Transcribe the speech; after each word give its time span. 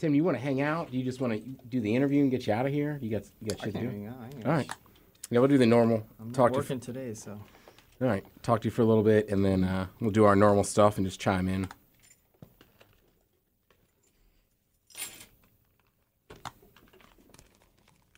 Tim, 0.00 0.14
you 0.14 0.24
want 0.24 0.34
to 0.38 0.42
hang 0.42 0.62
out? 0.62 0.90
Do 0.90 0.96
you 0.96 1.04
just 1.04 1.20
want 1.20 1.34
to 1.34 1.40
do 1.68 1.78
the 1.82 1.94
interview 1.94 2.22
and 2.22 2.30
get 2.30 2.46
you 2.46 2.54
out 2.54 2.64
of 2.64 2.72
here? 2.72 2.98
You 3.02 3.10
got 3.10 3.24
you 3.42 3.50
got 3.50 3.60
I 3.60 3.64
shit 3.66 3.74
to 3.74 3.80
do. 3.82 3.86
hang 3.90 4.06
out. 4.06 4.16
I 4.24 4.28
can- 4.30 4.46
All 4.46 4.52
right. 4.52 4.70
Yeah, 5.28 5.40
we'll 5.40 5.48
do 5.48 5.58
the 5.58 5.66
normal. 5.66 6.06
I'm 6.18 6.32
talk 6.32 6.52
not 6.52 6.54
to 6.54 6.58
working 6.60 6.80
today, 6.80 7.12
so. 7.12 7.32
all 7.32 8.08
right. 8.08 8.24
Talk 8.42 8.62
to 8.62 8.68
you 8.68 8.70
for 8.70 8.80
a 8.80 8.86
little 8.86 9.02
bit, 9.02 9.28
and 9.28 9.44
then 9.44 9.62
uh, 9.62 9.88
we'll 10.00 10.10
do 10.10 10.24
our 10.24 10.34
normal 10.34 10.64
stuff 10.64 10.96
and 10.96 11.06
just 11.06 11.20
chime 11.20 11.48
in. 11.48 11.68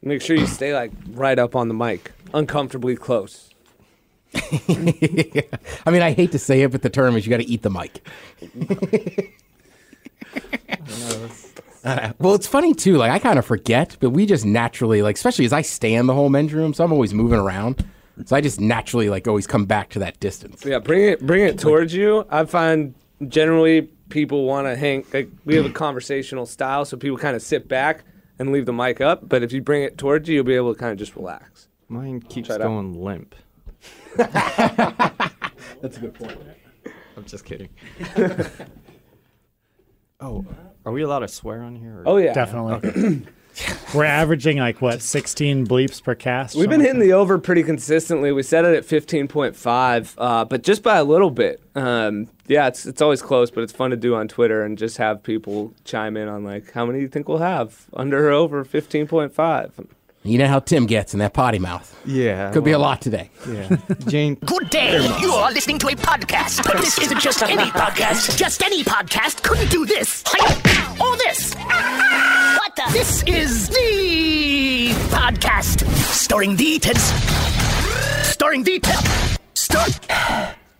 Make 0.02 0.22
sure 0.22 0.36
you 0.36 0.46
stay 0.46 0.74
like 0.74 0.90
right 1.10 1.38
up 1.38 1.54
on 1.54 1.68
the 1.68 1.74
mic, 1.74 2.12
uncomfortably 2.34 2.96
close. 2.96 3.50
I 4.34 5.90
mean, 5.90 6.02
I 6.02 6.12
hate 6.12 6.32
to 6.32 6.38
say 6.38 6.62
it, 6.62 6.72
but 6.72 6.82
the 6.82 6.90
term 6.90 7.16
is 7.16 7.26
you 7.26 7.30
got 7.30 7.36
to 7.38 7.48
eat 7.48 7.62
the 7.62 7.70
mic. 7.70 8.06
Uh, 11.84 12.12
well, 12.18 12.34
it's 12.34 12.46
funny 12.46 12.74
too. 12.74 12.96
Like 12.96 13.10
I 13.10 13.18
kind 13.18 13.38
of 13.38 13.46
forget, 13.46 13.96
but 14.00 14.10
we 14.10 14.27
just 14.27 14.45
naturally, 14.45 15.02
like, 15.02 15.16
especially 15.16 15.45
as 15.45 15.52
I 15.52 15.62
stay 15.62 15.95
in 15.95 16.06
the 16.06 16.14
whole 16.14 16.28
men's 16.28 16.52
room, 16.52 16.74
so 16.74 16.84
I'm 16.84 16.92
always 16.92 17.14
moving 17.14 17.38
around. 17.38 17.84
So 18.27 18.36
I 18.36 18.40
just 18.40 18.60
naturally, 18.60 19.09
like, 19.09 19.27
always 19.27 19.46
come 19.46 19.64
back 19.64 19.88
to 19.90 19.98
that 20.00 20.20
distance. 20.20 20.64
Yeah, 20.64 20.78
bring 20.78 21.04
it 21.04 21.26
bring 21.26 21.45
it 21.45 21.59
towards 21.59 21.95
you. 21.95 22.26
I 22.30 22.45
find 22.45 22.95
generally 23.28 23.82
people 24.10 24.45
want 24.45 24.66
to 24.66 24.76
hang. 24.76 25.04
Like 25.12 25.30
we 25.45 25.56
have 25.56 25.66
a 25.66 25.70
conversational 25.70 26.46
style, 26.46 26.84
so 26.84 26.96
people 26.96 27.18
kind 27.18 27.34
of 27.34 27.42
sit 27.42 27.68
back 27.68 28.04
and 28.38 28.52
leave 28.52 28.66
the 28.66 28.73
mic 28.73 29.01
up. 29.01 29.28
But 29.28 29.42
if 29.42 29.52
you 29.52 29.62
bring 29.62 29.82
it 29.82 29.98
towards 29.98 30.28
you, 30.28 30.37
you'll 30.37 30.45
be 30.45 30.54
able 30.54 30.74
to 30.74 30.78
kind 30.78 30.92
of 30.92 30.98
just 30.98 31.16
relax. 31.16 31.68
Mine 31.88 32.20
keeps 32.20 32.48
Try 32.48 32.56
it 32.56 32.62
out. 32.62 32.68
going 32.68 33.02
limp. 33.02 33.34
That's 34.16 35.96
a 35.96 36.01
good 36.01 36.14
point. 36.14 36.38
I'm 37.16 37.24
just 37.24 37.45
kidding. 37.45 37.68
oh, 40.20 40.45
are 40.84 40.92
we 40.92 41.02
allowed 41.02 41.20
to 41.20 41.28
swear 41.28 41.62
on 41.62 41.77
here? 41.77 42.00
or- 42.00 42.02
Oh 42.09 42.16
yeah, 42.16 42.32
Definitely. 42.32 43.27
We're 43.95 44.04
averaging 44.04 44.56
like 44.56 44.80
what, 44.80 45.02
16 45.02 45.66
bleeps 45.66 46.02
per 46.02 46.15
cast? 46.15 46.54
We've 46.57 46.70
been 46.70 46.80
hitting 46.80 47.01
the 47.01 47.12
over 47.12 47.37
pretty 47.38 47.62
consistently. 47.62 48.32
We 48.32 48.43
set 48.43 48.65
it 48.65 48.74
at 48.74 48.84
15.5, 48.84 50.15
uh, 50.16 50.45
but 50.46 50.62
just 50.62 50.82
by 50.82 50.96
a 50.96 51.04
little 51.04 51.30
bit. 51.30 51.60
Um, 51.74 52.29
yeah, 52.46 52.66
it's 52.68 52.87
it's 52.87 53.02
always 53.02 53.20
close, 53.20 53.51
but 53.51 53.62
it's 53.62 53.73
fun 53.73 53.90
to 53.90 53.96
do 53.96 54.15
on 54.15 54.26
Twitter 54.26 54.62
and 54.62 54.79
just 54.79 54.96
have 54.96 55.23
people 55.23 55.74
chime 55.84 56.16
in 56.16 56.29
on 56.29 56.45
like 56.45 56.73
how 56.73 56.87
many 56.87 57.01
do 57.01 57.02
you 57.02 57.09
think 57.09 57.29
we'll 57.29 57.38
have 57.38 57.87
under 57.92 58.29
or 58.29 58.32
over 58.32 58.64
15.5. 58.64 59.87
You 60.24 60.38
know 60.38 60.46
how 60.46 60.60
Tim 60.60 60.87
gets 60.87 61.12
in 61.14 61.18
that 61.18 61.35
potty 61.35 61.59
mouth. 61.59 61.95
Yeah. 62.07 62.52
Could 62.52 62.64
be 62.64 62.70
a 62.70 62.79
lot 62.79 63.02
today. 63.02 63.29
Yeah. 63.46 63.76
Jane. 64.06 64.37
Good 64.37 64.70
day. 64.70 64.97
You 65.20 65.32
are 65.32 65.50
listening 65.53 65.78
to 65.81 65.88
a 65.88 65.92
podcast. 65.97 66.64
But 66.64 66.78
this 66.81 66.97
isn't 67.00 67.20
just 67.20 67.42
any 67.42 67.64
podcast. 67.70 68.38
Just 68.38 68.62
any 68.62 68.82
podcast 68.84 69.42
couldn't 69.42 69.70
do 69.70 69.84
this. 69.84 70.22
Or 71.00 71.16
this. 71.16 71.54
What 71.54 72.76
the? 72.76 72.88
This 72.93 73.22
is 73.25 73.69
the 73.69 74.91
podcast. 75.10 75.87
Starring 76.12 76.56
the 76.56 76.78
Teds. 76.78 77.12
Starring 78.25 78.62
the 78.62 78.78
Ted. 78.78 79.38
Star. 79.54 79.87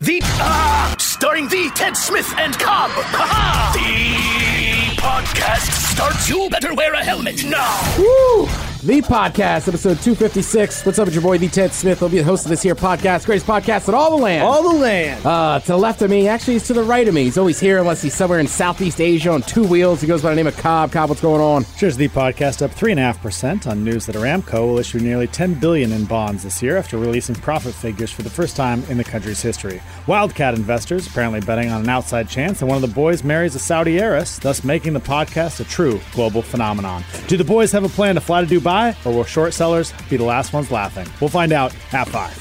The. 0.01 0.21
Uh, 0.25 0.97
starring 0.99 1.49
the 1.49 1.71
Ted 1.75 1.97
Smith 1.97 2.33
and 2.39 2.59
Cobb. 2.59 2.91
Ha 2.91 3.73
The 3.75 5.01
podcast 5.01 5.71
starts. 5.95 6.29
You 6.29 6.49
better 6.51 6.75
wear 6.75 6.93
a 6.95 7.03
helmet 7.05 7.45
now. 7.45 7.81
Woo! 7.99 8.72
The 8.85 9.01
podcast, 9.01 9.69
episode 9.69 10.01
256. 10.01 10.85
What's 10.85 10.99
up 10.99 11.05
with 11.05 11.15
your 11.15 11.23
boy, 11.23 11.39
The 11.39 11.47
Ted 11.47 11.73
Smith? 11.73 12.03
I'll 12.03 12.09
be 12.09 12.19
the 12.19 12.25
host 12.25 12.45
of 12.47 12.51
this 12.51 12.63
here 12.63 12.75
podcast, 12.75 13.27
greatest 13.27 13.47
podcast 13.47 13.87
in 13.87 13.95
all 13.95 14.17
the 14.17 14.21
land. 14.21 14.43
All 14.43 14.73
the 14.73 14.77
land. 14.77 15.25
Uh, 15.25 15.61
to 15.61 15.67
the 15.69 15.77
left 15.77 16.03
of 16.03 16.11
me, 16.11 16.27
actually, 16.27 16.55
he's 16.55 16.67
to 16.67 16.73
the 16.73 16.83
right 16.83 17.07
of 17.07 17.15
me. 17.15 17.23
He's 17.23 17.39
always 17.39 17.61
here 17.61 17.79
unless 17.79 18.03
he's 18.03 18.13
somewhere 18.13 18.41
in 18.41 18.49
Southeast 18.49 19.01
Asia 19.01 19.31
on 19.31 19.43
two 19.43 19.63
wheels. 19.63 20.01
He 20.01 20.09
goes 20.09 20.21
by 20.21 20.31
the 20.31 20.35
name 20.35 20.49
of 20.49 20.57
Cobb. 20.57 20.91
Cobb, 20.91 21.11
what's 21.11 21.21
going 21.21 21.41
on? 21.41 21.65
Cheers, 21.77 21.97
the 21.97 22.09
podcast 22.09 22.61
up 22.61 22.73
three 22.73 22.91
and 22.91 22.99
a 22.99 23.05
half 23.05 23.23
percent 23.23 23.69
on 23.69 23.85
news 23.85 24.05
that 24.07 24.17
Aramco 24.17 24.67
will 24.67 24.81
issue 24.81 24.99
nearly 24.99 25.29
10 25.29 25.55
billion 25.61 25.93
in 25.93 26.05
bonds 26.05 26.43
this 26.43 26.61
year 26.61 26.77
after 26.77 26.99
releasing 26.99 27.37
profit 27.37 27.75
figures 27.75 28.11
for 28.11 28.23
the 28.23 28.31
first 28.31 28.57
time 28.57 28.83
in 28.89 28.99
the 28.99 29.05
country's 29.05 29.41
history. 29.41 29.81
Wildcat 30.09 30.55
investors 30.55 31.07
apparently 31.07 31.39
betting 31.39 31.71
on 31.71 31.83
an 31.83 31.89
outside 31.89 32.29
chance 32.29 32.59
that 32.59 32.67
one 32.67 32.83
of 32.83 32.83
the 32.83 32.93
boys 32.93 33.23
marries 33.23 33.55
a 33.55 33.61
Saudi 33.61 34.01
heiress, 34.01 34.41
thus 34.41 34.65
making 34.65 34.93
the 34.93 35.01
podcast 35.01 35.61
a 35.61 35.65
true 35.65 36.01
global 36.11 36.43
phenomenon. 36.43 37.05
Do 37.29 37.37
the 37.37 37.45
boys 37.45 37.71
have 37.71 37.85
a 37.85 37.89
plan 37.89 38.17
to 38.17 38.21
fly 38.21 38.45
to 38.45 38.47
Dubai, 38.53 38.72
or 39.05 39.13
will 39.13 39.25
short 39.25 39.55
sellers 39.55 39.93
be 40.09 40.17
the 40.17 40.25
last 40.25 40.53
ones 40.53 40.71
laughing? 40.71 41.07
We'll 41.21 41.31
find 41.31 41.53
out 41.53 41.75
at 41.93 42.09
five. 42.09 42.39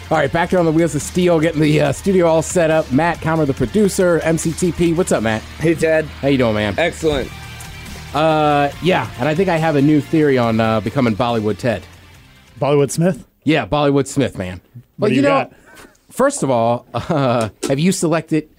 All 0.10 0.18
right, 0.18 0.30
back 0.30 0.50
here 0.50 0.58
on 0.58 0.66
the 0.66 0.72
wheels 0.72 0.94
of 0.94 1.02
steel, 1.02 1.40
getting 1.40 1.60
the 1.60 1.80
uh, 1.80 1.92
studio 1.92 2.26
all 2.26 2.42
set 2.42 2.70
up. 2.70 2.92
Matt 2.92 3.22
Comer, 3.22 3.46
the 3.46 3.54
producer, 3.54 4.20
MCTP. 4.20 4.94
What's 4.94 5.10
up, 5.10 5.22
Matt? 5.22 5.40
Hey 5.58 5.74
Ted. 5.74 6.04
How 6.04 6.28
you 6.28 6.36
doing, 6.36 6.54
man? 6.54 6.74
Excellent. 6.76 7.30
Uh, 8.14 8.70
yeah, 8.82 9.10
and 9.18 9.26
I 9.26 9.34
think 9.34 9.48
I 9.48 9.56
have 9.56 9.74
a 9.74 9.80
new 9.80 10.02
theory 10.02 10.36
on 10.36 10.60
uh, 10.60 10.80
becoming 10.80 11.16
Bollywood 11.16 11.56
Ted. 11.56 11.82
Bollywood 12.60 12.90
Smith? 12.90 13.26
Yeah, 13.44 13.66
Bollywood 13.66 14.06
Smith, 14.06 14.36
man. 14.36 14.60
Well, 14.98 15.08
do 15.08 15.14
you 15.14 15.22
you 15.22 15.28
know, 15.28 15.44
got? 15.44 15.52
first 16.10 16.42
of 16.42 16.50
all, 16.50 16.86
uh, 16.94 17.48
have 17.68 17.78
you 17.78 17.90
selected? 17.90 18.50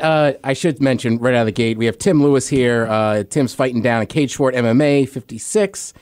Uh, 0.00 0.32
I 0.42 0.54
should 0.54 0.80
mention 0.80 1.18
right 1.18 1.34
out 1.34 1.40
of 1.42 1.46
the 1.46 1.52
gate, 1.52 1.76
we 1.76 1.86
have 1.86 1.98
Tim 1.98 2.22
Lewis 2.22 2.48
here. 2.48 2.86
Uh, 2.86 3.24
Tim's 3.24 3.54
fighting 3.54 3.82
down 3.82 4.00
at 4.02 4.08
CageSport 4.08 4.54
MMA 4.54 5.08
56. 5.08 5.92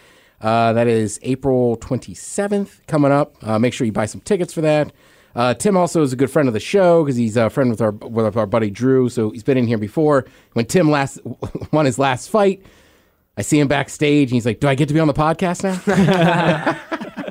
Uh, 0.40 0.72
that 0.72 0.86
is 0.86 1.18
April 1.22 1.76
27th 1.78 2.86
coming 2.86 3.10
up. 3.12 3.34
Uh, 3.42 3.58
make 3.58 3.74
sure 3.74 3.84
you 3.84 3.92
buy 3.92 4.06
some 4.06 4.20
tickets 4.20 4.52
for 4.54 4.60
that. 4.60 4.92
Uh, 5.34 5.54
Tim 5.54 5.76
also 5.76 6.02
is 6.02 6.12
a 6.12 6.16
good 6.16 6.30
friend 6.30 6.48
of 6.48 6.54
the 6.54 6.60
show 6.60 7.04
because 7.04 7.16
he's 7.16 7.36
a 7.36 7.50
friend 7.50 7.70
with 7.70 7.80
our 7.80 7.90
with 7.92 8.36
our 8.36 8.46
buddy 8.46 8.70
Drew. 8.70 9.08
So 9.08 9.30
he's 9.30 9.42
been 9.44 9.58
in 9.58 9.66
here 9.66 9.78
before. 9.78 10.24
When 10.54 10.66
Tim 10.66 10.90
last 10.90 11.18
won 11.72 11.84
his 11.86 11.98
last 12.00 12.30
fight, 12.30 12.62
I 13.36 13.42
see 13.42 13.60
him 13.60 13.68
backstage 13.68 14.30
and 14.30 14.34
he's 14.34 14.44
like, 14.46 14.58
"Do 14.60 14.66
I 14.66 14.74
get 14.74 14.88
to 14.88 14.94
be 14.94 14.98
on 14.98 15.06
the 15.06 15.14
podcast 15.14 15.62
now?" 15.62 15.80
I 15.86 17.28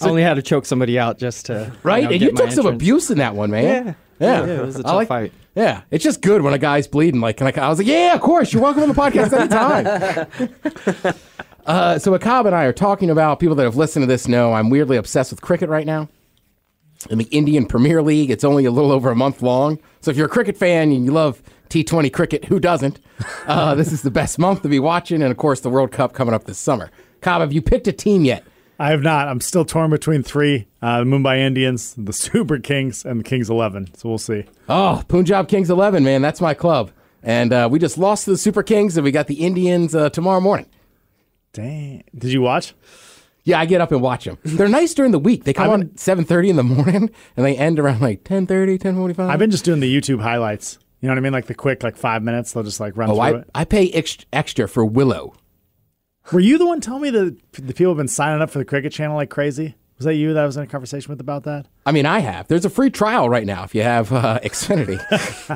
only 0.08 0.22
had 0.22 0.34
to 0.34 0.42
choke 0.42 0.66
somebody 0.66 0.98
out 0.98 1.18
just 1.18 1.46
to. 1.46 1.72
right? 1.84 2.04
know, 2.04 2.10
and 2.10 2.20
you 2.20 2.30
took 2.30 2.50
some 2.50 2.66
entrance. 2.66 2.74
abuse 2.82 3.10
in 3.10 3.18
that 3.18 3.34
one, 3.36 3.50
man. 3.50 3.64
Yeah. 3.64 3.94
Yeah, 4.18 4.46
Yeah, 4.46 4.52
it 4.62 4.66
was 4.66 4.76
a 4.76 4.82
tough 4.82 4.94
like- 4.94 5.08
fight. 5.08 5.32
Yeah, 5.54 5.82
it's 5.90 6.04
just 6.04 6.22
good 6.22 6.42
when 6.42 6.54
a 6.54 6.58
guy's 6.58 6.86
bleeding. 6.86 7.20
Like, 7.20 7.40
like 7.40 7.58
I 7.58 7.68
was 7.68 7.78
like, 7.78 7.86
yeah, 7.86 8.14
of 8.14 8.20
course, 8.20 8.52
you're 8.52 8.62
welcome 8.62 8.84
on 8.84 8.88
the 8.88 8.94
podcast 8.94 9.32
anytime. 9.32 11.14
uh, 11.66 11.98
so, 11.98 12.16
Akab 12.16 12.46
and 12.46 12.54
I 12.54 12.64
are 12.64 12.72
talking 12.72 13.10
about 13.10 13.40
people 13.40 13.56
that 13.56 13.64
have 13.64 13.76
listened 13.76 14.04
to 14.04 14.06
this 14.06 14.28
know 14.28 14.52
I'm 14.52 14.70
weirdly 14.70 14.96
obsessed 14.96 15.32
with 15.32 15.40
cricket 15.40 15.68
right 15.68 15.86
now. 15.86 16.08
In 17.08 17.18
the 17.18 17.24
Indian 17.24 17.66
Premier 17.66 18.02
League, 18.02 18.30
it's 18.30 18.44
only 18.44 18.66
a 18.66 18.70
little 18.70 18.92
over 18.92 19.10
a 19.10 19.16
month 19.16 19.42
long. 19.42 19.80
So, 20.02 20.10
if 20.10 20.16
you're 20.16 20.26
a 20.26 20.30
cricket 20.30 20.56
fan 20.56 20.92
and 20.92 21.04
you 21.04 21.10
love 21.10 21.42
T20 21.68 22.12
cricket, 22.12 22.44
who 22.44 22.60
doesn't? 22.60 23.00
Uh, 23.46 23.74
this 23.74 23.92
is 23.92 24.02
the 24.02 24.10
best 24.10 24.38
month 24.38 24.62
to 24.62 24.68
be 24.68 24.78
watching, 24.78 25.20
and 25.20 25.32
of 25.32 25.36
course, 25.36 25.60
the 25.60 25.70
World 25.70 25.90
Cup 25.90 26.12
coming 26.12 26.34
up 26.34 26.44
this 26.44 26.58
summer. 26.58 26.90
Cobb, 27.22 27.40
have 27.40 27.52
you 27.52 27.60
picked 27.60 27.88
a 27.88 27.92
team 27.92 28.24
yet? 28.24 28.44
I 28.80 28.90
have 28.90 29.02
not. 29.02 29.28
I'm 29.28 29.40
still 29.42 29.64
torn 29.66 29.90
between 29.90 30.22
three 30.22 30.66
uh, 30.80 31.00
the 31.00 31.04
Mumbai 31.04 31.38
Indians, 31.38 31.94
the 31.98 32.12
Super 32.14 32.58
Kings, 32.58 33.04
and 33.04 33.20
the 33.20 33.24
Kings 33.24 33.50
11. 33.50 33.94
So 33.94 34.08
we'll 34.08 34.18
see. 34.18 34.44
Oh, 34.68 35.02
Punjab 35.06 35.48
Kings 35.48 35.68
11, 35.70 36.02
man. 36.02 36.22
That's 36.22 36.40
my 36.40 36.54
club. 36.54 36.90
And 37.22 37.52
uh, 37.52 37.68
we 37.70 37.78
just 37.78 37.98
lost 37.98 38.24
to 38.24 38.30
the 38.30 38.38
Super 38.38 38.62
Kings, 38.62 38.96
and 38.96 39.04
we 39.04 39.10
got 39.12 39.26
the 39.26 39.34
Indians 39.44 39.94
uh, 39.94 40.08
tomorrow 40.08 40.40
morning. 40.40 40.66
Dang. 41.52 42.04
Did 42.16 42.32
you 42.32 42.40
watch? 42.40 42.74
Yeah, 43.44 43.58
I 43.60 43.66
get 43.66 43.80
up 43.80 43.90
and 43.92 44.00
watch 44.00 44.24
them. 44.24 44.38
They're 44.44 44.68
nice 44.68 44.94
during 44.94 45.12
the 45.12 45.18
week. 45.18 45.44
They 45.44 45.52
come 45.52 45.66
I've 45.66 45.72
on 45.72 45.82
at 45.82 45.94
7.30 45.96 46.48
in 46.50 46.56
the 46.56 46.62
morning, 46.62 47.10
and 47.36 47.46
they 47.46 47.56
end 47.56 47.78
around 47.78 48.00
like 48.00 48.24
10.30, 48.24 48.78
10.45. 48.78 49.28
I've 49.28 49.38
been 49.38 49.50
just 49.50 49.64
doing 49.64 49.80
the 49.80 49.94
YouTube 49.94 50.20
highlights. 50.22 50.78
You 51.00 51.08
know 51.08 51.12
what 51.14 51.18
I 51.18 51.22
mean? 51.22 51.32
Like 51.32 51.46
the 51.46 51.54
quick, 51.54 51.82
like 51.82 51.96
five 51.96 52.22
minutes. 52.22 52.52
They'll 52.52 52.62
just 52.62 52.80
like 52.80 52.96
run 52.96 53.10
Oh, 53.10 53.14
through 53.14 53.22
I, 53.22 53.30
it. 53.40 53.50
I 53.54 53.64
pay 53.64 53.90
ex- 53.90 54.18
extra 54.32 54.68
for 54.68 54.84
Willow. 54.84 55.34
Were 56.32 56.40
you 56.40 56.58
the 56.58 56.66
one 56.66 56.80
telling 56.80 57.02
me 57.02 57.10
that 57.10 57.36
the 57.52 57.74
people 57.74 57.92
have 57.92 57.96
been 57.96 58.08
signing 58.08 58.42
up 58.42 58.50
for 58.50 58.58
the 58.58 58.64
Cricket 58.64 58.92
Channel 58.92 59.16
like 59.16 59.30
crazy? 59.30 59.74
Was 59.98 60.06
that 60.06 60.14
you 60.14 60.32
that 60.32 60.42
I 60.42 60.46
was 60.46 60.56
in 60.56 60.62
a 60.62 60.66
conversation 60.66 61.10
with 61.10 61.20
about 61.20 61.42
that? 61.44 61.66
I 61.84 61.92
mean, 61.92 62.06
I 62.06 62.20
have. 62.20 62.48
There's 62.48 62.64
a 62.64 62.70
free 62.70 62.88
trial 62.88 63.28
right 63.28 63.44
now 63.44 63.64
if 63.64 63.74
you 63.74 63.82
have 63.82 64.10
uh, 64.12 64.38
Xfinity. 64.42 64.98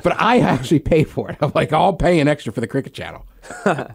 but 0.03 0.21
I 0.21 0.41
actually 0.41 0.81
pay 0.81 1.05
for 1.05 1.31
it. 1.31 1.39
I'm 1.41 1.53
like, 1.55 1.73
I'll 1.73 1.95
pay 1.95 2.21
an 2.21 2.29
extra 2.29 2.53
for 2.53 2.61
the 2.61 2.67
Cricket 2.67 2.93
Channel. 2.93 3.25
How 3.65 3.95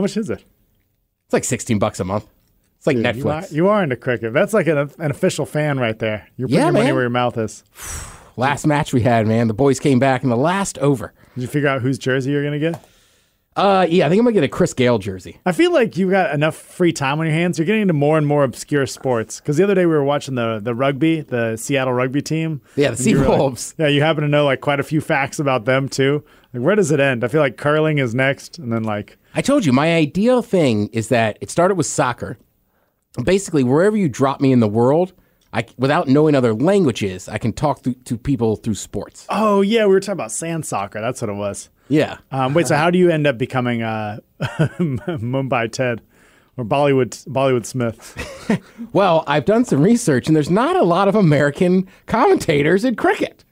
much 0.00 0.16
is 0.16 0.30
it? 0.30 0.42
It's 1.26 1.32
like 1.32 1.44
16 1.44 1.78
bucks 1.78 2.00
a 2.00 2.04
month. 2.04 2.26
It's 2.78 2.86
like 2.86 2.96
You 2.96 3.04
are, 3.04 3.12
Netflix. 3.12 3.52
you 3.52 3.68
are 3.68 3.82
into 3.82 3.96
cricket. 3.96 4.32
That's 4.32 4.54
like 4.54 4.66
an, 4.66 4.78
an 4.98 5.10
official 5.10 5.46
fan 5.46 5.78
right 5.78 5.98
there. 5.98 6.28
You're 6.36 6.48
putting 6.48 6.58
Yeah, 6.58 6.64
your 6.66 6.72
money 6.72 6.92
where 6.92 7.02
your 7.02 7.10
mouth 7.10 7.36
is. 7.38 7.64
Last 8.36 8.66
match 8.66 8.92
we 8.92 9.02
had, 9.02 9.26
man, 9.26 9.46
the 9.48 9.54
boys 9.54 9.78
came 9.78 9.98
back 9.98 10.22
in 10.24 10.30
the 10.30 10.36
last 10.36 10.78
over. 10.78 11.12
Did 11.34 11.42
you 11.42 11.48
figure 11.48 11.68
out 11.68 11.82
whose 11.82 11.98
jersey 11.98 12.30
you're 12.32 12.42
going 12.42 12.58
to 12.60 12.70
get? 12.72 12.84
Uh, 13.56 13.86
yeah, 13.88 14.04
I 14.04 14.08
think 14.08 14.18
I'm 14.18 14.24
going 14.24 14.34
to 14.34 14.40
get 14.40 14.44
a 14.44 14.48
Chris 14.48 14.74
Gayle 14.74 14.98
jersey. 14.98 15.38
I 15.46 15.52
feel 15.52 15.72
like 15.72 15.96
you've 15.96 16.10
got 16.10 16.34
enough 16.34 16.56
free 16.56 16.92
time 16.92 17.20
on 17.20 17.26
your 17.26 17.34
hands. 17.34 17.56
You're 17.56 17.66
getting 17.66 17.82
into 17.82 17.94
more 17.94 18.18
and 18.18 18.26
more 18.26 18.42
obscure 18.42 18.84
sports. 18.86 19.38
Because 19.40 19.56
the 19.56 19.62
other 19.62 19.76
day 19.76 19.86
we 19.86 19.92
were 19.94 20.02
watching 20.02 20.34
the 20.34 20.58
the 20.62 20.74
rugby, 20.74 21.20
the 21.20 21.56
Seattle 21.56 21.92
rugby 21.92 22.20
team. 22.20 22.60
Yeah, 22.74 22.90
the 22.90 23.10
you 23.10 23.18
like- 23.18 23.58
yeah, 23.78 23.86
you 23.86 24.02
happen 24.02 24.22
to 24.22 24.28
know 24.28 24.44
like 24.44 24.60
quite 24.60 24.80
a 24.80 24.82
few 24.82 25.00
facts 25.00 25.38
about 25.38 25.66
them 25.66 25.88
too. 25.88 26.24
Like, 26.52 26.62
where 26.64 26.74
does 26.74 26.90
it 26.90 26.98
end? 26.98 27.22
I 27.22 27.28
feel 27.28 27.40
like 27.40 27.56
curling 27.56 27.98
is 27.98 28.12
next, 28.14 28.58
and 28.58 28.72
then 28.72 28.82
like 28.82 29.18
I 29.36 29.40
told 29.40 29.64
you 29.64 29.72
my 29.72 29.94
ideal 29.94 30.42
thing 30.42 30.88
is 30.88 31.08
that 31.10 31.38
it 31.40 31.48
started 31.50 31.76
with 31.76 31.86
soccer. 31.86 32.38
Basically, 33.22 33.62
wherever 33.62 33.96
you 33.96 34.08
drop 34.08 34.40
me 34.40 34.50
in 34.50 34.58
the 34.58 34.66
world, 34.68 35.12
I 35.52 35.64
without 35.78 36.08
knowing 36.08 36.34
other 36.34 36.52
languages, 36.54 37.28
I 37.28 37.38
can 37.38 37.52
talk 37.52 37.82
to, 37.84 37.94
to 37.94 38.16
people 38.18 38.56
through 38.56 38.74
sports. 38.74 39.26
oh 39.30 39.60
yeah, 39.60 39.86
we 39.86 39.92
were 39.92 40.00
talking 40.00 40.14
about 40.14 40.32
sand 40.32 40.66
soccer. 40.66 41.00
That's 41.00 41.20
what 41.22 41.30
it 41.30 41.34
was. 41.34 41.70
Yeah. 41.88 42.18
Um, 42.30 42.54
wait, 42.54 42.66
so 42.66 42.76
how 42.76 42.90
do 42.90 42.98
you 42.98 43.10
end 43.10 43.26
up 43.26 43.38
becoming 43.38 43.82
uh, 43.82 44.18
Mumbai 44.40 45.70
Ted 45.70 46.02
or 46.56 46.64
Bollywood 46.64 47.10
Bollywood 47.28 47.66
Smith? 47.66 48.30
Well, 48.92 49.24
I've 49.26 49.46
done 49.46 49.64
some 49.64 49.82
research, 49.82 50.26
and 50.28 50.36
there's 50.36 50.50
not 50.50 50.76
a 50.76 50.84
lot 50.84 51.08
of 51.08 51.14
American 51.14 51.88
commentators 52.06 52.84
in 52.84 52.94
cricket. 52.94 53.42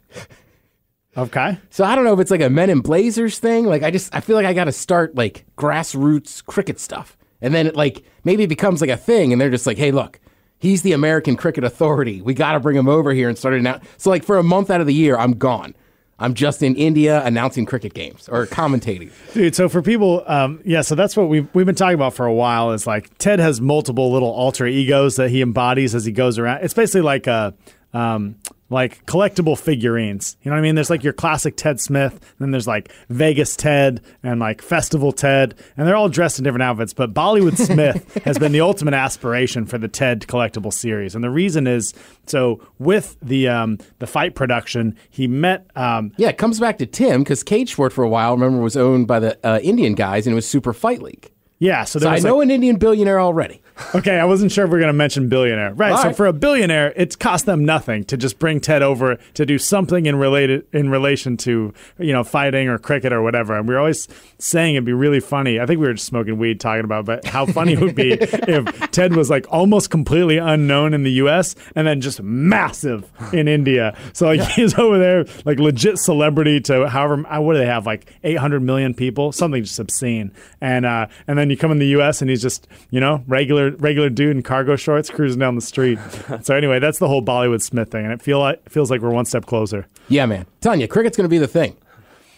Okay. 1.17 1.59
So 1.71 1.85
I 1.85 1.95
don't 1.95 2.05
know 2.05 2.13
if 2.13 2.21
it's 2.21 2.31
like 2.31 2.41
a 2.41 2.49
Men 2.51 2.71
in 2.71 2.81
Blazers 2.81 3.39
thing. 3.39 3.67
Like 3.67 3.83
I 3.83 3.91
just 3.91 4.15
I 4.15 4.21
feel 4.21 4.37
like 4.37 4.47
I 4.47 4.53
got 4.53 4.65
to 4.65 4.73
start 4.73 5.15
like 5.15 5.45
grassroots 5.57 6.45
cricket 6.45 6.79
stuff, 6.79 7.17
and 7.41 7.55
then 7.55 7.67
it 7.69 7.77
like 7.77 8.05
maybe 8.25 8.45
it 8.45 8.49
becomes 8.49 8.81
like 8.81 8.91
a 8.91 8.97
thing, 8.97 9.33
and 9.33 9.41
they're 9.41 9.51
just 9.51 9.67
like, 9.67 9.79
hey, 9.79 9.91
look, 9.91 10.21
he's 10.59 10.83
the 10.83 10.93
American 10.93 11.37
Cricket 11.37 11.65
Authority. 11.65 12.23
We 12.23 12.35
got 12.35 12.53
to 12.53 12.61
bring 12.61 12.77
him 12.77 12.89
over 12.89 13.13
here 13.13 13.29
and 13.29 13.37
start 13.37 13.55
it 13.55 13.63
now. 13.63 13.81
So 13.97 14.11
like 14.11 14.25
for 14.25 14.39
a 14.39 14.43
month 14.43 14.71
out 14.71 14.81
of 14.81 14.87
the 14.87 14.95
year, 14.95 15.17
I'm 15.19 15.33
gone. 15.33 15.75
I'm 16.19 16.35
just 16.35 16.63
in 16.63 16.77
India 16.77 17.25
announcing 17.25 17.67
cricket 17.67 17.95
games 17.95 18.29
or 18.29 18.47
commentating. 18.47 19.11
Dude, 19.35 19.57
so 19.57 19.69
for 19.69 19.83
people, 19.83 20.23
um, 20.27 20.61
yeah, 20.65 20.83
so 20.83 20.95
that's 20.95 21.17
what 21.17 21.29
we've, 21.29 21.49
we've 21.53 21.67
been 21.67 21.75
talking 21.75 21.95
about 21.95 22.15
for 22.15 22.27
a 22.27 22.35
while 22.35 22.73
is 22.73 22.87
like 22.87 23.17
Ted 23.19 23.41
has 23.41 23.61
multiple 23.61 24.13
little 24.13 24.31
alter 24.31 24.67
egos 24.67 25.17
that 25.17 25.31
he 25.31 25.43
embodies 25.43 25.95
as 25.95 26.05
he 26.05 26.13
goes 26.13 26.39
around. 26.39 26.63
It's 26.63 26.75
basically 26.75 27.01
like 27.01 27.27
a, 27.27 27.55
um, 27.93 28.37
like 28.73 29.05
collectible 29.07 29.59
figurines. 29.59 30.37
You 30.43 30.51
know 30.51 30.57
what 30.57 30.61
I 30.61 30.63
mean? 30.63 30.75
There's 30.75 30.91
like 30.91 31.05
your 31.05 31.13
classic 31.13 31.57
Ted 31.57 31.81
Smith, 31.81 32.13
and 32.13 32.39
then 32.39 32.51
there's 32.51 32.67
like 32.67 32.91
Vegas 33.09 33.55
Ted 33.57 34.01
and 34.23 34.41
like 34.41 34.63
Festival 34.63 35.13
Ted, 35.13 35.55
and 35.77 35.87
they're 35.87 35.97
all 35.97 36.09
dressed 36.09 36.39
in 36.39 36.45
different 36.45 36.63
outfits. 36.63 36.93
But 36.93 37.15
Bollywood 37.15 37.57
Smith 37.67 38.15
has 38.25 38.39
been 38.39 38.53
the 38.53 38.61
ultimate 38.61 38.95
aspiration 38.95 39.67
for 39.67 39.79
the 39.79 39.89
Ted 39.89 40.23
collectible 40.23 40.73
series, 40.73 41.15
and 41.15 41.23
the 41.23 41.31
reason 41.31 41.67
is 41.67 41.95
so 42.27 42.61
with 42.79 43.17
the 43.23 43.49
um, 43.49 43.79
the 43.99 44.07
fight 44.07 44.35
production, 44.35 44.97
he 45.11 45.29
met 45.29 45.67
um, 45.77 46.13
Yeah, 46.17 46.29
it 46.29 46.39
comes 46.39 46.59
back 46.59 46.79
to 46.79 46.87
Tim 46.87 47.23
because 47.23 47.45
CageSport 47.45 47.93
for 47.93 48.03
a 48.03 48.09
while, 48.09 48.33
remember, 48.35 48.61
was 48.63 48.77
owned 48.77 49.07
by 49.07 49.21
the 49.21 49.39
uh, 49.47 49.61
Indian 49.63 49.95
guys, 49.95 50.27
and 50.27 50.33
it 50.33 50.35
was 50.35 50.49
Super 50.49 50.73
Fight 50.73 51.03
League. 51.03 51.31
yeah. 51.59 51.85
So 51.85 52.01
So 52.01 52.09
I 52.09 52.15
was 52.15 52.25
know 52.25 52.41
an 52.41 52.51
Indian 52.51 52.77
billionaire 52.77 53.21
already. 53.21 53.62
Okay, 53.95 54.19
I 54.19 54.25
wasn't 54.25 54.53
sure 54.53 54.65
if 54.65 54.71
we 54.71 54.77
are 54.77 54.81
going 54.81 54.93
to 54.93 54.97
mention 54.97 55.29
billionaire. 55.29 55.75
Right. 55.75 55.93
All 55.93 55.99
so 55.99 56.05
right. 56.05 56.17
for 56.17 56.27
a 56.27 56.33
billionaire, 56.33 56.93
it's 56.97 57.17
cost 57.17 57.47
them 57.47 57.65
nothing 57.65 58.05
to 58.05 58.17
just 58.17 58.39
bring 58.39 58.61
Ted 58.61 58.83
over 58.83 59.17
to 59.35 59.47
do 59.47 59.59
something 59.59 60.07
in 60.07 60.17
related 60.17 60.67
in 60.73 60.91
relation 60.91 61.37
to 61.39 61.73
you 61.99 62.13
know 62.13 62.25
fighting 62.25 62.69
or 62.69 62.79
cricket 62.79 63.13
or 63.13 63.23
whatever. 63.23 63.57
And 63.57 63.69
we 63.69 63.75
are 63.75 63.79
always 63.79 64.09
saying 64.39 64.75
it'd 64.75 64.85
be 64.85 64.93
really 64.93 65.21
funny. 65.21 65.61
I 65.61 65.67
think 65.67 65.81
we 65.81 65.87
were 65.87 65.95
just 65.95 66.07
smoking 66.07 66.39
weed 66.39 66.61
talking 66.61 66.85
about, 66.85 67.05
but 67.05 67.25
how 67.25 67.47
funny 67.47 67.73
it 67.75 67.81
would 67.81 67.95
be 67.95 68.13
if 68.21 68.91
Ted 68.91 69.17
was 69.17 69.31
like 69.31 69.47
almost 69.51 69.91
completely 69.91 70.39
unknown 70.39 70.95
in 70.95 71.03
the 71.03 71.13
U.S. 71.13 71.55
and 71.75 71.87
then 71.87 72.01
just 72.01 72.23
massive 72.23 73.11
in 73.33 73.49
India. 73.49 73.97
So 74.13 74.27
like 74.27 74.41
he's 74.41 74.79
over 74.79 74.99
there 74.99 75.25
like 75.45 75.59
legit 75.59 75.99
celebrity 75.99 76.61
to 76.63 76.89
however 76.89 77.27
uh, 77.27 77.41
what 77.41 77.55
do 77.55 77.59
they 77.59 77.67
have 77.67 77.87
like 77.87 78.13
800 78.25 78.61
million 78.61 78.95
people, 78.95 79.33
something 79.33 79.63
just 79.63 79.79
obscene. 79.79 80.33
And 80.61 80.87
uh, 80.87 81.07
and 81.27 81.39
then 81.39 81.51
you 81.51 81.57
come 81.57 81.71
in 81.71 81.79
the 81.79 81.89
U.S. 81.89 82.21
and 82.21 82.31
he's 82.31 82.43
just 82.43 82.69
you 82.91 83.01
know 83.01 83.23
regular 83.27 83.72
regular 83.81 84.11
dude 84.11 84.37
in 84.37 84.43
cargo 84.43 84.77
shorts 84.77 85.11
cruising 85.11 85.41
down 85.41 85.55
the 85.55 85.61
street. 85.61 85.99
so 86.43 86.55
anyway, 86.55 86.79
that's 86.79 86.99
the 86.99 87.09
whole 87.09 87.23
Bollywood 87.23 87.63
Smith 87.63 87.91
thing, 87.91 88.05
and 88.05 88.13
it 88.13 88.23
feel 88.23 88.39
like 88.39 88.69
feels 88.69 88.91
like 88.91 89.01
we're 89.01 89.11
one 89.11 89.25
step 89.25 89.47
closer. 89.47 89.87
Yeah, 90.09 90.27
man. 90.27 90.47
telling 90.61 90.81
you, 90.81 90.89
cricket's 90.89 91.17
going 91.17 91.25
to 91.25 91.29
be 91.29 91.39
the 91.39 91.49
thing. 91.49 91.77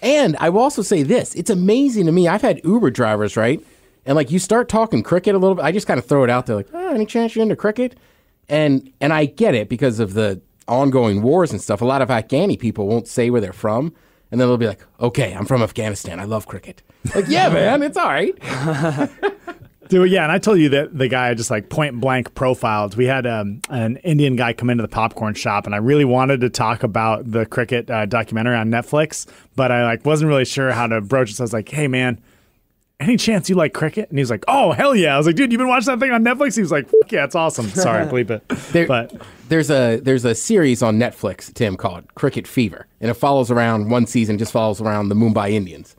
And 0.02 0.36
I 0.38 0.50
will 0.50 0.60
also 0.60 0.82
say 0.82 1.02
this 1.02 1.34
it's 1.34 1.50
amazing 1.50 2.06
to 2.06 2.12
me. 2.12 2.28
I've 2.28 2.42
had 2.42 2.60
Uber 2.64 2.90
drivers, 2.90 3.36
right? 3.36 3.64
And 4.06 4.16
like 4.16 4.30
you 4.30 4.38
start 4.38 4.68
talking 4.68 5.02
cricket 5.02 5.34
a 5.34 5.38
little 5.38 5.54
bit, 5.54 5.64
I 5.64 5.72
just 5.72 5.86
kind 5.86 5.98
of 5.98 6.04
throw 6.04 6.24
it 6.24 6.30
out 6.30 6.46
there 6.46 6.56
like, 6.56 6.68
oh, 6.74 6.94
any 6.94 7.06
chance 7.06 7.34
you're 7.34 7.42
into 7.42 7.56
cricket? 7.56 7.98
And 8.48 8.92
and 9.00 9.12
I 9.12 9.24
get 9.24 9.54
it 9.54 9.68
because 9.68 10.00
of 10.00 10.12
the 10.14 10.42
ongoing 10.68 11.22
wars 11.22 11.52
and 11.52 11.60
stuff. 11.60 11.80
A 11.80 11.84
lot 11.84 12.02
of 12.02 12.08
Afghani 12.08 12.58
people 12.58 12.86
won't 12.86 13.08
say 13.08 13.30
where 13.30 13.40
they're 13.40 13.52
from. 13.52 13.94
And 14.30 14.40
then 14.40 14.48
they'll 14.48 14.56
be 14.56 14.66
like, 14.66 14.84
okay, 14.98 15.32
I'm 15.32 15.46
from 15.46 15.62
Afghanistan. 15.62 16.18
I 16.18 16.24
love 16.24 16.46
cricket. 16.46 16.82
Like, 17.14 17.26
yeah, 17.28 17.48
man, 17.52 17.82
it's 17.82 17.96
all 17.96 18.08
right. 18.08 18.36
Dude, 19.88 20.10
yeah, 20.10 20.22
and 20.24 20.32
I 20.32 20.38
told 20.38 20.58
you 20.58 20.68
that 20.70 20.96
the 20.96 21.08
guy 21.08 21.32
just 21.34 21.50
like 21.50 21.68
point 21.68 22.00
blank 22.00 22.34
profiled. 22.34 22.96
We 22.96 23.06
had 23.06 23.26
um, 23.26 23.60
an 23.70 23.96
Indian 23.98 24.36
guy 24.36 24.52
come 24.52 24.70
into 24.70 24.82
the 24.82 24.88
popcorn 24.88 25.34
shop, 25.34 25.66
and 25.66 25.74
I 25.74 25.78
really 25.78 26.04
wanted 26.04 26.40
to 26.42 26.50
talk 26.50 26.82
about 26.82 27.30
the 27.30 27.46
cricket 27.46 27.90
uh, 27.90 28.06
documentary 28.06 28.56
on 28.56 28.70
Netflix, 28.70 29.26
but 29.56 29.70
I 29.70 29.84
like 29.84 30.04
wasn't 30.04 30.28
really 30.28 30.44
sure 30.44 30.72
how 30.72 30.86
to 30.86 31.00
broach 31.00 31.30
it. 31.30 31.36
So 31.36 31.42
I 31.42 31.44
was 31.44 31.52
like, 31.52 31.68
"Hey, 31.68 31.86
man, 31.88 32.20
any 33.00 33.16
chance 33.16 33.48
you 33.50 33.54
like 33.56 33.74
cricket?" 33.74 34.08
And 34.08 34.18
he 34.18 34.22
was 34.22 34.30
like, 34.30 34.44
"Oh, 34.48 34.72
hell 34.72 34.94
yeah!" 34.96 35.14
I 35.14 35.18
was 35.18 35.26
like, 35.26 35.36
"Dude, 35.36 35.52
you've 35.52 35.58
been 35.58 35.68
watching 35.68 35.86
that 35.92 36.00
thing 36.00 36.12
on 36.12 36.24
Netflix?" 36.24 36.54
He 36.54 36.60
was 36.62 36.72
like, 36.72 36.88
"Yeah, 37.10 37.24
it's 37.24 37.34
awesome." 37.34 37.68
Sorry, 37.70 38.04
bleep 38.06 38.30
it. 38.30 38.48
There- 38.72 38.86
but 38.86 39.12
there's 39.48 39.70
a 39.70 39.98
there's 40.00 40.24
a 40.24 40.34
series 40.34 40.82
on 40.82 40.98
Netflix, 40.98 41.52
Tim, 41.52 41.76
called 41.76 42.12
Cricket 42.14 42.46
Fever, 42.46 42.86
and 43.00 43.10
it 43.10 43.14
follows 43.14 43.50
around 43.50 43.90
one 43.90 44.06
season, 44.06 44.38
just 44.38 44.52
follows 44.52 44.80
around 44.80 45.08
the 45.08 45.14
Mumbai 45.14 45.50
Indians. 45.52 45.94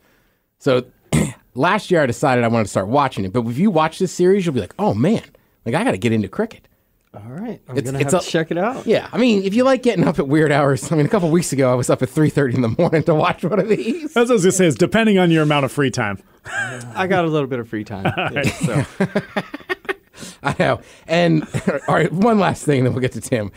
So 0.60 0.86
last 1.56 1.90
year 1.90 2.02
I 2.02 2.06
decided 2.06 2.44
I 2.44 2.48
wanted 2.48 2.66
to 2.66 2.70
start 2.70 2.88
watching 2.88 3.26
it, 3.26 3.34
but 3.34 3.46
if 3.48 3.58
you 3.58 3.72
watch 3.72 3.98
this 4.00 4.12
series, 4.12 4.46
you'll 4.46 4.54
be 4.56 4.62
like, 4.62 4.76
oh 4.78 4.94
man, 4.94 5.24
like 5.66 5.74
I 5.76 5.84
got 5.84 5.92
to 5.92 5.98
get 5.98 6.12
into 6.12 6.28
cricket. 6.28 6.68
All 7.14 7.22
right, 7.30 7.62
I'm 7.70 7.78
It's- 7.78 7.86
gonna 7.92 8.00
it's 8.04 8.12
have 8.12 8.22
a- 8.22 8.26
to 8.26 8.30
check 8.30 8.52
it 8.52 8.58
out. 8.58 8.86
Yeah, 8.86 9.08
I 9.14 9.18
mean, 9.18 9.44
if 9.44 9.54
you 9.54 9.64
like 9.64 9.82
getting 9.84 10.06
up 10.06 10.20
at 10.20 10.28
weird 10.28 10.52
hours, 10.52 10.92
I 10.92 10.96
mean, 10.98 11.06
a 11.06 11.10
couple 11.10 11.32
weeks 11.32 11.54
ago 11.54 11.72
I 11.72 11.76
was 11.76 11.90
up 11.90 12.02
at 12.04 12.10
three 12.10 12.30
thirty 12.30 12.56
in 12.56 12.62
the 12.62 12.76
morning 12.78 13.04
to 13.04 13.16
watch 13.16 13.42
one 13.46 13.58
of 13.60 13.70
these. 13.70 14.14
that's 14.14 14.28
what 14.28 14.32
I 14.32 14.34
was 14.34 14.44
gonna 14.44 14.52
say. 14.52 14.66
Is 14.68 14.76
depending 14.76 15.18
on 15.18 15.32
your 15.32 15.44
amount 15.44 15.64
of 15.64 15.72
free 15.72 15.92
time. 15.92 16.22
I 16.46 17.08
got 17.08 17.24
a 17.24 17.28
little 17.30 17.48
bit 17.48 17.60
of 17.60 17.70
free 17.70 17.86
time. 17.86 18.04
yeah, 18.34 18.42
so. 18.44 18.86
I 20.44 20.56
know. 20.60 20.82
And 21.08 21.44
all 21.88 21.96
right, 21.96 22.12
one 22.12 22.38
last 22.40 22.66
thing, 22.66 22.84
then 22.84 22.94
we'll 22.94 23.02
get 23.02 23.14
to 23.14 23.22
Tim. 23.22 23.52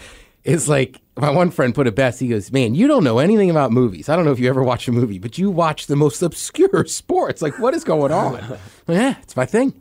Is 0.49 0.67
like 0.67 0.99
my 1.15 1.29
one 1.29 1.51
friend 1.51 1.75
put 1.75 1.87
it 1.87 1.95
best. 1.95 2.21
He 2.21 2.29
goes, 2.29 2.51
"Man, 2.51 2.75
you 2.75 2.89
don't 2.89 3.05
know 3.05 3.19
anything 3.19 3.51
about 3.51 3.71
movies. 3.71 4.09
I 4.09 4.17
don't 4.17 4.25
know 4.25 4.33
if 4.33 4.39
you 4.39 4.49
ever 4.49 4.63
watch 4.63 4.89
a 4.89 4.93
movie, 4.93 5.19
but 5.19 5.37
you 5.37 5.51
watch 5.51 5.89
the 5.89 5.97
most 5.97 6.23
obscure 6.23 6.85
sports. 6.87 7.43
Like, 7.43 7.59
what 7.59 7.75
is 7.75 7.85
going 7.85 8.13
on? 8.13 8.59
yeah, 8.89 9.17
it's 9.23 9.37
my 9.37 9.45
thing. 9.45 9.75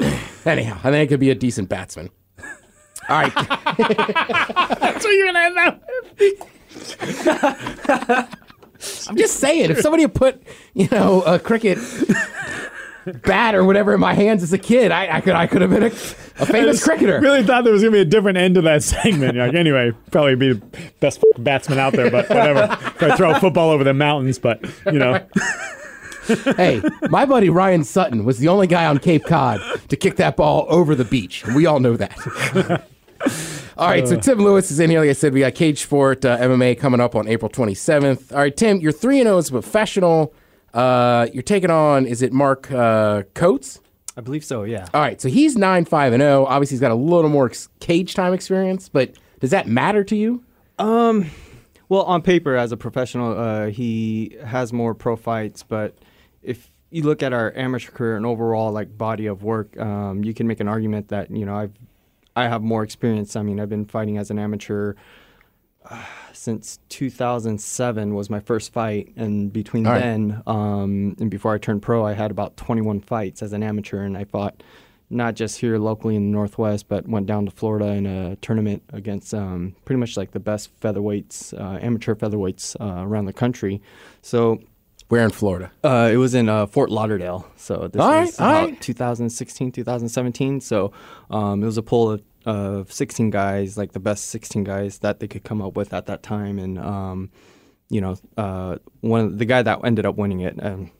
Anyhow, 0.46 0.78
I 0.82 0.90
think 0.90 0.94
I 0.94 1.06
could 1.06 1.20
be 1.20 1.28
a 1.28 1.34
decent 1.34 1.68
batsman. 1.68 2.08
All 3.06 3.20
right, 3.20 3.34
That's 3.34 5.04
what 5.04 5.10
you're 5.10 5.26
gonna 5.26 5.38
end 5.40 5.58
up. 5.58 5.82
I'm 9.08 9.16
just 9.16 9.40
saying, 9.40 9.70
if 9.70 9.80
somebody 9.80 10.04
had 10.04 10.14
put, 10.14 10.42
you 10.72 10.88
know, 10.90 11.20
a 11.22 11.38
cricket 11.38 11.78
bat 13.26 13.54
or 13.54 13.62
whatever 13.64 13.92
in 13.92 14.00
my 14.00 14.14
hands 14.14 14.42
as 14.42 14.54
a 14.54 14.58
kid, 14.58 14.90
I, 14.90 15.16
I 15.18 15.20
could 15.20 15.34
I 15.34 15.46
could 15.46 15.60
have 15.60 15.70
been 15.70 15.82
a, 15.82 15.92
a 16.38 16.46
famous 16.46 16.82
cricketer. 16.84 17.20
Really 17.20 17.42
thought 17.42 17.64
there 17.64 17.72
was 17.72 17.82
gonna 17.82 17.92
be 17.92 18.00
a 18.00 18.04
different 18.04 18.38
end 18.38 18.56
to 18.56 18.62
that 18.62 18.82
segment. 18.82 19.34
You're 19.34 19.46
like, 19.46 19.54
anyway, 19.54 19.92
probably 20.10 20.34
be 20.34 20.52
the 20.54 20.90
best 21.00 21.22
batsman 21.38 21.78
out 21.78 21.92
there, 21.92 22.10
but 22.10 22.28
whatever. 22.28 22.68
Probably 22.96 23.16
throw 23.16 23.30
a 23.32 23.40
football 23.40 23.70
over 23.70 23.84
the 23.84 23.94
mountains, 23.94 24.38
but 24.38 24.64
you 24.86 24.98
know. 24.98 25.24
hey, 26.56 26.82
my 27.10 27.26
buddy 27.26 27.50
Ryan 27.50 27.84
Sutton 27.84 28.24
was 28.24 28.38
the 28.38 28.48
only 28.48 28.66
guy 28.66 28.86
on 28.86 28.98
Cape 28.98 29.24
Cod 29.24 29.60
to 29.88 29.96
kick 29.96 30.16
that 30.16 30.36
ball 30.36 30.66
over 30.68 30.94
the 30.94 31.04
beach. 31.04 31.46
We 31.48 31.66
all 31.66 31.80
know 31.80 31.96
that. 31.96 32.84
all 33.76 33.88
right, 33.88 34.08
so 34.08 34.18
Tim 34.18 34.38
Lewis 34.38 34.70
is 34.70 34.80
in 34.80 34.90
here. 34.90 35.00
Like 35.00 35.10
I 35.10 35.12
said, 35.12 35.34
we 35.34 35.40
got 35.40 35.52
CageSport 35.52 36.24
uh, 36.24 36.38
MMA 36.38 36.78
coming 36.78 37.00
up 37.00 37.14
on 37.14 37.28
April 37.28 37.50
27th. 37.50 38.32
All 38.32 38.38
right, 38.38 38.56
Tim, 38.56 38.78
you're 38.78 38.92
3 38.92 39.22
0 39.22 39.38
as 39.38 39.48
a 39.50 39.52
professional. 39.52 40.32
Uh, 40.72 41.28
you're 41.32 41.42
taking 41.42 41.70
on, 41.70 42.06
is 42.06 42.22
it 42.22 42.32
Mark 42.32 42.70
uh, 42.72 43.22
Coates? 43.34 43.80
I 44.16 44.20
believe 44.20 44.44
so. 44.44 44.62
Yeah. 44.62 44.86
All 44.94 45.00
right, 45.00 45.20
so 45.20 45.28
he's 45.28 45.56
9 45.56 45.84
5 45.84 46.12
and 46.12 46.20
0. 46.20 46.46
Obviously, 46.46 46.74
he's 46.74 46.80
got 46.80 46.90
a 46.92 46.94
little 46.96 47.30
more 47.30 47.46
ex- 47.46 47.68
cage 47.80 48.14
time 48.14 48.32
experience, 48.32 48.88
but 48.88 49.14
does 49.40 49.50
that 49.50 49.66
matter 49.66 50.04
to 50.04 50.16
you? 50.16 50.44
Um, 50.78 51.30
Well, 51.88 52.02
on 52.02 52.22
paper, 52.22 52.56
as 52.56 52.72
a 52.72 52.76
professional, 52.76 53.38
uh, 53.38 53.66
he 53.66 54.36
has 54.44 54.72
more 54.72 54.94
pro 54.94 55.16
fights. 55.16 55.62
But 55.62 55.96
if 56.42 56.70
you 56.90 57.02
look 57.02 57.22
at 57.22 57.32
our 57.32 57.52
amateur 57.54 57.90
career 57.92 58.16
and 58.16 58.24
overall 58.24 58.72
like 58.72 58.96
body 58.96 59.26
of 59.26 59.42
work, 59.42 59.78
um, 59.78 60.24
you 60.24 60.32
can 60.32 60.46
make 60.46 60.60
an 60.60 60.68
argument 60.68 61.08
that 61.08 61.30
you 61.30 61.44
know 61.44 61.54
I've 61.56 61.72
I 62.36 62.48
have 62.48 62.62
more 62.62 62.82
experience. 62.82 63.36
I 63.36 63.42
mean, 63.42 63.60
I've 63.60 63.68
been 63.68 63.84
fighting 63.84 64.16
as 64.18 64.30
an 64.30 64.38
amateur 64.38 64.94
uh, 65.90 66.02
since 66.32 66.78
2007 66.88 68.14
was 68.14 68.30
my 68.30 68.40
first 68.40 68.72
fight, 68.72 69.12
and 69.16 69.52
between 69.52 69.86
right. 69.86 70.00
then 70.00 70.42
um, 70.46 71.16
and 71.20 71.30
before 71.30 71.54
I 71.54 71.58
turned 71.58 71.82
pro, 71.82 72.04
I 72.04 72.12
had 72.12 72.30
about 72.30 72.56
21 72.56 73.00
fights 73.00 73.42
as 73.42 73.52
an 73.52 73.62
amateur, 73.62 74.02
and 74.02 74.16
I 74.16 74.24
fought 74.24 74.62
not 75.10 75.34
just 75.34 75.58
here 75.58 75.78
locally 75.78 76.16
in 76.16 76.30
the 76.30 76.32
Northwest, 76.32 76.88
but 76.88 77.06
went 77.06 77.26
down 77.26 77.44
to 77.44 77.50
Florida 77.52 77.86
in 77.88 78.06
a 78.06 78.36
tournament 78.36 78.82
against 78.92 79.34
um, 79.34 79.76
pretty 79.84 80.00
much 80.00 80.16
like 80.16 80.32
the 80.32 80.40
best 80.40 80.78
featherweights, 80.80 81.52
uh, 81.58 81.78
amateur 81.80 82.14
featherweights 82.14 82.74
uh, 82.80 83.06
around 83.06 83.26
the 83.26 83.32
country. 83.32 83.80
So 84.22 84.60
Where 85.08 85.22
in 85.22 85.30
Florida? 85.30 85.70
uh, 85.84 86.10
it 86.12 86.16
was 86.16 86.34
in 86.34 86.48
uh, 86.48 86.66
Fort 86.66 86.90
Lauderdale. 86.90 87.46
So 87.56 87.88
this 87.92 88.00
All 88.00 88.10
right, 88.10 88.26
was 88.26 88.40
all 88.40 88.50
about 88.50 88.70
right. 88.70 88.80
2016, 88.80 89.72
2017. 89.72 90.60
So 90.62 90.92
um, 91.30 91.62
it 91.62 91.66
was 91.66 91.78
a 91.78 91.82
pool 91.82 92.10
of, 92.12 92.22
of 92.44 92.92
16 92.92 93.30
guys, 93.30 93.76
like 93.78 93.92
the 93.92 94.00
best 94.00 94.26
16 94.28 94.64
guys 94.64 94.98
that 94.98 95.20
they 95.20 95.28
could 95.28 95.44
come 95.44 95.62
up 95.62 95.76
with 95.76 95.92
at 95.94 96.06
that 96.06 96.22
time. 96.22 96.58
And, 96.58 96.78
um, 96.78 97.30
you 97.90 98.00
know, 98.00 98.16
uh, 98.36 98.76
one 99.00 99.20
of 99.20 99.38
the 99.38 99.44
guy 99.44 99.62
that 99.62 99.80
ended 99.84 100.06
up 100.06 100.16
winning 100.16 100.40
it, 100.40 100.62
um, 100.64 100.90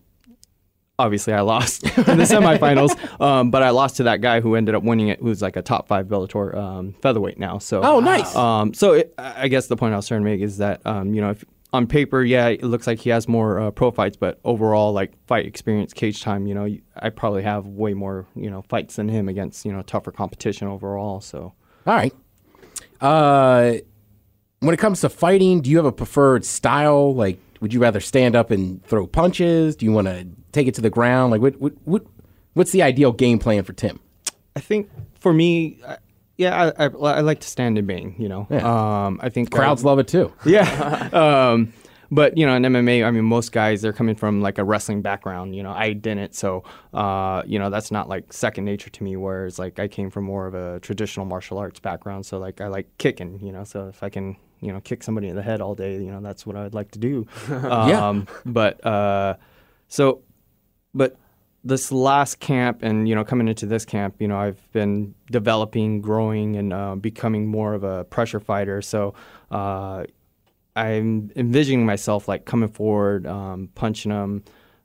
obviously 0.99 1.33
I 1.33 1.41
lost 1.41 1.83
in 1.99 2.19
the 2.19 2.25
semifinals, 2.25 2.97
um, 3.21 3.51
but 3.51 3.63
I 3.63 3.71
lost 3.71 3.97
to 3.97 4.05
that 4.05 4.21
guy 4.21 4.41
who 4.41 4.55
ended 4.55 4.75
up 4.75 4.83
winning 4.83 5.09
it, 5.09 5.21
who's 5.21 5.43
like 5.43 5.57
a 5.57 5.63
top 5.63 5.89
five 5.89 6.07
Bellator 6.07 6.55
um, 6.55 6.93
featherweight 7.03 7.39
now. 7.39 7.59
So 7.59 7.83
Oh, 7.83 8.01
nice. 8.01 8.35
um, 8.37 8.75
so 8.75 8.93
it, 8.93 9.15
I 9.19 9.49
guess 9.49 9.67
the 9.67 9.77
point 9.77 9.93
I 9.93 9.97
was 9.97 10.07
trying 10.09 10.21
to 10.21 10.25
make 10.25 10.41
is 10.41 10.59
that 10.59 10.81
um, 10.87 11.15
you 11.15 11.21
know 11.21 11.31
if 11.31 11.45
on 11.75 11.89
paper, 11.89 12.23
yeah, 12.23 12.47
it 12.47 12.63
looks 12.63 12.87
like 12.87 13.01
he 13.01 13.11
has 13.11 13.27
more 13.27 13.59
uh, 13.59 13.71
pro 13.73 13.91
fights, 13.91 14.17
but 14.17 14.39
overall, 14.45 14.93
like 14.93 15.13
fight 15.27 15.45
experience, 15.45 15.93
cage 15.93 16.23
time, 16.23 16.47
you 16.47 16.55
know, 16.55 16.69
I 16.97 17.11
probably 17.11 17.43
have 17.43 17.67
way 17.67 17.95
more, 17.95 18.27
you 18.37 18.49
know, 18.49 18.63
fights 18.63 18.95
than 18.95 19.09
him 19.09 19.29
against, 19.29 19.65
you 19.65 19.73
know, 19.73 19.83
tougher 19.83 20.13
competition 20.13 20.69
overall. 20.69 21.21
So, 21.21 21.53
All 21.85 21.95
right. 21.97 22.15
Uh, 23.01 23.75
when 24.61 24.73
it 24.73 24.79
comes 24.79 25.01
to 25.01 25.09
fighting, 25.09 25.63
do 25.63 25.69
you 25.69 25.77
have 25.79 25.85
a 25.85 25.93
preferred 25.93 26.45
style? 26.45 27.13
Like, 27.13 27.39
would 27.61 27.75
you 27.75 27.81
rather 27.81 27.99
stand 28.01 28.37
up 28.37 28.53
and 28.53 28.81
throw 28.85 29.09
punches? 29.09 29.75
Do 29.75 29.85
you 29.85 29.91
want 29.91 30.07
to 30.07 30.29
take 30.53 30.69
it 30.69 30.75
to 30.77 30.81
the 30.81 30.91
ground? 30.91 31.33
Like, 31.33 31.41
what, 31.41 31.61
what, 31.61 31.73
what, 31.85 32.07
what's 32.53 32.71
the 32.71 32.83
ideal 32.83 33.11
game 33.11 33.41
plan 33.41 33.65
for 33.65 33.73
Tim? 33.73 33.99
I 34.55 34.61
think 34.61 34.89
for 35.19 35.35
me, 35.35 35.81
I- 35.87 35.99
yeah, 36.37 36.73
I, 36.79 36.85
I, 36.85 36.89
I 36.89 37.21
like 37.21 37.41
to 37.41 37.49
stand 37.49 37.79
and 37.79 37.87
bang. 37.87 38.15
You 38.19 38.29
know, 38.29 38.47
Yeah. 38.51 39.07
um, 39.07 39.21
I 39.23 39.29
think 39.29 39.51
Crowds 39.51 39.85
love 39.85 39.99
it 39.99 40.09
too. 40.09 40.33
Yeah. 40.45 41.09
um, 41.13 41.73
but 42.11 42.37
you 42.37 42.47
know, 42.47 42.55
in 42.55 42.63
MMA, 42.63 43.05
I 43.05 43.11
mean, 43.11 43.25
most 43.25 43.51
guys 43.51 43.83
they're 43.83 43.93
coming 43.93 44.15
from 44.15 44.41
like 44.41 44.59
a 44.59 44.65
wrestling 44.65 45.03
background. 45.03 45.57
You 45.57 45.63
know, 45.63 45.73
I 45.73 45.95
didn't, 45.95 46.35
so 46.35 46.63
uh, 46.93 47.43
you 47.47 47.59
know, 47.59 47.71
that's 47.71 47.91
not 47.91 48.09
like 48.09 48.33
second 48.33 48.65
nature 48.65 48.91
to 48.91 49.03
me. 49.05 49.17
Whereas 49.17 49.59
like 49.59 49.79
I 49.79 49.89
came 49.89 50.11
from 50.11 50.25
more 50.25 50.47
of 50.47 50.55
a 50.55 50.79
traditional 50.81 51.27
martial 51.27 51.59
arts 51.59 51.81
background, 51.81 52.27
so 52.27 52.39
like 52.39 52.61
I 52.61 52.69
like 52.69 52.87
kicking. 52.99 53.41
You 53.41 53.53
know, 53.53 53.65
so 53.65 53.89
if 53.89 54.03
I 54.03 54.11
can, 54.11 54.37
you 54.61 54.73
know, 54.73 54.81
kick 54.81 55.03
somebody 55.03 55.29
in 55.29 55.35
the 55.35 55.43
head 55.43 55.61
all 55.61 55.75
day, 55.75 55.95
you 55.95 56.11
know, 56.13 56.21
that's 56.21 56.47
what 56.47 56.57
I'd 56.57 56.75
like 56.75 56.91
to 56.93 56.99
do. 56.99 57.27
um, 57.51 58.29
But 58.45 58.85
uh, 58.87 59.37
so, 59.89 60.21
but 60.95 61.17
this 61.65 61.91
last 61.91 62.41
camp 62.41 62.83
and 62.83 63.09
you 63.09 63.15
know 63.15 63.25
coming 63.25 63.49
into 63.49 63.67
this 63.67 63.85
camp 63.85 64.15
you 64.19 64.29
know 64.29 64.37
i've 64.37 64.71
been 64.73 65.15
developing 65.31 66.01
growing 66.01 66.57
and 66.57 66.73
uh, 66.73 66.95
becoming 66.95 67.47
more 67.47 67.75
of 67.75 67.83
a 67.85 68.05
pressure 68.05 68.41
fighter. 68.41 68.83
So 68.83 69.15
uh, 69.51 70.05
i'm 70.77 71.31
envisioning 71.37 71.87
myself 71.87 72.29
like 72.29 72.45
coming 72.45 72.69
forward 72.69 73.27
um, 73.27 73.69
punching 73.75 74.11
them 74.11 74.45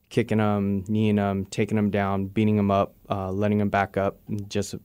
kicking 0.09 0.37
them 0.37 0.83
kneeing 0.87 1.17
them 1.17 1.45
taking 1.45 1.75
them 1.75 1.89
down 1.89 2.25
beating 2.25 2.55
them 2.55 2.71
up 2.71 2.95
uh, 3.09 3.31
letting 3.31 3.57
them 3.57 3.69
back 3.69 3.97
up 3.97 4.17
and 4.27 4.49
just 4.49 4.75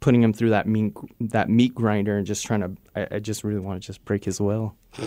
putting 0.00 0.20
them 0.20 0.32
through 0.32 0.50
that 0.50 0.66
meat 0.66 0.92
that 1.20 1.48
meat 1.48 1.74
grinder 1.74 2.16
and 2.16 2.26
just 2.26 2.46
trying 2.46 2.60
to 2.60 2.70
i, 2.96 3.16
I 3.16 3.18
just 3.18 3.44
really 3.44 3.60
want 3.60 3.82
to 3.82 3.86
just 3.86 4.04
break 4.04 4.24
his 4.24 4.40
will. 4.40 4.76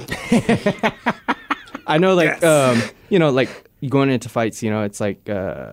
I 1.88 1.98
know, 1.98 2.16
like, 2.16 2.44
um, 2.44 2.82
you 3.10 3.18
know, 3.18 3.30
like 3.30 3.70
going 3.88 4.10
into 4.10 4.28
fights, 4.28 4.62
you 4.62 4.70
know, 4.70 4.84
it's 4.84 5.00
like, 5.00 5.30
uh, 5.30 5.72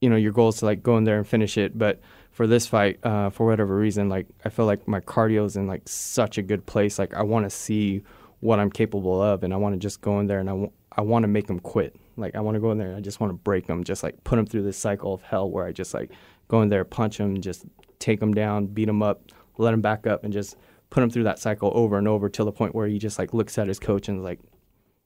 you 0.00 0.10
know, 0.10 0.16
your 0.16 0.32
goal 0.32 0.48
is 0.50 0.56
to 0.56 0.64
like 0.66 0.82
go 0.82 0.96
in 0.96 1.04
there 1.04 1.16
and 1.18 1.26
finish 1.26 1.56
it. 1.56 1.76
But 1.78 2.00
for 2.32 2.46
this 2.46 2.66
fight, 2.66 2.98
uh, 3.04 3.30
for 3.30 3.46
whatever 3.46 3.76
reason, 3.76 4.08
like, 4.08 4.26
I 4.44 4.50
feel 4.50 4.66
like 4.66 4.86
my 4.86 5.00
cardio 5.00 5.46
is 5.46 5.56
in 5.56 5.66
like 5.66 5.88
such 5.88 6.36
a 6.38 6.42
good 6.42 6.66
place. 6.66 6.98
Like, 6.98 7.14
I 7.14 7.22
want 7.22 7.44
to 7.46 7.50
see 7.50 8.02
what 8.40 8.58
I'm 8.60 8.70
capable 8.70 9.22
of, 9.22 9.42
and 9.42 9.54
I 9.54 9.56
want 9.56 9.74
to 9.74 9.78
just 9.78 10.00
go 10.02 10.20
in 10.20 10.26
there 10.26 10.40
and 10.40 10.48
I 10.50 10.52
w- 10.52 10.72
I 10.92 11.00
want 11.00 11.22
to 11.24 11.28
make 11.28 11.46
them 11.46 11.58
quit. 11.60 11.96
Like, 12.18 12.34
I 12.34 12.40
want 12.40 12.54
to 12.56 12.60
go 12.60 12.70
in 12.72 12.78
there 12.78 12.88
and 12.88 12.96
I 12.96 13.00
just 13.00 13.20
want 13.20 13.30
to 13.30 13.36
break 13.36 13.66
them, 13.66 13.84
just 13.84 14.02
like 14.02 14.22
put 14.24 14.36
them 14.36 14.46
through 14.46 14.62
this 14.62 14.76
cycle 14.78 15.14
of 15.14 15.22
hell 15.22 15.50
where 15.50 15.64
I 15.66 15.72
just 15.72 15.92
like 15.94 16.10
go 16.48 16.62
in 16.62 16.68
there, 16.68 16.84
punch 16.84 17.18
them, 17.18 17.40
just 17.40 17.64
take 17.98 18.20
them 18.20 18.32
down, 18.34 18.66
beat 18.66 18.84
them 18.86 19.02
up, 19.02 19.22
let 19.58 19.70
them 19.72 19.80
back 19.80 20.06
up, 20.06 20.22
and 20.24 20.32
just 20.32 20.56
put 20.90 21.02
him 21.02 21.10
through 21.10 21.24
that 21.24 21.38
cycle 21.38 21.72
over 21.74 21.98
and 21.98 22.06
over 22.06 22.28
till 22.28 22.44
the 22.44 22.52
point 22.52 22.74
where 22.74 22.86
he 22.86 22.98
just 22.98 23.18
like 23.18 23.34
looks 23.34 23.58
at 23.58 23.66
his 23.66 23.78
coach 23.78 24.08
and 24.08 24.22
like 24.22 24.38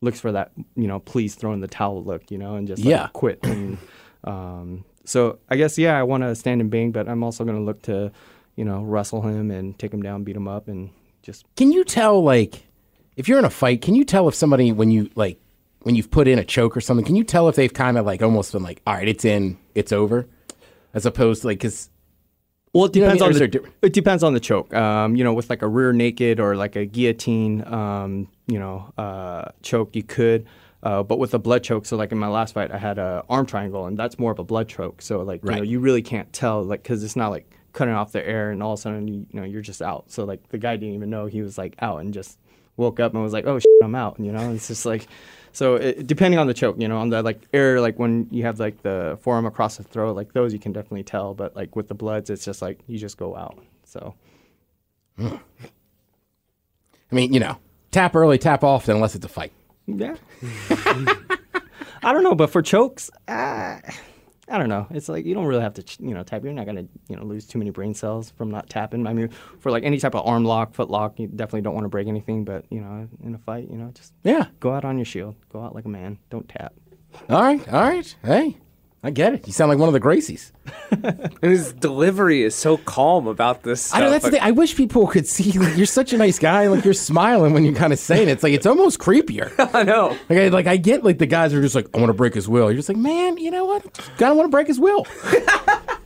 looks 0.02 0.20
for 0.20 0.32
that 0.32 0.52
you 0.76 0.86
know 0.86 0.98
please 1.00 1.34
throw 1.34 1.52
in 1.52 1.60
the 1.60 1.66
towel 1.68 2.02
look 2.04 2.30
you 2.30 2.36
know 2.38 2.54
and 2.56 2.66
just 2.68 2.82
like, 2.84 2.90
Yeah. 2.90 3.08
quit 3.12 3.38
and 3.42 3.76
um, 4.24 4.84
so 5.04 5.38
I 5.48 5.56
guess 5.56 5.78
yeah 5.78 5.98
I 5.98 6.02
want 6.02 6.22
to 6.22 6.34
stand 6.34 6.60
and 6.60 6.70
bang 6.70 6.92
but 6.92 7.08
I'm 7.08 7.22
also 7.22 7.44
going 7.44 7.56
to 7.56 7.62
look 7.62 7.82
to 7.82 8.12
you 8.56 8.64
know 8.64 8.82
wrestle 8.82 9.22
him 9.22 9.50
and 9.50 9.78
take 9.78 9.92
him 9.92 10.02
down 10.02 10.24
beat 10.24 10.36
him 10.36 10.48
up 10.48 10.68
and 10.68 10.90
just 11.22 11.44
Can 11.56 11.70
you 11.72 11.84
tell, 11.84 12.22
like, 12.22 12.66
if 13.16 13.28
you're 13.28 13.38
in 13.38 13.44
a 13.44 13.50
fight, 13.50 13.82
can 13.82 13.94
you 13.94 14.04
tell 14.04 14.28
if 14.28 14.34
somebody, 14.34 14.72
when 14.72 14.90
you, 14.90 15.10
like, 15.14 15.38
when 15.82 15.94
you've 15.94 16.10
put 16.10 16.26
in 16.28 16.38
a 16.38 16.44
choke 16.44 16.76
or 16.76 16.80
something, 16.80 17.04
can 17.04 17.16
you 17.16 17.24
tell 17.24 17.48
if 17.48 17.56
they've 17.56 17.72
kind 17.72 17.98
of, 17.98 18.06
like, 18.06 18.22
almost 18.22 18.52
been 18.52 18.62
like, 18.62 18.80
all 18.86 18.94
right, 18.94 19.08
it's 19.08 19.24
in, 19.24 19.58
it's 19.74 19.92
over? 19.92 20.26
As 20.94 21.06
opposed 21.06 21.42
to, 21.42 21.48
like, 21.48 21.58
because, 21.58 21.90
Well, 22.72 22.86
it 22.86 22.96
You 22.96 23.02
know 23.02 23.08
I 23.08 23.12
depends 23.16 23.34
mean? 23.40 23.42
On 23.42 23.50
the 23.50 23.68
it 23.82 23.92
depends 23.92 24.22
on 24.22 24.34
the 24.34 24.40
choke. 24.40 24.72
Um, 24.74 25.14
you 25.16 25.24
know, 25.24 25.34
with 25.34 25.50
like 25.50 25.62
a 25.62 25.68
rear 25.68 25.92
naked 25.92 26.40
or 26.40 26.56
like 26.56 26.76
a 26.76 26.86
guillotine, 26.86 27.64
um, 27.66 28.28
you 28.46 28.58
know, 28.58 28.92
uh, 28.96 29.50
choke, 29.62 29.94
you 29.94 30.02
could. 30.02 30.46
Uh, 30.82 31.02
but 31.02 31.18
with 31.18 31.34
a 31.34 31.38
blood 31.38 31.62
choke, 31.62 31.84
so 31.84 31.96
like 31.96 32.10
in 32.10 32.18
my 32.18 32.28
last 32.28 32.54
fight, 32.54 32.70
I 32.70 32.78
had 32.78 32.98
a 32.98 33.22
arm 33.28 33.46
triangle, 33.46 33.86
and 33.86 33.98
that's 33.98 34.18
more 34.18 34.32
of 34.32 34.38
a 34.38 34.44
blood 34.44 34.68
choke. 34.68 35.02
So 35.02 35.20
like 35.22 35.44
you 35.44 35.50
know, 35.50 35.62
you 35.62 35.78
really 35.80 36.02
can't 36.02 36.32
tell, 36.32 36.62
like, 36.62 36.82
because 36.82 37.04
it's 37.04 37.16
not 37.16 37.28
like 37.28 37.52
cutting 37.72 37.94
off 37.94 38.12
the 38.12 38.26
air, 38.26 38.50
and 38.50 38.62
all 38.62 38.72
of 38.72 38.78
a 38.78 38.82
sudden, 38.82 39.06
you, 39.06 39.26
you 39.30 39.40
know, 39.40 39.44
you're 39.46 39.60
just 39.60 39.82
out. 39.82 40.10
So 40.10 40.24
like 40.24 40.48
the 40.48 40.58
guy 40.58 40.76
didn't 40.76 40.94
even 40.94 41.10
know 41.10 41.26
he 41.26 41.42
was 41.42 41.58
like 41.58 41.74
out, 41.80 42.00
and 42.00 42.14
just 42.14 42.38
woke 42.76 42.98
up 42.98 43.12
and 43.12 43.22
was 43.22 43.32
like, 43.32 43.46
oh, 43.46 43.58
shit, 43.58 43.70
I'm 43.82 43.94
out. 43.94 44.18
You 44.18 44.32
know, 44.32 44.52
it's 44.52 44.68
just 44.68 44.86
like. 44.86 45.06
So 45.52 45.74
it, 45.74 46.06
depending 46.06 46.38
on 46.38 46.46
the 46.46 46.54
choke, 46.54 46.76
you 46.78 46.86
know, 46.86 46.98
on 46.98 47.10
the 47.10 47.22
like 47.22 47.42
air, 47.52 47.80
like 47.80 47.98
when 47.98 48.28
you 48.30 48.44
have 48.44 48.60
like 48.60 48.82
the 48.82 49.18
forearm 49.20 49.46
across 49.46 49.76
the 49.76 49.82
throat, 49.82 50.14
like 50.14 50.32
those 50.32 50.52
you 50.52 50.60
can 50.60 50.72
definitely 50.72 51.02
tell. 51.02 51.34
But 51.34 51.56
like 51.56 51.74
with 51.74 51.88
the 51.88 51.94
bloods, 51.94 52.30
it's 52.30 52.44
just 52.44 52.62
like 52.62 52.78
you 52.86 52.98
just 52.98 53.18
go 53.18 53.36
out. 53.36 53.58
So 53.84 54.14
I 55.18 55.40
mean, 57.10 57.32
you 57.32 57.40
know, 57.40 57.58
tap 57.90 58.14
early, 58.14 58.38
tap 58.38 58.62
often, 58.62 58.94
unless 58.94 59.14
it's 59.14 59.26
a 59.26 59.28
fight. 59.28 59.52
Yeah, 59.98 60.16
I 62.02 62.12
don't 62.12 62.22
know, 62.22 62.34
but 62.34 62.50
for 62.50 62.62
chokes, 62.62 63.10
uh, 63.28 63.78
I 64.48 64.58
don't 64.58 64.68
know. 64.68 64.86
It's 64.90 65.08
like 65.08 65.24
you 65.26 65.34
don't 65.34 65.44
really 65.46 65.62
have 65.62 65.74
to, 65.74 65.84
you 66.00 66.14
know, 66.14 66.22
tap. 66.22 66.42
You're 66.42 66.52
not 66.52 66.66
gonna, 66.66 66.86
you 67.08 67.16
know, 67.16 67.24
lose 67.24 67.46
too 67.46 67.58
many 67.58 67.70
brain 67.70 67.94
cells 67.94 68.30
from 68.30 68.50
not 68.50 68.68
tapping. 68.68 69.06
I 69.06 69.12
mean, 69.12 69.28
for 69.60 69.70
like 69.70 69.84
any 69.84 69.98
type 69.98 70.14
of 70.14 70.26
arm 70.26 70.44
lock, 70.44 70.74
foot 70.74 70.90
lock, 70.90 71.18
you 71.20 71.28
definitely 71.28 71.60
don't 71.62 71.74
want 71.74 71.84
to 71.84 71.88
break 71.88 72.08
anything. 72.08 72.44
But 72.44 72.64
you 72.70 72.80
know, 72.80 73.08
in 73.22 73.34
a 73.34 73.38
fight, 73.38 73.68
you 73.70 73.76
know, 73.76 73.90
just 73.94 74.12
Yeah. 74.24 74.46
go 74.58 74.72
out 74.72 74.84
on 74.84 74.98
your 74.98 75.04
shield, 75.04 75.36
go 75.52 75.62
out 75.62 75.74
like 75.74 75.84
a 75.84 75.88
man, 75.88 76.18
don't 76.30 76.48
tap. 76.48 76.72
All 77.28 77.40
right, 77.42 77.68
all 77.72 77.80
right. 77.82 78.16
Hey, 78.24 78.56
I 79.02 79.10
get 79.10 79.32
it. 79.32 79.46
You 79.46 79.52
sound 79.54 79.70
like 79.70 79.78
one 79.78 79.88
of 79.88 79.94
the 79.94 80.00
Gracies. 80.00 80.52
And 81.42 81.52
his 81.52 81.72
delivery 81.72 82.42
is 82.42 82.54
so 82.54 82.76
calm 82.76 83.26
about 83.26 83.62
this 83.62 83.82
stuff. 83.82 83.98
I 83.98 84.04
know 84.04 84.10
that's 84.10 84.24
the 84.24 84.32
thing. 84.32 84.42
I 84.42 84.50
wish 84.50 84.76
people 84.76 85.06
could 85.06 85.26
see. 85.26 85.52
Like, 85.58 85.76
you're 85.76 85.86
such 85.86 86.12
a 86.12 86.18
nice 86.18 86.38
guy. 86.38 86.66
Like 86.66 86.84
you're 86.84 86.92
smiling 86.92 87.54
when 87.54 87.64
you're 87.64 87.74
kind 87.74 87.92
of 87.94 87.98
saying 87.98 88.28
it. 88.28 88.32
It's 88.32 88.42
like 88.42 88.52
it's 88.52 88.66
almost 88.66 88.98
creepier. 88.98 89.52
I 89.74 89.84
know. 89.84 90.18
Like 90.28 90.38
I, 90.38 90.48
like 90.48 90.66
I 90.66 90.76
get 90.76 91.02
like 91.02 91.18
the 91.18 91.26
guys 91.26 91.54
are 91.54 91.62
just 91.62 91.74
like 91.74 91.88
I 91.94 91.98
want 91.98 92.10
to 92.10 92.14
break 92.14 92.34
his 92.34 92.48
will. 92.48 92.70
You're 92.70 92.76
just 92.76 92.88
like 92.88 92.98
man, 92.98 93.38
you 93.38 93.50
know 93.50 93.64
what? 93.64 94.10
Gotta 94.18 94.34
want 94.34 94.46
to 94.46 94.50
break 94.50 94.66
his 94.66 94.78
will. 94.78 95.06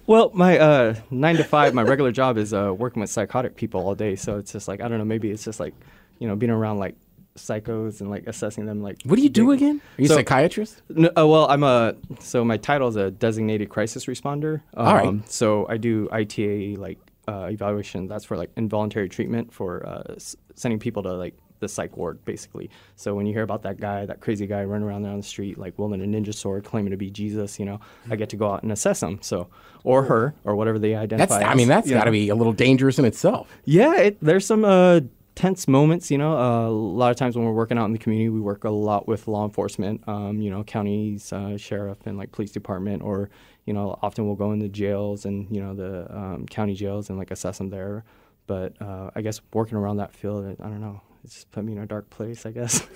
Well, 0.07 0.31
my 0.35 0.59
uh, 0.59 0.97
nine 1.11 1.37
to 1.37 1.45
five, 1.45 1.73
my 1.73 1.83
regular 1.83 2.13
job 2.13 2.37
is 2.37 2.53
uh, 2.53 2.75
working 2.77 3.01
with 3.01 3.09
psychotic 3.09 3.57
people 3.57 3.81
all 3.81 3.95
day. 3.95 4.17
So 4.17 4.37
it's 4.37 4.53
just 4.53 4.69
like 4.69 4.83
I 4.83 4.89
don't 4.89 4.99
know. 4.99 5.05
Maybe 5.05 5.31
it's 5.31 5.45
just 5.45 5.59
like, 5.59 5.75
you 6.19 6.29
know, 6.29 6.37
being 6.37 6.51
around 6.51 6.79
like 6.79 6.95
psychos 7.37 8.01
and 8.01 8.11
like 8.11 8.25
assessing 8.27 8.67
them. 8.67 8.83
Like, 8.83 8.99
What 9.05 9.17
do 9.17 9.23
you 9.23 9.29
do 9.29 9.51
again? 9.53 9.81
Are 9.99 10.03
you 10.03 10.09
So- 10.09 10.15
a 10.15 10.19
psychiatrist? 10.19 10.83
No, 10.89 11.09
uh, 11.17 11.27
well, 11.27 11.47
I'm 11.49 11.63
a 11.63 11.95
so 12.21 12.45
my 12.45 12.57
title 12.57 12.89
is 12.89 12.97
a 12.97 13.11
designated 13.11 13.69
crisis 13.69 14.07
responder. 14.07 14.61
Um, 14.77 14.87
All 14.87 14.95
right. 14.95 15.31
So 15.31 15.67
I 15.69 15.77
do 15.77 16.09
ITA 16.13 16.77
like 16.77 16.99
uh, 17.27 17.49
evaluation. 17.51 18.07
That's 18.07 18.25
for 18.25 18.37
like 18.37 18.51
involuntary 18.57 19.09
treatment 19.09 19.53
for 19.53 19.87
uh, 19.87 20.15
s- 20.17 20.37
sending 20.55 20.79
people 20.79 21.03
to 21.05 21.13
like 21.15 21.35
the 21.61 21.69
psych 21.69 21.97
ward, 21.97 22.23
basically. 22.27 22.69
So 22.97 23.15
when 23.15 23.27
you 23.27 23.33
hear 23.33 23.43
about 23.45 23.63
that 23.63 23.81
guy, 23.81 24.05
that 24.07 24.21
crazy 24.21 24.47
guy 24.47 24.63
running 24.65 24.87
around 24.87 25.03
there 25.03 25.13
on 25.13 25.17
the 25.19 25.23
street, 25.23 25.57
like 25.57 25.79
wielding 25.79 26.03
a 26.03 26.05
ninja 26.05 26.35
sword, 26.35 26.65
claiming 26.65 26.91
to 26.91 26.97
be 26.97 27.11
Jesus, 27.11 27.59
you 27.59 27.65
know, 27.65 27.81
I 28.11 28.17
get 28.17 28.29
to 28.31 28.37
go 28.37 28.53
out 28.53 28.63
and 28.63 28.71
assess 28.73 29.03
him. 29.03 29.19
So 29.23 29.49
or 29.85 30.03
her 30.05 30.35
or 30.45 30.55
whatever 30.57 30.79
they 30.79 30.95
identify. 30.95 31.39
That's. 31.39 31.51
I 31.51 31.55
mean, 31.55 31.69
that's 31.69 31.89
got 31.91 32.05
to 32.05 32.11
be 32.11 32.29
a 32.29 32.35
little 32.35 32.53
dangerous 32.53 32.99
in 32.99 33.05
itself. 33.07 33.49
Yeah, 33.65 33.95
it, 33.97 34.19
there's 34.21 34.45
some 34.45 34.65
uh, 34.65 35.01
tense 35.35 35.67
moments. 35.69 36.11
You 36.11 36.19
know, 36.19 36.37
uh, 36.37 36.69
a 36.69 36.71
lot 36.71 37.11
of 37.11 37.17
times 37.17 37.37
when 37.37 37.45
we're 37.45 37.53
working 37.53 37.79
out 37.79 37.87
in 37.87 37.93
the 37.93 37.99
community, 37.99 38.29
we 38.29 38.41
work 38.41 38.65
a 38.65 38.71
lot 38.71 39.07
with 39.09 39.29
law 39.29 39.45
enforcement. 39.45 40.07
Um, 40.09 40.41
you 40.41 40.51
know, 40.51 40.65
counties, 40.65 41.33
uh, 41.33 41.57
sheriff, 41.57 41.99
and 42.07 42.17
like 42.17 42.33
police 42.33 42.53
department, 42.53 43.03
or 43.03 43.31
you 43.65 43.73
know, 43.73 43.99
often 44.03 44.27
we'll 44.27 44.37
go 44.37 44.53
into 44.53 44.69
jails 44.69 45.25
and 45.25 45.49
you 45.55 45.61
know 45.63 45.75
the 45.75 46.15
um, 46.17 46.47
county 46.47 46.75
jails 46.75 47.09
and 47.09 47.19
like 47.19 47.31
assess 47.31 47.59
them 47.59 47.71
there. 47.71 48.05
But 48.47 48.81
uh, 48.81 49.11
I 49.15 49.23
guess 49.23 49.41
working 49.53 49.79
around 49.79 49.97
that 49.99 50.13
field, 50.13 50.45
I 50.61 50.65
don't 50.65 50.81
know. 50.81 51.01
It's 51.25 51.35
just 51.35 51.51
put 51.51 51.65
me 51.65 51.73
in 51.73 51.79
a 51.79 51.87
dark 51.87 52.11
place, 52.11 52.45
I 52.45 52.51
guess. 52.51 52.81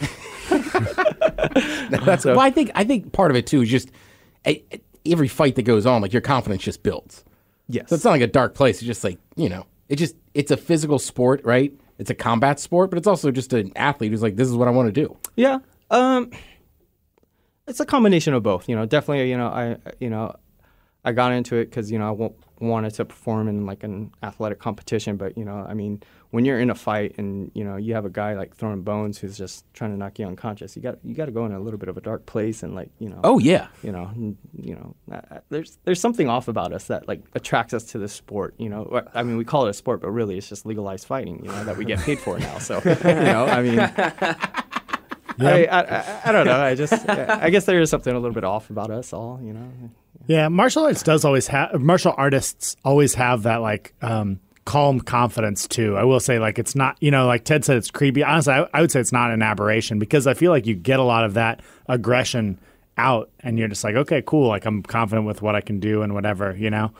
That's. 1.90 2.24
well, 2.24 2.40
I 2.40 2.50
think. 2.50 2.70
I 2.74 2.84
think 2.84 3.12
part 3.12 3.30
of 3.30 3.36
it 3.36 3.46
too 3.46 3.62
is 3.62 3.68
just 3.70 3.90
eh, 4.44 4.58
eh, 4.70 4.78
every 5.06 5.28
fight 5.28 5.54
that 5.56 5.62
goes 5.62 5.86
on, 5.86 6.02
like 6.02 6.12
your 6.12 6.22
confidence 6.22 6.62
just 6.62 6.82
builds. 6.82 7.24
yes. 7.68 7.88
So 7.88 7.94
it's 7.94 8.04
not 8.04 8.10
like 8.10 8.20
a 8.20 8.26
dark 8.26 8.54
place. 8.54 8.76
It's 8.78 8.86
just 8.86 9.04
like 9.04 9.18
you 9.36 9.48
know, 9.48 9.66
it 9.88 9.96
just 9.96 10.16
it's 10.34 10.50
a 10.50 10.56
physical 10.56 10.98
sport, 10.98 11.40
right? 11.44 11.72
It's 11.98 12.10
a 12.10 12.14
combat 12.14 12.60
sport, 12.60 12.90
but 12.90 12.96
it's 12.98 13.06
also 13.06 13.30
just 13.30 13.52
an 13.52 13.72
athlete 13.76 14.12
who's 14.12 14.22
like, 14.22 14.36
this 14.36 14.48
is 14.48 14.54
what 14.54 14.68
I 14.68 14.70
want 14.70 14.92
to 14.94 15.00
do. 15.00 15.16
Yeah. 15.36 15.58
Um 15.90 16.30
it's 17.66 17.80
a 17.80 17.86
combination 17.86 18.32
of 18.32 18.42
both, 18.42 18.68
you 18.68 18.74
know. 18.76 18.86
Definitely, 18.86 19.28
you 19.30 19.36
know, 19.36 19.48
I 19.48 19.76
you 20.00 20.08
know, 20.10 20.34
I 21.04 21.12
got 21.12 21.32
into 21.32 21.56
it 21.56 21.70
cuz 21.70 21.90
you 21.90 21.98
know, 21.98 22.06
I 22.06 22.10
w- 22.10 22.34
wanted 22.60 22.94
to 22.94 23.04
perform 23.04 23.48
in 23.48 23.66
like 23.66 23.84
an 23.84 24.12
athletic 24.22 24.58
competition, 24.58 25.16
but 25.16 25.36
you 25.38 25.44
know, 25.44 25.64
I 25.68 25.74
mean, 25.74 26.02
when 26.30 26.44
you're 26.44 26.60
in 26.60 26.68
a 26.70 26.74
fight 26.74 27.14
and, 27.16 27.50
you 27.54 27.64
know, 27.64 27.76
you 27.76 27.94
have 27.94 28.04
a 28.04 28.10
guy 28.10 28.34
like 28.34 28.54
throwing 28.54 28.82
bones 28.82 29.18
who's 29.18 29.38
just 29.38 29.64
trying 29.72 29.92
to 29.92 29.96
knock 29.96 30.18
you 30.18 30.26
unconscious, 30.26 30.76
you 30.76 30.82
got 30.82 30.98
you 31.04 31.14
got 31.14 31.26
to 31.26 31.32
go 31.32 31.46
in 31.46 31.52
a 31.52 31.60
little 31.60 31.78
bit 31.78 31.88
of 31.88 31.96
a 31.96 32.00
dark 32.00 32.26
place 32.26 32.62
and 32.62 32.74
like, 32.74 32.90
you 32.98 33.08
know, 33.08 33.20
Oh 33.24 33.38
yeah, 33.38 33.68
you 33.82 33.92
know, 33.92 34.10
you 34.56 34.74
know, 34.74 34.94
uh, 35.10 35.20
uh, 35.30 35.40
there's 35.48 35.78
there's 35.84 36.00
something 36.00 36.28
off 36.28 36.48
about 36.48 36.72
us 36.72 36.86
that 36.88 37.08
like 37.08 37.22
attracts 37.34 37.72
us 37.72 37.84
to 37.84 37.98
this 37.98 38.12
sport. 38.12 38.54
You 38.58 38.68
know, 38.68 39.02
I 39.14 39.22
mean, 39.22 39.36
we 39.36 39.44
call 39.44 39.66
it 39.66 39.70
a 39.70 39.74
sport, 39.74 40.00
but 40.00 40.10
really 40.10 40.36
it's 40.36 40.48
just 40.48 40.66
legalized 40.66 41.06
fighting. 41.06 41.44
You 41.44 41.50
know, 41.50 41.64
that 41.64 41.76
we 41.76 41.84
get 41.84 42.00
paid 42.00 42.18
for 42.18 42.38
now. 42.38 42.58
So, 42.58 42.80
you 42.84 42.92
know, 42.92 43.46
I 43.46 43.62
mean, 43.62 43.78
I, 45.40 45.64
I, 45.66 45.80
I, 45.80 46.20
I 46.26 46.32
don't 46.32 46.46
know. 46.46 46.60
I 46.60 46.74
just 46.74 47.08
I 47.08 47.50
guess 47.50 47.64
there 47.64 47.80
is 47.80 47.90
something 47.90 48.12
a 48.12 48.18
little 48.18 48.34
bit 48.34 48.44
off 48.44 48.70
about 48.70 48.90
us 48.90 49.12
all. 49.12 49.40
You 49.42 49.52
know. 49.52 49.70
Yeah, 50.28 50.48
martial 50.48 50.84
arts 50.84 51.02
does 51.02 51.24
always 51.24 51.46
have 51.48 51.80
martial 51.80 52.14
artists 52.16 52.76
always 52.84 53.14
have 53.14 53.44
that 53.44 53.56
like 53.56 53.94
um, 54.02 54.40
calm 54.66 55.00
confidence 55.00 55.66
too. 55.66 55.96
I 55.96 56.04
will 56.04 56.20
say 56.20 56.38
like 56.38 56.58
it's 56.58 56.74
not 56.74 56.98
you 57.00 57.10
know 57.10 57.26
like 57.26 57.44
Ted 57.44 57.64
said 57.64 57.78
it's 57.78 57.90
creepy. 57.90 58.22
Honestly, 58.22 58.52
I, 58.52 58.68
I 58.74 58.82
would 58.82 58.92
say 58.92 59.00
it's 59.00 59.10
not 59.10 59.30
an 59.30 59.40
aberration 59.40 59.98
because 59.98 60.26
I 60.26 60.34
feel 60.34 60.52
like 60.52 60.66
you 60.66 60.74
get 60.74 61.00
a 61.00 61.02
lot 61.02 61.24
of 61.24 61.34
that 61.34 61.62
aggression 61.88 62.60
out, 62.98 63.30
and 63.40 63.58
you're 63.58 63.68
just 63.68 63.82
like 63.82 63.94
okay, 63.94 64.22
cool. 64.24 64.48
Like 64.48 64.66
I'm 64.66 64.82
confident 64.82 65.26
with 65.26 65.40
what 65.40 65.54
I 65.56 65.62
can 65.62 65.80
do 65.80 66.02
and 66.02 66.12
whatever 66.12 66.54
you 66.54 66.68
know. 66.68 66.92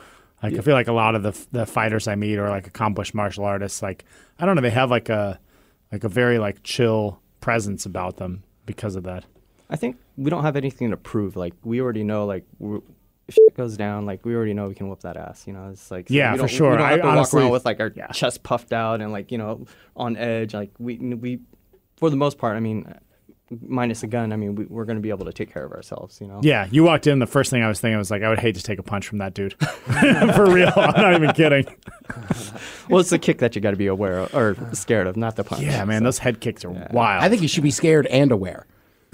Like 0.43 0.55
I 0.55 0.63
feel 0.63 0.75
like 0.75 0.89
a 0.89 0.93
lot 0.93 1.15
of 1.15 1.23
the 1.23 1.47
the 1.53 1.67
fighters 1.67 2.09
I 2.09 2.15
meet 2.15 2.39
or 2.39 2.49
like 2.49 2.67
accomplished 2.67 3.15
martial 3.15 3.45
artists, 3.45 3.83
like 3.83 4.07
I 4.39 4.47
don't 4.47 4.57
know, 4.57 4.63
they 4.63 4.71
have 4.71 4.91
like 4.91 5.11
a 5.11 5.39
like 5.93 6.03
a 6.03 6.09
very 6.09 6.39
like 6.39 6.63
chill 6.63 7.21
presence 7.43 7.85
about 7.85 8.17
them 8.17 8.43
because 8.65 8.97
of 8.97 9.03
that. 9.03 9.25
I 9.69 9.77
think 9.77 9.99
we 10.17 10.31
don't 10.31 10.45
have 10.45 10.57
anything 10.57 10.91
to 10.93 10.97
prove. 10.97 11.37
Like 11.37 11.53
we 11.63 11.83
already 11.83 12.05
know. 12.05 12.25
Like 12.25 12.47
we're, 12.59 12.81
if 13.29 13.35
shit 13.35 13.55
goes 13.57 13.77
down, 13.77 14.07
like 14.07 14.25
we 14.25 14.35
already 14.35 14.55
know 14.55 14.69
we 14.69 14.75
can 14.75 14.89
whoop 14.89 15.01
that 15.01 15.17
ass. 15.17 15.47
You 15.47 15.53
know, 15.53 15.69
it's 15.71 15.91
like 15.91 16.09
so 16.09 16.15
Yeah, 16.15 16.33
we 16.33 16.39
for 16.39 16.43
don't- 16.43 16.49
sure. 16.49 16.71
We 16.73 16.77
don't 16.79 16.87
I 16.87 16.91
have 16.93 17.01
to 17.03 17.07
honestly- 17.07 17.37
walk 17.39 17.43
around 17.45 17.53
with 17.53 17.65
like 17.65 17.81
our 17.81 17.93
yeah. 17.95 18.09
chest 18.09 18.43
puffed 18.43 18.73
out 18.73 19.01
and 19.01 19.13
like 19.13 19.31
you 19.31 19.39
know 19.39 19.67
on 19.97 20.17
edge. 20.17 20.55
Like 20.55 20.71
we 20.79 20.97
we 20.99 21.41
for 21.97 22.11
the 22.11 22.17
most 22.17 22.39
part. 22.39 22.57
I 22.57 22.61
mean, 22.61 22.93
minus 23.63 24.03
a 24.03 24.07
gun. 24.07 24.33
I 24.33 24.37
mean, 24.37 24.55
we, 24.55 24.65
we're 24.67 24.85
going 24.85 24.97
to 24.99 25.03
be 25.03 25.09
able 25.11 25.25
to 25.27 25.33
take 25.33 25.53
care 25.53 25.65
of 25.65 25.73
ourselves. 25.73 26.21
You 26.21 26.29
know. 26.29 26.41
Yeah, 26.43 26.69
you 26.71 26.85
walked 26.85 27.07
in. 27.07 27.19
The 27.19 27.27
first 27.27 27.51
thing 27.51 27.63
I 27.63 27.69
was 27.69 27.81
thinking 27.81 27.99
was 27.99 28.11
like, 28.11 28.23
I 28.23 28.29
would 28.29 28.39
hate 28.39 28.55
to 28.57 28.63
take 28.63 28.79
a 28.79 28.83
punch 28.83 29.07
from 29.09 29.19
that 29.19 29.35
dude. 29.35 29.55
For 29.63 30.51
real, 30.51 30.73
I'm 30.77 31.01
not 31.03 31.15
even 31.15 31.33
kidding. 31.33 31.67
Well, 32.89 33.01
it's 33.01 33.11
the 33.11 33.19
kick 33.19 33.39
that 33.39 33.55
you 33.55 33.61
got 33.61 33.73
to 33.73 33.77
be 33.77 33.87
aware 33.87 34.21
of 34.21 34.35
or 34.35 34.57
scared 34.75 35.07
of, 35.07 35.17
not 35.19 35.37
the 35.37 35.45
punch. 35.45 35.63
Yeah, 35.63 35.85
man, 35.85 36.01
So- 36.01 36.05
those 36.05 36.19
head 36.19 36.41
kicks 36.41 36.65
are 36.65 36.71
wild. 36.71 37.23
I 37.23 37.29
think 37.29 37.43
you 37.43 37.49
should 37.49 37.63
be 37.63 37.71
scared 37.71 38.07
and 38.07 38.33
aware. 38.33 38.67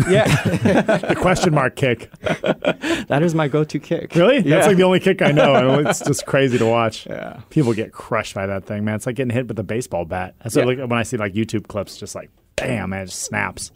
Yeah, 0.08 0.26
the 0.44 1.16
question 1.18 1.54
mark 1.54 1.76
kick. 1.76 2.10
that 2.20 3.20
is 3.22 3.34
my 3.34 3.48
go-to 3.48 3.78
kick. 3.78 4.14
Really? 4.14 4.36
Yeah. 4.36 4.56
That's 4.56 4.66
like 4.66 4.76
the 4.76 4.82
only 4.82 5.00
kick 5.00 5.22
I 5.22 5.30
know. 5.30 5.54
and 5.54 5.88
It's 5.88 6.00
just 6.00 6.26
crazy 6.26 6.58
to 6.58 6.66
watch. 6.66 7.06
Yeah. 7.14 7.40
People 7.50 7.74
get 7.74 7.92
crushed 7.92 8.34
by 8.34 8.46
that 8.46 8.64
thing, 8.64 8.84
man. 8.84 8.96
It's 8.96 9.06
like 9.06 9.14
getting 9.14 9.32
hit 9.32 9.46
with 9.46 9.58
a 9.58 9.62
baseball 9.62 10.04
bat. 10.04 10.34
That's 10.42 10.56
what, 10.56 10.62
Yeah. 10.62 10.82
like, 10.82 10.90
when 10.90 10.98
I 10.98 11.04
see 11.04 11.16
like 11.16 11.32
YouTube 11.34 11.68
clips, 11.68 11.96
just 11.96 12.14
like, 12.14 12.30
bam, 12.56 12.90
man, 12.90 13.02
it 13.02 13.06
just 13.06 13.22
snaps. 13.22 13.70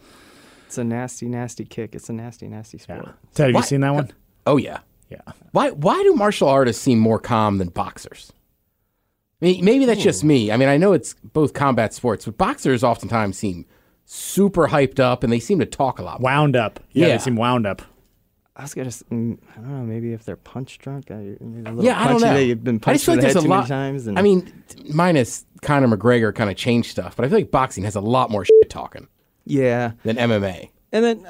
It's 0.67 0.77
a 0.77 0.83
nasty, 0.83 1.29
nasty 1.29 1.65
kick. 1.65 1.95
It's 1.95 2.09
a 2.09 2.13
nasty, 2.13 2.49
nasty 2.49 2.79
Yeah. 2.79 3.01
sport. 3.01 3.15
Ted, 3.35 3.47
have 3.49 3.55
you 3.55 3.63
seen 3.63 3.81
that 3.83 3.91
one? 3.95 4.11
Oh 4.47 4.57
yeah. 4.57 4.79
Yeah. 5.09 5.21
Why 5.53 5.71
why 5.71 6.03
do 6.03 6.15
martial 6.15 6.49
artists 6.49 6.83
seem 6.83 6.99
more 6.99 7.19
calm 7.19 7.59
than 7.59 7.69
boxers? 7.69 8.33
I 9.41 9.45
mean, 9.45 9.65
maybe 9.65 9.85
that's 9.85 10.01
hmm. 10.01 10.05
just 10.05 10.25
me. 10.25 10.51
I 10.51 10.57
mean, 10.57 10.69
I 10.69 10.77
know 10.79 10.93
it's 10.93 11.15
both 11.15 11.55
combat 11.55 11.95
sports, 11.95 12.25
but 12.25 12.37
boxers 12.37 12.83
oftentimes 12.83 13.39
seem 13.39 13.67
super 14.11 14.69
hyped 14.69 14.99
up 14.99 15.23
and 15.23 15.31
they 15.31 15.39
seem 15.39 15.59
to 15.59 15.67
talk 15.67 15.99
a 15.99 16.03
lot. 16.03 16.21
Wound 16.23 16.57
up. 16.57 16.81
Yeah, 16.93 17.09
Yeah. 17.09 17.13
they 17.19 17.23
seem 17.23 17.37
wound 17.37 17.67
up. 17.67 17.83
I 18.57 18.63
was 18.63 18.73
gonna. 18.75 18.89
s- 18.89 19.05
mm, 19.13 19.39
I 19.53 19.61
don't 19.61 19.69
know. 19.71 19.85
Maybe 19.85 20.13
if 20.15 20.25
they're 20.25 20.35
punch 20.35 20.79
drunk, 20.79 21.11
I, 21.13 21.37
maybe 21.41 21.41
a 21.41 21.71
little 21.71 21.85
Yeah, 21.85 22.03
I 22.03 22.09
don't 22.09 22.21
know. 22.21 22.33
They've 22.35 22.65
been 22.65 22.77
I 22.77 22.79
punched 22.79 22.95
just 22.95 23.05
feel 23.05 23.15
in 23.15 23.21
like 23.21 23.29
the 23.29 23.35
there's 23.35 23.45
a 23.45 23.49
lot. 23.49 23.57
many 23.57 23.69
times. 23.69 24.07
And 24.09 24.19
I 24.19 24.23
mean, 24.23 24.65
minus 24.93 25.45
Conor 25.63 25.95
McGregor 25.95 26.35
kind 26.35 26.51
of 26.51 26.57
changed 26.57 26.91
stuff, 26.91 27.15
but 27.15 27.25
I 27.25 27.29
feel 27.29 27.39
like 27.39 27.51
boxing 27.53 27.85
has 27.85 27.95
a 27.95 28.01
lot 28.01 28.31
more 28.31 28.45
shit 28.45 28.71
talking 28.71 29.07
yeah. 29.45 29.93
than 30.03 30.17
MMA. 30.17 30.71
And 30.91 31.05
then 31.05 31.27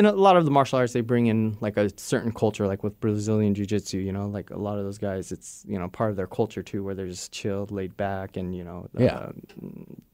in 0.00 0.06
a 0.06 0.12
lot 0.12 0.36
of 0.36 0.44
the 0.46 0.50
martial 0.50 0.78
arts, 0.78 0.92
they 0.92 1.02
bring 1.02 1.26
in 1.26 1.56
like 1.60 1.76
a 1.76 1.90
certain 1.96 2.32
culture, 2.32 2.66
like 2.66 2.82
with 2.82 2.98
Brazilian 3.00 3.54
Jiu 3.54 3.66
Jitsu. 3.66 3.98
You 3.98 4.12
know, 4.12 4.26
like 4.26 4.50
a 4.50 4.56
lot 4.56 4.78
of 4.78 4.84
those 4.84 4.98
guys, 4.98 5.30
it's 5.30 5.64
you 5.68 5.78
know 5.78 5.88
part 5.88 6.10
of 6.10 6.16
their 6.16 6.26
culture 6.26 6.62
too, 6.62 6.82
where 6.82 6.94
they're 6.94 7.06
just 7.06 7.30
chilled, 7.32 7.70
laid 7.70 7.96
back, 7.96 8.36
and 8.36 8.56
you 8.56 8.64
know, 8.64 8.88
Yeah. 8.98 9.14
uh, 9.16 9.32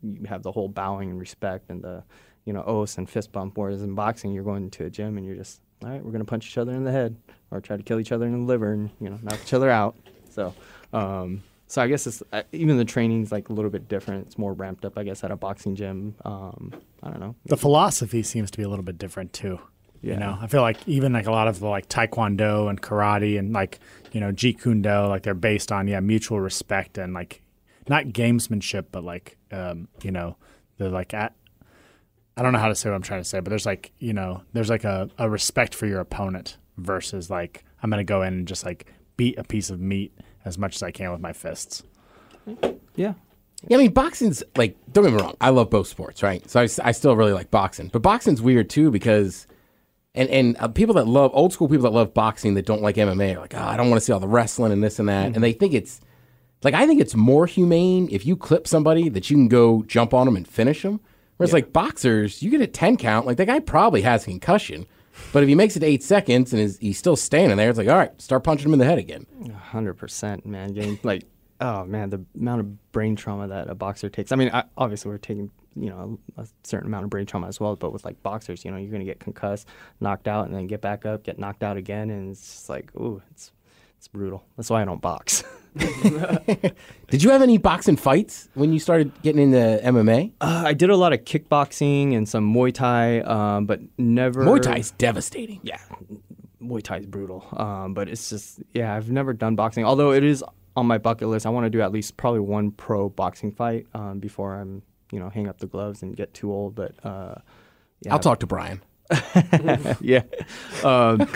you 0.02 0.26
have 0.28 0.43
the 0.43 0.52
whole 0.52 0.69
bowing 0.69 1.11
and 1.11 1.19
respect 1.21 1.71
and 1.71 1.83
the 1.83 2.02
you 2.45 2.52
know 2.52 2.62
oaths 2.64 2.99
and 2.99 3.09
fist 3.09 3.33
bump. 3.33 3.57
Whereas 3.57 3.83
in 3.83 3.95
boxing, 3.95 4.33
you're 4.33 4.45
going 4.45 4.71
to 4.71 4.85
a 4.87 4.90
gym 4.90 5.16
and 5.16 5.25
you're 5.26 5.37
just 5.37 5.61
all 5.85 5.90
right, 5.90 6.05
we're 6.05 6.12
gonna 6.12 6.25
punch 6.25 6.47
each 6.49 6.59
other 6.59 6.73
in 6.73 6.85
the 6.85 6.93
head 6.93 7.16
or 7.50 7.61
try 7.61 7.76
to 7.76 7.83
kill 7.83 8.00
each 8.00 8.12
other 8.12 8.26
in 8.26 8.33
the 8.33 8.38
liver 8.47 8.73
and 8.73 8.90
you 9.00 9.09
know 9.09 9.19
knock 9.23 9.38
each 9.43 9.55
other 9.55 9.71
out. 9.71 9.95
So. 10.31 10.53
Um, 10.92 11.42
so 11.68 11.83
I 11.83 11.88
guess 11.88 12.07
it's 12.07 12.22
uh, 12.33 12.42
even 12.53 12.77
the 12.77 12.85
training's 12.85 13.33
like 13.33 13.49
a 13.49 13.53
little 13.53 13.72
bit 13.72 13.88
different. 13.88 14.25
It's 14.27 14.38
more 14.38 14.53
ramped 14.53 14.85
up, 14.85 14.96
I 14.96 15.03
guess, 15.03 15.25
at 15.25 15.33
a 15.33 15.37
boxing 15.37 15.75
gym. 15.75 16.14
Um, 16.25 16.72
I 17.03 17.11
don't 17.11 17.18
know. 17.18 17.35
The 17.46 17.57
philosophy 17.57 18.22
seems 18.22 18.53
to 18.53 18.57
be 18.59 18.62
a 18.62 18.68
little 18.68 18.85
bit 18.85 18.99
different 18.99 19.33
too. 19.33 19.59
You 20.02 20.12
Yeah. 20.12 20.18
know, 20.18 20.38
I 20.40 20.46
feel 20.46 20.61
like 20.62 20.76
even 20.87 21.12
like 21.12 21.26
a 21.26 21.30
lot 21.32 21.48
of 21.48 21.61
the 21.61 21.66
like 21.68 21.88
taekwondo 21.88 22.68
and 22.70 22.80
karate 22.80 23.38
and 23.38 23.52
like 23.52 23.80
you 24.12 24.20
know 24.20 24.32
jeet 24.32 24.61
kune 24.62 24.82
do, 24.82 25.06
like 25.06 25.22
they're 25.22 25.35
based 25.35 25.72
on 25.72 25.88
yeah 25.88 26.00
mutual 26.00 26.40
respect 26.40 26.98
and 26.98 27.14
like 27.14 27.42
not 27.88 28.06
gamesmanship, 28.06 28.87
but 28.92 29.04
like 29.04 29.37
um, 29.52 29.88
you 30.02 30.11
know 30.12 30.37
the 30.78 30.88
like 30.90 31.14
at. 31.14 31.35
I 32.38 32.42
don't 32.42 32.52
know 32.52 32.59
how 32.59 32.68
to 32.68 32.74
say 32.74 32.90
what 32.90 32.96
I'm 32.96 33.02
trying 33.02 33.22
to 33.22 33.28
say, 33.28 33.40
but 33.40 33.48
there's 33.50 33.64
like 33.66 33.92
you 33.98 34.12
know 34.12 34.42
there's 34.52 34.68
like 34.70 34.85
a, 34.85 35.09
a 35.18 35.28
respect 35.30 35.74
for 35.74 35.87
your 35.87 36.00
opponent 36.00 36.59
versus 36.76 37.30
like 37.30 37.64
I'm 37.82 37.88
gonna 37.90 38.04
go 38.04 38.22
in 38.22 38.35
and 38.35 38.48
just 38.48 38.64
like 38.64 38.92
beat 39.16 39.38
a 39.38 39.44
piece 39.44 39.70
of 39.70 39.80
meat 39.80 40.12
as 40.44 40.59
much 40.59 40.76
as 40.76 40.82
I 40.82 40.90
can 40.90 41.11
with 41.12 41.20
my 41.20 41.32
fists. 41.32 41.82
Yeah, 42.94 43.14
Yeah, 43.66 43.76
I 43.76 43.80
mean, 43.80 43.92
boxing's 43.92 44.42
like, 44.56 44.76
don't 44.92 45.04
get 45.04 45.12
me 45.14 45.20
wrong, 45.20 45.35
I 45.40 45.48
love 45.50 45.70
both 45.70 45.88
sports, 45.88 46.22
right? 46.22 46.48
So 46.48 46.61
I 46.61 46.92
still 46.92 47.16
really 47.16 47.32
like 47.32 47.50
boxing. 47.50 47.88
But 47.92 48.02
boxing's 48.02 48.40
weird 48.42 48.68
too 48.70 48.90
because, 48.90 49.46
and, 50.16 50.29
and 50.31 50.57
uh, 50.59 50.68
people 50.68 50.94
that 50.94 51.07
love, 51.07 51.31
old 51.35 51.52
school 51.52 51.68
people 51.68 51.85
that 51.85 51.92
love 51.92 52.14
boxing 52.14 52.55
that 52.55 52.66
don't 52.66 52.83
like 52.83 52.96
MMA 52.96 53.37
are 53.37 53.40
like, 53.40 53.55
oh, 53.55 53.62
I 53.62 53.76
don't 53.76 53.90
want 53.90 54.00
to 54.00 54.05
see 54.05 54.12
all 54.12 54.20
the 54.20 54.26
wrestling 54.26 54.72
and 54.72 54.83
this 54.83 54.98
and 54.98 55.09
that. 55.09 55.35
And 55.35 55.44
they 55.44 55.52
think 55.52 55.74
it's, 55.74 56.00
like, 56.62 56.74
I 56.74 56.87
think 56.87 57.00
it's 57.00 57.14
more 57.14 57.46
humane 57.46 58.09
if 58.11 58.24
you 58.24 58.37
clip 58.37 58.66
somebody 58.66 59.09
that 59.11 59.31
you 59.31 59.37
can 59.37 59.48
go 59.48 59.83
jump 59.87 60.14
on 60.14 60.26
them 60.26 60.37
and 60.37 60.48
finish 60.48 60.83
them. 60.83 61.00
Whereas, 61.37 61.52
like, 61.52 61.72
boxers, 61.72 62.42
you 62.42 62.50
get 62.50 62.62
a 62.62 62.66
10 62.66 62.96
count, 62.96 63.26
like, 63.26 63.37
that 63.37 63.46
guy 63.46 63.61
probably 63.61 64.00
has 64.02 64.24
concussion. 64.24 64.87
But 65.33 65.42
if 65.42 65.48
he 65.48 65.55
makes 65.55 65.76
it 65.76 65.83
eight 65.83 66.02
seconds 66.02 66.52
and 66.52 66.62
is, 66.62 66.79
he's 66.79 66.98
still 66.98 67.16
standing 67.16 67.57
there, 67.57 67.68
it's 67.68 67.79
like, 67.79 67.88
all 67.88 67.96
right, 67.96 68.20
start 68.20 68.42
punching 68.42 68.66
him 68.66 68.72
in 68.72 68.79
the 68.79 68.85
head 68.85 68.98
again. 68.98 69.26
hundred 69.70 69.94
percent, 69.94 70.46
man. 70.46 70.72
Getting 70.72 70.98
like, 71.02 71.24
oh 71.61 71.85
man, 71.85 72.11
the 72.11 72.24
amount 72.38 72.61
of 72.61 72.92
brain 72.92 73.16
trauma 73.16 73.48
that 73.48 73.68
a 73.68 73.74
boxer 73.74 74.09
takes. 74.09 74.33
I 74.33 74.37
mean, 74.37 74.50
I, 74.52 74.64
obviously 74.76 75.11
we're 75.11 75.18
taking 75.18 75.50
you 75.77 75.91
know 75.91 76.19
a, 76.37 76.47
certain 76.65 76.89
amount 76.89 77.05
of 77.05 77.11
brain 77.11 77.27
trauma 77.27 77.49
as 77.49 77.61
well, 77.61 77.77
but 77.77 77.93
with 77.93 78.05
like 78.05 78.23
boxers, 78.23 78.65
you 78.65 78.71
know, 78.71 78.77
you're 78.77 78.91
gonna 78.91 79.05
get 79.05 79.21
concussed, 79.21 79.69
knocked 80.01 80.29
out, 80.29 80.47
and 80.47 80.55
then 80.55 80.67
get 80.67 80.81
back 80.81 81.07
up, 81.07 81.23
get 81.23 81.39
knocked 81.39 81.62
out 81.62 81.77
again, 81.77 82.11
and 82.11 82.31
it's 82.31 82.41
just 82.41 82.69
like, 82.69 82.95
ooh, 82.97 83.23
it's 83.31 83.53
it's 83.99 84.09
brutal. 84.09 84.45
That's 84.57 84.71
why 84.71 84.83
I 84.83 84.85
don't 84.85 85.01
box. 85.01 85.45
Did 85.77 87.23
you 87.23 87.31
have 87.31 87.43
any 87.43 87.59
boxing 87.59 87.97
fights 87.97 88.49
when 88.55 88.73
you 88.73 88.79
started 88.79 89.12
getting 89.23 89.43
into 89.43 89.81
MMA? 89.85 90.33
uh, 90.41 90.62
I 90.67 90.73
did 90.73 90.89
a 90.89 90.97
lot 90.97 91.12
of 91.12 91.21
kickboxing 91.25 92.17
and 92.17 92.27
some 92.27 92.53
Muay 92.53 92.73
Thai, 92.73 93.21
um, 93.21 93.67
but 93.67 93.81
never 93.99 94.45
Muay 94.45 94.62
Thai 94.62 94.79
is 94.79 94.91
devastating. 94.93 95.61
yeah, 95.62 95.81
Muay 96.62 96.83
Thai 96.83 96.99
is 96.99 97.07
brutal. 97.07 97.47
Um, 97.53 97.95
but 97.95 98.09
it's 98.09 98.31
just 98.31 98.61
yeah, 98.73 98.95
I've 98.95 99.11
never 99.11 99.33
done 99.33 99.55
boxing. 99.55 99.85
Although 99.85 100.12
it 100.12 100.25
is 100.25 100.43
on 100.77 100.87
my 100.87 100.99
bucket 100.99 101.29
list. 101.29 101.47
I 101.47 101.51
want 101.51 101.65
to 101.65 101.71
do 101.71 101.81
at 101.81 101.91
least 101.91 102.17
probably 102.17 102.41
one 102.41 102.71
pro 102.71 103.09
boxing 103.09 103.51
fight 103.51 103.87
um, 103.95 104.21
before 104.21 104.55
I'm 104.55 104.83
you 105.12 105.19
know 105.21 105.29
hang 105.31 105.49
up 105.49 105.59
the 105.59 105.66
gloves 105.66 106.03
and 106.03 106.16
get 106.16 106.35
too 106.35 106.53
old. 106.53 106.75
But 106.75 106.92
uh, 107.05 107.37
yeah, 108.01 108.12
I'll 108.12 108.19
talk 108.19 108.40
to 108.40 108.47
Brian. 108.47 108.83
yeah, 110.01 110.23
um, 110.83 111.29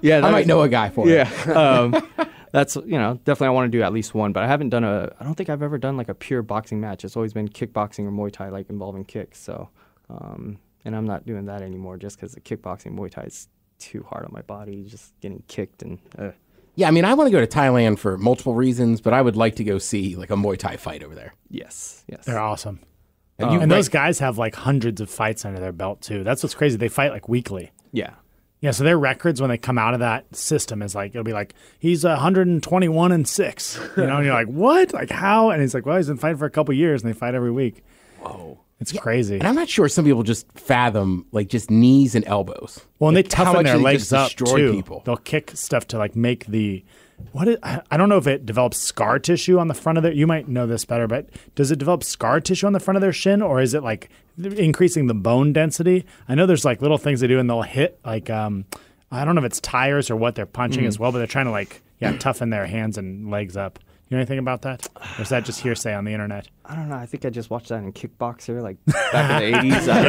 yeah. 0.00 0.18
I 0.18 0.20
that 0.20 0.32
might 0.32 0.46
know 0.46 0.62
a 0.62 0.68
guy 0.68 0.90
for 0.90 1.08
it. 1.08 1.12
Yeah, 1.12 1.52
um, 1.52 2.08
that's 2.52 2.76
you 2.76 2.98
know 2.98 3.20
definitely 3.24 3.48
I 3.48 3.50
want 3.50 3.70
to 3.70 3.78
do 3.78 3.82
at 3.82 3.92
least 3.92 4.14
one. 4.14 4.32
But 4.32 4.42
I 4.42 4.48
haven't 4.48 4.70
done 4.70 4.84
a. 4.84 5.12
I 5.20 5.24
don't 5.24 5.34
think 5.34 5.48
I've 5.48 5.62
ever 5.62 5.78
done 5.78 5.96
like 5.96 6.08
a 6.08 6.14
pure 6.14 6.42
boxing 6.42 6.80
match. 6.80 7.04
It's 7.04 7.16
always 7.16 7.32
been 7.32 7.48
kickboxing 7.48 8.06
or 8.06 8.10
Muay 8.10 8.32
Thai, 8.32 8.48
like 8.48 8.68
involving 8.68 9.04
kicks. 9.04 9.40
So, 9.40 9.68
um, 10.10 10.58
and 10.84 10.96
I'm 10.96 11.06
not 11.06 11.24
doing 11.24 11.46
that 11.46 11.62
anymore 11.62 11.96
just 11.96 12.16
because 12.16 12.32
the 12.32 12.40
kickboxing 12.40 12.96
Muay 12.98 13.10
Thai 13.10 13.22
is 13.22 13.48
too 13.78 14.04
hard 14.08 14.24
on 14.24 14.32
my 14.32 14.42
body, 14.42 14.84
just 14.84 15.18
getting 15.20 15.42
kicked 15.48 15.82
and. 15.82 15.98
Uh, 16.18 16.30
Yeah, 16.76 16.88
I 16.88 16.90
mean, 16.90 17.04
I 17.04 17.14
want 17.14 17.28
to 17.28 17.32
go 17.32 17.40
to 17.40 17.46
Thailand 17.46 18.00
for 18.00 18.18
multiple 18.18 18.54
reasons, 18.56 19.00
but 19.00 19.12
I 19.12 19.22
would 19.22 19.36
like 19.36 19.54
to 19.56 19.64
go 19.64 19.78
see 19.78 20.16
like 20.16 20.30
a 20.30 20.34
Muay 20.36 20.58
Thai 20.58 20.76
fight 20.76 21.04
over 21.04 21.14
there. 21.14 21.34
Yes, 21.48 22.04
yes. 22.08 22.24
They're 22.24 22.40
awesome. 22.40 22.80
And, 23.38 23.50
uh, 23.50 23.52
you, 23.54 23.60
and 23.60 23.70
those 23.70 23.88
guys 23.88 24.18
have 24.20 24.38
like 24.38 24.54
hundreds 24.54 25.00
of 25.00 25.10
fights 25.10 25.44
under 25.44 25.58
their 25.60 25.72
belt 25.72 26.00
too. 26.00 26.22
That's 26.24 26.42
what's 26.42 26.54
crazy. 26.54 26.76
They 26.76 26.88
fight 26.88 27.10
like 27.12 27.28
weekly. 27.28 27.72
yeah. 27.92 28.10
Yeah, 28.60 28.70
so 28.70 28.82
their 28.82 28.98
records 28.98 29.42
when 29.42 29.50
they 29.50 29.58
come 29.58 29.76
out 29.76 29.92
of 29.92 30.00
that 30.00 30.34
system 30.34 30.80
is 30.80 30.94
like 30.94 31.10
it'll 31.10 31.22
be 31.22 31.34
like 31.34 31.52
he's 31.78 32.02
121 32.02 33.12
and 33.12 33.28
six. 33.28 33.78
You 33.94 34.06
know, 34.06 34.16
and 34.16 34.24
you're 34.24 34.32
like, 34.34 34.46
what? 34.46 34.94
Like 34.94 35.10
how? 35.10 35.50
And 35.50 35.60
he's 35.60 35.74
like, 35.74 35.84
well, 35.84 35.98
he's 35.98 36.06
been 36.08 36.16
fighting 36.16 36.38
for 36.38 36.46
a 36.46 36.50
couple 36.50 36.72
years, 36.74 37.02
and 37.02 37.12
they 37.12 37.14
fight 37.18 37.34
every 37.34 37.50
week. 37.50 37.84
Whoa, 38.20 38.60
it's 38.80 38.90
crazy. 38.92 39.34
and 39.34 39.46
I'm 39.46 39.54
not 39.54 39.68
sure 39.68 39.86
some 39.90 40.06
people 40.06 40.22
just 40.22 40.46
fathom 40.54 41.26
like 41.30 41.48
just 41.48 41.70
knees 41.70 42.14
and 42.14 42.24
elbows. 42.24 42.80
Well, 42.98 43.08
and 43.08 43.16
they 43.18 43.22
Like, 43.22 43.32
how 43.34 43.44
toughen 43.44 43.64
their 43.66 43.76
legs 43.76 44.14
up 44.14 44.30
too. 44.30 44.72
people. 44.72 45.02
They'll 45.04 45.16
kick 45.18 45.50
stuff 45.54 45.86
to 45.88 45.98
like 45.98 46.16
make 46.16 46.46
the 46.46 46.82
what 47.32 47.48
is, 47.48 47.56
I 47.62 47.96
don't 47.96 48.08
know 48.08 48.16
if 48.18 48.26
it 48.26 48.46
develops 48.46 48.78
scar 48.78 49.18
tissue 49.18 49.58
on 49.58 49.68
the 49.68 49.74
front 49.74 49.98
of 49.98 50.02
their. 50.04 50.12
You 50.12 50.26
might 50.26 50.48
know 50.48 50.66
this 50.66 50.84
better, 50.84 51.06
but 51.06 51.28
does 51.54 51.70
it 51.70 51.78
develop 51.78 52.04
scar 52.04 52.40
tissue 52.40 52.66
on 52.66 52.72
the 52.72 52.80
front 52.80 52.96
of 52.96 53.00
their 53.00 53.12
shin, 53.12 53.42
or 53.42 53.60
is 53.60 53.74
it 53.74 53.82
like 53.82 54.08
increasing 54.38 55.06
the 55.06 55.14
bone 55.14 55.52
density? 55.52 56.04
I 56.28 56.34
know 56.34 56.46
there's 56.46 56.64
like 56.64 56.82
little 56.82 56.98
things 56.98 57.20
they 57.20 57.26
do, 57.26 57.38
and 57.38 57.48
they'll 57.48 57.62
hit 57.62 57.98
like 58.04 58.30
um, 58.30 58.64
I 59.10 59.24
don't 59.24 59.34
know 59.34 59.40
if 59.40 59.46
it's 59.46 59.60
tires 59.60 60.10
or 60.10 60.16
what 60.16 60.34
they're 60.34 60.46
punching 60.46 60.84
Mm. 60.84 60.88
as 60.88 60.98
well, 60.98 61.12
but 61.12 61.18
they're 61.18 61.26
trying 61.26 61.46
to 61.46 61.50
like 61.52 61.82
yeah 62.00 62.16
toughen 62.18 62.50
their 62.50 62.66
hands 62.66 62.98
and 62.98 63.30
legs 63.30 63.56
up 63.56 63.78
You 64.10 64.16
know 64.16 64.20
anything 64.20 64.38
about 64.38 64.62
that? 64.62 64.86
Or 65.18 65.22
is 65.22 65.30
that 65.30 65.44
just 65.46 65.60
hearsay 65.60 65.94
on 65.94 66.04
the 66.04 66.12
internet? 66.12 66.48
I 66.66 66.76
don't 66.76 66.88
know. 66.88 66.96
I 66.96 67.06
think 67.06 67.24
I 67.24 67.30
just 67.30 67.48
watched 67.50 67.68
that 67.70 67.82
in 67.82 67.92
Kickboxer, 67.92 68.62
like 68.62 68.76
back 69.12 69.42
in 69.42 69.52
the 69.52 69.74
'80s. 69.76 69.88
I 69.88 70.02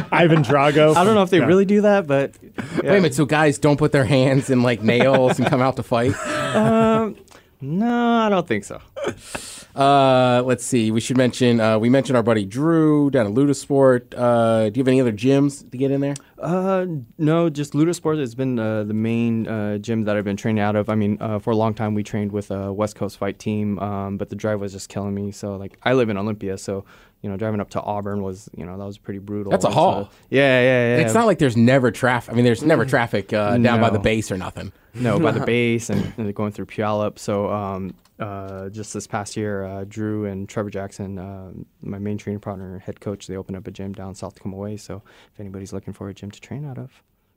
don't, 0.00 0.06
Ivan 0.12 0.42
Drago. 0.42 0.94
I 0.94 1.04
don't 1.04 1.14
know 1.14 1.22
if 1.22 1.30
they 1.30 1.38
Yeah. 1.38 1.46
really 1.46 1.64
do 1.64 1.80
that, 1.82 2.06
but 2.06 2.32
Wait 2.42 2.84
a 2.84 2.92
minute, 2.92 3.14
so 3.14 3.24
guys 3.26 3.58
don't 3.58 3.76
put 3.78 3.92
their 3.92 4.04
hands 4.04 4.50
in 4.50 4.62
like 4.62 4.82
nails 4.82 5.38
and 5.38 5.48
come 5.48 5.60
out 5.62 5.76
to 5.76 5.82
fight? 5.82 6.14
Um, 6.48 7.14
no, 7.60 8.18
I 8.18 8.28
don't 8.28 8.46
think 8.46 8.64
so. 8.64 8.80
Uh, 9.78 10.42
let's 10.44 10.64
see. 10.64 10.90
We 10.90 10.98
should 10.98 11.16
mention. 11.16 11.60
Uh, 11.60 11.78
we 11.78 11.88
mentioned 11.88 12.16
our 12.16 12.22
buddy 12.22 12.44
Drew 12.44 13.10
down 13.10 13.26
at 13.26 13.32
Ludasport. 13.32 14.12
Uh, 14.16 14.70
do 14.70 14.78
you 14.78 14.80
have 14.80 14.88
any 14.88 15.00
other 15.00 15.12
gyms 15.12 15.70
to 15.70 15.78
get 15.78 15.92
in 15.92 16.00
there? 16.00 16.16
Uh, 16.36 16.84
no, 17.16 17.48
just 17.48 17.74
Ludasport 17.74 18.18
has 18.18 18.34
been 18.34 18.58
uh, 18.58 18.82
the 18.82 18.94
main 18.94 19.46
uh, 19.46 19.78
gym 19.78 20.02
that 20.04 20.16
I've 20.16 20.24
been 20.24 20.36
training 20.36 20.60
out 20.60 20.74
of. 20.74 20.88
I 20.88 20.96
mean, 20.96 21.16
uh, 21.20 21.38
for 21.38 21.52
a 21.52 21.56
long 21.56 21.74
time 21.74 21.94
we 21.94 22.02
trained 22.02 22.32
with 22.32 22.50
a 22.50 22.72
West 22.72 22.96
Coast 22.96 23.18
fight 23.18 23.38
team, 23.38 23.78
um, 23.78 24.16
but 24.18 24.30
the 24.30 24.36
drive 24.36 24.60
was 24.60 24.72
just 24.72 24.88
killing 24.88 25.14
me. 25.14 25.30
So 25.30 25.54
like, 25.54 25.78
I 25.84 25.92
live 25.92 26.08
in 26.08 26.16
Olympia, 26.16 26.58
so 26.58 26.84
you 27.22 27.28
know, 27.30 27.36
driving 27.36 27.60
up 27.60 27.70
to 27.70 27.80
Auburn 27.82 28.22
was 28.22 28.48
you 28.56 28.64
know 28.64 28.78
that 28.78 28.84
was 28.84 28.98
pretty 28.98 29.18
brutal. 29.18 29.50
That's 29.50 29.64
a 29.64 29.68
So- 29.68 29.74
haul. 29.74 30.10
yeah, 30.30 30.60
yeah, 30.60 30.96
yeah. 30.96 31.04
It's 31.04 31.14
not 31.14 31.26
like 31.26 31.38
there's 31.38 31.56
never 31.56 31.90
traffic. 31.90 32.32
I 32.32 32.36
mean, 32.36 32.44
there's 32.44 32.62
never 32.62 32.84
traffic 32.84 33.32
uh, 33.32 33.56
down 33.58 33.80
by 33.80 33.90
the 33.90 33.98
base 33.98 34.30
or 34.30 34.36
nothing. 34.38 34.72
no 34.94 35.18
by 35.18 35.32
the 35.32 35.44
base 35.46 35.90
and, 35.90 36.12
and 36.16 36.34
going 36.34 36.52
through 36.52 36.66
Puyallup. 36.66 37.18
So 37.18 37.50
um, 37.50 37.94
uh, 38.18 38.68
just 38.70 38.92
this 38.94 39.06
past 39.06 39.36
year, 39.36 39.64
uh, 39.64 39.84
Drew 39.88 40.24
and 40.26 40.48
Trevor 40.48 40.70
Jackson, 40.70 41.18
uh, 41.18 41.52
my 41.82 41.98
main 41.98 42.18
training 42.18 42.40
partner, 42.40 42.78
head 42.80 43.00
coach, 43.00 43.26
they 43.26 43.36
opened 43.36 43.56
up 43.56 43.66
a 43.66 43.70
gym 43.70 43.92
down 43.92 44.14
South 44.14 44.34
Tacoma 44.34 44.56
Way. 44.56 44.76
So 44.76 45.02
if 45.32 45.40
anybody's 45.40 45.72
looking 45.72 45.92
for 45.94 46.08
a 46.08 46.14
gym 46.14 46.30
to 46.32 46.40
train 46.40 46.64
out 46.64 46.78
of, 46.78 46.90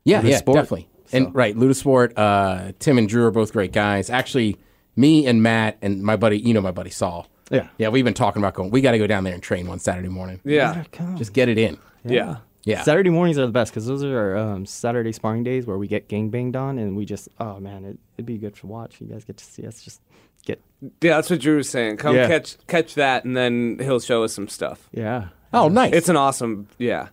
Yeah, 0.05 0.21
yeah, 0.23 0.39
Ludasport. 0.41 0.53
definitely. 0.53 0.89
And 1.13 1.35
right, 1.35 1.55
Ludasport. 1.55 2.13
Uh, 2.15 2.71
Tim 2.79 2.97
and 2.97 3.07
Drew 3.09 3.25
are 3.25 3.31
both 3.31 3.51
great 3.53 3.73
guys. 3.73 4.09
Actually, 4.09 4.57
me 4.95 5.25
and 5.27 5.43
Matt 5.43 5.77
and 5.81 6.01
my 6.01 6.15
buddy, 6.15 6.39
you 6.39 6.53
know, 6.53 6.61
my 6.61 6.71
buddy 6.71 6.89
Saul. 6.89 7.27
Yeah. 7.51 7.67
yeah, 7.77 7.89
we've 7.89 8.05
been 8.05 8.13
talking 8.13 8.41
about 8.41 8.53
going. 8.53 8.71
We 8.71 8.81
got 8.81 8.91
to 8.91 8.97
go 8.97 9.07
down 9.07 9.23
there 9.23 9.33
and 9.33 9.43
train 9.43 9.67
one 9.67 9.79
Saturday 9.79 10.07
morning. 10.09 10.39
Yeah. 10.43 10.83
Just 11.17 11.33
get 11.33 11.49
it 11.49 11.57
in. 11.57 11.77
Yeah. 12.05 12.37
Yeah. 12.63 12.83
Saturday 12.83 13.09
mornings 13.09 13.37
are 13.39 13.45
the 13.45 13.51
best 13.51 13.71
because 13.71 13.87
those 13.87 14.03
are 14.03 14.17
our 14.17 14.37
um, 14.37 14.65
Saturday 14.65 15.11
sparring 15.11 15.43
days 15.43 15.65
where 15.65 15.77
we 15.77 15.87
get 15.87 16.07
gang 16.07 16.29
banged 16.29 16.55
on 16.55 16.77
and 16.77 16.95
we 16.95 17.05
just 17.05 17.27
oh 17.39 17.59
man 17.59 17.83
it, 17.85 17.97
it'd 18.17 18.25
be 18.27 18.37
good 18.37 18.55
to 18.57 18.67
watch. 18.67 19.01
You 19.01 19.07
guys 19.07 19.23
get 19.25 19.37
to 19.37 19.43
see 19.43 19.65
us 19.65 19.81
just 19.81 19.99
get 20.45 20.61
Yeah, 21.01 21.15
that's 21.15 21.29
what 21.31 21.39
Drew 21.41 21.57
was 21.57 21.69
saying. 21.69 21.97
Come 21.97 22.15
Yeah. 22.15 22.27
catch 22.27 22.57
catch 22.67 22.93
that, 22.95 23.25
and 23.25 23.35
then 23.35 23.79
he'll 23.81 23.99
show 23.99 24.23
us 24.23 24.33
some 24.33 24.47
stuff. 24.47 24.89
yeah. 24.91 25.29
Oh, 25.53 25.67
nice. 25.69 25.93
It's 25.93 26.07
an 26.07 26.15
awesome. 26.17 26.67
Yeah. 26.77 27.09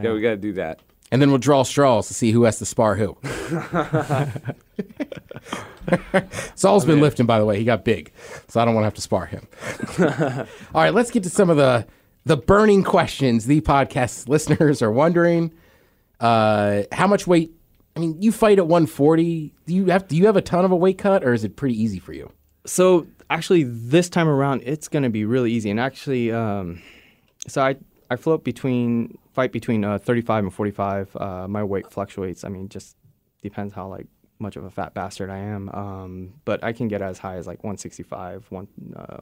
Yeah, 0.00 0.12
we 0.12 0.20
got 0.20 0.30
to 0.30 0.36
do 0.36 0.52
that. 0.54 0.80
And 1.12 1.20
then 1.20 1.28
we'll 1.28 1.38
draw 1.38 1.62
straws 1.62 2.08
to 2.08 2.14
see 2.14 2.32
who 2.32 2.44
has 2.44 2.58
to 2.58 2.64
spar 2.64 2.96
who. 2.96 3.18
Saul's 6.54 6.86
been 6.86 7.02
lifting, 7.02 7.26
by 7.26 7.38
the 7.38 7.44
way. 7.44 7.58
He 7.58 7.64
got 7.64 7.84
big, 7.84 8.10
so 8.48 8.60
I 8.60 8.64
don't 8.64 8.74
want 8.74 8.82
to 8.82 8.86
have 8.86 8.94
to 8.94 9.02
spar 9.02 9.26
him. 9.26 9.46
All 10.74 10.82
right, 10.82 10.94
let's 10.94 11.10
get 11.10 11.22
to 11.24 11.30
some 11.30 11.50
of 11.50 11.58
the 11.58 11.86
the 12.24 12.38
burning 12.38 12.82
questions 12.82 13.44
the 13.44 13.60
podcast 13.60 14.28
listeners 14.28 14.80
are 14.80 14.90
wondering. 14.90 15.52
Uh, 16.18 16.84
how 16.92 17.06
much 17.06 17.26
weight? 17.26 17.52
I 17.94 18.00
mean, 18.00 18.22
you 18.22 18.32
fight 18.32 18.58
at 18.58 18.66
140. 18.66 19.52
Do 19.66 19.74
you 19.74 19.86
have 19.86 20.08
do 20.08 20.16
you 20.16 20.24
have 20.24 20.36
a 20.36 20.42
ton 20.42 20.64
of 20.64 20.72
a 20.72 20.76
weight 20.76 20.96
cut, 20.96 21.24
or 21.24 21.34
is 21.34 21.44
it 21.44 21.56
pretty 21.56 21.80
easy 21.80 21.98
for 21.98 22.14
you? 22.14 22.32
So 22.64 23.06
actually, 23.28 23.64
this 23.64 24.08
time 24.08 24.28
around, 24.28 24.62
it's 24.64 24.88
going 24.88 25.02
to 25.02 25.10
be 25.10 25.26
really 25.26 25.52
easy. 25.52 25.68
And 25.68 25.78
actually, 25.78 26.32
um, 26.32 26.80
so 27.46 27.60
I 27.60 27.76
I 28.12 28.16
float 28.16 28.44
between 28.44 29.18
fight 29.32 29.52
between 29.52 29.84
uh, 29.84 29.98
35 29.98 30.44
and 30.44 30.52
45. 30.54 31.16
Uh, 31.16 31.48
my 31.48 31.64
weight 31.64 31.90
fluctuates. 31.90 32.44
I 32.44 32.48
mean, 32.48 32.68
just 32.68 32.96
depends 33.42 33.72
how 33.74 33.88
like 33.88 34.06
much 34.38 34.56
of 34.56 34.64
a 34.64 34.70
fat 34.70 34.92
bastard 34.92 35.30
I 35.30 35.38
am. 35.38 35.68
Um, 35.70 36.34
but 36.44 36.62
I 36.62 36.72
can 36.72 36.88
get 36.88 37.00
as 37.00 37.18
high 37.18 37.36
as 37.36 37.46
like 37.46 37.60
165, 37.64 38.46
one 38.50 38.68
uh, 38.96 39.18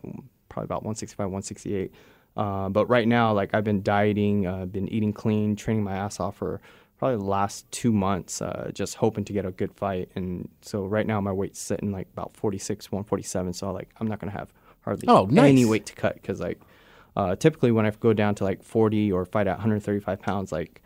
probably 0.48 0.64
about 0.64 0.82
165, 0.82 1.18
168. 1.26 1.92
Uh, 2.36 2.68
but 2.68 2.86
right 2.86 3.06
now, 3.06 3.32
like 3.32 3.54
I've 3.54 3.64
been 3.64 3.82
dieting, 3.82 4.46
uh, 4.46 4.64
been 4.66 4.88
eating 4.88 5.12
clean, 5.12 5.56
training 5.56 5.84
my 5.84 5.94
ass 5.96 6.18
off 6.20 6.36
for 6.36 6.60
probably 6.98 7.16
the 7.18 7.24
last 7.30 7.70
two 7.70 7.92
months, 7.92 8.42
uh, 8.42 8.70
just 8.74 8.96
hoping 8.96 9.24
to 9.24 9.32
get 9.32 9.44
a 9.46 9.50
good 9.52 9.72
fight. 9.74 10.10
And 10.16 10.48
so 10.62 10.84
right 10.84 11.06
now 11.06 11.20
my 11.20 11.32
weight's 11.32 11.60
sitting 11.60 11.92
like 11.92 12.08
about 12.12 12.36
46, 12.36 12.90
147. 12.90 13.52
So 13.52 13.72
like 13.72 13.88
I'm 14.00 14.06
not 14.08 14.18
gonna 14.20 14.32
have 14.32 14.52
hardly 14.82 15.06
Oh, 15.08 15.26
nice. 15.30 15.48
any 15.50 15.64
weight 15.64 15.86
to 15.86 15.94
cut 15.94 16.14
because 16.14 16.40
like 16.40 16.58
uh, 17.20 17.36
typically 17.36 17.70
when 17.70 17.84
I 17.84 17.90
go 17.90 18.12
down 18.12 18.34
to 18.36 18.44
like 18.44 18.62
40 18.62 19.12
or 19.12 19.26
fight 19.26 19.46
at 19.46 19.56
135 19.58 20.20
pounds, 20.20 20.52
like 20.52 20.80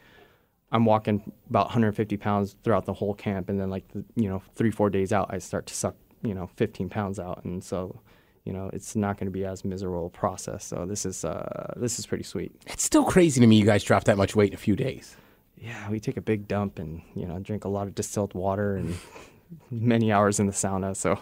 I'm 0.72 0.84
walking 0.84 1.32
about 1.48 1.66
150 1.66 2.16
pounds 2.16 2.56
throughout 2.64 2.86
the 2.86 2.92
whole 2.92 3.14
camp, 3.14 3.48
and 3.48 3.60
then 3.60 3.70
like 3.70 3.86
the, 3.88 4.04
you 4.16 4.28
know 4.28 4.42
three 4.54 4.72
four 4.72 4.90
days 4.90 5.12
out, 5.12 5.32
I 5.32 5.38
start 5.38 5.66
to 5.66 5.74
suck 5.74 5.94
you 6.22 6.34
know 6.34 6.48
15 6.56 6.88
pounds 6.88 7.20
out, 7.20 7.44
and 7.44 7.62
so 7.62 8.00
you 8.44 8.52
know 8.52 8.68
it's 8.72 8.96
not 8.96 9.16
going 9.16 9.26
to 9.26 9.30
be 9.30 9.44
as 9.44 9.64
miserable 9.64 10.06
a 10.06 10.10
process. 10.10 10.64
So 10.64 10.84
this 10.86 11.06
is 11.06 11.24
uh, 11.24 11.74
this 11.76 11.98
is 12.00 12.06
pretty 12.06 12.24
sweet. 12.24 12.52
It's 12.66 12.82
still 12.82 13.04
crazy 13.04 13.40
to 13.40 13.46
me 13.46 13.56
you 13.56 13.66
guys 13.66 13.84
dropped 13.84 14.06
that 14.06 14.16
much 14.16 14.34
weight 14.34 14.50
in 14.50 14.54
a 14.54 14.58
few 14.58 14.74
days. 14.74 15.16
Yeah, 15.56 15.88
we 15.88 16.00
take 16.00 16.16
a 16.16 16.22
big 16.22 16.48
dump 16.48 16.80
and 16.80 17.00
you 17.14 17.26
know 17.26 17.38
drink 17.38 17.64
a 17.64 17.68
lot 17.68 17.86
of 17.86 17.94
distilled 17.94 18.34
water 18.34 18.74
and 18.74 18.96
many 19.70 20.10
hours 20.10 20.40
in 20.40 20.46
the 20.46 20.52
sauna. 20.52 20.96
So 20.96 21.20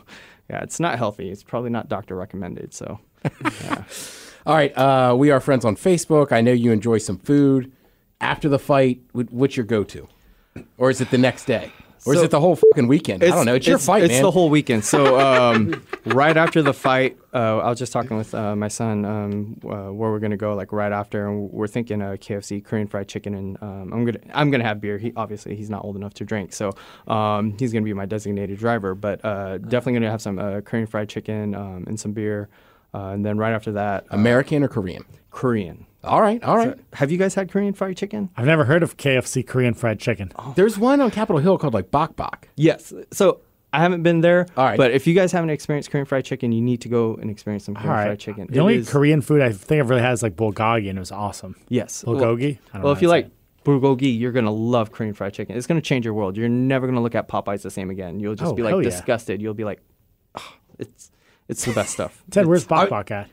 yeah, 0.48 0.62
it's 0.62 0.81
not 0.81 0.96
healthy. 0.96 1.31
It's 1.31 1.42
probably 1.42 1.70
not 1.70 1.90
doctor 1.90 2.16
recommended. 2.16 2.72
So 2.72 2.98
All 4.45 4.55
right, 4.55 4.77
uh, 4.77 5.15
we 5.17 5.31
are 5.31 5.39
friends 5.41 5.65
on 5.65 5.77
Facebook. 5.77 6.33
I 6.33 6.41
know 6.41 6.53
you 6.53 6.73
enjoy 6.73 6.99
some 6.99 7.19
food. 7.19 7.71
After 8.21 8.49
the 8.49 8.59
fight, 8.59 9.01
what's 9.13 9.57
your 9.57 9.67
go-to? 9.67 10.09
Or 10.79 10.91
is 10.91 11.01
it 11.01 11.11
the 11.11 11.19
next 11.19 11.45
day? 11.45 11.73
Or 12.05 12.15
is 12.15 12.23
it 12.23 12.33
the 12.33 12.41
whole 12.41 12.57
fucking 12.57 12.89
weekend? 12.89 13.23
I 13.23 13.29
don't 13.29 13.47
know. 13.47 13.55
It's, 13.55 13.67
your 13.67 13.79
fight, 13.79 14.03
It's 14.03 14.15
man. 14.15 14.23
the 14.23 14.31
whole 14.33 14.51
weekend. 14.51 14.85
So 14.85 15.21
um, 15.21 15.81
right 16.07 16.37
after 16.37 16.61
the 16.61 16.73
fight, 16.75 17.17
uh, 17.33 17.59
I 17.59 17.69
was 17.71 17.79
just 17.79 17.93
talking 17.93 18.17
with 18.17 18.35
uh, 18.35 18.57
my 18.57 18.67
son 18.67 19.05
um, 19.05 19.61
uh, 19.65 19.93
where 19.93 20.11
we're 20.11 20.19
gonna 20.19 20.37
go. 20.37 20.55
Like 20.55 20.73
right 20.73 20.91
after, 20.91 21.29
and 21.29 21.53
we're 21.53 21.69
thinking 21.69 22.01
KFC, 22.01 22.65
Korean 22.65 22.89
fried 22.89 23.07
chicken, 23.07 23.35
and 23.35 23.57
um, 23.63 23.93
I'm 23.93 24.05
gonna 24.05 24.19
I'm 24.35 24.51
gonna 24.51 24.65
have 24.65 24.81
beer. 24.81 24.99
He 24.99 25.13
obviously 25.15 25.55
he's 25.55 25.71
not 25.71 25.85
old 25.85 25.95
enough 25.95 26.15
to 26.15 26.25
drink, 26.25 26.53
so 26.53 26.73
um, 27.07 27.57
he's 27.57 27.73
gonna 27.73 27.85
be 27.85 27.95
my 27.95 28.07
designated 28.07 28.59
driver. 28.59 28.97
But 28.97 29.25
uh, 29.25 29.59
definitely 29.59 29.95
gonna 29.95 30.11
have 30.11 30.23
some 30.23 30.41
uh, 30.41 30.61
Korean 30.63 30.89
fried 30.89 31.09
chicken 31.09 31.55
um, 31.55 31.85
and 31.87 32.01
some 32.01 32.13
beer. 32.13 32.49
Uh, 32.95 33.09
and 33.09 33.25
then 33.25 33.39
right 33.39 33.53
after 33.53 33.73
that, 33.73 34.05
uh, 34.05 34.15
American 34.17 34.63
or 34.63 34.69
Korean? 34.69 35.05
Korean. 35.31 35.87
All 36.05 36.21
right, 36.21 36.43
all 36.43 36.57
right. 36.57 36.77
Have 36.95 37.11
you 37.13 37.17
guys 37.19 37.35
had 37.35 37.51
Korean 37.51 37.73
fried 37.75 37.97
chicken? 37.97 38.29
I've 38.37 38.45
never 38.47 38.65
heard 38.65 38.83
of 38.83 38.97
KFC 38.97 39.47
Korean 39.47 39.73
fried 39.73 40.01
chicken. 40.01 40.33
There's 40.57 40.77
one 40.77 41.01
on 41.01 41.11
Capitol 41.13 41.41
Hill 41.41 41.59
called 41.59 41.75
like 41.75 41.91
Bok 41.91 42.17
Bok. 42.17 42.49
Yes. 42.57 42.93
So 43.13 43.41
I 43.73 43.79
haven't 43.81 44.03
been 44.03 44.21
there. 44.21 44.47
All 44.57 44.65
right. 44.65 44.77
But 44.77 44.91
if 44.91 45.07
you 45.07 45.15
guys 45.15 45.31
haven't 45.31 45.51
experienced 45.51 45.91
Korean 45.93 46.05
fried 46.05 46.25
chicken, 46.25 46.51
you 46.51 46.61
need 46.61 46.81
to 46.83 46.89
go 46.89 47.15
and 47.15 47.31
experience 47.31 47.65
some 47.65 47.75
Korean 47.77 47.91
right. 47.91 48.05
fried 48.07 48.19
chicken. 48.19 48.47
The 48.51 48.57
It 48.57 48.59
only 48.61 48.75
is- 48.79 48.91
Korean 48.91 49.23
food 49.23 49.41
I 49.43 49.53
think 49.53 49.81
I've 49.81 49.89
really 49.91 50.03
had 50.03 50.13
is 50.13 50.23
like 50.25 50.35
bulgogi, 50.35 50.89
and 50.91 50.99
it 50.99 51.01
was 51.01 51.13
awesome. 51.13 51.55
Yes. 51.69 52.03
Bulgogi? 52.05 52.13
I 52.13 52.19
Well, 52.19 52.35
don't 52.35 52.43
know 52.43 52.81
well 52.83 52.83
how 52.83 52.91
if 52.99 53.03
you 53.03 53.09
like 53.09 53.31
bulgogi, 53.65 54.19
you're 54.19 54.33
gonna 54.33 54.51
love 54.51 54.91
Korean 54.91 55.15
fried 55.15 55.33
chicken. 55.35 55.57
It's 55.57 55.69
gonna 55.69 55.81
change 55.81 56.05
your 56.05 56.15
world. 56.15 56.37
You're 56.37 56.49
never 56.49 56.89
gonna 56.89 57.01
look 57.01 57.15
at 57.15 57.29
Popeyes 57.29 57.63
the 57.63 57.71
same 57.71 57.91
again. 57.91 58.19
You'll 58.19 58.35
just 58.35 58.53
Oh, 58.53 58.55
be 58.57 58.63
hell 58.63 58.77
like 58.79 58.85
yeah. 58.85 58.91
disgusted. 58.91 59.41
You'll 59.41 59.55
be 59.55 59.63
like, 59.65 59.81
"Ah, 60.35 60.57
it's 60.81 61.12
it's 61.53 61.65
the 61.65 61.73
best 61.73 61.93
stuff. 61.93 62.23
Ted, 62.31 62.47
where's 62.47 62.65
It's- 62.65 62.69
Bok 62.69 62.91
Bok 62.91 63.11
at? 63.12 63.31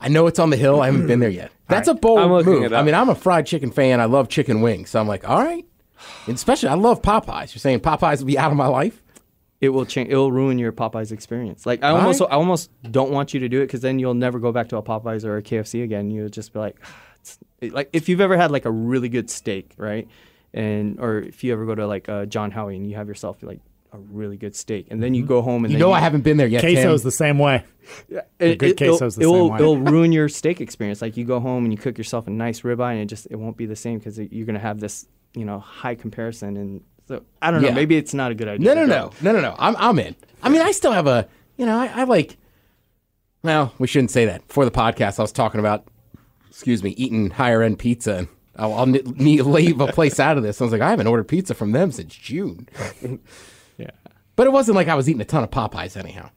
I 0.00 0.08
know 0.08 0.26
it's 0.26 0.38
on 0.38 0.50
the 0.50 0.56
hill. 0.56 0.80
I 0.82 0.86
haven't 0.86 1.06
been 1.06 1.20
there 1.20 1.30
yet. 1.30 1.50
That's 1.68 1.88
a 1.88 1.94
bold 1.94 2.18
I'm 2.18 2.28
move. 2.44 2.72
I 2.72 2.82
mean, 2.82 2.94
I'm 2.94 3.08
a 3.08 3.14
fried 3.14 3.46
chicken 3.46 3.70
fan. 3.70 4.00
I 4.00 4.04
love 4.06 4.28
chicken 4.28 4.60
wings. 4.60 4.90
So 4.90 5.00
I'm 5.00 5.08
like, 5.08 5.26
all 5.28 5.42
right. 5.42 5.64
And 6.26 6.34
especially, 6.34 6.68
I 6.68 6.74
love 6.74 7.00
Popeyes. 7.00 7.54
You're 7.54 7.60
saying 7.60 7.80
Popeyes 7.80 8.18
will 8.18 8.26
be 8.26 8.36
out 8.36 8.50
of 8.50 8.56
my 8.56 8.66
life? 8.66 9.02
It 9.62 9.70
will 9.70 9.86
change. 9.86 10.10
It 10.10 10.16
will 10.16 10.32
ruin 10.32 10.58
your 10.58 10.72
Popeyes 10.72 11.10
experience. 11.10 11.64
Like 11.64 11.82
I 11.82 11.88
All 11.90 11.96
almost 11.98 12.20
right. 12.20 12.30
I 12.30 12.34
almost 12.34 12.70
don't 12.90 13.12
want 13.12 13.32
you 13.32 13.40
to 13.40 13.48
do 13.48 13.62
it 13.62 13.66
because 13.66 13.80
then 13.80 13.98
you'll 13.98 14.12
never 14.14 14.38
go 14.38 14.52
back 14.52 14.68
to 14.70 14.76
a 14.76 14.82
Popeyes 14.82 15.24
or 15.24 15.38
a 15.38 15.42
KFC 15.42 15.82
again. 15.82 16.10
You'll 16.10 16.28
just 16.28 16.52
be 16.52 16.58
like, 16.58 16.76
it's, 17.20 17.38
it- 17.62 17.72
like 17.72 17.88
if 17.94 18.08
you've 18.10 18.20
ever 18.20 18.36
had 18.36 18.50
like 18.50 18.66
a 18.66 18.70
really 18.70 19.08
good 19.08 19.30
steak, 19.30 19.72
right? 19.78 20.06
And 20.52 21.00
or 21.00 21.18
if 21.20 21.42
you 21.42 21.52
ever 21.54 21.64
go 21.64 21.74
to 21.74 21.86
like 21.86 22.08
uh, 22.10 22.26
John 22.26 22.50
Howie 22.50 22.76
and 22.76 22.86
you 22.86 22.96
have 22.96 23.08
yourself 23.08 23.42
like 23.42 23.60
a 23.94 23.98
really 23.98 24.36
good 24.36 24.56
steak, 24.56 24.88
and 24.90 25.02
then 25.02 25.14
you 25.14 25.22
mm-hmm. 25.22 25.28
go 25.28 25.42
home 25.42 25.64
and 25.64 25.72
You 25.72 25.78
then 25.78 25.86
know, 25.86 25.92
I 25.92 26.00
haven't 26.00 26.22
been 26.22 26.36
there 26.36 26.48
yet. 26.48 26.62
Tim. 26.62 26.74
Queso's 26.74 27.02
the 27.02 27.12
same 27.12 27.38
way. 27.38 27.64
it, 28.08 28.58
good 28.58 28.62
it'll, 28.62 28.98
queso's 28.98 29.16
the 29.16 29.22
it'll, 29.22 29.34
same 29.34 29.48
way. 29.48 29.58
it'll 29.58 29.78
ruin 29.78 30.12
your 30.12 30.28
steak 30.28 30.60
experience. 30.60 31.00
Like 31.00 31.16
you 31.16 31.24
go 31.24 31.38
home 31.38 31.64
and 31.64 31.72
you 31.72 31.78
cook 31.78 31.96
yourself 31.96 32.26
a 32.26 32.30
nice 32.30 32.62
ribeye, 32.62 32.92
and 32.92 33.00
it 33.00 33.06
just 33.06 33.28
it 33.30 33.36
won't 33.36 33.56
be 33.56 33.66
the 33.66 33.76
same 33.76 33.98
because 33.98 34.18
you're 34.18 34.46
gonna 34.46 34.58
have 34.58 34.80
this 34.80 35.06
you 35.34 35.44
know 35.44 35.60
high 35.60 35.94
comparison. 35.94 36.56
And 36.56 36.82
so 37.06 37.22
I 37.40 37.50
don't 37.50 37.62
know. 37.62 37.68
Yeah. 37.68 37.74
Maybe 37.74 37.96
it's 37.96 38.14
not 38.14 38.32
a 38.32 38.34
good 38.34 38.48
idea. 38.48 38.74
No, 38.74 38.84
no, 38.84 38.86
no, 38.86 39.10
no, 39.20 39.32
no, 39.32 39.40
no. 39.40 39.54
I'm, 39.58 39.76
I'm 39.76 39.98
in. 39.98 40.16
I 40.42 40.48
mean, 40.48 40.62
I 40.62 40.72
still 40.72 40.92
have 40.92 41.06
a, 41.06 41.28
you 41.56 41.66
know, 41.66 41.78
I, 41.78 41.86
I 41.86 42.04
like. 42.04 42.36
Well, 43.42 43.74
we 43.78 43.86
shouldn't 43.86 44.10
say 44.10 44.24
that. 44.26 44.42
For 44.48 44.64
the 44.64 44.70
podcast, 44.70 45.18
I 45.18 45.22
was 45.22 45.32
talking 45.32 45.60
about, 45.60 45.86
excuse 46.48 46.82
me, 46.82 46.90
eating 46.90 47.30
higher 47.30 47.62
end 47.62 47.78
pizza, 47.78 48.16
and 48.16 48.28
I'll, 48.56 48.72
I'll 48.72 48.86
ne- 48.86 49.02
need 49.02 49.42
leave 49.42 49.80
a 49.80 49.88
place 49.88 50.18
out 50.18 50.38
of 50.38 50.42
this. 50.42 50.60
I 50.60 50.64
was 50.64 50.72
like, 50.72 50.80
I 50.80 50.90
haven't 50.90 51.06
ordered 51.06 51.28
pizza 51.28 51.54
from 51.54 51.72
them 51.72 51.92
since 51.92 52.14
June. 52.14 52.68
Yeah. 54.34 54.36
But 54.36 54.46
it 54.46 54.50
wasn't 54.52 54.76
like 54.76 54.88
I 54.88 54.94
was 54.94 55.08
eating 55.08 55.20
a 55.22 55.24
ton 55.24 55.44
of 55.44 55.50
Popeyes 55.50 55.96
anyhow. 55.96 56.30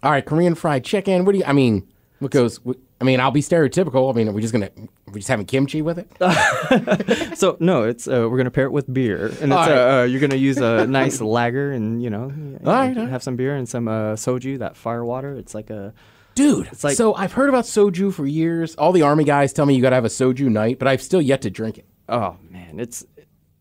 All 0.00 0.12
right, 0.12 0.24
Korean 0.24 0.54
fried 0.54 0.84
chicken. 0.84 1.24
What 1.24 1.32
do 1.32 1.38
you? 1.38 1.44
I 1.44 1.52
mean, 1.52 1.88
what 2.20 2.30
goes? 2.30 2.64
What, 2.64 2.76
I 3.00 3.04
mean, 3.04 3.18
I'll 3.20 3.32
be 3.32 3.40
stereotypical. 3.42 4.12
I 4.12 4.16
mean, 4.16 4.28
we're 4.28 4.34
we 4.34 4.42
just 4.42 4.52
gonna 4.52 4.70
we're 4.76 5.14
we 5.14 5.20
just 5.20 5.28
having 5.28 5.44
kimchi 5.46 5.82
with 5.82 5.98
it? 5.98 6.08
So 7.36 7.56
no, 7.58 7.82
it's 7.82 8.06
uh, 8.06 8.28
we're 8.30 8.36
gonna 8.36 8.50
pair 8.52 8.66
it 8.66 8.70
with 8.72 8.92
beer, 8.92 9.32
and 9.40 9.50
right. 9.50 9.70
uh, 9.72 10.00
uh, 10.00 10.02
you're 10.04 10.20
gonna 10.20 10.36
use 10.36 10.58
a 10.58 10.86
nice 10.88 11.20
lager, 11.20 11.72
and 11.72 12.00
you 12.02 12.10
know, 12.10 12.22
All 12.22 12.72
right, 12.72 12.96
all 12.96 13.02
right. 13.04 13.08
have 13.10 13.22
some 13.24 13.34
beer 13.36 13.56
and 13.56 13.68
some 13.68 13.88
uh, 13.88 14.12
soju, 14.14 14.58
that 14.60 14.76
fire 14.76 15.04
water. 15.04 15.34
It's 15.34 15.54
like 15.54 15.70
a 15.70 15.92
Dude, 16.36 16.68
It's 16.70 16.84
like- 16.84 16.96
so 16.96 17.14
I've 17.14 17.32
heard 17.32 17.48
about 17.48 17.64
soju 17.64 18.12
for 18.14 18.24
years. 18.24 18.76
All 18.76 18.92
the 18.92 19.02
army 19.02 19.24
guys 19.24 19.52
tell 19.52 19.66
me 19.66 19.74
you 19.74 19.82
got 19.82 19.90
to 19.90 19.96
have 19.96 20.04
a 20.04 20.08
soju 20.08 20.48
night, 20.48 20.78
but 20.78 20.86
I've 20.86 21.02
still 21.02 21.20
yet 21.20 21.42
to 21.42 21.50
drink 21.50 21.78
it. 21.78 21.86
oh 22.08 22.36
man, 22.50 22.78
it's 22.78 23.04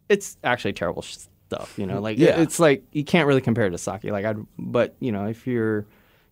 it's 0.09 0.37
actually 0.43 0.73
terrible 0.73 1.01
stuff. 1.47 1.77
You 1.79 1.85
know, 1.85 1.99
like 2.01 2.17
Yeah. 2.17 2.41
it's 2.41 2.59
like 2.59 2.83
you 2.91 3.03
can't 3.03 3.27
really 3.27 3.41
compare 3.41 3.65
it 3.65 3.71
to 3.71 3.77
sake. 3.77 4.03
Like 4.03 4.25
I, 4.25 4.35
but 4.59 4.95
you 4.99 5.11
know, 5.11 5.25
if 5.25 5.47
you're 5.47 5.85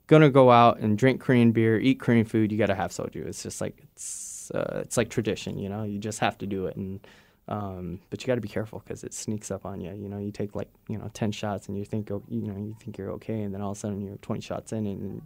gonna 0.08 0.30
go 0.30 0.52
out 0.52 0.80
and 0.80 0.98
drink 0.98 1.22
Korean 1.22 1.52
beer, 1.52 1.80
eat 1.80 2.00
Korean 2.00 2.26
food, 2.26 2.52
you 2.52 2.58
got 2.58 2.68
to 2.68 2.76
have 2.76 2.92
soju. 2.92 3.26
It's 3.26 3.42
just 3.44 3.62
like 3.62 3.78
it's 3.94 4.52
uh, 4.54 4.82
it's 4.84 4.98
like 4.98 5.10
tradition. 5.10 5.58
You 5.58 5.70
know, 5.70 5.84
you 5.84 5.98
just 6.00 6.20
have 6.20 6.38
to 6.40 6.46
do 6.48 6.68
it 6.68 6.76
and. 6.76 7.00
Um, 7.48 8.00
but 8.10 8.20
you 8.24 8.26
got 8.26 8.36
to 8.36 8.42
be 8.42 8.48
careful 8.48 8.80
because 8.84 9.04
it 9.04 9.14
sneaks 9.14 9.52
up 9.52 9.68
on 9.68 9.80
you. 9.80 9.94
You 9.94 10.10
know, 10.10 10.18
you 10.18 10.32
take 10.32 10.56
like 10.56 10.68
you 10.90 10.98
know 10.98 11.12
ten 11.14 11.32
shots 11.32 11.68
and 11.68 11.78
you 11.78 11.86
think 11.86 12.10
oh, 12.10 12.24
you 12.28 12.48
know 12.48 12.58
you 12.58 12.76
think 12.84 12.98
you're 12.98 13.12
okay, 13.12 13.42
and 13.44 13.54
then 13.54 13.62
all 13.62 13.70
of 13.70 13.78
a 13.78 13.80
sudden 13.80 14.02
you're 14.02 14.18
twenty 14.18 14.42
shots 14.42 14.74
in 14.74 14.88
and 14.88 15.22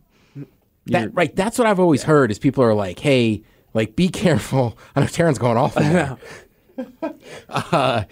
That 0.87 1.13
right, 1.15 1.33
that's 1.33 1.57
what 1.57 1.65
I've 1.65 1.79
always 1.79 2.03
heard 2.03 2.29
is 2.29 2.37
people 2.37 2.61
are 2.61 2.73
like, 2.73 2.99
"Hey, 2.99 3.43
like 3.73 3.95
be 3.95 4.09
careful." 4.09 4.77
I 4.97 4.99
know 4.99 5.05
Taryn's 5.05 5.37
going 5.39 5.55
off. 5.55 5.77
On 6.79 6.93
that. 7.01 7.15
Uh, 7.49 8.03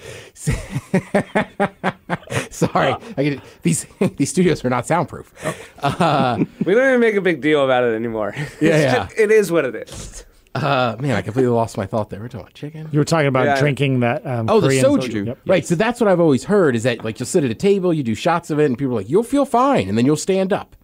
sorry, 2.49 2.95
I 3.17 3.23
get, 3.23 3.41
these 3.63 3.86
these 4.17 4.30
studios 4.30 4.63
are 4.65 4.69
not 4.69 4.86
soundproof. 4.88 5.34
We 5.43 5.49
don't 5.84 6.47
even 6.88 6.99
make 6.99 7.15
a 7.15 7.21
big 7.21 7.41
deal 7.41 7.63
about 7.63 7.84
it 7.84 7.95
anymore. 7.95 8.34
It's 8.60 8.62
yeah. 8.62 9.08
ju- 9.08 9.13
it 9.17 9.32
is 9.32 9.51
what 9.51 9.65
it 9.65 9.75
is. 9.75 10.25
Uh, 10.56 10.95
man, 10.99 11.15
I 11.15 11.21
completely 11.21 11.51
lost 11.51 11.77
my 11.77 11.86
thought 11.86 12.10
there. 12.10 12.19
We're 12.19 12.27
talking 12.30 12.41
about 12.41 12.53
chicken. 12.56 12.89
You 12.91 12.99
were 12.99 13.06
talking 13.06 13.27
about 13.27 13.45
Yeah. 13.45 13.60
drinking 13.60 13.99
that. 13.99 14.25
Um, 14.25 14.49
Oh, 14.49 14.60
the 14.60 14.67
Korean 14.69 14.86
soju. 14.86 15.25
Yep. 15.27 15.39
Right. 15.45 15.65
So 15.65 15.75
that's 15.75 15.99
what 16.01 16.08
I've 16.08 16.19
always 16.19 16.45
heard 16.45 16.75
is 16.75 16.84
that 16.84 17.03
like 17.03 17.19
you'll 17.19 17.27
sit 17.27 17.43
at 17.43 17.51
a 17.51 17.56
table, 17.56 17.93
you 17.93 18.01
do 18.01 18.15
shots 18.15 18.49
of 18.49 18.60
it, 18.60 18.65
and 18.65 18.75
people 18.77 18.93
are 18.93 18.97
like, 19.01 19.10
you'll 19.10 19.21
feel 19.23 19.45
fine, 19.45 19.88
and 19.88 19.97
then 19.97 20.06
you'll 20.06 20.15
stand 20.15 20.51
up, 20.51 20.75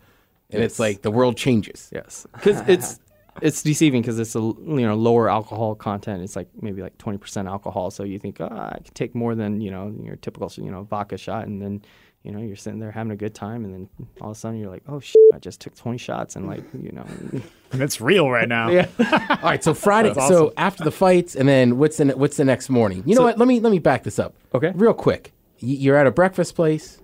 and 0.52 0.62
it's 0.62 0.78
like 0.80 1.02
the 1.02 1.10
world 1.10 1.38
changes. 1.38 1.90
Yes, 1.92 2.28
because 2.34 2.62
it's 2.68 3.00
it's 3.42 3.64
deceiving 3.64 4.02
because 4.02 4.20
it's 4.20 4.36
a 4.36 4.40
you 4.40 4.56
know 4.88 4.96
lower 4.96 5.30
alcohol 5.30 5.76
content. 5.76 6.24
It's 6.24 6.36
like 6.36 6.48
maybe 6.62 6.82
like 6.82 6.98
twenty 6.98 7.18
percent 7.18 7.48
alcohol. 7.48 7.92
So 7.92 8.04
you 8.04 8.20
think, 8.20 8.40
oh, 8.42 8.48
I 8.48 8.80
could 8.84 8.96
take 8.96 9.16
more 9.16 9.36
than 9.36 9.62
you 9.62 9.72
know 9.72 9.94
your 10.04 10.16
typical 10.18 10.52
you 10.58 10.72
know 10.72 10.84
vodka 10.84 11.18
shot, 11.18 11.48
and 11.48 11.62
then 11.62 11.82
you 12.24 12.32
know 12.32 12.40
you're 12.40 12.56
sitting 12.56 12.80
there 12.80 12.92
having 12.92 13.12
a 13.12 13.16
good 13.16 13.34
time, 13.36 13.66
and 13.66 13.74
then 13.74 13.90
all 14.22 14.32
of 14.32 14.38
a 14.38 14.40
sudden 14.40 14.60
you're 14.60 14.70
like, 14.70 14.84
oh 14.88 15.00
shit, 15.00 15.22
I 15.34 15.40
just 15.40 15.60
took 15.62 15.76
twenty 15.76 15.98
shots, 15.98 16.36
and 16.36 16.48
like 16.48 16.64
you 16.74 16.92
know, 16.92 17.06
And 17.72 17.82
it's 17.82 18.00
real 18.00 18.30
right 18.30 18.48
now. 18.48 18.70
yeah. 18.70 18.88
All 19.42 19.50
right. 19.50 19.64
So 19.64 19.74
Friday. 19.74 20.14
That's 20.14 20.28
So 20.28 20.54
after 20.58 20.84
the 20.84 20.92
fights, 20.92 21.36
and 21.36 21.50
then 21.50 21.78
what's 21.80 21.98
the 21.98 22.06
what's 22.16 22.38
the 22.38 22.46
next 22.46 22.70
morning? 22.70 23.04
You 23.06 23.16
know 23.16 23.24
what? 23.24 23.38
Let 23.40 23.48
me 23.48 23.60
let 23.60 23.72
me 23.72 23.80
back 23.80 24.04
this 24.04 24.20
up. 24.20 24.36
Okay. 24.54 24.72
Real 24.76 24.94
quick. 24.94 25.34
You're 25.60 25.98
at 25.98 26.06
a 26.08 26.12
breakfast 26.12 26.56
place. 26.56 27.00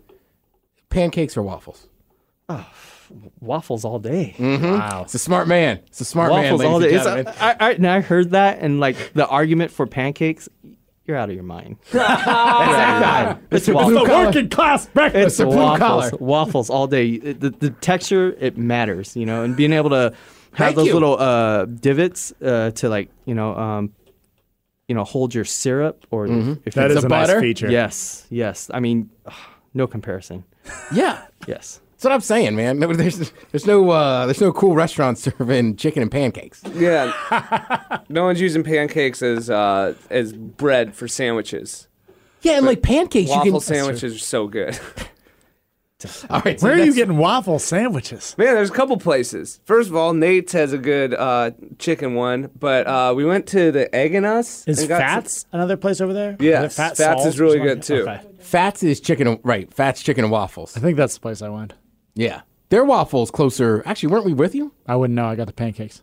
Pancakes 0.89 1.37
or 1.37 1.41
waffles? 1.43 1.87
Waffles 3.39 3.85
all 3.85 3.99
day. 3.99 4.35
Wow. 4.39 5.01
It's 5.03 5.15
a 5.15 5.19
smart 5.19 5.47
man. 5.47 5.79
It's 5.87 6.01
a 6.01 6.05
smart 6.05 6.31
Waffles 6.31 6.61
man. 6.61 6.69
all 6.71 6.79
ladies 6.79 7.03
day. 7.03 7.09
and 7.19 7.25
gentlemen. 7.27 7.33
I, 7.41 7.55
I, 7.59 7.71
and 7.73 7.87
I 7.87 8.01
heard 8.01 8.31
that, 8.31 8.59
and 8.59 8.79
like 8.79 9.13
the 9.13 9.27
argument 9.27 9.71
for 9.71 9.87
pancakes, 9.87 10.47
you're 11.05 11.17
out 11.17 11.29
of 11.29 11.35
your 11.35 11.43
mind. 11.43 11.77
That's 11.91 12.25
that 12.25 13.01
guy. 13.35 13.39
It's 13.51 13.65
The 13.65 13.73
waffles. 13.73 14.07
working 14.07 14.49
class 14.49 14.85
breakfast. 14.87 15.25
It's 15.27 15.37
the 15.37 15.45
blue 15.45 15.55
waffles, 15.57 16.09
collar. 16.11 16.11
waffles 16.19 16.69
all 16.69 16.87
day. 16.87 17.09
It- 17.09 17.39
The, 17.39 17.49
the 17.49 17.69
texture 17.71 18.35
it 18.39 18.57
matters, 18.57 19.15
you 19.15 19.25
know, 19.25 19.43
and 19.43 19.55
being 19.55 19.73
able 19.73 19.89
to 19.91 20.13
have 20.53 20.57
Thank 20.57 20.75
those 20.77 20.87
you. 20.87 20.93
little 20.93 21.17
uh, 21.19 21.65
divots 21.65 22.33
uh, 22.41 22.71
to 22.71 22.89
like 22.89 23.09
you 23.25 23.35
know 23.35 23.55
um, 23.55 23.93
you 24.87 24.95
know 24.95 25.03
hold 25.03 25.33
your 25.35 25.45
syrup 25.45 26.05
or 26.11 26.25
if 26.27 26.73
That 26.73 26.89
it's 26.91 26.97
is 26.97 27.03
a 27.03 27.07
a 27.07 27.09
nice 27.09 27.27
butter? 27.27 27.39
feature. 27.41 27.69
yes 27.71 28.25
yes. 28.29 28.69
I 28.73 28.79
mean, 28.79 29.09
no 29.73 29.85
comparison. 29.87 30.43
Yeah. 30.93 31.21
Yes. 31.47 31.81
That's 31.99 32.05
what 32.05 32.13
I'm 32.13 32.21
saying, 32.21 32.55
man. 32.55 32.79
There's 32.79 33.29
there's 33.51 33.65
no 33.67 33.89
uh, 33.89 34.25
there's 34.25 34.39
no 34.39 34.53
cool 34.53 34.73
restaurants 34.73 35.21
serving 35.37 35.75
chicken 35.75 36.01
and 36.01 36.09
pancakes. 36.09 36.63
Yeah. 36.73 37.11
no 38.09 38.23
one's 38.23 38.39
using 38.39 38.63
pancakes 38.63 39.21
as 39.21 39.49
uh, 39.49 39.95
as 40.09 40.31
bread 40.31 40.95
for 40.95 41.09
sandwiches. 41.09 41.89
Yeah, 42.41 42.53
and 42.55 42.65
like 42.65 42.83
pancakes, 42.83 43.29
Waffle 43.29 43.45
you 43.47 43.51
can. 43.51 43.59
sandwiches 43.59 44.15
are 44.15 44.19
so 44.19 44.47
good. 44.47 44.79
All 46.29 46.39
right, 46.45 46.57
so 46.57 46.67
Where 46.67 46.77
are 46.77 46.85
you 46.85 46.93
getting 46.93 47.17
waffle 47.17 47.59
sandwiches? 47.59 48.33
Man, 48.37 48.53
there's 48.55 48.69
a 48.69 48.73
couple 48.73 48.95
places. 48.95 49.59
First 49.65 49.89
of 49.89 49.97
all, 49.97 50.13
Nate's 50.13 50.53
has 50.53 50.71
a 50.71 50.77
good 50.77 51.13
uh, 51.13 51.51
chicken 51.79 52.13
one, 52.13 52.49
but 52.57 52.87
uh, 52.87 53.13
we 53.13 53.25
went 53.25 53.47
to 53.47 53.73
the 53.73 53.93
Egg 53.93 54.15
and 54.15 54.25
Us. 54.25 54.65
Is 54.65 54.79
and 54.79 54.87
got 54.87 54.99
some- 54.99 55.05
Fats 55.05 55.45
another 55.51 55.75
place 55.75 55.99
over 55.99 56.13
there? 56.13 56.37
Yeah, 56.39 56.63
Is 56.63 56.79
it 56.79 56.95
Fats 56.95 57.25
is 57.25 57.37
really 57.41 57.59
good, 57.59 57.83
too. 57.83 58.03
Okay. 58.07 58.21
Fats 58.39 58.83
is 58.83 59.01
chicken, 59.01 59.41
right? 59.43 59.73
Fats 59.73 60.01
chicken 60.01 60.23
and 60.23 60.31
waffles. 60.31 60.77
I 60.77 60.79
think 60.79 60.95
that's 60.95 61.15
the 61.15 61.19
place 61.19 61.41
I 61.41 61.49
went. 61.49 61.73
Yeah, 62.19 62.41
their 62.67 62.83
waffles 62.83 63.31
closer. 63.31 63.81
Actually, 63.85 64.11
weren't 64.11 64.25
we 64.25 64.33
with 64.33 64.53
you? 64.53 64.73
I 64.85 64.97
wouldn't 64.97 65.15
know. 65.15 65.25
I 65.25 65.35
got 65.35 65.47
the 65.47 65.53
pancakes. 65.53 66.01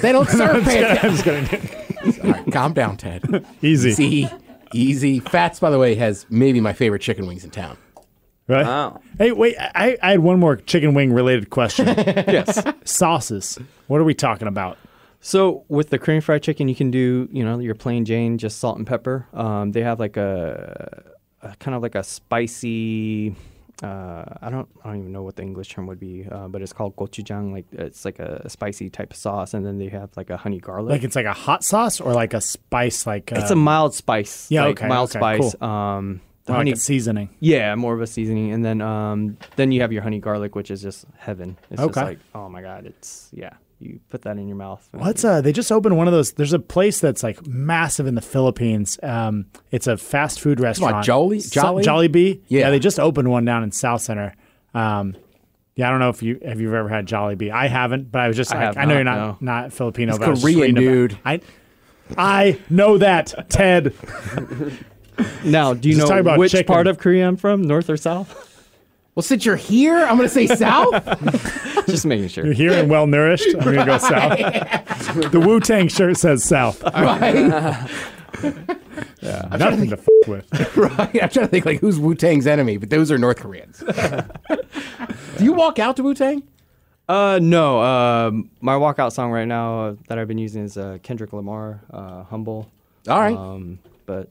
They 0.00 0.10
don't 0.10 0.28
serve 0.28 0.64
pancakes. 0.64 1.04
I'm 1.04 1.10
just 1.12 1.24
kidding. 1.24 2.24
All 2.24 2.30
right, 2.32 2.52
calm 2.52 2.72
down, 2.72 2.96
Ted. 2.96 3.46
Easy. 3.62 3.90
Easy, 3.90 4.28
easy. 4.74 5.20
Fats, 5.20 5.60
by 5.60 5.70
the 5.70 5.78
way, 5.78 5.94
has 5.94 6.26
maybe 6.28 6.60
my 6.60 6.72
favorite 6.72 7.02
chicken 7.02 7.26
wings 7.26 7.44
in 7.44 7.50
town. 7.50 7.78
Right? 8.48 8.66
Wow. 8.66 9.00
Hey, 9.18 9.30
wait. 9.30 9.56
I, 9.58 9.96
I 10.02 10.10
had 10.12 10.20
one 10.20 10.40
more 10.40 10.56
chicken 10.56 10.94
wing 10.94 11.12
related 11.12 11.50
question. 11.50 11.86
yes. 11.86 12.62
Sauces. 12.84 13.58
What 13.86 14.00
are 14.00 14.04
we 14.04 14.14
talking 14.14 14.48
about? 14.48 14.76
So 15.20 15.64
with 15.68 15.90
the 15.90 15.98
Korean 15.98 16.20
fried 16.20 16.42
chicken, 16.42 16.66
you 16.68 16.74
can 16.74 16.90
do 16.90 17.28
you 17.30 17.44
know 17.44 17.58
your 17.60 17.74
plain 17.74 18.04
Jane, 18.04 18.38
just 18.38 18.58
salt 18.58 18.78
and 18.78 18.86
pepper. 18.86 19.26
Um, 19.32 19.72
they 19.72 19.82
have 19.82 20.00
like 20.00 20.16
a, 20.16 21.12
a 21.42 21.54
kind 21.56 21.74
of 21.76 21.82
like 21.82 21.94
a 21.94 22.02
spicy. 22.02 23.36
Uh, 23.82 24.24
I 24.42 24.50
don't 24.50 24.68
I 24.82 24.88
don't 24.88 24.98
even 24.98 25.12
know 25.12 25.22
what 25.22 25.36
the 25.36 25.42
English 25.42 25.68
term 25.68 25.86
would 25.86 26.00
be, 26.00 26.26
uh, 26.30 26.48
but 26.48 26.62
it's 26.62 26.72
called 26.72 26.96
gochujang. 26.96 27.52
Like 27.52 27.66
it's 27.72 28.04
like 28.04 28.18
a, 28.18 28.48
spicy 28.48 28.90
type 28.90 29.12
of 29.12 29.16
sauce, 29.16 29.54
and 29.54 29.64
then 29.64 29.78
they 29.78 29.88
have 29.88 30.10
like 30.16 30.30
a 30.30 30.36
honey 30.36 30.58
garlic. 30.58 30.90
Like 30.90 31.04
it's 31.04 31.14
like 31.14 31.26
a 31.26 31.32
hot 31.32 31.62
sauce 31.62 32.00
or 32.00 32.12
like 32.12 32.34
a 32.34 32.40
spice? 32.40 33.06
Like 33.06 33.30
uh, 33.32 33.38
it's 33.38 33.52
a 33.52 33.56
mild 33.56 33.94
spice. 33.94 34.50
yeah, 34.50 34.64
like 34.64 34.78
okay, 34.78 34.88
mild 34.88 35.10
okay, 35.10 35.20
spice. 35.20 35.54
cool. 35.54 35.68
Um, 35.68 36.20
the 36.46 36.52
like 36.52 36.58
honey, 36.58 36.72
a 36.72 36.76
seasoning. 36.76 37.28
yeah, 37.38 37.74
more 37.76 37.94
of 37.94 38.00
a 38.00 38.06
seasoning, 38.06 38.52
and 38.52 38.64
then 38.64 38.80
um, 38.80 39.36
then 39.54 39.70
you 39.70 39.80
have 39.82 39.92
your 39.92 40.02
honey 40.02 40.18
garlic, 40.18 40.56
which 40.56 40.70
is 40.70 40.82
just 40.82 41.06
heaven. 41.16 41.56
It's 41.70 41.80
just 41.80 41.96
like 41.96 42.18
oh 42.34 42.48
my 42.48 42.62
god, 42.62 42.86
it's 42.86 43.28
yeah. 43.32 43.54
You 43.80 44.00
put 44.08 44.22
that 44.22 44.36
in 44.38 44.48
your 44.48 44.56
mouth. 44.56 44.88
and- 44.92 45.00
What's 45.02 45.24
uh? 45.24 45.40
They 45.40 45.52
just 45.52 45.70
opened 45.70 45.96
one 45.96 46.08
of 46.08 46.12
those. 46.12 46.32
There's 46.32 46.52
a 46.52 46.58
place 46.58 47.00
that's 47.00 47.22
like 47.22 47.46
massive 47.46 48.06
in 48.06 48.14
the 48.16 48.20
Philippines. 48.20 48.98
Um, 49.02 49.46
it's 49.70 49.86
a 49.86 49.96
fast 49.96 50.40
food 50.40 50.58
restaurant. 50.60 51.04
Jolly- 51.04 51.40
So- 51.40 51.60
Jolly? 51.60 51.84
Jollibee. 51.84 52.40
Yeah. 52.48 52.70
they 52.70 52.78
just 52.80 52.98
opened 52.98 53.30
one 53.30 53.44
down 53.44 53.62
in 53.62 53.70
Southcenter. 53.70 54.32
Um, 54.74 55.14
yeah, 55.76 55.86
I 55.86 55.90
don't 55.92 56.00
know 56.00 56.08
if 56.08 56.24
you 56.24 56.40
have 56.44 56.60
you 56.60 56.74
ever 56.74 56.88
had 56.88 57.06
Jollibee. 57.06 57.52
I 57.52 57.68
haven't, 57.68 58.10
but 58.10 58.20
I 58.20 58.26
was 58.28 58.36
just 58.36 58.52
I 58.52 58.66
like, 58.68 58.76
I 58.76 58.84
know 58.84 58.88
not, 58.88 58.94
you're 58.94 59.04
not 59.04 59.16
no. 59.16 59.52
not 59.62 59.72
Filipino. 59.72 60.12
He's 60.12 60.18
but 60.18 60.26
I 60.26 60.30
was 60.30 60.40
just 60.42 60.54
Korean, 60.56 60.74
reading 60.74 60.76
about- 60.88 60.92
dude. 61.08 61.18
I 61.24 61.40
I 62.16 62.58
know 62.68 62.98
that 62.98 63.48
Ted. 63.48 63.94
Now, 65.44 65.74
do 65.74 65.88
you 65.88 65.96
Just 65.96 66.08
know 66.10 66.18
about 66.18 66.38
which 66.38 66.52
chicken. 66.52 66.72
part 66.72 66.86
of 66.86 66.98
Korea 66.98 67.26
I'm 67.26 67.36
from, 67.36 67.62
north 67.62 67.90
or 67.90 67.96
south? 67.96 68.47
Well, 69.18 69.24
since 69.24 69.44
you're 69.44 69.56
here, 69.56 69.96
I'm 69.96 70.16
going 70.16 70.28
to 70.28 70.32
say 70.32 70.46
south. 70.46 70.92
Just 71.86 72.06
making 72.06 72.28
sure. 72.28 72.44
You're 72.44 72.54
here 72.54 72.70
and 72.70 72.88
well 72.88 73.08
nourished. 73.08 73.48
I'm 73.52 73.64
gonna 73.64 73.84
go 73.84 73.98
south. 73.98 74.38
the 75.32 75.40
Wu 75.40 75.58
Tang 75.58 75.88
shirt 75.88 76.16
says 76.16 76.44
south. 76.44 76.80
right? 76.94 77.34
Nothing 79.20 79.90
to 79.90 79.98
f- 79.98 80.28
with. 80.28 80.76
right. 80.76 81.20
I'm 81.20 81.30
trying 81.30 81.46
to 81.46 81.48
think 81.48 81.66
like 81.66 81.80
who's 81.80 81.98
Wu 81.98 82.14
Tang's 82.14 82.46
enemy, 82.46 82.76
but 82.76 82.90
those 82.90 83.10
are 83.10 83.18
North 83.18 83.38
Koreans. 83.38 83.80
Do 83.80 85.44
you 85.44 85.52
walk 85.52 85.80
out 85.80 85.96
to 85.96 86.04
Wu 86.04 86.14
Tang? 86.14 86.44
Uh, 87.08 87.40
no. 87.42 87.82
Um, 87.82 88.52
my 88.60 88.74
walkout 88.74 89.10
song 89.10 89.32
right 89.32 89.48
now 89.48 89.80
uh, 89.80 89.94
that 90.06 90.20
I've 90.20 90.28
been 90.28 90.38
using 90.38 90.62
is 90.62 90.76
uh, 90.78 90.98
Kendrick 91.02 91.32
Lamar, 91.32 91.80
uh, 91.90 92.22
"Humble." 92.22 92.70
All 93.08 93.18
right. 93.18 93.36
Um, 93.36 93.80
but 94.06 94.28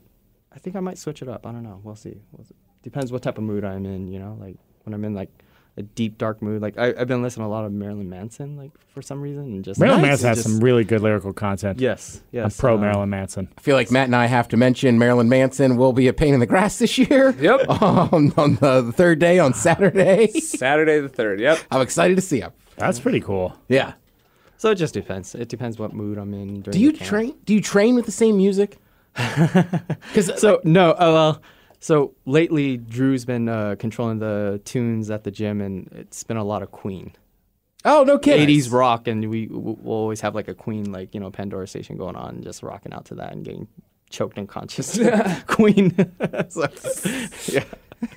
I 0.56 0.60
think 0.60 0.78
I 0.78 0.80
might 0.80 0.98
switch 0.98 1.22
it 1.22 1.28
up. 1.28 1.46
I 1.46 1.52
don't 1.52 1.64
know. 1.64 1.82
We'll 1.84 1.98
see. 1.98 2.22
We'll 2.32 2.46
see. 2.46 2.56
Depends 2.84 3.12
what 3.12 3.22
type 3.22 3.38
of 3.38 3.44
mood 3.44 3.66
I'm 3.66 3.86
in. 3.86 4.08
You 4.08 4.20
know, 4.20 4.38
like 4.40 4.56
when 4.88 4.94
I'm 4.94 5.04
in 5.06 5.14
like 5.14 5.30
a 5.76 5.84
deep 5.84 6.18
dark 6.18 6.42
mood. 6.42 6.62
Like 6.62 6.78
I, 6.78 6.94
I've 6.98 7.08
been 7.08 7.22
listening 7.22 7.44
to 7.44 7.50
a 7.50 7.54
lot 7.54 7.66
of 7.66 7.72
Marilyn 7.72 8.10
Manson, 8.10 8.56
like 8.58 8.72
for 8.96 9.02
some 9.04 9.22
reason, 9.22 9.44
and 9.44 9.64
just 9.66 9.80
Marilyn 9.80 10.02
Nice. 10.02 10.10
Manson 10.10 10.28
has 10.30 10.38
Just- 10.44 10.50
some 10.50 10.60
really 10.64 10.84
good 10.86 11.02
lyrical 11.02 11.34
content. 11.34 11.80
Yes. 11.80 12.16
I'm 12.16 12.24
Yes. 12.32 12.58
pro 12.60 12.76
um, 12.76 12.82
Marilyn 12.82 13.10
Manson. 13.10 13.50
I 13.58 13.62
feel 13.62 13.76
like 13.76 13.92
Matt 13.92 14.06
and 14.06 14.16
I 14.16 14.26
have 14.26 14.48
to 14.48 14.58
mention 14.58 14.98
Marilyn 14.98 15.30
Manson 15.30 15.76
will 15.78 15.94
be 15.94 16.08
a 16.08 16.14
pain 16.14 16.34
in 16.34 16.40
the 16.40 16.46
grass 16.48 16.80
this 16.80 16.98
year. 16.98 17.36
Yep. 17.40 17.70
on, 17.82 18.34
on 18.38 18.56
the, 18.56 18.82
the 18.82 18.92
third 18.94 19.20
day 19.20 19.38
on 19.40 19.54
Saturday. 19.54 20.28
Saturday 20.40 21.00
the 21.02 21.10
third. 21.10 21.40
Yep. 21.42 21.60
I'm 21.70 21.82
excited 21.82 22.16
to 22.16 22.22
see 22.22 22.40
him. 22.40 22.54
That's 22.78 23.00
pretty 23.00 23.20
cool. 23.20 23.56
Yeah. 23.68 23.94
So 24.60 24.72
it 24.72 24.76
just 24.76 24.96
depends. 24.96 25.36
It 25.36 25.50
depends 25.50 25.78
what 25.78 25.94
mood 25.94 26.18
I'm 26.18 26.34
in. 26.34 26.62
During 26.62 26.72
Do 26.74 26.80
you 26.80 26.92
the 26.94 26.98
camp. 26.98 27.10
train? 27.10 27.36
Do 27.46 27.54
you 27.54 27.62
train 27.62 27.94
with 27.94 28.06
the 28.08 28.12
same 28.12 28.38
music? 28.38 28.78
Because 29.18 30.40
So 30.40 30.60
no, 30.64 30.92
uh, 30.92 30.96
well, 31.00 31.42
so 31.88 32.14
lately 32.26 32.76
Drew's 32.76 33.24
been 33.24 33.48
uh, 33.48 33.78
controlling 33.80 34.20
the 34.20 34.60
tunes 34.66 35.10
at 35.10 35.24
the 35.24 35.32
gym, 35.32 35.62
and 35.62 35.88
it's 35.94 36.22
been 36.22 36.36
a 36.36 36.44
lot 36.44 36.62
of 36.62 36.70
Queen. 36.70 37.14
Oh 37.86 38.04
no 38.04 38.20
kidding. 38.20 38.46
80s 38.46 38.74
rock, 38.74 39.08
and 39.08 39.30
we 39.30 39.48
we'll 39.50 39.80
always 39.86 40.20
have 40.20 40.36
like 40.36 40.50
a 40.50 40.54
Queen 40.54 40.92
like 40.92 41.14
you 41.14 41.22
know 41.22 41.32
Pandora 41.32 41.66
station 41.66 41.96
going 41.96 42.18
on, 42.18 42.36
and 42.36 42.44
just 42.44 42.62
rocking 42.62 42.92
out 42.92 43.06
to 43.06 43.16
that 43.16 43.32
and 43.32 43.46
getting 43.46 43.70
choked 44.10 44.38
unconscious. 44.38 45.00
Queen. 45.48 45.96
So, 46.50 46.68
yeah. 47.48 47.64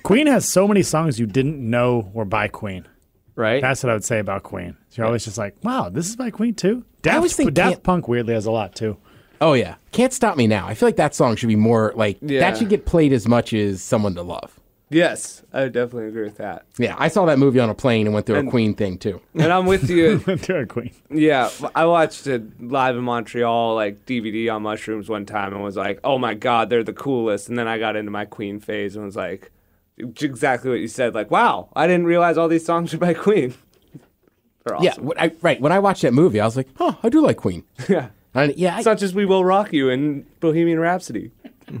Queen 0.03 0.27
has 0.27 0.47
so 0.47 0.67
many 0.67 0.83
songs 0.83 1.17
you 1.17 1.25
didn't 1.25 1.57
know 1.57 2.11
were 2.13 2.25
by 2.25 2.49
Queen. 2.49 2.87
Right. 3.35 3.61
That's 3.61 3.83
what 3.83 3.89
I 3.89 3.93
would 3.93 4.03
say 4.03 4.19
about 4.19 4.43
Queen. 4.43 4.75
You're 4.91 5.05
always 5.05 5.23
just 5.23 5.37
like, 5.37 5.55
wow, 5.63 5.89
this 5.89 6.09
is 6.09 6.15
by 6.17 6.29
Queen 6.29 6.53
too. 6.55 6.83
Daft, 7.01 7.15
always 7.15 7.35
think 7.35 7.53
Daft 7.53 7.83
Punk 7.83 8.07
weirdly 8.07 8.33
has 8.33 8.45
a 8.45 8.51
lot 8.51 8.75
too. 8.75 8.97
Oh 9.41 9.53
yeah, 9.53 9.75
can't 9.91 10.13
stop 10.13 10.37
me 10.37 10.47
now. 10.47 10.67
I 10.67 10.73
feel 10.75 10.87
like 10.87 10.95
that 10.97 11.13
song 11.15 11.35
should 11.35 11.47
be 11.49 11.55
more 11.55 11.91
like 11.95 12.17
Yeah. 12.21 12.39
that 12.41 12.57
should 12.57 12.69
get 12.69 12.85
played 12.85 13.11
as 13.11 13.27
much 13.27 13.53
as 13.53 13.81
someone 13.81 14.13
to 14.15 14.21
love. 14.21 14.57
Yes, 14.93 15.41
I 15.53 15.63
would 15.63 15.71
definitely 15.71 16.09
agree 16.09 16.23
with 16.25 16.35
that. 16.37 16.65
Yeah, 16.77 16.95
I 16.99 17.07
saw 17.07 17.25
that 17.25 17.39
movie 17.39 17.61
on 17.61 17.69
a 17.69 17.73
plane 17.73 18.07
and 18.07 18.13
went 18.13 18.25
through 18.25 18.35
And- 18.39 18.49
a 18.49 18.51
Queen 18.51 18.73
thing 18.75 18.97
too. 18.97 19.21
And 19.35 19.51
I'm 19.51 19.65
with 19.65 19.89
you. 19.89 20.19
to 20.37 20.57
a 20.57 20.65
Queen. 20.65 20.91
Yeah, 21.09 21.49
I 21.73 21.85
watched 21.85 22.27
it 22.27 22.61
live 22.61 22.97
in 22.97 23.03
Montreal, 23.03 23.73
like 23.73 24.05
DVD 24.05 24.53
on 24.53 24.63
mushrooms 24.63 25.07
one 25.09 25.25
time, 25.25 25.53
and 25.53 25.63
was 25.63 25.77
like, 25.77 25.99
"Oh 26.03 26.17
my 26.17 26.33
god, 26.33 26.69
they're 26.69 26.83
the 26.83 26.93
coolest." 26.93 27.47
And 27.49 27.57
then 27.57 27.67
I 27.69 27.79
got 27.79 27.95
into 27.95 28.11
my 28.11 28.25
Queen 28.25 28.59
phase 28.59 28.95
and 28.97 29.05
was 29.05 29.15
like, 29.15 29.49
exactly 29.97 30.69
what 30.69 30.79
you 30.79 30.87
said, 30.89 31.15
like, 31.15 31.31
"Wow, 31.31 31.69
I 31.73 31.87
didn't 31.87 32.05
realize 32.05 32.37
all 32.37 32.47
these 32.49 32.65
songs 32.65 32.93
are 32.93 32.97
by 32.97 33.13
Queen." 33.13 33.53
They're 34.65 34.77
Yeah, 34.81 34.93
when 34.99 35.17
I, 35.17 35.31
right. 35.41 35.59
When 35.59 35.71
I 35.71 35.79
watched 35.79 36.01
that 36.03 36.13
movie, 36.13 36.39
I 36.39 36.45
was 36.45 36.55
like, 36.57 36.67
oh, 36.79 36.99
I 37.01 37.09
do 37.09 37.21
like 37.21 37.37
Queen. 37.37 37.63
yeah. 37.89 38.09
And 38.33 38.55
yeah, 38.57 38.75
I, 38.75 38.77
It's 38.79 38.85
not 38.85 38.97
just 38.97 39.13
"We 39.13 39.25
Will 39.25 39.43
Rock 39.43 39.73
You" 39.73 39.89
and 39.89 40.25
Bohemian 40.39 40.79
Rhapsody. 40.79 41.31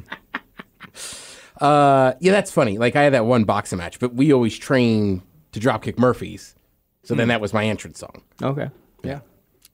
uh, 1.61 2.13
yeah, 2.19 2.31
that's 2.31 2.51
funny. 2.51 2.77
Like 2.77 2.95
I 2.95 3.03
had 3.03 3.13
that 3.13 3.25
one 3.25 3.43
boxing 3.43 3.77
match, 3.77 3.99
but 3.99 4.13
we 4.15 4.33
always 4.33 4.57
train 4.57 5.21
to 5.51 5.59
Dropkick 5.59 5.97
Murphys. 5.97 6.55
So 7.03 7.13
Hmm. 7.13 7.19
then 7.19 7.27
that 7.29 7.41
was 7.41 7.53
my 7.53 7.65
entrance 7.65 7.99
song. 7.99 8.21
Okay. 8.41 8.69
Yeah. 9.03 9.19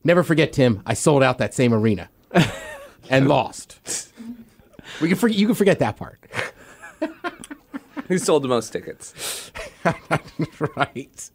Never 0.03 0.23
forget, 0.23 0.53
Tim. 0.53 0.81
I 0.85 0.93
sold 0.93 1.23
out 1.23 1.37
that 1.39 1.53
same 1.53 1.73
arena 1.73 2.09
and 3.09 3.27
lost. 3.27 4.11
We 5.01 5.09
can 5.09 5.17
forget. 5.17 5.37
You 5.37 5.47
can 5.47 5.55
forget 5.55 5.79
that 5.79 5.97
part, 5.97 6.19
Who 8.07 8.17
sold 8.17 8.43
the 8.43 8.47
most 8.47 8.71
tickets? 8.71 9.51
right? 10.77 11.29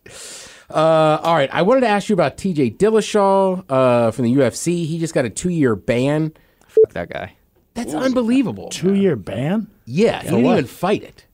Uh, 0.73 1.21
all 1.23 1.35
right. 1.35 1.51
I 1.53 1.63
wanted 1.63 1.83
to 1.83 1.89
ask 1.89 2.09
you 2.09 2.15
about 2.15 2.37
T.J. 2.39 2.73
Dillashaw 2.73 3.65
uh, 3.69 4.11
from 4.11 4.25
the 4.25 4.35
UFC. 4.35 4.87
He 4.87 4.99
just 4.99 5.15
got 5.15 5.25
a 5.25 5.31
two-year 5.31 5.77
ban. 5.77 6.33
Fuck 6.67 6.93
that 6.95 7.11
guy. 7.11 7.37
That's 7.75 7.95
unbelievable. 7.95 8.69
Two 8.69 8.95
year 8.95 9.17
ban? 9.17 9.69
Yeah, 9.87 10.21
he 10.23 10.29
didn't 10.29 10.43
what? 10.45 10.53
even 10.53 10.67
fight 10.67 11.03
it. 11.03 11.27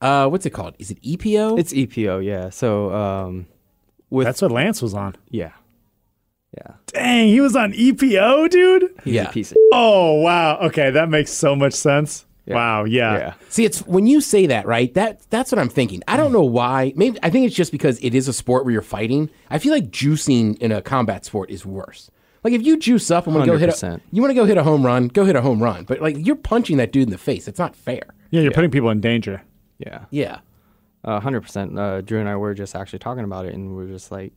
Uh, 0.00 0.26
what's 0.28 0.46
it 0.46 0.50
called? 0.50 0.74
Is 0.78 0.90
it 0.90 1.00
EPO? 1.02 1.58
It's 1.58 1.72
EPO. 1.72 2.24
Yeah. 2.24 2.48
So 2.50 2.92
um, 2.92 3.46
with 4.10 4.26
That's 4.26 4.40
what 4.42 4.50
Lance 4.52 4.80
was 4.82 4.94
on. 4.94 5.14
yeah, 5.30 5.52
yeah. 6.56 6.74
Dang, 6.86 7.28
he 7.28 7.40
was 7.40 7.54
on 7.56 7.72
EPO, 7.72 8.50
dude. 8.50 8.94
He's 9.04 9.14
Yeah. 9.14 9.28
a 9.28 9.32
piece 9.32 9.52
of. 9.52 9.58
Oh 9.72 10.20
wow. 10.22 10.58
Okay, 10.62 10.90
that 10.90 11.08
makes 11.10 11.30
so 11.30 11.54
much 11.54 11.74
sense. 11.74 12.24
Yeah. 12.46 12.54
Wow. 12.56 12.84
Yeah. 12.84 13.18
Yeah. 13.18 13.34
See, 13.48 13.64
it's 13.64 13.80
when 13.86 14.06
you 14.06 14.20
say 14.20 14.46
that, 14.46 14.66
right? 14.66 14.92
That 14.94 15.22
that's 15.30 15.52
what 15.52 15.58
I'm 15.58 15.68
thinking. 15.68 16.02
I 16.08 16.16
don't 16.16 16.32
know 16.32 16.42
why. 16.42 16.92
Maybe 16.96 17.18
I 17.22 17.30
think 17.30 17.46
it's 17.46 17.54
just 17.54 17.70
because 17.72 17.98
it 18.02 18.14
is 18.14 18.26
a 18.28 18.32
sport 18.32 18.64
where 18.64 18.72
you're 18.72 18.82
fighting. 18.82 19.30
I 19.50 19.58
feel 19.58 19.72
like 19.72 19.90
juicing 19.90 20.58
in 20.58 20.72
a 20.72 20.82
combat 20.82 21.24
sport 21.24 21.50
is 21.50 21.64
worse. 21.64 22.10
Like 22.42 22.52
if 22.54 22.62
you 22.62 22.76
juice 22.78 23.10
up 23.12 23.26
and 23.26 23.36
want 23.36 23.46
to 23.46 23.52
go 23.52 23.58
hit 23.58 23.82
a, 23.82 24.00
you 24.10 24.20
want 24.20 24.30
to 24.30 24.34
go 24.34 24.44
hit 24.44 24.56
a 24.56 24.64
home 24.64 24.84
run, 24.84 25.06
go 25.08 25.24
hit 25.24 25.36
a 25.36 25.40
home 25.40 25.62
run. 25.62 25.84
But 25.84 26.00
like 26.00 26.16
you're 26.18 26.34
punching 26.34 26.78
that 26.78 26.90
dude 26.90 27.04
in 27.04 27.10
the 27.10 27.18
face. 27.18 27.46
It's 27.46 27.58
not 27.58 27.76
fair. 27.76 28.02
Yeah, 28.30 28.40
you're 28.40 28.52
putting 28.52 28.70
people 28.70 28.90
in 28.90 29.00
danger. 29.00 29.42
Yeah. 29.78 30.06
Yeah. 30.10 30.40
A 31.04 31.20
hundred 31.20 31.42
percent. 31.42 31.78
Uh, 31.78 32.00
Drew 32.00 32.18
and 32.18 32.28
I 32.28 32.36
were 32.36 32.54
just 32.54 32.74
actually 32.74 33.00
talking 33.00 33.24
about 33.24 33.46
it, 33.46 33.54
and 33.54 33.74
we're 33.74 33.88
just 33.88 34.10
like, 34.12 34.32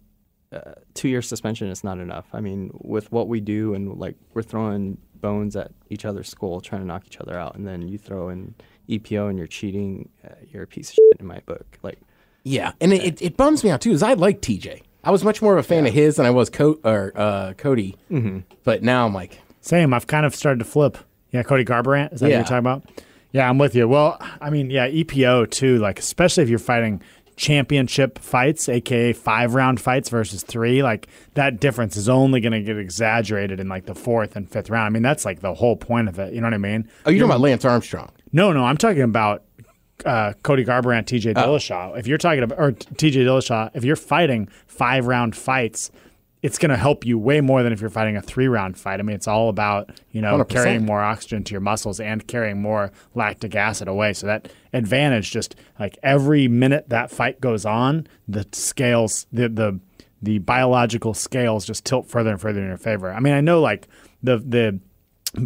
uh, 0.51 0.73
two 0.93 1.07
year 1.09 1.21
suspension 1.21 1.69
is 1.69 1.83
not 1.83 1.99
enough. 1.99 2.25
I 2.33 2.41
mean, 2.41 2.71
with 2.73 3.11
what 3.11 3.27
we 3.27 3.39
do, 3.39 3.73
and 3.73 3.97
like 3.97 4.15
we're 4.33 4.41
throwing 4.43 4.97
bones 5.21 5.55
at 5.55 5.71
each 5.89 6.05
other's 6.05 6.29
skull, 6.29 6.61
trying 6.61 6.81
to 6.81 6.87
knock 6.87 7.03
each 7.07 7.17
other 7.19 7.37
out, 7.37 7.55
and 7.55 7.67
then 7.67 7.87
you 7.87 7.97
throw 7.97 8.29
in 8.29 8.55
EPO 8.89 9.29
and 9.29 9.37
you're 9.37 9.47
cheating, 9.47 10.09
uh, 10.23 10.29
you're 10.51 10.63
a 10.63 10.67
piece 10.67 10.89
of 10.89 10.95
shit 10.95 11.19
in 11.19 11.25
my 11.25 11.39
book. 11.45 11.77
Like, 11.83 11.99
Yeah, 12.43 12.73
and 12.81 12.93
it, 12.93 13.03
it, 13.03 13.21
it 13.21 13.37
bums 13.37 13.63
me 13.63 13.69
out 13.71 13.81
too, 13.81 13.89
because 13.89 14.03
I 14.03 14.13
like 14.13 14.41
TJ. 14.41 14.81
I 15.03 15.11
was 15.11 15.23
much 15.23 15.41
more 15.41 15.53
of 15.53 15.59
a 15.59 15.63
fan 15.67 15.85
of 15.85 15.93
his 15.93 16.15
than 16.15 16.25
I 16.25 16.31
was 16.31 16.49
Co- 16.49 16.79
or 16.83 17.11
uh, 17.15 17.53
Cody. 17.57 17.95
Mm-hmm. 18.11 18.39
But 18.63 18.81
now 18.83 19.05
I'm 19.05 19.13
like, 19.13 19.39
Same. 19.61 19.93
I've 19.93 20.07
kind 20.07 20.25
of 20.25 20.33
started 20.35 20.59
to 20.59 20.65
flip. 20.65 20.97
Yeah, 21.31 21.43
Cody 21.43 21.63
Garbrandt. 21.65 22.13
Is 22.13 22.19
that 22.21 22.29
Yeah. 22.29 22.37
what 22.39 22.49
you're 22.49 22.61
talking 22.61 22.81
about? 22.93 23.03
Yeah, 23.31 23.49
I'm 23.49 23.57
with 23.57 23.75
you. 23.75 23.87
Well, 23.87 24.17
I 24.41 24.49
mean, 24.49 24.69
yeah, 24.69 24.87
EPO 24.87 25.51
too. 25.51 25.77
Like, 25.79 25.99
especially 25.99 26.43
if 26.43 26.49
you're 26.49 26.57
fighting 26.59 27.01
championship 27.35 28.19
fights, 28.19 28.69
aka 28.69 29.13
five 29.13 29.53
round 29.53 29.79
fights 29.81 30.09
versus 30.09 30.43
three, 30.43 30.83
like 30.83 31.07
that 31.33 31.59
difference 31.59 31.97
is 31.97 32.07
only 32.07 32.39
going 32.39 32.53
to 32.53 32.61
get 32.61 32.77
exaggerated 32.77 33.59
in 33.59 33.67
like 33.67 33.85
the 33.85 33.95
fourth 33.95 34.35
and 34.35 34.49
fifth 34.49 34.69
round. 34.69 34.85
I 34.85 34.89
mean, 34.89 35.03
that's 35.03 35.25
like 35.25 35.41
the 35.41 35.53
whole 35.53 35.75
point 35.75 36.09
of 36.09 36.19
it. 36.19 36.33
You 36.33 36.41
know 36.41 36.47
what 36.47 36.53
I 36.53 36.57
mean? 36.57 36.89
oh, 37.05 37.09
you're 37.09 37.19
talking 37.19 37.31
about 37.31 37.41
Lance 37.41 37.65
Armstrong. 37.65 38.11
No, 38.31 38.51
no, 38.51 38.63
I'm 38.63 38.77
talking 38.77 39.01
about 39.01 39.43
uh, 40.05 40.33
Cody 40.43 40.65
Garbrandt, 40.65 41.05
TJ 41.05 41.35
Dillashaw. 41.35 41.97
If 41.97 42.07
you're 42.07 42.17
talking 42.17 42.43
about 42.43 42.59
or 42.59 42.71
TJ 42.71 43.25
Dillashaw, 43.25 43.71
if 43.73 43.83
you're 43.83 43.95
fighting 43.95 44.47
five 44.67 45.07
round 45.07 45.35
fights, 45.35 45.91
it's 46.45 46.59
going 46.59 46.69
to 46.69 46.77
help 46.77 47.07
you 47.07 47.17
way 47.17 47.41
more 47.41 47.63
than 47.63 47.73
if 47.73 47.81
you're 47.81 47.89
fighting 47.89 48.15
a 48.15 48.21
three 48.21 48.47
round 48.47 48.77
fight. 48.77 48.99
I 48.99 49.03
mean, 49.03 49.15
it's 49.15 49.27
all 49.27 49.49
about 49.49 49.89
you 50.11 50.21
know 50.21 50.37
100%. 50.37 50.49
carrying 50.49 50.85
more 50.85 51.01
oxygen 51.01 51.43
to 51.43 51.51
your 51.51 51.61
muscles 51.61 51.99
and 51.99 52.25
carrying 52.27 52.61
more 52.61 52.91
lactic 53.15 53.55
acid 53.55 53.87
away. 53.87 54.13
So 54.13 54.27
that 54.27 54.51
advantage, 54.71 55.31
just 55.31 55.55
like 55.79 55.97
every 56.03 56.47
minute 56.47 56.89
that 56.89 57.09
fight 57.09 57.41
goes 57.41 57.65
on, 57.65 58.05
the 58.27 58.45
scales, 58.51 59.25
the 59.33 59.49
the 59.49 59.79
the 60.21 60.37
biological 60.37 61.15
scales 61.15 61.65
just 61.65 61.83
tilt 61.83 62.07
further 62.07 62.29
and 62.29 62.39
further 62.39 62.61
in 62.61 62.67
your 62.67 62.77
favor. 62.77 63.11
I 63.11 63.19
mean, 63.19 63.33
I 63.33 63.41
know 63.41 63.59
like 63.59 63.87
the 64.21 64.37
the 64.37 64.79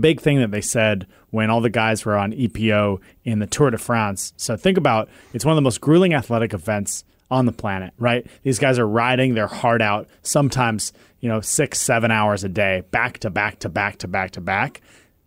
big 0.02 0.20
thing 0.20 0.40
that 0.40 0.52
they 0.52 0.62
said 0.62 1.08
when 1.30 1.50
all 1.50 1.62
the 1.62 1.70
guys 1.70 2.04
were 2.04 2.18
on 2.18 2.34
EPO 2.34 3.00
in 3.24 3.40
the 3.40 3.48
Tour 3.48 3.72
de 3.72 3.78
France. 3.78 4.34
So 4.36 4.58
think 4.58 4.78
about 4.78 5.08
it's 5.32 5.46
one 5.46 5.54
of 5.54 5.56
the 5.56 5.62
most 5.62 5.80
grueling 5.80 6.14
athletic 6.14 6.54
events 6.54 7.06
on 7.32 7.46
the 7.46 7.52
planet, 7.52 7.94
right? 7.98 8.26
These 8.44 8.60
guys 8.60 8.80
are 8.80 8.88
riding 8.88 9.36
their 9.36 9.48
heart 9.48 9.82
out, 9.82 10.08
sometimes, 10.24 10.94
you 11.20 11.30
know, 11.30 11.42
six, 11.42 11.80
seven 11.80 12.12
hours 12.12 12.44
a 12.44 12.50
day, 12.50 12.84
back 12.92 13.20
to 13.20 13.30
back 13.30 13.60
to 13.60 13.70
back 13.70 13.98
to 14.00 14.08
back 14.08 14.32
to 14.32 14.42
back. 14.42 14.82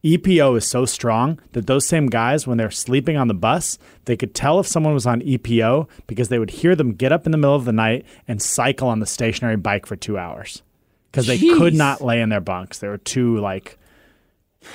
EPO 0.05 0.57
is 0.57 0.67
so 0.67 0.85
strong 0.85 1.39
that 1.53 1.69
those 1.69 1.87
same 1.87 2.07
guys, 2.07 2.45
when 2.45 2.59
they're 2.59 2.73
sleeping 2.73 3.17
on 3.17 3.29
the 3.29 3.35
bus, 3.35 3.79
they 4.07 4.17
could 4.17 4.35
tell 4.35 4.59
if 4.59 4.67
someone 4.67 4.95
was 4.95 5.07
on 5.07 5.21
EPO 5.21 5.89
because 6.09 6.29
they 6.29 6.41
would 6.41 6.51
hear 6.51 6.75
them 6.75 6.93
get 6.93 7.13
up 7.13 7.25
in 7.25 7.31
the 7.31 7.39
middle 7.39 7.55
of 7.55 7.65
the 7.65 7.73
night 7.73 8.05
and 8.27 8.43
cycle 8.43 8.89
on 8.89 8.99
the 8.99 9.07
stationary 9.07 9.57
bike 9.57 9.87
for 9.87 9.95
two 9.95 10.19
hours 10.19 10.63
because 11.11 11.29
they 11.29 11.39
could 11.39 11.75
not 11.75 12.01
lay 12.01 12.21
in 12.21 12.31
their 12.31 12.41
bunks. 12.41 12.81
They 12.81 12.89
were 12.89 12.99
too 12.99 13.39
like 13.39 13.79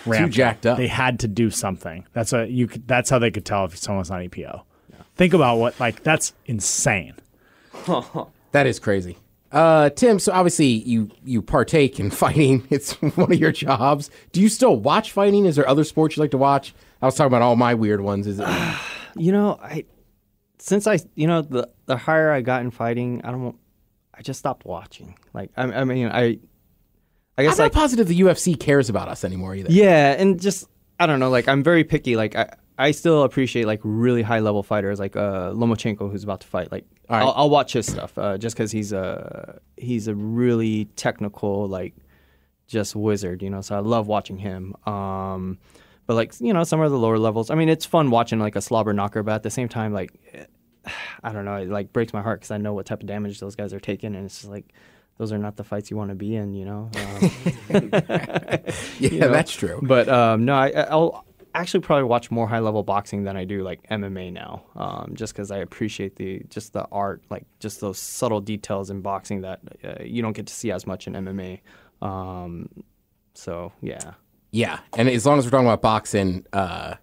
ramped 0.05 0.33
jacked 0.33 0.65
up. 0.65 0.77
They 0.77 0.87
had 0.87 1.19
to 1.21 1.27
do 1.27 1.49
something. 1.49 2.05
That's 2.13 2.31
a 2.31 2.47
you. 2.47 2.67
Could, 2.67 2.87
that's 2.87 3.09
how 3.09 3.19
they 3.19 3.31
could 3.31 3.45
tell 3.45 3.65
if 3.65 3.77
someone's 3.77 4.11
on 4.11 4.21
EPO. 4.21 4.61
Think 5.17 5.33
about 5.33 5.57
what 5.57 5.79
like 5.79 6.03
that's 6.03 6.33
insane. 6.45 7.15
That 8.53 8.65
is 8.65 8.79
crazy. 8.79 9.17
Uh, 9.51 9.89
Tim, 9.89 10.19
so 10.19 10.31
obviously 10.31 10.67
you 10.67 11.11
you 11.23 11.41
partake 11.41 11.99
in 11.99 12.09
fighting. 12.23 12.65
It's 12.69 12.93
one 13.01 13.31
of 13.31 13.37
your 13.37 13.51
jobs. 13.51 14.09
Do 14.31 14.41
you 14.41 14.49
still 14.49 14.77
watch 14.77 15.11
fighting? 15.11 15.45
Is 15.45 15.57
there 15.57 15.67
other 15.67 15.83
sports 15.83 16.15
you 16.15 16.21
like 16.21 16.31
to 16.31 16.37
watch? 16.37 16.73
I 17.01 17.05
was 17.05 17.15
talking 17.15 17.27
about 17.27 17.41
all 17.41 17.55
my 17.55 17.73
weird 17.73 18.01
ones. 18.01 18.25
Is 18.25 18.39
it? 18.39 18.47
you 19.15 19.31
know, 19.31 19.59
I 19.61 19.85
since 20.59 20.87
I, 20.87 20.99
you 21.15 21.27
know, 21.27 21.41
the 21.41 21.69
the 21.85 21.97
higher 21.97 22.31
I 22.31 22.41
got 22.41 22.61
in 22.61 22.71
fighting, 22.71 23.21
I 23.23 23.31
don't, 23.31 23.55
I 24.13 24.21
just 24.21 24.39
stopped 24.39 24.65
watching. 24.65 25.17
Like, 25.33 25.51
I, 25.55 25.63
I 25.63 25.83
mean, 25.83 26.07
I, 26.07 26.19
I 26.19 26.23
guess 26.31 26.39
I'm 27.37 27.45
guess 27.45 27.57
not 27.57 27.63
like 27.65 27.73
positive 27.73 28.07
the 28.07 28.19
UFC 28.19 28.59
cares 28.59 28.89
about 28.89 29.07
us 29.07 29.23
anymore 29.23 29.55
either. 29.55 29.71
Yeah, 29.71 30.15
and 30.17 30.41
just 30.41 30.67
I 30.99 31.05
don't 31.05 31.19
know, 31.19 31.29
like 31.29 31.47
I'm 31.47 31.63
very 31.63 31.83
picky. 31.83 32.15
Like 32.15 32.35
I, 32.35 32.55
I 32.77 32.91
still 32.91 33.23
appreciate 33.23 33.65
like 33.65 33.79
really 33.83 34.21
high 34.21 34.39
level 34.39 34.61
fighters 34.61 34.99
like 34.99 35.15
uh, 35.15 35.51
Lomachenko 35.51 36.11
who's 36.11 36.23
about 36.23 36.41
to 36.41 36.47
fight. 36.47 36.71
Like 36.71 36.85
right. 37.09 37.21
I'll, 37.21 37.33
I'll 37.35 37.49
watch 37.49 37.73
his 37.73 37.87
stuff 37.87 38.15
uh, 38.17 38.37
just 38.37 38.55
because 38.55 38.71
he's 38.71 38.93
a 38.93 39.59
he's 39.77 40.07
a 40.07 40.13
really 40.13 40.85
technical 40.95 41.67
like 41.67 41.95
just 42.67 42.95
wizard, 42.95 43.41
you 43.41 43.49
know. 43.49 43.61
So 43.61 43.75
I 43.75 43.79
love 43.79 44.07
watching 44.07 44.37
him. 44.37 44.75
Um, 44.85 45.57
but 46.05 46.13
like 46.13 46.39
you 46.39 46.53
know 46.53 46.63
some 46.63 46.79
of 46.79 46.91
the 46.91 46.99
lower 46.99 47.17
levels, 47.17 47.49
I 47.49 47.55
mean 47.55 47.69
it's 47.69 47.85
fun 47.85 48.11
watching 48.11 48.39
like 48.39 48.55
a 48.55 48.61
slobber 48.61 48.93
knocker, 48.93 49.23
but 49.23 49.33
at 49.33 49.43
the 49.43 49.49
same 49.49 49.69
time 49.69 49.91
like 49.91 50.13
I 51.23 51.33
don't 51.33 51.45
know, 51.45 51.55
it 51.55 51.69
like 51.69 51.91
breaks 51.91 52.13
my 52.13 52.21
heart 52.21 52.41
because 52.41 52.51
I 52.51 52.57
know 52.57 52.73
what 52.73 52.85
type 52.85 53.01
of 53.01 53.07
damage 53.07 53.39
those 53.39 53.55
guys 53.55 53.73
are 53.73 53.79
taking, 53.79 54.15
and 54.15 54.25
it's 54.25 54.41
just 54.41 54.51
like. 54.51 54.71
Those 55.19 55.31
are 55.31 55.39
not 55.39 55.55
the 55.55 55.63
fights 55.63 55.89
you 55.89 55.97
want 55.97 56.11
to 56.11 56.15
be 56.15 56.35
in, 56.35 56.53
you 56.53 56.63
know. 56.63 56.91
Um, 56.93 57.31
Yeah, 58.99 59.25
know? 59.25 59.31
that's 59.31 59.51
true. 59.51 59.79
But 59.81 60.07
um, 60.07 60.45
no, 60.45 60.53
I, 60.53 60.69
I'll 60.69 61.25
actually 61.55 61.79
probably 61.81 62.03
watch 62.05 62.29
more 62.31 62.47
high 62.47 62.59
level 62.59 62.83
boxing 62.83 63.23
than 63.23 63.35
I 63.37 63.43
do 63.45 63.63
like 63.63 63.87
MMA 63.89 64.31
now, 64.33 64.63
um, 64.75 65.11
just 65.13 65.33
because 65.33 65.51
I 65.51 65.57
appreciate 65.57 66.15
the 66.15 66.41
just 66.49 66.73
the 66.73 66.85
art, 66.91 67.21
like 67.29 67.45
just 67.59 67.81
those 67.81 67.97
subtle 67.99 68.41
details 68.41 68.89
in 68.89 69.01
boxing 69.01 69.41
that 69.41 69.59
uh, 69.83 70.03
you 70.03 70.21
don't 70.21 70.33
get 70.33 70.47
to 70.47 70.53
see 70.53 70.71
as 70.71 70.85
much 70.87 71.07
in 71.07 71.13
MMA. 71.13 71.61
Um, 72.01 72.69
so 73.33 73.71
yeah, 73.81 74.13
Yeah, 74.51 74.79
and 74.97 75.09
as 75.09 75.25
long 75.25 75.39
as 75.39 75.45
we're 75.45 75.51
talking 75.51 75.67
about 75.67 75.81
boxing, 75.81 76.45
uh, 76.53 76.95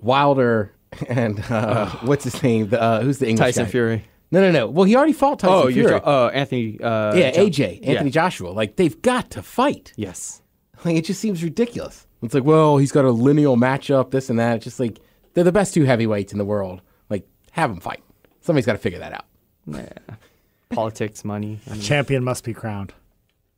Wilder 0.00 0.72
and 1.08 1.40
uh, 1.50 1.88
what's 2.02 2.24
his 2.24 2.42
name? 2.42 2.68
The, 2.68 2.80
uh, 2.80 3.00
who's 3.02 3.18
the 3.18 3.28
English 3.28 3.46
Tyson 3.46 3.64
guy? 3.64 3.70
Fury. 3.70 4.04
No, 4.30 4.40
no, 4.42 4.50
no. 4.50 4.66
Well, 4.68 4.84
he 4.84 4.94
already 4.94 5.14
fought 5.14 5.38
Tyson 5.38 5.54
Oh, 5.56 5.70
Fury. 5.70 5.90
you're 5.90 6.06
uh, 6.08 6.28
Anthony. 6.28 6.78
Uh, 6.80 7.14
yeah, 7.14 7.30
AJ, 7.32 7.78
Anthony 7.86 8.10
Yeah. 8.10 8.12
Joshua. 8.12 8.50
Like 8.50 8.76
they've 8.76 9.00
got 9.00 9.30
to 9.32 9.42
fight. 9.42 9.92
Yes. 9.96 10.42
Like 10.84 10.96
it 10.96 11.04
just 11.06 11.20
seems 11.20 11.42
ridiculous. 11.42 12.06
It's 12.22 12.34
like, 12.34 12.44
well, 12.44 12.78
he's 12.78 12.92
got 12.92 13.04
a 13.04 13.10
lineal 13.10 13.56
matchup, 13.56 14.10
this 14.10 14.28
and 14.30 14.38
that. 14.38 14.56
It's 14.56 14.64
just 14.64 14.80
like 14.80 14.98
they're 15.34 15.44
the 15.44 15.52
best 15.52 15.74
two 15.74 15.84
heavyweights 15.84 16.32
in 16.32 16.38
the 16.38 16.44
world. 16.44 16.80
Like, 17.08 17.26
have 17.52 17.70
them 17.70 17.80
fight. 17.80 18.02
Somebody's 18.40 18.66
got 18.66 18.72
to 18.72 18.78
figure 18.78 18.98
that 18.98 19.12
out. 19.12 19.24
Yeah. 19.66 19.88
Politics, 20.70 21.24
money. 21.24 21.60
I 21.66 21.72
mean, 21.72 21.80
Champion 21.80 22.24
must 22.24 22.44
be 22.44 22.52
crowned. 22.52 22.92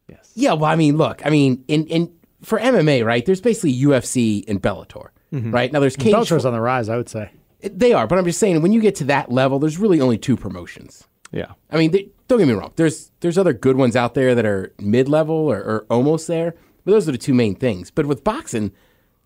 yes. 0.09 0.31
Yeah, 0.35 0.53
well, 0.53 0.71
I 0.71 0.77
mean, 0.77 0.97
look, 0.97 1.25
I 1.27 1.31
mean, 1.31 1.65
in 1.67 1.87
in 1.87 2.13
for 2.43 2.59
MMA, 2.59 3.05
right? 3.05 3.25
There's 3.25 3.41
basically 3.41 3.75
UFC 3.75 4.49
and 4.49 4.63
Bellator, 4.63 5.09
mm-hmm. 5.33 5.51
right? 5.51 5.73
Now 5.73 5.81
there's 5.81 5.97
cage. 5.97 6.15
Bellator's 6.15 6.45
on 6.45 6.53
the 6.53 6.61
rise, 6.61 6.89
I 6.89 6.97
would 6.97 7.09
say. 7.09 7.31
they 7.63 7.93
are, 7.93 8.07
but 8.07 8.19
I'm 8.19 8.25
just 8.25 8.39
saying, 8.39 8.63
when 8.63 8.73
you 8.73 8.81
get 8.81 8.95
to 8.97 9.05
that 9.05 9.31
level, 9.31 9.59
there's 9.59 9.79
really 9.79 10.01
only 10.01 10.19
two 10.19 10.37
promotions. 10.37 11.05
Yeah. 11.33 11.53
I 11.71 11.77
mean, 11.77 11.91
they, 11.91 12.09
don't 12.29 12.39
get 12.39 12.49
me 12.49 12.55
wrong. 12.55 12.73
There's 12.77 13.11
there's 13.21 13.39
other 13.39 13.53
good 13.53 13.77
ones 13.77 13.97
out 13.97 14.15
there 14.15 14.35
that 14.35 14.47
are 14.47 14.73
mid 14.79 15.09
level 15.09 15.35
or, 15.35 15.59
or 15.59 15.87
almost 15.91 16.27
there, 16.27 16.53
but 16.53 16.61
those 16.91 17.09
are 17.09 17.13
the 17.13 17.19
two 17.19 17.35
main 17.35 17.55
things. 17.55 17.91
But 17.91 18.07
with 18.07 18.25
boxing, 18.25 18.73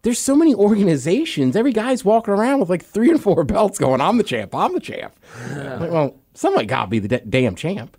there's 0.02 0.18
so 0.18 0.36
many 0.36 0.54
organizations. 0.54 1.56
Every 1.56 1.72
guy's 1.72 2.04
walking 2.04 2.34
around 2.34 2.60
with 2.60 2.70
like 2.70 2.84
three 2.84 3.10
and 3.10 3.22
four 3.22 3.42
belts, 3.44 3.78
going, 3.78 4.00
"I'm 4.00 4.18
the 4.18 4.24
champ. 4.24 4.54
I'm 4.54 4.72
the 4.74 4.80
champ." 4.80 5.14
Like, 5.50 5.90
well, 5.90 6.16
somebody 6.34 6.66
got 6.66 6.84
to 6.84 6.90
be 6.90 6.98
the 6.98 7.08
da- 7.08 7.24
damn 7.28 7.54
champ. 7.54 7.96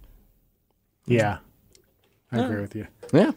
Yeah. 1.08 1.40
I 2.32 2.40
agree 2.40 2.62
with 2.62 2.76
you. 2.76 2.88
Yeah. 3.14 3.32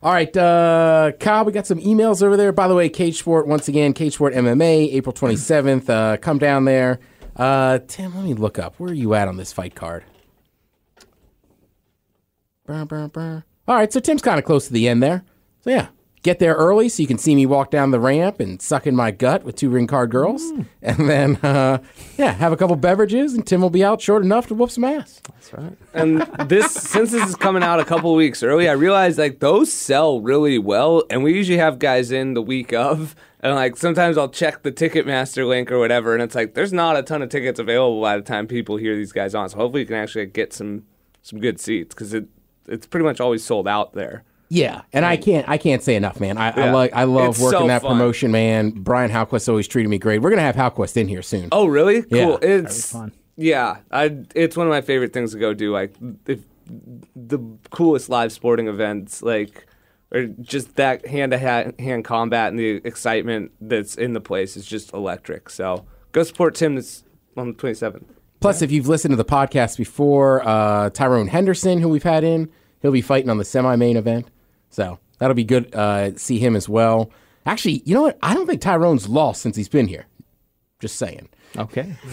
All 0.00 0.12
right, 0.12 0.34
uh, 0.36 1.10
Kyle, 1.18 1.44
we 1.44 1.50
got 1.50 1.66
some 1.66 1.80
emails 1.80 2.22
over 2.22 2.36
there. 2.36 2.52
By 2.52 2.68
the 2.68 2.74
way, 2.74 2.88
Cage 2.88 3.18
Sport, 3.18 3.48
once 3.48 3.66
again, 3.66 3.92
Cage 3.92 4.14
Sport 4.14 4.32
MMA, 4.32 4.92
April 4.94 5.12
27th. 5.12 5.90
Uh, 5.90 6.16
come 6.18 6.38
down 6.38 6.66
there. 6.66 7.00
Uh, 7.34 7.80
Tim, 7.88 8.14
let 8.14 8.24
me 8.24 8.34
look 8.34 8.60
up. 8.60 8.78
Where 8.78 8.90
are 8.90 8.94
you 8.94 9.14
at 9.14 9.26
on 9.26 9.38
this 9.38 9.52
fight 9.52 9.74
card? 9.74 10.04
Brr, 12.64 12.84
brr, 12.84 13.08
brr. 13.08 13.44
All 13.66 13.74
right, 13.74 13.92
so 13.92 13.98
Tim's 13.98 14.22
kind 14.22 14.38
of 14.38 14.44
close 14.44 14.68
to 14.68 14.72
the 14.72 14.86
end 14.88 15.02
there. 15.02 15.24
So, 15.60 15.70
yeah, 15.70 15.88
get 16.22 16.38
there 16.38 16.54
early 16.54 16.88
so 16.88 17.02
you 17.02 17.06
can 17.06 17.18
see 17.18 17.34
me 17.34 17.46
walk 17.46 17.70
down 17.70 17.90
the 17.90 18.00
ramp 18.00 18.40
and 18.40 18.60
suck 18.60 18.86
in 18.86 18.94
my 18.94 19.10
gut 19.10 19.44
with 19.44 19.56
two 19.56 19.70
ring 19.70 19.86
card 19.86 20.10
girls. 20.10 20.42
And 20.82 21.08
then, 21.08 21.36
uh, 21.36 21.78
yeah, 22.16 22.32
have 22.32 22.52
a 22.52 22.56
couple 22.56 22.76
beverages, 22.76 23.34
and 23.34 23.46
Tim 23.46 23.60
will 23.60 23.70
be 23.70 23.84
out 23.84 24.00
short 24.00 24.22
enough 24.22 24.46
to 24.48 24.54
whoop 24.54 24.70
some 24.70 24.84
ass. 24.84 25.20
That's 25.24 25.52
right. 25.52 25.78
And 25.94 26.20
this, 26.48 26.72
since 26.72 27.12
this 27.12 27.28
is 27.28 27.36
coming 27.36 27.62
out 27.62 27.80
a 27.80 27.84
couple 27.84 28.14
weeks 28.14 28.42
early, 28.42 28.68
I 28.68 28.72
realized 28.72 29.18
like 29.18 29.40
those 29.40 29.72
sell 29.72 30.20
really 30.20 30.58
well, 30.58 31.02
and 31.10 31.22
we 31.22 31.34
usually 31.34 31.58
have 31.58 31.78
guys 31.78 32.10
in 32.10 32.34
the 32.34 32.42
week 32.42 32.72
of, 32.72 33.14
and 33.40 33.54
like 33.54 33.76
sometimes 33.76 34.18
I'll 34.18 34.28
check 34.28 34.62
the 34.62 34.72
Ticketmaster 34.72 35.46
link 35.46 35.70
or 35.70 35.78
whatever, 35.78 36.14
and 36.14 36.22
it's 36.22 36.34
like 36.34 36.54
there's 36.54 36.72
not 36.72 36.96
a 36.96 37.02
ton 37.02 37.22
of 37.22 37.28
tickets 37.28 37.58
available 37.58 38.00
by 38.00 38.16
the 38.16 38.22
time 38.22 38.46
people 38.46 38.76
hear 38.76 38.96
these 38.96 39.12
guys 39.12 39.34
on. 39.34 39.48
So 39.48 39.56
hopefully 39.56 39.82
you 39.82 39.86
can 39.86 39.96
actually 39.96 40.26
get 40.26 40.52
some 40.52 40.84
some 41.22 41.40
good 41.40 41.60
seats 41.60 41.94
because 41.94 42.14
it 42.14 42.26
it's 42.66 42.86
pretty 42.86 43.04
much 43.04 43.20
always 43.20 43.44
sold 43.44 43.66
out 43.66 43.94
there. 43.94 44.24
Yeah, 44.50 44.82
and 44.92 45.04
I 45.04 45.16
can't 45.18 45.46
I 45.48 45.58
can't 45.58 45.82
say 45.82 45.94
enough, 45.94 46.20
man. 46.20 46.38
I, 46.38 46.50
I 46.50 46.56
Yeah. 46.66 46.72
like 46.74 46.92
I 46.94 47.04
love 47.04 47.30
It's 47.30 47.40
working 47.40 47.60
so 47.60 47.66
that 47.66 47.82
fun. 47.82 47.92
promotion, 47.92 48.30
man. 48.30 48.70
Brian 48.70 49.10
Halquist 49.10 49.48
always 49.48 49.68
treated 49.68 49.88
me 49.88 49.98
great. 49.98 50.22
We're 50.22 50.30
gonna 50.30 50.42
have 50.42 50.56
Halquist 50.56 50.96
in 50.96 51.06
here 51.08 51.20
soon. 51.22 51.48
Oh, 51.52 51.66
really? 51.66 52.04
Yeah. 52.10 52.24
Cool. 52.24 52.38
It's 52.42 52.92
fun. 52.92 53.12
Yeah, 53.36 53.76
I. 53.90 54.16
It's 54.34 54.56
one 54.56 54.66
of 54.66 54.70
my 54.70 54.80
favorite 54.80 55.12
things 55.12 55.32
to 55.32 55.38
go 55.38 55.52
do. 55.54 55.70
Like 55.72 55.94
if 56.26 56.40
the 57.14 57.38
coolest 57.70 58.08
live 58.08 58.32
sporting 58.32 58.68
events, 58.68 59.22
like 59.22 59.66
or 60.10 60.24
just 60.40 60.76
that 60.76 61.06
hand 61.06 61.32
to 61.32 61.38
hand 61.38 62.04
combat 62.04 62.48
and 62.50 62.58
the 62.58 62.80
excitement 62.84 63.52
that's 63.60 63.94
in 63.96 64.14
the 64.14 64.20
place 64.20 64.56
is 64.56 64.64
just 64.64 64.92
electric. 64.94 65.50
So 65.50 65.84
go 66.12 66.22
support 66.22 66.54
Tim. 66.54 66.74
This 66.74 67.04
on 67.36 67.48
the 67.48 67.52
twenty 67.52 67.74
seventh. 67.74 68.10
Plus, 68.40 68.62
if 68.62 68.70
you've 68.72 68.88
listened 68.88 69.12
to 69.12 69.16
the 69.16 69.24
podcast 69.24 69.76
before, 69.76 70.46
uh, 70.48 70.90
Tyrone 70.90 71.26
Henderson, 71.26 71.80
who 71.80 71.88
we've 71.88 72.02
had 72.04 72.22
in, 72.24 72.48
he'll 72.80 72.92
be 72.92 73.00
fighting 73.02 73.28
on 73.30 73.36
the 73.38 73.44
semi-main 73.44 73.96
event. 73.96 74.28
So 74.70 74.98
that'll 75.18 75.34
be 75.34 75.44
good. 75.44 75.74
Uh, 75.74 76.16
see 76.16 76.38
him 76.38 76.54
as 76.56 76.68
well. 76.68 77.10
Actually, 77.46 77.82
you 77.84 77.94
know 77.94 78.02
what? 78.02 78.18
I 78.22 78.34
don't 78.34 78.46
think 78.46 78.60
Tyrone's 78.60 79.08
lost 79.08 79.40
since 79.42 79.56
he's 79.56 79.68
been 79.68 79.88
here. 79.88 80.06
Just 80.80 80.96
saying. 80.96 81.28
Okay. 81.56 81.94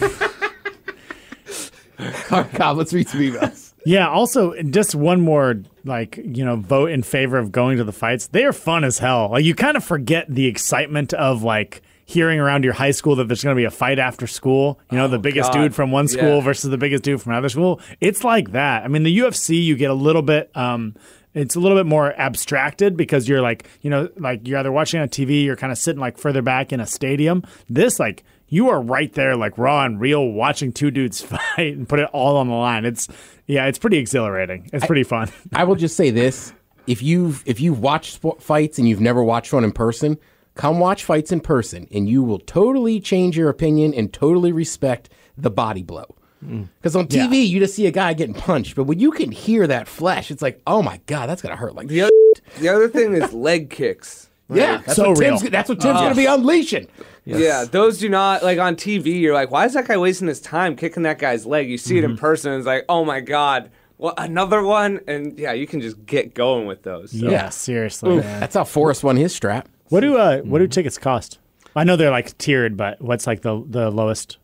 All 2.30 2.42
right, 2.42 2.52
Cobb, 2.52 2.76
let's 2.76 2.92
read 2.92 3.08
some 3.08 3.20
emails. 3.20 3.72
Yeah, 3.86 4.08
also 4.08 4.52
just 4.64 4.94
one 4.94 5.20
more 5.22 5.62
like, 5.84 6.18
you 6.18 6.44
know, 6.44 6.56
vote 6.56 6.90
in 6.90 7.02
favor 7.02 7.38
of 7.38 7.52
going 7.52 7.78
to 7.78 7.84
the 7.84 7.92
fights. 7.92 8.26
They 8.26 8.44
are 8.44 8.52
fun 8.52 8.84
as 8.84 8.98
hell. 8.98 9.30
Like 9.30 9.44
you 9.44 9.54
kind 9.54 9.76
of 9.76 9.84
forget 9.84 10.26
the 10.28 10.46
excitement 10.46 11.14
of 11.14 11.42
like 11.42 11.80
hearing 12.04 12.38
around 12.38 12.64
your 12.64 12.72
high 12.74 12.90
school 12.90 13.16
that 13.16 13.28
there's 13.28 13.42
going 13.42 13.54
to 13.56 13.58
be 13.60 13.64
a 13.64 13.70
fight 13.70 13.98
after 13.98 14.26
school. 14.26 14.78
You 14.90 14.98
know, 14.98 15.08
the 15.08 15.18
biggest 15.18 15.52
God. 15.52 15.60
dude 15.62 15.74
from 15.74 15.90
one 15.90 16.08
school 16.08 16.36
Yeah. 16.36 16.40
versus 16.42 16.70
the 16.70 16.76
biggest 16.78 17.02
dude 17.04 17.22
from 17.22 17.32
another 17.32 17.48
school. 17.48 17.80
It's 18.00 18.24
like 18.24 18.52
that. 18.52 18.84
I 18.84 18.88
mean, 18.88 19.04
the 19.04 19.18
UFC 19.18 19.62
you 19.64 19.74
get 19.76 19.90
a 19.90 19.94
little 19.94 20.22
bit 20.22 20.50
um 20.54 20.94
it's 21.36 21.54
a 21.54 21.60
little 21.60 21.76
bit 21.76 21.86
more 21.86 22.14
abstracted 22.18 22.96
because 22.96 23.28
you're 23.28 23.42
like, 23.42 23.68
you 23.82 23.90
know, 23.90 24.08
like 24.16 24.46
you're 24.48 24.58
either 24.58 24.72
watching 24.72 25.00
on 25.00 25.08
TV, 25.08 25.44
you're 25.44 25.56
kind 25.56 25.70
of 25.70 25.78
sitting 25.78 26.00
like 26.00 26.18
further 26.18 26.42
back 26.42 26.72
in 26.72 26.80
a 26.80 26.86
stadium. 26.86 27.44
This 27.68 28.00
like 28.00 28.24
you 28.48 28.70
are 28.70 28.80
right 28.80 29.12
there, 29.12 29.36
like 29.36 29.58
raw 29.58 29.84
and 29.84 30.00
real, 30.00 30.26
watching 30.26 30.72
two 30.72 30.90
dudes 30.90 31.20
fight 31.56 31.76
and 31.76 31.88
put 31.88 32.00
it 32.00 32.08
all 32.12 32.36
on 32.36 32.48
the 32.48 32.54
line. 32.54 32.84
It's 32.84 33.08
yeah, 33.46 33.66
it's 33.66 33.78
pretty 33.78 33.98
exhilarating. 33.98 34.70
It's 34.72 34.86
pretty 34.86 35.04
fun. 35.04 35.30
I 35.52 35.64
will 35.64 35.76
just 35.76 35.96
say 35.96 36.10
this: 36.10 36.52
if 36.86 37.02
you've 37.02 37.42
if 37.46 37.60
you've 37.60 37.80
watched 37.80 38.14
sport 38.14 38.42
fights 38.42 38.78
and 38.78 38.88
you've 38.88 39.00
never 39.00 39.22
watched 39.22 39.52
one 39.52 39.64
in 39.64 39.72
person, 39.72 40.18
come 40.54 40.80
watch 40.80 41.04
fights 41.04 41.32
in 41.32 41.40
person, 41.40 41.86
and 41.92 42.08
you 42.08 42.22
will 42.22 42.38
totally 42.40 42.98
change 43.00 43.36
your 43.36 43.50
opinion 43.50 43.92
and 43.94 44.12
totally 44.12 44.52
respect 44.52 45.10
the 45.36 45.50
body 45.50 45.82
blow. 45.82 46.15
Mm. 46.44 46.68
Because 46.80 46.94
on 46.96 47.06
TV, 47.06 47.48
you 47.48 47.58
just 47.58 47.74
see 47.74 47.86
a 47.86 47.90
guy 47.90 48.12
getting 48.12 48.34
punched, 48.34 48.76
but 48.76 48.84
when 48.84 48.98
you 48.98 49.10
can 49.10 49.30
hear 49.30 49.66
that 49.66 49.88
flash, 49.88 50.30
it's 50.30 50.42
like, 50.42 50.60
oh 50.66 50.82
my 50.82 51.00
god, 51.06 51.28
that's 51.28 51.42
gonna 51.42 51.56
hurt 51.56 51.74
like 51.74 51.88
The 51.88 52.02
other, 52.02 52.12
the 52.58 52.68
other 52.68 52.88
thing 52.88 53.14
is 53.14 53.32
leg 53.32 53.70
kicks. 53.70 54.28
yeah. 54.48 54.78
That's 54.78 54.96
So 54.96 55.10
what 55.10 55.18
real. 55.18 55.38
Tim's, 55.38 55.50
that's 55.50 55.68
what 55.68 55.80
Tim's 55.80 55.98
oh. 55.98 56.02
gonna 56.02 56.14
be 56.14 56.26
unleashing. 56.26 56.88
Yeah, 57.24 57.64
those 57.64 57.98
do 57.98 58.08
not 58.08 58.44
like 58.44 58.58
on 58.58 58.76
TV. 58.76 59.20
You're 59.20 59.34
like, 59.34 59.50
why 59.50 59.64
is 59.66 59.74
that 59.74 59.88
guy 59.88 59.96
wasting 59.96 60.28
his 60.28 60.40
time 60.40 60.76
kicking 60.76 61.02
that 61.02 61.18
guy's 61.18 61.44
leg? 61.44 61.68
You 61.68 61.76
see 61.76 61.98
it 61.98 62.04
in 62.04 62.12
mm-hmm. 62.12 62.20
person, 62.20 62.52
and 62.52 62.60
it's 62.60 62.66
like, 62.66 62.84
oh 62.88 63.04
my 63.04 63.20
god, 63.20 63.70
what 63.96 64.14
another 64.18 64.62
one? 64.62 65.00
And 65.08 65.36
yeah, 65.38 65.52
you 65.52 65.66
can 65.66 65.80
just 65.80 66.06
get 66.06 66.34
going 66.34 66.66
with 66.66 66.82
those. 66.82 67.10
So. 67.10 67.28
Yeah, 67.28 67.48
seriously. 67.48 68.18
man. 68.18 68.40
That's 68.40 68.54
how 68.54 68.64
Forrest 68.64 69.02
won 69.02 69.16
his 69.16 69.34
strap. 69.34 69.68
What 69.88 70.00
do 70.00 70.16
uh 70.16 70.42
what 70.42 70.58
do 70.58 70.64
mm-hmm. 70.64 70.70
tickets 70.70 70.98
cost? 70.98 71.38
I 71.74 71.84
know 71.84 71.96
they're 71.96 72.10
like 72.10 72.36
tiered, 72.38 72.76
but 72.76 73.00
what's 73.00 73.26
like 73.26 73.42
the 73.42 73.62
the 73.68 73.90
lowest 73.90 74.38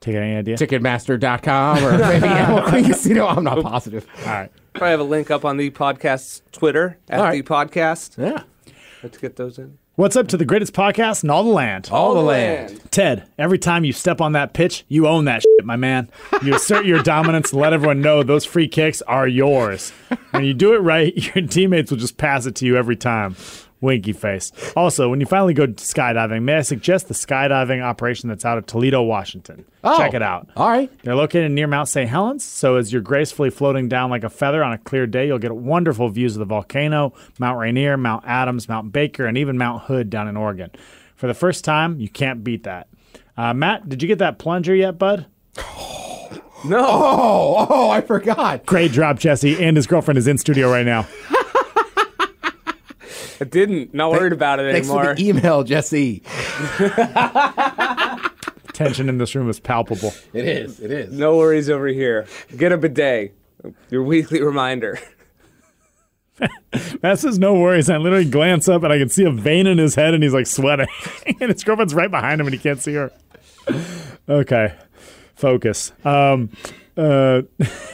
ticket? 0.00 0.22
Any 0.22 0.36
idea? 0.36 0.56
Ticketmaster.com 0.56 1.84
or 1.84 1.98
maybe 1.98 2.26
Emerald 2.26 2.68
Queen 2.68 2.84
Casino. 2.84 3.26
I'm 3.26 3.44
not 3.44 3.62
positive. 3.62 4.06
All 4.20 4.32
right. 4.32 4.52
Probably 4.72 4.90
have 4.90 5.00
a 5.00 5.04
link 5.04 5.30
up 5.30 5.44
on 5.44 5.56
the 5.56 5.70
podcast's 5.70 6.42
Twitter 6.52 6.98
at 7.08 7.18
All 7.18 7.24
right. 7.26 7.44
the 7.44 7.54
podcast. 7.54 8.16
Yeah. 8.18 8.44
Let's 9.02 9.18
get 9.18 9.36
those 9.36 9.58
in. 9.58 9.78
What's 9.96 10.16
up 10.16 10.28
to 10.28 10.38
the 10.38 10.46
greatest 10.46 10.72
podcast 10.72 11.24
in 11.24 11.30
all 11.30 11.44
the 11.44 11.50
land? 11.50 11.90
All 11.92 12.14
the 12.14 12.22
land. 12.22 12.80
Ted, 12.90 13.26
every 13.36 13.58
time 13.58 13.84
you 13.84 13.92
step 13.92 14.20
on 14.22 14.32
that 14.32 14.54
pitch, 14.54 14.84
you 14.88 15.06
own 15.06 15.26
that 15.26 15.42
shit, 15.42 15.66
my 15.66 15.76
man. 15.76 16.08
You 16.42 16.54
assert 16.54 16.86
your 16.86 17.02
dominance 17.02 17.52
and 17.52 17.60
let 17.60 17.74
everyone 17.74 18.00
know 18.00 18.22
those 18.22 18.46
free 18.46 18.68
kicks 18.68 19.02
are 19.02 19.28
yours. 19.28 19.90
When 20.30 20.44
you 20.44 20.54
do 20.54 20.72
it 20.74 20.78
right, 20.78 21.14
your 21.36 21.46
teammates 21.46 21.90
will 21.90 21.98
just 21.98 22.16
pass 22.16 22.46
it 22.46 22.54
to 22.56 22.66
you 22.66 22.76
every 22.78 22.96
time. 22.96 23.36
Winky 23.80 24.12
face. 24.12 24.52
Also, 24.76 25.08
when 25.08 25.20
you 25.20 25.26
finally 25.26 25.54
go 25.54 25.66
skydiving, 25.66 26.42
may 26.42 26.56
I 26.56 26.60
suggest 26.62 27.08
the 27.08 27.14
skydiving 27.14 27.82
operation 27.82 28.28
that's 28.28 28.44
out 28.44 28.58
of 28.58 28.66
Toledo, 28.66 29.02
Washington? 29.02 29.64
Oh. 29.82 29.96
Check 29.96 30.14
it 30.14 30.22
out. 30.22 30.48
All 30.56 30.68
right. 30.68 30.90
They're 31.02 31.14
located 31.14 31.50
near 31.52 31.66
Mount 31.66 31.88
St. 31.88 32.08
Helens, 32.08 32.44
so 32.44 32.76
as 32.76 32.92
you're 32.92 33.00
gracefully 33.02 33.50
floating 33.50 33.88
down 33.88 34.10
like 34.10 34.24
a 34.24 34.28
feather 34.30 34.62
on 34.62 34.72
a 34.72 34.78
clear 34.78 35.06
day, 35.06 35.26
you'll 35.26 35.38
get 35.38 35.52
wonderful 35.54 36.08
views 36.10 36.36
of 36.36 36.40
the 36.40 36.44
volcano, 36.44 37.14
Mount 37.38 37.58
Rainier, 37.58 37.96
Mount 37.96 38.24
Adams, 38.26 38.68
Mount 38.68 38.92
Baker, 38.92 39.26
and 39.26 39.38
even 39.38 39.56
Mount 39.56 39.84
Hood 39.84 40.10
down 40.10 40.28
in 40.28 40.36
Oregon. 40.36 40.70
For 41.16 41.26
the 41.26 41.34
first 41.34 41.64
time, 41.64 41.98
you 42.00 42.08
can't 42.08 42.44
beat 42.44 42.64
that. 42.64 42.88
Uh, 43.36 43.54
Matt, 43.54 43.88
did 43.88 44.02
you 44.02 44.08
get 44.08 44.18
that 44.18 44.38
plunger 44.38 44.74
yet, 44.74 44.98
bud? 44.98 45.26
No, 46.62 46.78
Oh, 46.86 47.66
oh, 47.70 47.90
I 47.90 48.02
forgot. 48.02 48.66
Great 48.66 48.92
drop, 48.92 49.18
Jesse, 49.18 49.62
and 49.64 49.76
his 49.76 49.86
girlfriend 49.86 50.18
is 50.18 50.26
in 50.28 50.36
studio 50.36 50.70
right 50.70 50.84
now. 50.84 51.06
I 53.40 53.44
didn't. 53.44 53.94
Not 53.94 54.10
worried 54.12 54.32
about 54.32 54.60
it 54.60 54.70
Thanks 54.72 54.88
for 54.88 54.98
anymore. 55.00 55.14
the 55.14 55.28
email, 55.28 55.64
Jesse. 55.64 56.22
Tension 58.72 59.08
in 59.08 59.18
this 59.18 59.34
room 59.34 59.48
is 59.48 59.58
palpable. 59.60 60.12
It 60.32 60.46
is. 60.46 60.80
It 60.80 60.90
is. 60.90 61.12
no 61.12 61.36
worries 61.36 61.68
over 61.70 61.86
here. 61.86 62.26
Get 62.56 62.72
a 62.72 62.78
bidet. 62.78 63.34
Your 63.90 64.02
weekly 64.02 64.42
reminder. 64.42 64.98
Matt 67.02 67.18
says 67.18 67.38
no 67.38 67.54
worries. 67.54 67.90
I 67.90 67.96
literally 67.98 68.24
glance 68.28 68.68
up 68.68 68.82
and 68.82 68.92
I 68.92 68.98
can 68.98 69.08
see 69.10 69.24
a 69.24 69.30
vein 69.30 69.66
in 69.66 69.76
his 69.78 69.94
head 69.94 70.14
and 70.14 70.22
he's 70.22 70.32
like 70.32 70.46
sweating. 70.46 70.88
and 71.26 71.52
his 71.52 71.62
girlfriend's 71.64 71.94
right 71.94 72.10
behind 72.10 72.40
him 72.40 72.46
and 72.46 72.54
he 72.54 72.58
can't 72.60 72.80
see 72.80 72.94
her. 72.94 73.10
Okay. 74.28 74.74
Focus. 75.34 75.92
Um 76.04 76.50
uh 76.96 77.42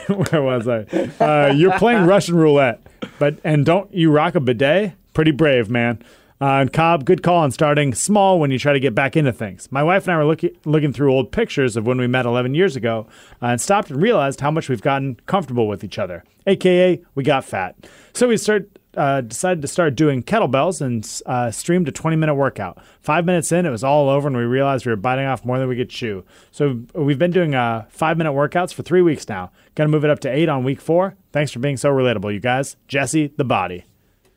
where 0.08 0.42
was 0.42 0.68
I? 0.68 0.80
Uh 1.20 1.52
you're 1.52 1.76
playing 1.78 2.06
Russian 2.06 2.36
roulette. 2.36 2.80
But 3.18 3.38
and 3.42 3.64
don't 3.66 3.92
you 3.92 4.10
rock 4.12 4.34
a 4.36 4.40
bidet? 4.40 4.92
Pretty 5.16 5.30
brave, 5.30 5.70
man. 5.70 6.02
Uh, 6.42 6.60
and 6.60 6.70
Cobb, 6.70 7.06
good 7.06 7.22
call 7.22 7.38
on 7.38 7.50
starting 7.50 7.94
small 7.94 8.38
when 8.38 8.50
you 8.50 8.58
try 8.58 8.74
to 8.74 8.78
get 8.78 8.94
back 8.94 9.16
into 9.16 9.32
things. 9.32 9.66
My 9.72 9.82
wife 9.82 10.06
and 10.06 10.12
I 10.12 10.18
were 10.18 10.26
looking 10.26 10.50
looking 10.66 10.92
through 10.92 11.10
old 11.10 11.32
pictures 11.32 11.74
of 11.74 11.86
when 11.86 11.96
we 11.96 12.06
met 12.06 12.26
11 12.26 12.54
years 12.54 12.76
ago 12.76 13.06
uh, 13.40 13.46
and 13.46 13.58
stopped 13.58 13.88
and 13.88 14.02
realized 14.02 14.40
how 14.40 14.50
much 14.50 14.68
we've 14.68 14.82
gotten 14.82 15.18
comfortable 15.24 15.68
with 15.68 15.82
each 15.82 15.98
other. 15.98 16.22
AKA, 16.46 17.02
we 17.14 17.24
got 17.24 17.46
fat. 17.46 17.76
So 18.12 18.28
we 18.28 18.36
start 18.36 18.68
uh, 18.94 19.22
decided 19.22 19.62
to 19.62 19.68
start 19.68 19.94
doing 19.94 20.22
kettlebells 20.22 20.82
and 20.82 21.22
uh, 21.24 21.50
streamed 21.50 21.88
a 21.88 21.92
20 21.92 22.14
minute 22.16 22.34
workout. 22.34 22.78
Five 23.00 23.24
minutes 23.24 23.50
in, 23.52 23.64
it 23.64 23.70
was 23.70 23.82
all 23.82 24.10
over, 24.10 24.28
and 24.28 24.36
we 24.36 24.42
realized 24.42 24.84
we 24.84 24.92
were 24.92 24.96
biting 24.96 25.24
off 25.24 25.46
more 25.46 25.58
than 25.58 25.66
we 25.66 25.76
could 25.76 25.88
chew. 25.88 26.26
So 26.50 26.82
we've 26.92 27.18
been 27.18 27.30
doing 27.30 27.54
uh, 27.54 27.86
five 27.88 28.18
minute 28.18 28.34
workouts 28.34 28.74
for 28.74 28.82
three 28.82 29.00
weeks 29.00 29.30
now. 29.30 29.50
Gonna 29.76 29.88
move 29.88 30.04
it 30.04 30.10
up 30.10 30.20
to 30.20 30.30
eight 30.30 30.50
on 30.50 30.62
week 30.62 30.82
four. 30.82 31.16
Thanks 31.32 31.52
for 31.52 31.58
being 31.58 31.78
so 31.78 31.88
relatable, 31.88 32.34
you 32.34 32.40
guys. 32.40 32.76
Jesse, 32.86 33.28
the 33.38 33.44
body. 33.44 33.86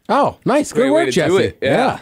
Oh, 0.10 0.38
nice. 0.44 0.74
Good 0.74 0.82
Great 0.82 0.90
way 0.92 1.06
work, 1.06 1.14
Jesse. 1.14 1.30
do 1.30 1.38
it. 1.38 1.60
Yeah. 1.62 2.00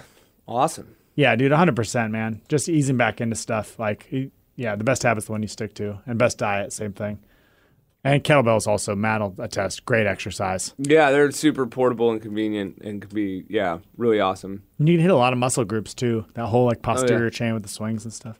Awesome. 0.47 0.95
Yeah, 1.15 1.35
dude, 1.35 1.51
100%, 1.51 2.11
man. 2.11 2.41
Just 2.47 2.69
easing 2.69 2.95
back 2.97 3.19
into 3.21 3.35
stuff. 3.35 3.77
Like, 3.77 4.07
yeah, 4.55 4.75
the 4.75 4.83
best 4.83 5.03
habit's 5.03 5.25
the 5.27 5.33
one 5.33 5.41
you 5.41 5.47
stick 5.47 5.73
to, 5.75 5.99
and 6.05 6.17
best 6.17 6.37
diet, 6.37 6.71
same 6.73 6.93
thing. 6.93 7.19
And 8.03 8.23
kettlebells 8.23 8.67
also, 8.67 8.95
Matt 8.95 9.19
will 9.21 9.35
attest, 9.39 9.83
great 9.83 10.07
exercise. 10.07 10.73
Yeah, 10.77 11.11
they're 11.11 11.29
super 11.31 11.65
portable 11.67 12.11
and 12.11 12.21
convenient 12.21 12.77
and 12.81 13.01
can 13.01 13.13
be, 13.13 13.43
yeah, 13.49 13.79
really 13.97 14.19
awesome. 14.19 14.63
And 14.79 14.87
you 14.87 14.95
can 14.95 15.01
hit 15.01 15.11
a 15.11 15.15
lot 15.17 15.33
of 15.33 15.39
muscle 15.39 15.65
groups 15.65 15.93
too. 15.93 16.25
That 16.35 16.45
whole 16.45 16.65
like 16.65 16.81
posterior 16.81 17.29
chain 17.29 17.53
with 17.53 17.63
the 17.63 17.69
swings 17.69 18.05
and 18.05 18.13
stuff. 18.13 18.39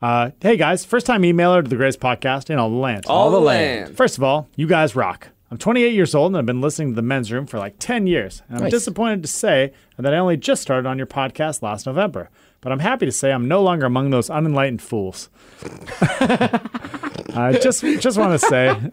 Uh, 0.00 0.30
hey 0.40 0.56
guys, 0.56 0.84
first 0.84 1.06
time 1.06 1.22
emailer 1.22 1.62
to 1.62 1.68
the 1.68 1.76
greatest 1.76 1.98
podcast 2.00 2.50
in 2.50 2.58
all 2.58 2.70
the 2.70 2.76
land. 2.76 3.06
All 3.06 3.30
the 3.30 3.40
land. 3.40 3.96
First 3.96 4.16
of 4.16 4.22
all, 4.22 4.48
you 4.54 4.66
guys 4.66 4.94
rock. 4.94 5.28
I'm 5.50 5.58
28 5.58 5.92
years 5.92 6.14
old 6.14 6.28
and 6.30 6.36
I've 6.38 6.46
been 6.46 6.60
listening 6.60 6.90
to 6.90 6.94
the 6.94 7.02
men's 7.02 7.32
room 7.32 7.44
for 7.46 7.58
like 7.58 7.74
10 7.80 8.06
years. 8.06 8.42
And 8.48 8.58
I'm 8.58 8.62
Nice. 8.64 8.70
disappointed 8.70 9.22
to 9.22 9.28
say 9.28 9.72
that 9.98 10.14
I 10.14 10.18
only 10.18 10.36
just 10.36 10.62
started 10.62 10.86
on 10.88 10.96
your 10.96 11.08
podcast 11.08 11.60
last 11.60 11.86
November. 11.86 12.30
But 12.60 12.70
I'm 12.72 12.78
happy 12.78 13.06
to 13.06 13.12
say 13.12 13.32
I'm 13.32 13.48
no 13.48 13.62
longer 13.62 13.86
among 13.86 14.10
those 14.10 14.28
unenlightened 14.30 14.80
fools. 14.82 15.28
I 17.34 17.58
just 17.60 17.82
just 17.82 18.18
want 18.18 18.38
to 18.38 18.46
say 18.46 18.76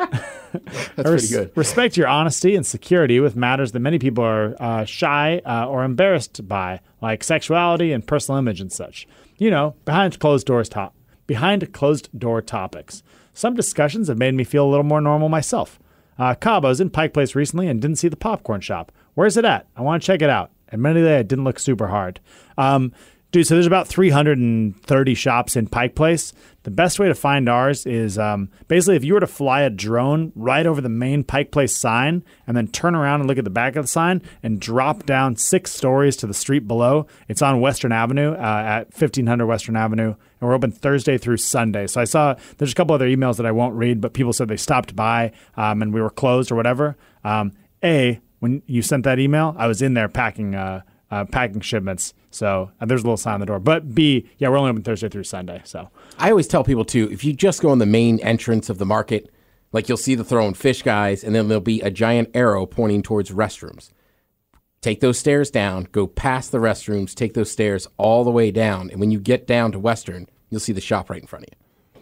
That's 0.96 1.10
pretty 1.10 1.28
good. 1.28 1.52
Respect 1.56 1.98
your 1.98 2.08
honesty 2.08 2.56
and 2.56 2.66
security 2.66 3.20
with 3.20 3.36
matters 3.36 3.74
that 3.74 3.80
many 3.80 4.00
people 4.00 4.24
are 4.24 4.56
uh, 4.60 4.86
shy 4.86 5.42
uh, 5.46 5.68
or 5.68 5.84
embarrassed 5.84 6.48
by, 6.48 6.80
like 7.02 7.24
sexuality 7.24 7.92
and 7.92 8.06
personal 8.08 8.40
image 8.40 8.62
and 8.62 8.72
such. 8.72 9.08
You 9.38 9.52
know, 9.52 9.76
behind 9.86 10.20
closed 10.20 10.48
doors 10.48 10.70
top 10.70 10.96
behind 11.28 11.72
closed 11.74 12.10
door 12.18 12.42
topics. 12.42 13.04
Some 13.34 13.54
discussions 13.54 14.08
have 14.08 14.18
made 14.18 14.34
me 14.34 14.44
feel 14.46 14.66
a 14.66 14.70
little 14.70 14.86
more 14.86 15.02
normal 15.02 15.30
myself. 15.30 15.78
Uh, 16.20 16.34
Cabo 16.36 16.70
was 16.70 16.82
in 16.82 16.90
Pike 16.90 17.14
Place 17.14 17.36
recently 17.36 17.68
and 17.68 17.82
didn't 17.82 17.98
see 17.98 18.08
the 18.08 18.16
popcorn 18.16 18.62
shop. 18.62 18.92
Where's 19.14 19.38
it 19.38 19.46
at? 19.46 19.68
I 19.76 19.82
want 19.82 20.02
to 20.02 20.06
check 20.08 20.22
it 20.22 20.30
out. 20.30 20.52
Admittedly, 20.72 21.14
I 21.14 21.24
didn't 21.24 21.46
look 21.46 21.60
super 21.60 21.88
hard. 21.88 22.20
Um, 22.58 22.92
dude, 23.38 23.46
so 23.46 23.54
there's 23.54 23.68
about 23.68 23.88
330 23.88 25.14
shops 25.14 25.56
in 25.56 25.68
Pike 25.68 25.94
Place. 25.94 26.34
The 26.64 26.72
best 26.72 26.98
way 26.98 27.08
to 27.08 27.14
find 27.14 27.48
ours 27.48 27.86
is 27.86 28.18
um, 28.18 28.50
basically 28.68 28.96
if 28.96 29.04
you 29.04 29.14
were 29.14 29.20
to 29.20 29.28
fly 29.28 29.62
a 29.62 29.70
drone 29.70 30.32
right 30.36 30.66
over 30.66 30.82
the 30.82 30.90
main 30.90 31.24
Pike 31.24 31.52
Place 31.52 31.76
sign 31.76 32.24
and 32.48 32.58
then 32.58 32.68
turn 32.68 32.96
around 32.96 33.20
and 33.20 33.28
look 33.28 33.38
at 33.38 33.44
the 33.44 33.52
back 33.52 33.76
of 33.76 33.84
the 33.84 33.88
sign 33.88 34.24
and 34.42 34.60
drop 34.60 35.06
down 35.06 35.36
six 35.36 35.72
stories 35.72 36.18
to 36.18 36.26
the 36.26 36.34
street 36.34 36.68
below. 36.68 37.06
It's 37.28 37.44
on 37.44 37.62
Western 37.62 37.92
Avenue 37.92 38.34
uh, 38.34 38.64
at 38.66 38.86
1500 38.88 39.46
Western 39.46 39.76
Avenue, 39.76 40.16
and 40.16 40.50
we're 40.50 40.56
open 40.56 40.72
Thursday 40.72 41.20
through 41.20 41.38
Sunday. 41.38 41.86
So 41.86 42.02
I 42.02 42.06
saw 42.06 42.36
there's 42.58 42.72
a 42.72 42.76
couple 42.76 42.96
other 42.96 43.08
emails 43.08 43.38
that 43.38 43.46
I 43.46 43.52
won't 43.52 43.76
read, 43.76 44.02
but 44.02 44.14
people 44.14 44.34
said 44.34 44.48
they 44.48 44.58
stopped 44.58 44.96
by 44.96 45.32
um, 45.56 45.84
and 45.84 45.94
we 45.94 46.02
were 46.02 46.10
closed 46.10 46.52
or 46.52 46.56
whatever. 46.56 46.98
Um, 47.24 47.52
a, 47.84 48.20
when 48.40 48.64
you 48.66 48.82
sent 48.82 49.04
that 49.04 49.20
email, 49.20 49.56
I 49.60 49.68
was 49.68 49.84
in 49.84 49.94
there 49.94 50.10
packing. 50.10 50.56
Uh, 50.56 50.82
uh, 51.12 51.26
packing 51.26 51.62
shipments, 51.62 52.14
so 52.32 52.72
uh, 52.82 52.86
there's 52.86 53.02
a 53.02 53.06
little 53.06 53.18
sign 53.18 53.36
on 53.36 53.40
the 53.40 53.46
door. 53.46 53.60
But 53.60 53.96
B, 53.96 54.30
yeah, 54.38 54.50
we're 54.50 54.58
only 54.58 54.70
open 54.70 54.84
Thursday 54.84 55.10
through 55.10 55.24
Sunday. 55.24 55.62
So 55.64 55.90
I 56.18 56.30
always 56.30 56.48
tell 56.48 56.64
people 56.64 56.86
too, 56.86 57.10
if 57.12 57.24
you 57.24 57.34
just 57.34 57.62
go 57.62 57.70
on 57.70 57.80
the 57.80 57.86
main 57.86 58.20
entrance 58.20 58.70
of 58.70 58.78
the 58.78 58.86
market, 58.86 59.32
like 59.72 59.88
you'll 59.88 59.98
see 59.98 60.16
the 60.16 60.24
throwing 60.24 60.54
fish 60.54 60.82
guys, 60.82 61.24
and 61.24 61.34
then 61.36 61.48
there'll 61.48 61.62
be 61.62 61.82
a 61.82 61.90
giant 61.92 62.30
arrow 62.34 62.66
pointing 62.66 63.04
towards 63.04 63.32
restrooms. 63.32 63.90
Take 64.82 65.00
those 65.00 65.18
stairs 65.18 65.50
down, 65.50 65.88
go 65.92 66.08
past 66.08 66.52
the 66.52 66.60
restrooms, 66.60 67.16
take 67.16 67.34
those 67.34 67.52
stairs 67.52 67.88
all 67.98 68.24
the 68.24 68.32
way 68.32 68.52
down, 68.52 68.90
and 68.92 69.00
when 69.00 69.12
you 69.12 69.20
get 69.20 69.48
down 69.48 69.72
to 69.72 69.80
Western, 69.80 70.28
you'll 70.50 70.60
see 70.60 70.74
the 70.74 70.82
shop 70.82 71.10
right 71.10 71.22
in 71.22 71.28
front 71.28 71.46
of 71.46 71.54
you. 71.54 72.02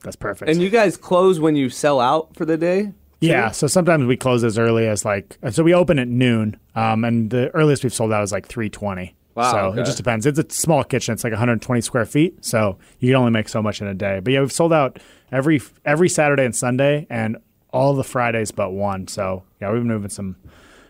that's 0.00 0.16
perfect. 0.16 0.50
And 0.50 0.60
you 0.62 0.70
guys 0.70 0.96
close 0.96 1.38
when 1.38 1.54
you 1.54 1.68
sell 1.68 2.00
out 2.00 2.34
for 2.34 2.44
the 2.44 2.56
day? 2.56 2.92
Yeah, 3.28 3.50
so 3.50 3.66
sometimes 3.66 4.04
we 4.06 4.16
close 4.16 4.42
as 4.44 4.58
early 4.58 4.86
as 4.86 5.04
like 5.04 5.38
so 5.50 5.62
we 5.62 5.74
open 5.74 5.98
at 5.98 6.08
noon, 6.08 6.56
um, 6.74 7.04
and 7.04 7.30
the 7.30 7.50
earliest 7.54 7.82
we've 7.84 7.94
sold 7.94 8.12
out 8.12 8.22
is 8.22 8.32
like 8.32 8.46
three 8.46 8.68
twenty. 8.68 9.14
Wow, 9.34 9.50
So 9.50 9.58
okay. 9.68 9.80
it 9.80 9.84
just 9.86 9.96
depends. 9.96 10.26
It's 10.26 10.38
a 10.38 10.44
small 10.50 10.84
kitchen. 10.84 11.14
It's 11.14 11.24
like 11.24 11.30
120 11.32 11.80
square 11.80 12.04
feet, 12.04 12.44
so 12.44 12.76
you 12.98 13.08
can 13.08 13.16
only 13.16 13.30
make 13.30 13.48
so 13.48 13.62
much 13.62 13.80
in 13.80 13.86
a 13.86 13.94
day. 13.94 14.20
But 14.20 14.34
yeah, 14.34 14.40
we've 14.40 14.52
sold 14.52 14.74
out 14.74 14.98
every 15.30 15.62
every 15.86 16.08
Saturday 16.10 16.44
and 16.44 16.54
Sunday, 16.54 17.06
and 17.08 17.38
all 17.72 17.94
the 17.94 18.04
Fridays 18.04 18.50
but 18.50 18.72
one. 18.72 19.08
So 19.08 19.44
yeah, 19.60 19.70
we've 19.72 19.80
been 19.80 19.88
moving 19.88 20.10
some 20.10 20.36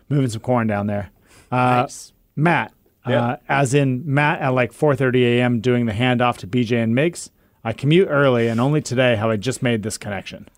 moving 0.09 0.29
some 0.29 0.41
corn 0.41 0.67
down 0.67 0.89
there. 0.89 1.11
Uh, 1.53 1.83
Nice. 1.83 2.13
Matt, 2.35 2.73
uh, 3.05 3.37
as 3.49 3.75
in 3.75 4.03
Matt 4.13 4.41
at 4.41 4.49
like 4.49 4.73
4:30 4.73 5.23
a.m. 5.39 5.61
doing 5.61 5.87
the 5.87 5.93
handoff 5.93 6.39
to 6.39 6.47
BJ 6.49 6.83
and 6.83 6.95
Migs. 6.97 7.31
I 7.65 7.73
commute 7.73 8.09
early, 8.11 8.49
and 8.49 8.61
only 8.61 8.81
today 8.81 9.15
have 9.15 9.31
I 9.31 9.37
just 9.37 9.63
made 9.63 9.85
this 9.85 9.97
connection. 9.99 10.49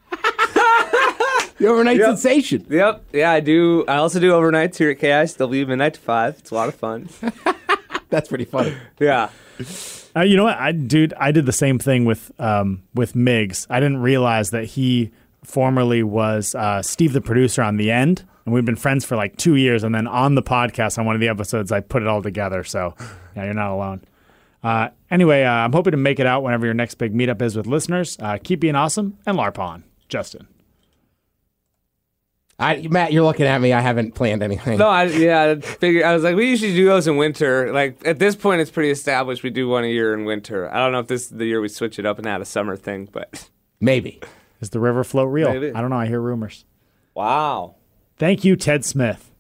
The 1.65 1.71
overnight 1.71 1.97
Yep. 1.97 2.07
sensation. 2.07 2.67
Yep. 2.69 3.05
Yeah, 3.15 3.31
I 3.31 3.41
do. 3.41 3.85
I 3.89 3.97
also 3.97 4.21
do 4.21 4.33
overnights 4.33 4.77
here 4.77 4.91
at 4.91 4.99
KI. 4.99 5.27
Still 5.27 5.49
leave 5.49 5.69
midnight 5.69 5.95
to 5.95 6.01
five. 6.01 6.37
It's 6.39 6.51
a 6.51 6.55
lot 6.55 6.69
of 6.69 6.75
fun. 6.75 7.09
That's 8.11 8.29
pretty 8.29 8.45
funny. 8.45 8.75
yeah. 9.01 9.31
Uh, 10.17 10.21
you 10.21 10.37
know 10.37 10.45
what, 10.45 10.59
I 10.59 10.73
dude, 10.73 11.15
I 11.19 11.33
did 11.33 11.47
the 11.47 11.53
same 11.53 11.79
thing 11.79 12.05
with 12.05 12.31
um, 12.39 12.83
with 12.95 13.15
Migs. 13.15 13.67
I 13.71 13.81
didn't 13.81 13.99
realize 14.03 14.51
that 14.51 14.65
he 14.65 15.11
formerly 15.43 16.03
was 16.03 16.55
uh, 16.55 16.83
Steve, 16.83 17.12
the 17.15 17.21
producer, 17.23 17.62
on 17.62 17.77
the 17.79 17.91
end, 17.91 18.25
and 18.45 18.55
we've 18.55 18.65
been 18.67 18.77
friends 18.77 19.05
for 19.07 19.17
like 19.17 19.37
two 19.37 19.57
years. 19.57 19.83
And 19.85 19.95
then 19.95 20.07
on 20.07 20.35
the 20.35 20.43
podcast, 20.43 20.99
on 20.99 21.07
one 21.07 21.15
of 21.17 21.21
the 21.21 21.29
episodes, 21.29 21.73
I 21.73 21.81
put 21.81 22.03
it 22.03 22.09
all 22.09 22.21
together. 22.23 22.62
So 22.62 22.95
yeah, 23.35 23.45
you're 23.47 23.55
not 23.55 23.73
alone. 23.73 24.03
Uh, 24.62 24.89
anyway, 25.11 25.43
uh, 25.45 25.51
I'm 25.51 25.73
hoping 25.73 25.93
to 25.93 25.97
make 25.97 26.21
it 26.21 26.27
out 26.27 26.43
whenever 26.43 26.67
your 26.67 26.75
next 26.75 26.97
big 26.97 27.15
meetup 27.15 27.41
is 27.43 27.57
with 27.57 27.67
listeners. 27.67 28.17
Uh, 28.21 28.39
keep 28.43 28.61
being 28.61 28.77
awesome 28.77 29.17
and 29.27 29.37
LARP 29.39 29.59
on, 29.59 29.85
Justin. 30.09 30.47
I, 32.59 32.86
Matt, 32.88 33.12
you're 33.12 33.24
looking 33.24 33.46
at 33.46 33.61
me. 33.61 33.72
I 33.72 33.80
haven't 33.80 34.14
planned 34.14 34.42
anything. 34.42 34.78
No, 34.78 34.88
I 34.88 35.05
yeah. 35.05 35.57
I 35.57 35.61
figured 35.61 36.05
I 36.05 36.14
was 36.14 36.22
like, 36.22 36.36
we 36.36 36.48
usually 36.50 36.74
do 36.74 36.84
those 36.86 37.07
in 37.09 37.16
winter. 37.16 37.72
Like 37.72 38.00
at 38.07 38.18
this 38.18 38.36
point, 38.36 38.61
it's 38.61 38.70
pretty 38.70 38.90
established. 38.90 39.42
We 39.42 39.50
do 39.50 39.68
one 39.68 39.84
a 39.84 39.88
year 39.88 40.14
in 40.14 40.24
winter. 40.24 40.72
I 40.72 40.78
don't 40.78 40.92
know 40.92 41.00
if 41.00 41.09
this 41.09 41.22
is 41.22 41.28
the 41.30 41.46
year 41.46 41.61
we 41.61 41.68
switch 41.68 41.98
it 41.98 42.07
up 42.07 42.18
and 42.18 42.26
add 42.26 42.40
a 42.40 42.44
summer 42.44 42.76
thing, 42.76 43.09
but 43.11 43.50
Maybe. 43.80 44.20
Is 44.61 44.70
the 44.70 44.80
river 44.80 45.05
float 45.05 45.30
real? 45.30 45.52
Maybe. 45.52 45.72
I 45.72 45.80
don't 45.80 45.90
know. 45.90 45.96
I 45.96 46.07
hear 46.07 46.20
rumors. 46.20 46.64
wow. 47.14 47.74
Thank 48.16 48.44
you, 48.44 48.55
Ted 48.55 48.84
Smith. 48.84 49.32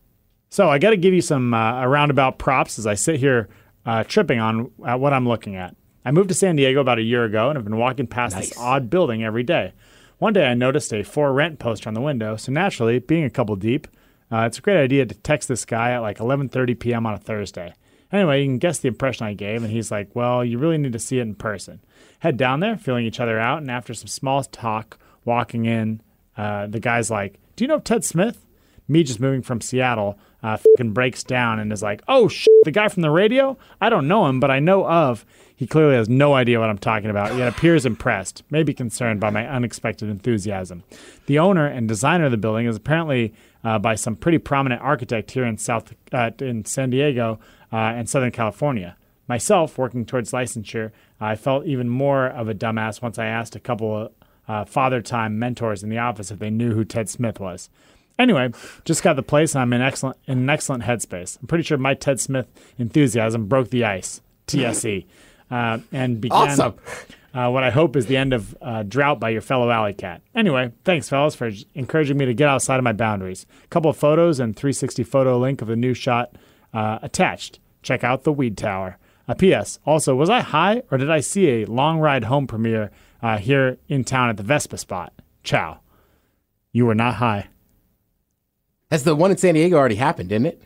So 0.50 0.68
I 0.68 0.78
got 0.78 0.90
to 0.90 0.96
give 0.96 1.14
you 1.14 1.20
some 1.22 1.54
uh, 1.54 1.86
roundabout 1.86 2.38
props 2.38 2.76
as 2.78 2.86
I 2.88 2.94
sit 2.94 3.20
here 3.20 3.48
uh, 3.86 4.02
tripping 4.02 4.40
on 4.40 4.72
at 4.84 4.98
what 4.98 5.12
I'm 5.12 5.28
looking 5.28 5.54
at. 5.54 5.76
I 6.04 6.10
moved 6.10 6.28
to 6.30 6.34
San 6.34 6.56
Diego 6.56 6.80
about 6.80 6.98
a 6.98 7.02
year 7.02 7.24
ago 7.24 7.48
and 7.48 7.56
I've 7.56 7.64
been 7.64 7.76
walking 7.76 8.08
past 8.08 8.36
this 8.36 8.52
odd 8.58 8.90
building 8.90 9.22
every 9.22 9.44
day. 9.44 9.72
One 10.18 10.32
day 10.32 10.46
I 10.46 10.54
noticed 10.54 10.92
a 10.92 11.02
for 11.02 11.32
rent 11.32 11.58
poster 11.58 11.88
on 11.88 11.94
the 11.94 12.00
window, 12.00 12.36
so 12.36 12.52
naturally, 12.52 12.98
being 13.00 13.24
a 13.24 13.30
couple 13.30 13.56
deep, 13.56 13.88
uh, 14.30 14.44
it's 14.46 14.58
a 14.58 14.62
great 14.62 14.82
idea 14.82 15.04
to 15.06 15.14
text 15.14 15.48
this 15.48 15.64
guy 15.64 15.90
at 15.92 16.02
like 16.02 16.18
11:30 16.18 16.78
p.m. 16.78 17.06
on 17.06 17.14
a 17.14 17.18
Thursday. 17.18 17.74
Anyway, 18.12 18.40
you 18.40 18.46
can 18.46 18.58
guess 18.58 18.78
the 18.78 18.88
impression 18.88 19.26
I 19.26 19.34
gave, 19.34 19.62
and 19.62 19.72
he's 19.72 19.90
like, 19.90 20.14
"Well, 20.14 20.44
you 20.44 20.58
really 20.58 20.78
need 20.78 20.92
to 20.92 20.98
see 20.98 21.18
it 21.18 21.22
in 21.22 21.34
person." 21.34 21.80
Head 22.20 22.36
down 22.36 22.60
there, 22.60 22.76
feeling 22.76 23.04
each 23.04 23.20
other 23.20 23.40
out, 23.40 23.58
and 23.58 23.70
after 23.70 23.92
some 23.92 24.06
small 24.06 24.44
talk, 24.44 24.98
walking 25.24 25.64
in, 25.64 26.00
uh, 26.36 26.68
the 26.68 26.80
guy's 26.80 27.10
like, 27.10 27.38
"Do 27.56 27.64
you 27.64 27.68
know 27.68 27.80
Ted 27.80 28.04
Smith?" 28.04 28.46
Me 28.86 29.02
just 29.02 29.18
moving 29.18 29.42
from 29.42 29.60
Seattle, 29.60 30.18
uh, 30.44 30.58
fucking 30.58 30.92
breaks 30.92 31.24
down 31.24 31.58
and 31.58 31.72
is 31.72 31.82
like, 31.82 32.02
"Oh 32.06 32.28
shit, 32.28 32.52
the 32.64 32.70
guy 32.70 32.88
from 32.88 33.02
the 33.02 33.10
radio? 33.10 33.56
I 33.80 33.88
don't 33.88 34.06
know 34.06 34.26
him, 34.26 34.38
but 34.38 34.50
I 34.50 34.60
know 34.60 34.86
of." 34.86 35.24
He 35.56 35.66
clearly 35.66 35.94
has 35.94 36.08
no 36.08 36.34
idea 36.34 36.60
what 36.60 36.68
I'm 36.68 36.78
talking 36.78 37.10
about, 37.10 37.36
yet 37.36 37.48
appears 37.48 37.86
impressed, 37.86 38.42
maybe 38.50 38.74
concerned 38.74 39.20
by 39.20 39.30
my 39.30 39.48
unexpected 39.48 40.10
enthusiasm. 40.10 40.82
The 41.26 41.38
owner 41.38 41.66
and 41.66 41.88
designer 41.88 42.26
of 42.26 42.32
the 42.32 42.36
building 42.36 42.66
is 42.66 42.76
apparently 42.76 43.32
uh, 43.62 43.78
by 43.78 43.94
some 43.94 44.16
pretty 44.16 44.38
prominent 44.38 44.82
architect 44.82 45.30
here 45.30 45.44
in 45.44 45.56
South 45.56 45.94
uh, 46.12 46.32
in 46.40 46.64
San 46.64 46.90
Diego 46.90 47.38
uh, 47.72 47.76
and 47.76 48.08
Southern 48.08 48.32
California. 48.32 48.96
Myself, 49.26 49.78
working 49.78 50.04
towards 50.04 50.32
licensure, 50.32 50.90
I 51.18 51.36
felt 51.36 51.64
even 51.64 51.88
more 51.88 52.26
of 52.26 52.48
a 52.48 52.54
dumbass 52.54 53.00
once 53.00 53.18
I 53.18 53.26
asked 53.26 53.56
a 53.56 53.60
couple 53.60 53.96
of 53.96 54.12
uh, 54.46 54.64
father 54.66 55.00
time 55.00 55.38
mentors 55.38 55.82
in 55.82 55.88
the 55.88 55.96
office 55.96 56.30
if 56.30 56.38
they 56.38 56.50
knew 56.50 56.74
who 56.74 56.84
Ted 56.84 57.08
Smith 57.08 57.40
was. 57.40 57.70
Anyway, 58.18 58.50
just 58.84 59.02
got 59.02 59.16
the 59.16 59.22
place 59.22 59.54
and 59.54 59.62
I'm 59.62 59.72
in 59.72 59.82
excellent 59.82 60.16
in 60.26 60.38
an 60.38 60.50
excellent 60.50 60.84
headspace. 60.84 61.38
I'm 61.40 61.46
pretty 61.48 61.64
sure 61.64 61.78
my 61.78 61.94
Ted 61.94 62.20
Smith 62.20 62.46
enthusiasm 62.78 63.46
broke 63.46 63.70
the 63.70 63.84
ice. 63.84 64.20
TSE. 64.46 65.06
Uh, 65.50 65.78
and 65.90 66.20
began 66.20 66.36
Awesome. 66.50 66.74
uh, 67.34 67.48
what 67.50 67.62
I 67.64 67.70
hope 67.70 67.96
is 67.96 68.06
the 68.06 68.16
end 68.16 68.32
of 68.34 68.54
uh, 68.60 68.82
drought 68.82 69.18
by 69.20 69.30
your 69.30 69.40
fellow 69.40 69.70
alley 69.70 69.94
cat. 69.94 70.20
Anyway, 70.34 70.72
thanks, 70.84 71.08
fellas, 71.08 71.34
for 71.34 71.50
encouraging 71.74 72.18
me 72.18 72.26
to 72.26 72.34
get 72.34 72.48
outside 72.48 72.76
of 72.76 72.84
my 72.84 72.92
boundaries. 72.92 73.46
A 73.64 73.68
couple 73.68 73.90
of 73.90 73.96
photos 73.96 74.40
and 74.40 74.54
360 74.54 75.02
photo 75.04 75.38
link 75.38 75.62
of 75.62 75.68
the 75.68 75.76
new 75.76 75.94
shot 75.94 76.34
uh, 76.74 76.98
attached. 77.02 77.58
check 77.82 78.04
out 78.04 78.24
the 78.24 78.32
Weed 78.32 78.56
Tower. 78.58 78.98
Uh, 79.26 79.32
P.S. 79.34 79.78
Also, 79.86 80.14
was 80.14 80.28
I 80.28 80.40
high 80.40 80.82
or 80.90 80.98
did 80.98 81.10
I 81.10 81.20
see 81.20 81.48
a 81.62 81.64
long 81.66 81.98
ride 81.98 82.24
home 82.24 82.46
premiere 82.46 82.90
uh, 83.22 83.38
here 83.38 83.78
in 83.88 84.04
town 84.04 84.28
at 84.28 84.36
the 84.36 84.42
Vespa 84.42 84.76
spot? 84.76 85.14
Ciao. 85.42 85.80
You 86.72 86.84
were 86.84 86.94
not 86.94 87.14
high. 87.14 87.48
Has 88.94 89.02
the 89.02 89.16
one 89.16 89.32
in 89.32 89.36
San 89.36 89.54
Diego 89.54 89.76
already 89.76 89.96
happened, 89.96 90.28
didn't 90.28 90.46
it? 90.46 90.62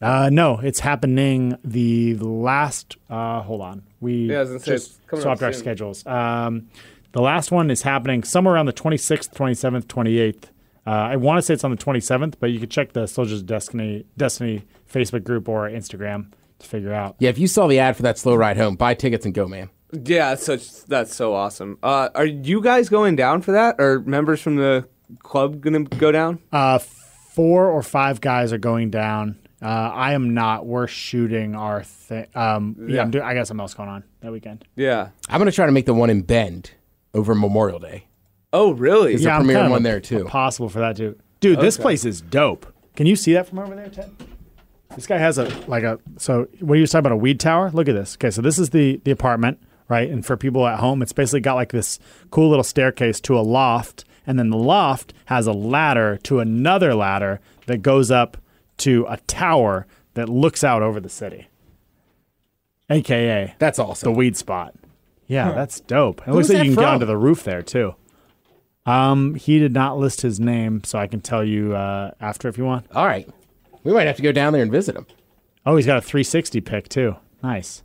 Uh, 0.00 0.30
no, 0.30 0.60
it's 0.60 0.78
happening 0.78 1.58
the 1.64 2.14
last. 2.14 2.96
Uh, 3.10 3.42
hold 3.42 3.60
on, 3.60 3.82
we 4.00 4.30
Yeah, 4.30 4.36
I 4.36 4.40
was 4.42 4.48
gonna 4.50 4.60
say, 4.60 4.72
just 4.74 4.90
it's 4.90 5.00
coming 5.08 5.22
up 5.22 5.38
swapped 5.38 5.42
our 5.42 5.52
schedules. 5.52 6.06
Um, 6.06 6.68
the 7.10 7.20
last 7.20 7.50
one 7.50 7.72
is 7.72 7.82
happening 7.82 8.22
somewhere 8.22 8.54
around 8.54 8.66
the 8.66 8.72
26th, 8.72 9.34
27th, 9.34 9.86
28th. 9.86 10.44
Uh, 10.86 10.90
I 10.90 11.16
want 11.16 11.38
to 11.38 11.42
say 11.42 11.54
it's 11.54 11.64
on 11.64 11.72
the 11.72 11.76
27th, 11.76 12.34
but 12.38 12.52
you 12.52 12.60
can 12.60 12.68
check 12.68 12.92
the 12.92 13.08
Soldiers 13.08 13.40
of 13.40 13.46
Destiny 13.46 14.06
Destiny 14.16 14.62
Facebook 14.88 15.24
group 15.24 15.48
or 15.48 15.68
Instagram 15.68 16.30
to 16.60 16.68
figure 16.68 16.92
out. 16.92 17.16
Yeah, 17.18 17.30
if 17.30 17.38
you 17.38 17.48
saw 17.48 17.66
the 17.66 17.80
ad 17.80 17.96
for 17.96 18.02
that 18.02 18.16
slow 18.16 18.36
ride 18.36 18.58
home, 18.58 18.76
buy 18.76 18.94
tickets 18.94 19.24
and 19.26 19.34
go, 19.34 19.48
man. 19.48 19.70
Yeah, 19.90 20.28
that's 20.28 20.46
such 20.46 20.84
that's 20.84 21.16
so 21.16 21.34
awesome. 21.34 21.78
Uh, 21.82 22.10
are 22.14 22.26
you 22.26 22.60
guys 22.60 22.88
going 22.88 23.16
down 23.16 23.42
for 23.42 23.50
that? 23.50 23.80
Are 23.80 23.98
members 23.98 24.40
from 24.40 24.54
the 24.54 24.88
club 25.18 25.60
gonna 25.60 25.82
go 25.82 26.12
down? 26.12 26.38
Four 27.34 27.68
or 27.70 27.82
five 27.82 28.20
guys 28.20 28.52
are 28.52 28.58
going 28.58 28.90
down. 28.90 29.38
Uh, 29.60 29.66
I 29.66 30.12
am 30.14 30.34
not. 30.34 30.66
We're 30.66 30.86
shooting 30.88 31.54
our 31.54 31.82
thing. 31.84 32.26
Um, 32.34 32.76
yeah, 32.80 32.96
Yeah. 32.96 33.02
I'm 33.02 33.10
do- 33.10 33.22
I 33.22 33.32
got 33.34 33.46
something 33.46 33.60
else 33.62 33.74
going 33.74 33.88
on 33.88 34.02
that 34.20 34.32
weekend. 34.32 34.64
Yeah. 34.76 35.08
I'm 35.28 35.38
gonna 35.38 35.52
try 35.52 35.66
to 35.66 35.72
make 35.72 35.86
the 35.86 35.94
one 35.94 36.10
in 36.10 36.22
Bend 36.22 36.72
over 37.14 37.34
Memorial 37.34 37.78
Day. 37.78 38.06
Oh, 38.52 38.72
really? 38.72 39.14
Is 39.14 39.24
a 39.24 39.30
I'm 39.30 39.40
premiere 39.42 39.56
kind 39.56 39.66
of 39.66 39.70
one 39.72 39.80
a- 39.80 39.84
there, 39.84 40.00
too. 40.00 40.24
Possible 40.24 40.68
for 40.68 40.80
that 40.80 40.96
too. 40.96 41.16
Dude, 41.40 41.60
this 41.60 41.76
place 41.78 42.04
is 42.04 42.20
dope. 42.20 42.66
Can 42.96 43.06
you 43.06 43.16
see 43.16 43.32
that 43.32 43.46
from 43.48 43.58
over 43.60 43.74
there, 43.74 43.88
Ted? 43.88 44.10
This 44.94 45.06
guy 45.06 45.16
has 45.18 45.38
a 45.38 45.44
like 45.68 45.84
a 45.84 45.98
so 46.18 46.48
what 46.60 46.74
are 46.76 46.80
you 46.80 46.86
talking 46.86 46.98
about 47.00 47.12
a 47.12 47.16
weed 47.16 47.40
tower? 47.40 47.70
Look 47.72 47.88
at 47.88 47.94
this. 47.94 48.16
Okay, 48.16 48.30
so 48.30 48.42
this 48.42 48.58
is 48.58 48.70
the 48.70 49.00
the 49.04 49.10
apartment, 49.10 49.58
right? 49.88 50.10
And 50.10 50.26
for 50.26 50.36
people 50.36 50.66
at 50.66 50.80
home, 50.80 51.00
it's 51.02 51.12
basically 51.14 51.40
got 51.40 51.54
like 51.54 51.72
this 51.72 51.98
cool 52.30 52.50
little 52.50 52.62
staircase 52.64 53.20
to 53.22 53.38
a 53.38 53.40
loft, 53.40 54.04
and 54.26 54.38
then 54.38 54.50
the 54.50 54.56
loft 54.56 55.12
has 55.26 55.46
a 55.46 55.52
ladder 55.52 56.18
to 56.24 56.40
another 56.40 56.94
ladder 56.94 57.40
that 57.66 57.82
goes 57.82 58.10
up 58.10 58.36
to 58.78 59.06
a 59.08 59.16
tower 59.26 59.86
that 60.14 60.28
looks 60.28 60.62
out 60.64 60.82
over 60.82 61.00
the 61.00 61.08
city. 61.08 61.48
AKA 62.90 63.54
That's 63.58 63.78
awesome. 63.78 64.12
the 64.12 64.16
weed 64.16 64.36
spot. 64.36 64.74
Yeah, 65.26 65.52
that's 65.52 65.80
dope. 65.80 66.20
It 66.26 66.32
looks 66.32 66.50
is 66.50 66.54
like 66.54 66.58
you 66.58 66.58
that 66.58 66.64
can 66.64 66.74
get 66.74 66.82
from? 66.82 66.94
onto 66.94 67.06
the 67.06 67.16
roof 67.16 67.42
there 67.44 67.62
too. 67.62 67.94
Um, 68.84 69.36
he 69.36 69.58
did 69.58 69.72
not 69.72 69.96
list 69.98 70.20
his 70.22 70.40
name, 70.40 70.82
so 70.84 70.98
I 70.98 71.06
can 71.06 71.20
tell 71.20 71.44
you 71.44 71.74
uh, 71.74 72.10
after 72.20 72.48
if 72.48 72.58
you 72.58 72.64
want. 72.64 72.86
All 72.92 73.06
right, 73.06 73.28
we 73.84 73.92
might 73.92 74.06
have 74.08 74.16
to 74.16 74.22
go 74.22 74.32
down 74.32 74.52
there 74.52 74.62
and 74.62 74.70
visit 74.72 74.96
him. 74.96 75.06
Oh, 75.64 75.76
he's 75.76 75.86
got 75.86 75.98
a 75.98 76.00
360 76.02 76.60
pick 76.60 76.88
too. 76.88 77.16
Nice. 77.42 77.82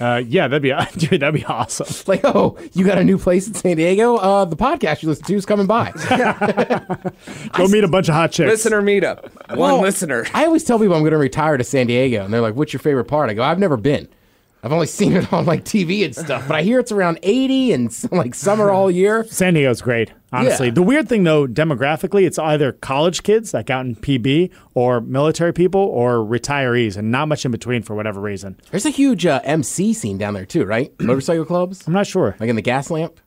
Uh, 0.00 0.20
yeah, 0.26 0.48
that'd 0.48 0.62
be 0.62 0.74
dude. 0.98 1.20
That'd 1.20 1.40
be 1.40 1.44
awesome. 1.46 1.86
Like, 2.06 2.20
oh, 2.24 2.58
you 2.72 2.84
got 2.84 2.98
a 2.98 3.04
new 3.04 3.18
place 3.18 3.46
in 3.46 3.54
San 3.54 3.76
Diego? 3.76 4.16
Uh, 4.16 4.44
the 4.44 4.56
podcast 4.56 5.02
you 5.02 5.08
listen 5.08 5.24
to 5.26 5.34
is 5.34 5.46
coming 5.46 5.66
by. 5.66 5.92
Go 7.52 7.68
meet 7.68 7.84
a 7.84 7.88
bunch 7.88 8.08
of 8.08 8.14
hot 8.14 8.32
chicks. 8.32 8.50
Listener 8.50 8.82
meetup. 8.82 9.30
One 9.50 9.58
Well, 9.58 9.80
listener. 9.80 10.26
I 10.34 10.44
always 10.44 10.64
tell 10.64 10.78
people 10.78 10.94
I'm 10.94 11.02
going 11.02 11.12
to 11.12 11.18
retire 11.18 11.56
to 11.56 11.64
San 11.64 11.86
Diego, 11.86 12.24
and 12.24 12.34
they're 12.34 12.40
like, 12.40 12.54
"What's 12.56 12.72
your 12.72 12.80
favorite 12.80 13.04
part?" 13.06 13.30
I 13.30 13.34
go, 13.34 13.42
"I've 13.42 13.58
never 13.58 13.76
been. 13.76 14.08
I've 14.66 14.72
only 14.72 14.88
seen 14.88 15.12
it 15.12 15.32
on 15.32 15.46
like 15.46 15.64
TV 15.64 16.04
and 16.04 16.12
stuff, 16.12 16.48
but 16.48 16.56
I 16.56 16.62
hear 16.62 16.80
it's 16.80 16.90
around 16.90 17.20
80 17.22 17.72
and 17.72 18.04
like 18.12 18.34
summer 18.34 18.72
all 18.72 18.90
year." 18.90 19.22
San 19.22 19.54
Diego's 19.54 19.80
great, 19.80 20.12
honestly. 20.32 20.66
Yeah. 20.66 20.72
The 20.72 20.82
weird 20.82 21.08
thing, 21.08 21.22
though, 21.22 21.46
demographically, 21.46 22.26
it's 22.26 22.36
either 22.36 22.72
college 22.72 23.22
kids, 23.22 23.54
like 23.54 23.70
out 23.70 23.86
in 23.86 23.94
PB, 23.94 24.50
or 24.74 25.00
military 25.00 25.52
people, 25.52 25.82
or 25.82 26.16
retirees, 26.16 26.96
and 26.96 27.12
not 27.12 27.28
much 27.28 27.44
in 27.44 27.52
between 27.52 27.82
for 27.82 27.94
whatever 27.94 28.20
reason. 28.20 28.58
There's 28.72 28.86
a 28.86 28.90
huge 28.90 29.24
uh, 29.24 29.40
MC 29.44 29.92
scene 29.92 30.18
down 30.18 30.34
there 30.34 30.44
too, 30.44 30.64
right? 30.64 30.92
Motorcycle 31.00 31.44
clubs, 31.44 31.86
I'm 31.86 31.92
not 31.92 32.08
sure. 32.08 32.34
like 32.40 32.50
in 32.50 32.56
the 32.56 32.62
Gaslamp. 32.62 33.18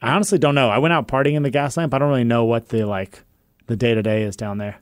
I 0.00 0.12
honestly 0.14 0.38
don't 0.38 0.54
know. 0.54 0.70
I 0.70 0.78
went 0.78 0.94
out 0.94 1.08
partying 1.08 1.34
in 1.34 1.42
the 1.42 1.50
Gaslamp. 1.50 1.92
I 1.92 1.98
don't 1.98 2.08
really 2.08 2.24
know 2.24 2.46
what 2.46 2.70
the 2.70 2.84
like 2.84 3.22
the 3.66 3.76
day 3.76 3.94
to 3.94 4.02
day 4.02 4.22
is 4.22 4.34
down 4.34 4.56
there. 4.56 4.78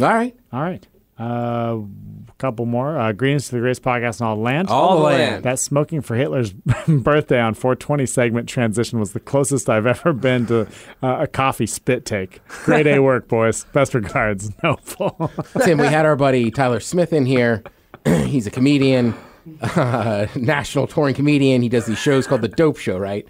All 0.00 0.04
right, 0.04 0.36
All 0.52 0.62
right. 0.62 0.84
Uh, 1.18 1.80
couple 2.38 2.66
more. 2.66 2.98
Uh, 2.98 3.12
greetings 3.12 3.46
to 3.46 3.56
the 3.56 3.60
greatest 3.60 3.82
podcast 3.82 4.20
in 4.20 4.26
all 4.26 4.36
the 4.36 4.42
land. 4.42 4.68
all, 4.68 4.90
the 4.90 4.96
the 4.96 5.02
land. 5.02 5.18
land. 5.32 5.44
That 5.44 5.58
smoking 5.58 6.00
for 6.00 6.14
Hitler's 6.14 6.52
birthday 6.88 7.40
on 7.40 7.54
420 7.54 8.06
segment 8.06 8.48
transition 8.48 8.98
was 8.98 9.12
the 9.12 9.20
closest 9.20 9.68
I've 9.68 9.86
ever 9.86 10.12
been 10.12 10.46
to 10.46 10.68
uh, 11.02 11.18
a 11.20 11.26
coffee 11.26 11.66
spit 11.66 12.04
take. 12.04 12.40
Great 12.64 12.86
A 12.86 13.00
work, 13.00 13.28
boys. 13.28 13.64
Best 13.72 13.94
regards. 13.94 14.50
Noble. 14.62 15.30
Tim, 15.64 15.78
we 15.78 15.86
had 15.86 16.06
our 16.06 16.16
buddy 16.16 16.50
Tyler 16.50 16.80
Smith 16.80 17.12
in 17.12 17.26
here. 17.26 17.62
He's 18.06 18.46
a 18.46 18.50
comedian, 18.50 19.14
uh, 19.60 20.28
national 20.36 20.86
touring 20.86 21.16
comedian. 21.16 21.62
He 21.62 21.68
does 21.68 21.86
these 21.86 21.98
shows 21.98 22.26
called 22.26 22.42
the 22.42 22.48
Dope 22.48 22.78
Show, 22.78 22.98
right? 22.98 23.26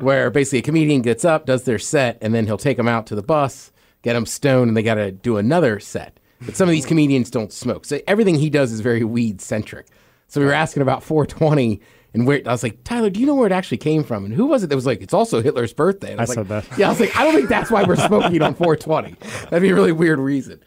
Where 0.00 0.30
basically 0.30 0.58
a 0.58 0.62
comedian 0.62 1.02
gets 1.02 1.24
up, 1.24 1.46
does 1.46 1.62
their 1.62 1.78
set, 1.78 2.18
and 2.20 2.34
then 2.34 2.46
he'll 2.46 2.58
take 2.58 2.76
them 2.76 2.88
out 2.88 3.06
to 3.06 3.14
the 3.14 3.22
bus, 3.22 3.70
get 4.02 4.14
them 4.14 4.26
stoned, 4.26 4.68
and 4.68 4.76
they 4.76 4.82
got 4.82 4.94
to 4.94 5.12
do 5.12 5.36
another 5.36 5.78
set. 5.78 6.18
But 6.40 6.56
some 6.56 6.68
of 6.68 6.72
these 6.72 6.86
comedians 6.86 7.30
don't 7.30 7.52
smoke, 7.52 7.84
so 7.84 8.00
everything 8.06 8.36
he 8.36 8.50
does 8.50 8.72
is 8.72 8.80
very 8.80 9.04
weed 9.04 9.40
centric. 9.40 9.88
So 10.28 10.40
we 10.40 10.46
were 10.46 10.52
asking 10.52 10.82
about 10.82 11.02
420. 11.02 11.80
And 12.14 12.26
where 12.26 12.40
I 12.46 12.52
was 12.52 12.62
like, 12.62 12.84
Tyler, 12.84 13.10
do 13.10 13.20
you 13.20 13.26
know 13.26 13.34
where 13.34 13.46
it 13.46 13.52
actually 13.52 13.78
came 13.78 14.02
from? 14.02 14.24
And 14.24 14.32
who 14.32 14.46
was 14.46 14.62
it 14.62 14.68
that 14.68 14.76
was 14.76 14.86
like, 14.86 15.02
it's 15.02 15.12
also 15.12 15.42
Hitler's 15.42 15.74
birthday? 15.74 16.12
And 16.12 16.20
I 16.20 16.22
was 16.22 16.32
said 16.32 16.48
like, 16.48 16.66
that. 16.66 16.78
Yeah, 16.78 16.86
I 16.86 16.90
was 16.90 17.00
like, 17.00 17.14
I 17.16 17.24
don't 17.24 17.34
think 17.34 17.48
that's 17.48 17.70
why 17.70 17.82
we're 17.84 17.96
smoking 17.96 18.40
on 18.40 18.54
420. 18.54 19.14
That'd 19.50 19.62
be 19.62 19.70
a 19.70 19.74
really 19.74 19.92
weird 19.92 20.18
reason. 20.18 20.62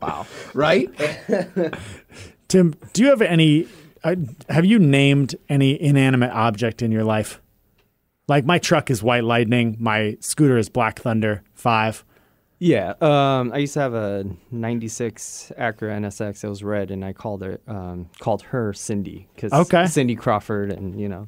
Wow. 0.00 0.26
Right? 0.54 0.88
Tim, 2.48 2.74
do 2.92 3.02
you 3.02 3.08
have 3.08 3.22
any? 3.22 3.66
Uh, 4.04 4.16
have 4.48 4.64
you 4.64 4.78
named 4.78 5.34
any 5.48 5.80
inanimate 5.80 6.30
object 6.30 6.82
in 6.82 6.92
your 6.92 7.04
life? 7.04 7.40
Like 8.28 8.44
my 8.44 8.58
truck 8.58 8.90
is 8.90 9.02
White 9.02 9.24
Lightning, 9.24 9.76
my 9.78 10.16
scooter 10.20 10.58
is 10.58 10.68
Black 10.68 11.00
Thunder 11.00 11.42
Five. 11.54 12.04
Yeah, 12.58 12.94
um, 13.02 13.52
I 13.52 13.58
used 13.58 13.74
to 13.74 13.80
have 13.80 13.92
a 13.94 14.24
'96 14.50 15.52
Acura 15.58 15.98
NSX. 15.98 16.42
It 16.42 16.48
was 16.48 16.62
red, 16.64 16.90
and 16.90 17.04
I 17.04 17.12
called 17.12 17.42
her 17.42 17.60
um, 17.68 18.08
called 18.18 18.42
her 18.42 18.72
Cindy 18.72 19.28
because 19.34 19.52
Okay. 19.52 19.86
Cindy 19.86 20.14
Crawford, 20.16 20.72
and 20.72 20.98
you 21.00 21.08
know, 21.08 21.26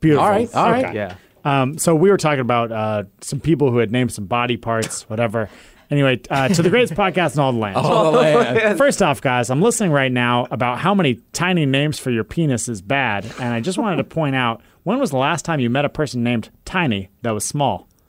Beautiful. 0.00 0.24
All 0.24 0.30
right, 0.30 0.54
all 0.54 0.70
right. 0.70 0.94
yeah. 0.94 1.16
Um, 1.44 1.76
so 1.76 1.94
we 1.94 2.10
were 2.10 2.16
talking 2.16 2.40
about 2.40 2.72
uh, 2.72 3.04
some 3.20 3.40
people 3.40 3.70
who 3.70 3.78
had 3.78 3.90
named 3.92 4.12
some 4.12 4.24
body 4.26 4.56
parts, 4.56 5.08
whatever. 5.10 5.50
Anyway, 5.90 6.18
uh, 6.30 6.48
to 6.48 6.62
the 6.62 6.70
greatest 6.70 6.94
podcast 6.94 7.34
in 7.34 7.40
all 7.40 7.52
the 7.52 7.58
land. 7.58 7.76
All 7.76 8.10
the 8.10 8.18
land. 8.18 8.78
First 8.78 9.02
off, 9.02 9.20
guys, 9.20 9.50
I'm 9.50 9.60
listening 9.60 9.92
right 9.92 10.10
now 10.10 10.46
about 10.50 10.78
how 10.78 10.94
many 10.94 11.20
tiny 11.34 11.66
names 11.66 11.98
for 11.98 12.10
your 12.10 12.24
penis 12.24 12.68
is 12.70 12.80
bad, 12.80 13.26
and 13.38 13.52
I 13.52 13.60
just 13.60 13.76
wanted 13.76 13.96
to 13.96 14.04
point 14.04 14.34
out 14.34 14.62
when 14.84 14.98
was 14.98 15.10
the 15.10 15.18
last 15.18 15.44
time 15.44 15.60
you 15.60 15.68
met 15.68 15.84
a 15.84 15.90
person 15.90 16.22
named 16.22 16.48
Tiny 16.64 17.10
that 17.22 17.32
was 17.32 17.44
small? 17.44 17.86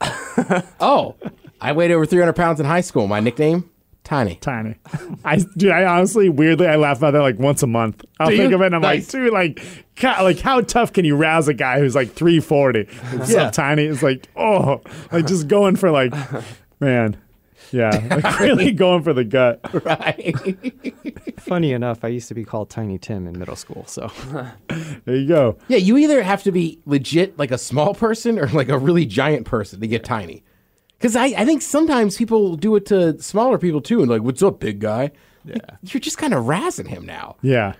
Oh, 0.80 1.14
I 1.60 1.72
weighed 1.72 1.90
over 1.90 2.06
300 2.06 2.32
pounds 2.34 2.60
in 2.60 2.66
high 2.66 2.80
school. 2.82 3.06
My 3.06 3.20
nickname? 3.20 3.70
Tiny. 4.04 4.36
Tiny. 4.36 4.76
I 5.24 5.36
dude, 5.56 5.72
I 5.72 5.84
honestly 5.84 6.28
weirdly 6.28 6.68
I 6.68 6.76
laugh 6.76 6.98
about 6.98 7.12
that 7.12 7.22
like 7.22 7.38
once 7.38 7.62
a 7.64 7.66
month. 7.66 8.04
I'll 8.20 8.30
Do 8.30 8.36
think 8.36 8.50
you? 8.50 8.56
of 8.56 8.62
it 8.62 8.66
and 8.66 8.76
I'm 8.76 8.80
Nice. 8.82 9.12
like, 9.12 9.24
dude, 9.24 9.32
like, 9.32 9.60
ca- 9.96 10.22
like 10.22 10.38
how 10.38 10.60
tough 10.60 10.92
can 10.92 11.04
you 11.04 11.16
rouse 11.16 11.48
a 11.48 11.54
guy 11.54 11.80
who's 11.80 11.96
like 11.96 12.12
340? 12.12 12.84
What's 13.16 13.32
Yeah. 13.32 13.44
up, 13.44 13.52
Tiny? 13.52 13.82
It's 13.84 14.02
like, 14.04 14.28
oh, 14.36 14.80
like 15.10 15.26
just 15.26 15.48
going 15.48 15.74
for 15.74 15.90
like, 15.90 16.12
man, 16.80 17.16
yeah, 17.72 17.90
like 18.22 18.38
really 18.38 18.70
going 18.70 19.02
for 19.02 19.12
the 19.12 19.24
gut. 19.24 19.58
Right. 19.84 20.36
Funny 21.40 21.72
enough, 21.72 22.04
I 22.04 22.08
used 22.08 22.28
to 22.28 22.34
be 22.34 22.44
called 22.44 22.70
Tiny 22.70 22.98
Tim 22.98 23.26
in 23.26 23.36
middle 23.36 23.56
school. 23.56 23.84
So 23.88 24.10
There 25.04 25.16
you 25.16 25.26
go. 25.26 25.56
yeah, 25.66 25.78
you 25.78 25.96
either 25.96 26.22
have 26.22 26.44
to 26.44 26.52
be 26.52 26.78
legit 26.86 27.36
like 27.40 27.50
a 27.50 27.58
small 27.58 27.92
person 27.92 28.38
or 28.38 28.46
like 28.48 28.68
a 28.68 28.78
really 28.78 29.04
giant 29.04 29.46
person 29.46 29.80
to 29.80 29.88
get 29.88 30.04
tiny. 30.04 30.44
Because 30.98 31.14
I, 31.16 31.26
I 31.26 31.44
think 31.44 31.62
sometimes 31.62 32.16
people 32.16 32.56
do 32.56 32.74
it 32.76 32.86
to 32.86 33.20
smaller 33.20 33.58
people 33.58 33.80
too, 33.80 34.00
and 34.00 34.10
like, 34.10 34.22
what's 34.22 34.42
up, 34.42 34.60
big 34.60 34.80
guy? 34.80 35.10
Yeah. 35.44 35.58
you're 35.82 36.00
just 36.00 36.18
kind 36.18 36.34
of 36.34 36.44
razzing 36.44 36.88
him 36.88 37.06
now. 37.06 37.36
Yeah. 37.42 37.74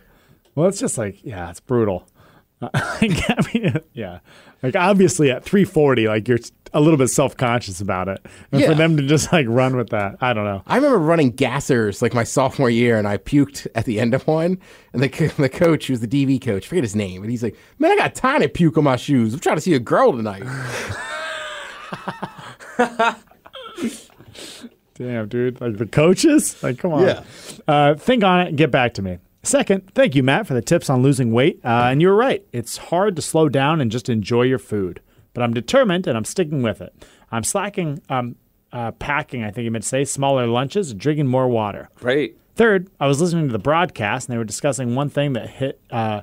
Well, 0.54 0.68
it's 0.68 0.78
just 0.78 0.96
like, 0.98 1.24
yeah, 1.24 1.50
it's 1.50 1.60
brutal. 1.60 2.06
I 2.62 3.36
mean, 3.52 3.74
yeah. 3.92 4.20
Like 4.62 4.74
obviously 4.76 5.30
at 5.30 5.44
340, 5.44 6.08
like 6.08 6.26
you're 6.28 6.38
a 6.72 6.80
little 6.80 6.96
bit 6.96 7.08
self 7.08 7.36
conscious 7.36 7.80
about 7.80 8.08
it, 8.08 8.24
and 8.52 8.60
Yeah. 8.62 8.68
for 8.68 8.74
them 8.74 8.96
to 8.96 9.02
just 9.02 9.32
like 9.32 9.46
run 9.48 9.76
with 9.76 9.90
that, 9.90 10.16
I 10.20 10.32
don't 10.32 10.44
know. 10.44 10.62
I 10.66 10.76
remember 10.76 10.98
running 10.98 11.32
gassers 11.32 12.00
like 12.00 12.14
my 12.14 12.24
sophomore 12.24 12.70
year, 12.70 12.98
and 12.98 13.06
I 13.08 13.18
puked 13.18 13.66
at 13.74 13.84
the 13.84 14.00
end 14.00 14.14
of 14.14 14.26
one. 14.26 14.58
And 14.94 15.02
the, 15.02 15.08
the 15.36 15.48
coach, 15.50 15.86
who 15.88 15.92
was 15.92 16.00
the 16.00 16.08
DV 16.08 16.40
coach, 16.42 16.66
forget 16.66 16.84
his 16.84 16.96
name, 16.96 17.22
and 17.22 17.30
he's 17.30 17.42
like, 17.42 17.56
"Man, 17.78 17.90
I 17.92 17.96
got 17.96 18.14
tiny 18.14 18.48
puke 18.48 18.78
on 18.78 18.84
my 18.84 18.96
shoes. 18.96 19.34
I'm 19.34 19.40
trying 19.40 19.56
to 19.56 19.62
see 19.62 19.74
a 19.74 19.78
girl 19.80 20.12
tonight." 20.12 20.44
Damn, 24.94 25.28
dude. 25.28 25.60
Like 25.60 25.76
the 25.76 25.86
coaches? 25.86 26.62
Like, 26.62 26.78
come 26.78 26.92
on. 26.92 27.02
Yeah. 27.02 27.22
Uh, 27.68 27.94
think 27.94 28.24
on 28.24 28.40
it 28.40 28.48
and 28.48 28.56
get 28.56 28.70
back 28.70 28.94
to 28.94 29.02
me. 29.02 29.18
Second, 29.42 29.92
thank 29.94 30.14
you, 30.14 30.22
Matt, 30.22 30.46
for 30.46 30.54
the 30.54 30.62
tips 30.62 30.90
on 30.90 31.02
losing 31.02 31.32
weight. 31.32 31.60
Uh, 31.64 31.88
and 31.90 32.02
you're 32.02 32.16
right. 32.16 32.44
It's 32.52 32.76
hard 32.78 33.14
to 33.16 33.22
slow 33.22 33.48
down 33.48 33.80
and 33.80 33.90
just 33.90 34.08
enjoy 34.08 34.42
your 34.42 34.58
food. 34.58 35.00
But 35.34 35.42
I'm 35.42 35.54
determined 35.54 36.06
and 36.06 36.16
I'm 36.16 36.24
sticking 36.24 36.62
with 36.62 36.80
it. 36.80 37.04
I'm 37.30 37.44
slacking, 37.44 38.02
um, 38.08 38.36
uh, 38.72 38.92
packing, 38.92 39.44
I 39.44 39.50
think 39.50 39.64
you 39.64 39.70
meant 39.70 39.84
to 39.84 39.88
say, 39.88 40.04
smaller 40.04 40.46
lunches 40.46 40.90
and 40.90 40.98
drinking 40.98 41.26
more 41.28 41.46
water. 41.48 41.88
Great. 41.96 42.38
Third, 42.56 42.88
I 42.98 43.06
was 43.06 43.20
listening 43.20 43.46
to 43.46 43.52
the 43.52 43.58
broadcast 43.58 44.28
and 44.28 44.34
they 44.34 44.38
were 44.38 44.44
discussing 44.44 44.94
one 44.94 45.10
thing 45.10 45.34
that 45.34 45.48
hit 45.50 45.80
uh, 45.90 46.22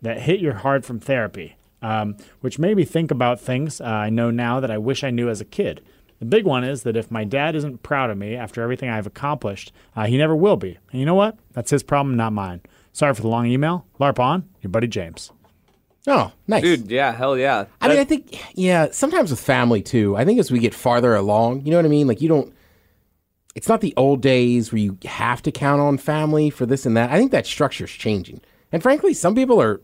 that 0.00 0.20
hit 0.22 0.40
your 0.40 0.54
hard 0.54 0.86
from 0.86 1.00
therapy, 1.00 1.56
um, 1.82 2.16
which 2.40 2.58
made 2.58 2.76
me 2.76 2.84
think 2.84 3.10
about 3.10 3.40
things 3.40 3.80
uh, 3.80 3.84
I 3.84 4.10
know 4.10 4.30
now 4.30 4.60
that 4.60 4.70
I 4.70 4.78
wish 4.78 5.04
I 5.04 5.10
knew 5.10 5.28
as 5.28 5.40
a 5.40 5.44
kid. 5.44 5.80
The 6.18 6.26
big 6.26 6.44
one 6.44 6.64
is 6.64 6.82
that 6.82 6.96
if 6.96 7.10
my 7.10 7.24
dad 7.24 7.54
isn't 7.56 7.82
proud 7.82 8.10
of 8.10 8.18
me 8.18 8.36
after 8.36 8.62
everything 8.62 8.90
I've 8.90 9.06
accomplished, 9.06 9.72
uh, 9.96 10.06
he 10.06 10.18
never 10.18 10.36
will 10.36 10.56
be. 10.56 10.78
And 10.92 11.00
you 11.00 11.06
know 11.06 11.14
what? 11.14 11.38
That's 11.52 11.70
his 11.70 11.82
problem, 11.82 12.16
not 12.16 12.34
mine. 12.34 12.60
Sorry 12.92 13.14
for 13.14 13.22
the 13.22 13.28
long 13.28 13.46
email. 13.46 13.86
LARP 13.98 14.18
on, 14.18 14.48
your 14.60 14.70
buddy 14.70 14.86
James. 14.86 15.32
Oh, 16.06 16.32
nice. 16.46 16.62
Dude, 16.62 16.90
yeah, 16.90 17.12
hell 17.12 17.38
yeah. 17.38 17.66
I 17.80 17.88
mean, 17.88 17.98
I 17.98 18.04
think, 18.04 18.38
yeah, 18.54 18.88
sometimes 18.90 19.30
with 19.30 19.40
family 19.40 19.82
too, 19.82 20.16
I 20.16 20.24
think 20.24 20.38
as 20.38 20.50
we 20.50 20.58
get 20.58 20.74
farther 20.74 21.14
along, 21.14 21.64
you 21.64 21.70
know 21.70 21.78
what 21.78 21.84
I 21.86 21.88
mean? 21.90 22.06
Like, 22.06 22.20
you 22.20 22.28
don't, 22.28 22.52
it's 23.54 23.68
not 23.68 23.80
the 23.80 23.94
old 23.96 24.22
days 24.22 24.72
where 24.72 24.78
you 24.78 24.98
have 25.04 25.42
to 25.42 25.52
count 25.52 25.80
on 25.80 25.98
family 25.98 26.50
for 26.50 26.66
this 26.66 26.86
and 26.86 26.96
that. 26.96 27.10
I 27.10 27.18
think 27.18 27.32
that 27.32 27.46
structure's 27.46 27.90
changing. 27.90 28.40
And 28.72 28.82
frankly, 28.82 29.14
some 29.14 29.34
people 29.34 29.60
are 29.60 29.80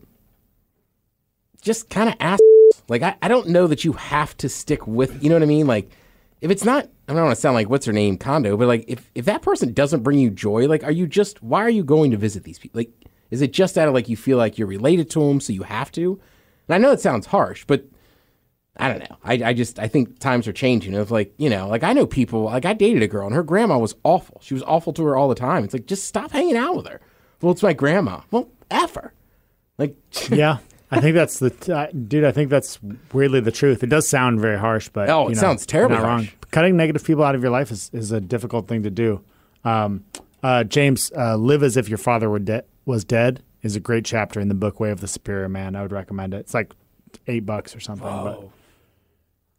just 1.61 1.89
kind 1.89 2.09
of 2.09 2.15
ass. 2.19 2.39
Like, 2.89 3.01
I, 3.01 3.15
I 3.21 3.27
don't 3.27 3.49
know 3.49 3.67
that 3.67 3.83
you 3.83 3.93
have 3.93 4.35
to 4.37 4.49
stick 4.49 4.87
with, 4.87 5.21
you 5.23 5.29
know 5.29 5.35
what 5.35 5.43
I 5.43 5.47
mean? 5.47 5.67
Like, 5.67 5.89
if 6.41 6.51
it's 6.51 6.63
not, 6.63 6.89
I 7.07 7.13
don't 7.13 7.23
want 7.23 7.35
to 7.35 7.41
sound 7.41 7.55
like 7.55 7.69
what's 7.69 7.85
her 7.85 7.93
name, 7.93 8.17
Kondo, 8.17 8.55
but 8.55 8.67
like, 8.67 8.85
if, 8.87 9.09
if 9.15 9.25
that 9.25 9.41
person 9.41 9.73
doesn't 9.73 10.03
bring 10.03 10.19
you 10.19 10.29
joy, 10.29 10.67
like, 10.67 10.83
are 10.83 10.91
you 10.91 11.07
just, 11.07 11.41
why 11.41 11.61
are 11.61 11.69
you 11.69 11.83
going 11.83 12.11
to 12.11 12.17
visit 12.17 12.43
these 12.43 12.59
people? 12.59 12.79
Like, 12.79 12.91
is 13.31 13.41
it 13.41 13.53
just 13.53 13.77
out 13.77 13.87
of 13.87 13.93
like 13.93 14.09
you 14.09 14.17
feel 14.17 14.37
like 14.37 14.57
you're 14.57 14.67
related 14.67 15.09
to 15.11 15.19
them, 15.19 15.39
so 15.39 15.53
you 15.53 15.63
have 15.63 15.91
to? 15.93 16.19
And 16.67 16.75
I 16.75 16.77
know 16.77 16.91
it 16.91 17.01
sounds 17.01 17.27
harsh, 17.27 17.65
but 17.65 17.85
I 18.77 18.89
don't 18.89 18.99
know. 18.99 19.17
I, 19.23 19.33
I 19.49 19.53
just 19.53 19.79
I 19.79 19.87
think 19.87 20.19
times 20.19 20.47
are 20.47 20.53
changing. 20.53 20.95
Of 20.95 21.11
like 21.11 21.33
you 21.37 21.49
know, 21.49 21.67
like 21.67 21.83
I 21.83 21.93
know 21.93 22.05
people. 22.05 22.43
Like 22.43 22.65
I 22.65 22.73
dated 22.73 23.03
a 23.03 23.07
girl, 23.07 23.25
and 23.25 23.35
her 23.35 23.43
grandma 23.43 23.77
was 23.77 23.95
awful. 24.03 24.39
She 24.41 24.53
was 24.53 24.63
awful 24.63 24.93
to 24.93 25.03
her 25.05 25.15
all 25.15 25.29
the 25.29 25.35
time. 25.35 25.63
It's 25.63 25.73
like 25.73 25.87
just 25.87 26.05
stop 26.05 26.31
hanging 26.31 26.57
out 26.57 26.75
with 26.75 26.87
her. 26.87 27.01
Well, 27.41 27.51
it's 27.51 27.63
my 27.63 27.73
grandma. 27.73 28.21
Well, 28.31 28.49
f 28.71 28.95
her. 28.95 29.13
Like 29.77 29.95
yeah, 30.29 30.59
I 30.89 31.01
think 31.01 31.15
that's 31.15 31.39
the 31.39 31.49
t- 31.49 31.71
uh, 31.71 31.87
dude. 31.87 32.23
I 32.23 32.31
think 32.31 32.49
that's 32.49 32.79
weirdly 33.11 33.39
the 33.41 33.51
truth. 33.51 33.83
It 33.83 33.87
does 33.87 34.07
sound 34.07 34.39
very 34.39 34.57
harsh, 34.57 34.89
but 34.89 35.09
Oh, 35.09 35.25
it 35.25 35.29
you 35.31 35.35
know, 35.35 35.41
sounds 35.41 35.65
terribly 35.65 35.95
you're 35.97 36.05
Not 36.05 36.09
harsh. 36.11 36.25
wrong. 36.27 36.33
Cutting 36.51 36.77
negative 36.77 37.03
people 37.03 37.23
out 37.25 37.35
of 37.35 37.41
your 37.41 37.51
life 37.51 37.71
is, 37.71 37.89
is 37.93 38.11
a 38.13 38.21
difficult 38.21 38.67
thing 38.69 38.83
to 38.83 38.89
do. 38.89 39.21
Um, 39.65 40.05
uh, 40.43 40.63
James, 40.63 41.11
uh, 41.17 41.35
live 41.35 41.61
as 41.63 41.75
if 41.75 41.89
your 41.89 41.97
father 41.97 42.29
were 42.29 42.39
de- 42.39 42.63
was 42.85 43.03
dead 43.03 43.43
is 43.63 43.75
a 43.75 43.79
great 43.81 44.05
chapter 44.05 44.39
in 44.39 44.47
the 44.47 44.53
book 44.53 44.79
Way 44.79 44.91
of 44.91 45.01
the 45.01 45.07
Superior 45.09 45.49
Man. 45.49 45.75
I 45.75 45.81
would 45.81 45.91
recommend 45.91 46.33
it. 46.33 46.37
It's 46.37 46.53
like 46.53 46.73
eight 47.27 47.45
bucks 47.45 47.75
or 47.75 47.79
something, 47.81 48.07
but 48.07 48.47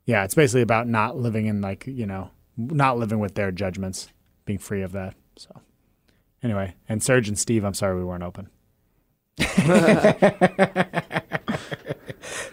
yeah, 0.07 0.25
it's 0.25 0.35
basically 0.35 0.63
about 0.63 0.89
not 0.89 1.19
living 1.19 1.45
in 1.47 1.61
like 1.61 1.87
you 1.87 2.07
know 2.07 2.31
not 2.57 2.97
living 2.99 3.19
with 3.19 3.35
their 3.35 3.51
judgments, 3.53 4.09
being 4.47 4.59
free 4.59 4.81
of 4.83 4.93
that. 4.93 5.15
So 5.37 5.51
anyway, 6.43 6.75
and 6.89 7.03
Serge 7.03 7.29
and 7.29 7.39
Steve, 7.39 7.65
I'm 7.65 7.75
sorry 7.75 7.97
we 7.99 8.05
weren't 8.05 8.23
open. 8.23 8.49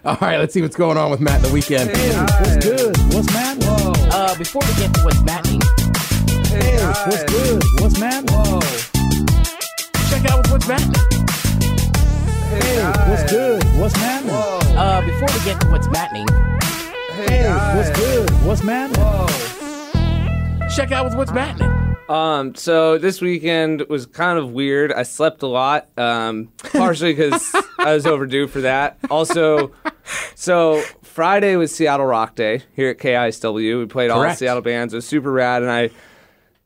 all 0.05 0.17
right, 0.21 0.37
let's 0.37 0.53
see 0.53 0.61
what's 0.61 0.75
going 0.75 0.97
on 0.97 1.09
with 1.11 1.19
Matt 1.19 1.37
in 1.37 1.49
the 1.49 1.53
weekend. 1.53 1.89
Hey, 1.89 2.15
What's 2.15 2.57
good? 2.65 2.95
What's 3.13 3.33
man? 3.33 3.57
Uh, 4.13 4.35
before 4.37 4.61
we 4.61 4.73
get 4.75 4.93
to 4.93 5.01
what's 5.03 5.19
happening, 5.21 5.61
What's 7.07 7.23
good? 7.31 7.63
What's 7.81 7.99
man? 7.99 8.25
Check 10.09 10.25
out 10.31 10.47
what's 10.51 10.67
Matt. 10.67 10.81
What's 13.09 13.31
good? 13.31 13.63
What's 13.79 13.95
man? 13.97 14.29
uh, 14.29 15.01
before 15.01 15.27
we 15.33 15.43
get 15.45 15.59
to 15.61 15.67
what's 15.69 15.87
happening, 15.87 16.27
What's 17.75 17.89
good? 17.99 18.29
What's 18.45 18.63
man? 18.63 18.91
Check 20.75 20.91
out 20.91 21.15
what's 21.15 21.31
Matt. 21.31 21.57
Um, 22.07 22.53
so 22.53 22.97
this 22.97 23.19
weekend 23.19 23.83
was 23.89 24.05
kind 24.05 24.37
of 24.37 24.51
weird. 24.51 24.93
I 24.93 25.03
slept 25.03 25.41
a 25.41 25.47
lot, 25.47 25.89
um, 25.97 26.51
partially 26.71 27.13
because 27.13 27.43
I 27.79 27.93
was 27.93 28.05
overdue 28.05 28.47
for 28.47 28.61
that. 28.61 28.97
Also, 29.09 29.71
so 30.35 30.81
Friday 31.01 31.55
was 31.55 31.73
Seattle 31.73 32.05
Rock 32.05 32.35
Day 32.35 32.61
here 32.75 32.89
at 32.89 32.99
KISW. 32.99 33.79
We 33.79 33.85
played 33.87 34.11
all 34.11 34.19
the 34.19 34.25
Correct. 34.25 34.39
Seattle 34.39 34.61
bands. 34.61 34.93
It 34.93 34.97
was 34.97 35.07
super 35.07 35.31
rad, 35.31 35.63
and 35.63 35.71
I 35.71 35.89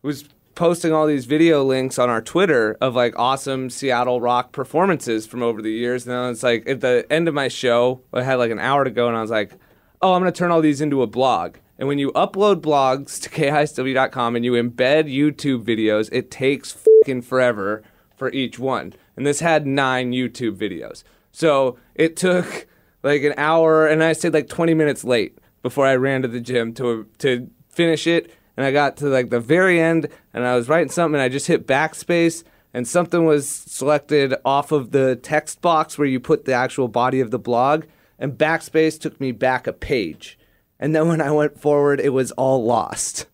was 0.01 0.25
posting 0.55 0.91
all 0.91 1.07
these 1.07 1.25
video 1.25 1.63
links 1.63 1.97
on 1.97 2.09
our 2.09 2.21
Twitter 2.21 2.75
of 2.81 2.93
like 2.93 3.17
awesome 3.17 3.69
Seattle 3.69 4.19
rock 4.19 4.51
performances 4.51 5.25
from 5.25 5.41
over 5.41 5.61
the 5.61 5.71
years. 5.71 6.05
And 6.05 6.13
then 6.13 6.31
it's 6.31 6.43
like 6.43 6.67
at 6.67 6.81
the 6.81 7.05
end 7.09 7.29
of 7.29 7.33
my 7.33 7.47
show, 7.47 8.01
I 8.11 8.23
had 8.23 8.35
like 8.35 8.51
an 8.51 8.59
hour 8.59 8.83
to 8.83 8.91
go, 8.91 9.07
and 9.07 9.15
I 9.15 9.21
was 9.21 9.31
like, 9.31 9.53
oh, 10.01 10.15
I'm 10.15 10.21
gonna 10.21 10.33
turn 10.33 10.51
all 10.51 10.59
these 10.61 10.81
into 10.81 11.01
a 11.01 11.07
blog. 11.07 11.55
And 11.79 11.87
when 11.87 11.97
you 11.97 12.11
upload 12.11 12.57
blogs 12.57 13.21
to 13.21 13.29
KISW.com 13.29 14.35
and 14.35 14.43
you 14.43 14.51
embed 14.51 15.11
YouTube 15.11 15.63
videos, 15.63 16.09
it 16.11 16.29
takes 16.29 16.73
fucking 16.73 17.21
forever 17.21 17.83
for 18.17 18.29
each 18.31 18.59
one. 18.59 18.93
And 19.15 19.25
this 19.25 19.39
had 19.39 19.65
nine 19.65 20.11
YouTube 20.11 20.57
videos. 20.57 21.03
So 21.31 21.77
it 21.95 22.17
took 22.17 22.67
like 23.01 23.23
an 23.23 23.33
hour, 23.37 23.87
and 23.87 24.03
I 24.03 24.11
stayed 24.11 24.33
like 24.33 24.49
20 24.49 24.73
minutes 24.73 25.05
late 25.05 25.37
before 25.61 25.85
I 25.85 25.95
ran 25.95 26.21
to 26.23 26.27
the 26.27 26.41
gym 26.41 26.73
to 26.73 27.07
to 27.19 27.49
finish 27.69 28.07
it. 28.07 28.33
And 28.57 28.65
I 28.65 28.71
got 28.73 28.97
to 28.97 29.05
like 29.07 29.29
the 29.29 29.39
very 29.39 29.79
end, 29.79 30.09
and 30.33 30.45
I 30.45 30.55
was 30.55 30.67
writing 30.67 30.91
something, 30.91 31.15
and 31.15 31.23
I 31.23 31.29
just 31.29 31.47
hit 31.47 31.65
backspace, 31.65 32.43
and 32.73 32.85
something 32.85 33.23
was 33.23 33.47
selected 33.47 34.35
off 34.43 34.73
of 34.73 34.91
the 34.91 35.15
text 35.15 35.61
box 35.61 35.97
where 35.97 36.07
you 36.07 36.19
put 36.19 36.43
the 36.43 36.51
actual 36.51 36.89
body 36.89 37.21
of 37.21 37.31
the 37.31 37.39
blog, 37.39 37.85
and 38.17 38.37
backspace 38.37 38.99
took 38.99 39.21
me 39.21 39.31
back 39.31 39.65
a 39.65 39.71
page. 39.71 40.38
And 40.79 40.95
then 40.95 41.07
when 41.07 41.21
I 41.21 41.31
went 41.31 41.59
forward, 41.59 41.99
it 41.99 42.09
was 42.09 42.31
all 42.31 42.63
lost. 42.63 43.25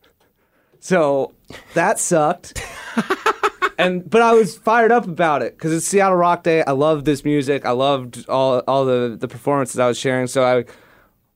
So 0.79 1.33
that 1.73 1.99
sucked. 1.99 2.61
and 3.77 4.07
but 4.09 4.21
I 4.21 4.33
was 4.33 4.57
fired 4.57 4.91
up 4.91 5.07
about 5.07 5.41
it 5.41 5.57
because 5.57 5.73
it's 5.73 5.85
Seattle 5.85 6.17
Rock 6.17 6.43
Day. 6.43 6.63
I 6.63 6.71
love 6.71 7.05
this 7.05 7.23
music. 7.25 7.65
I 7.65 7.71
loved 7.71 8.27
all 8.29 8.59
all 8.67 8.85
the 8.85 9.15
the 9.19 9.27
performances 9.27 9.79
I 9.79 9.87
was 9.87 9.97
sharing. 9.97 10.27
So 10.27 10.43
I 10.43 10.65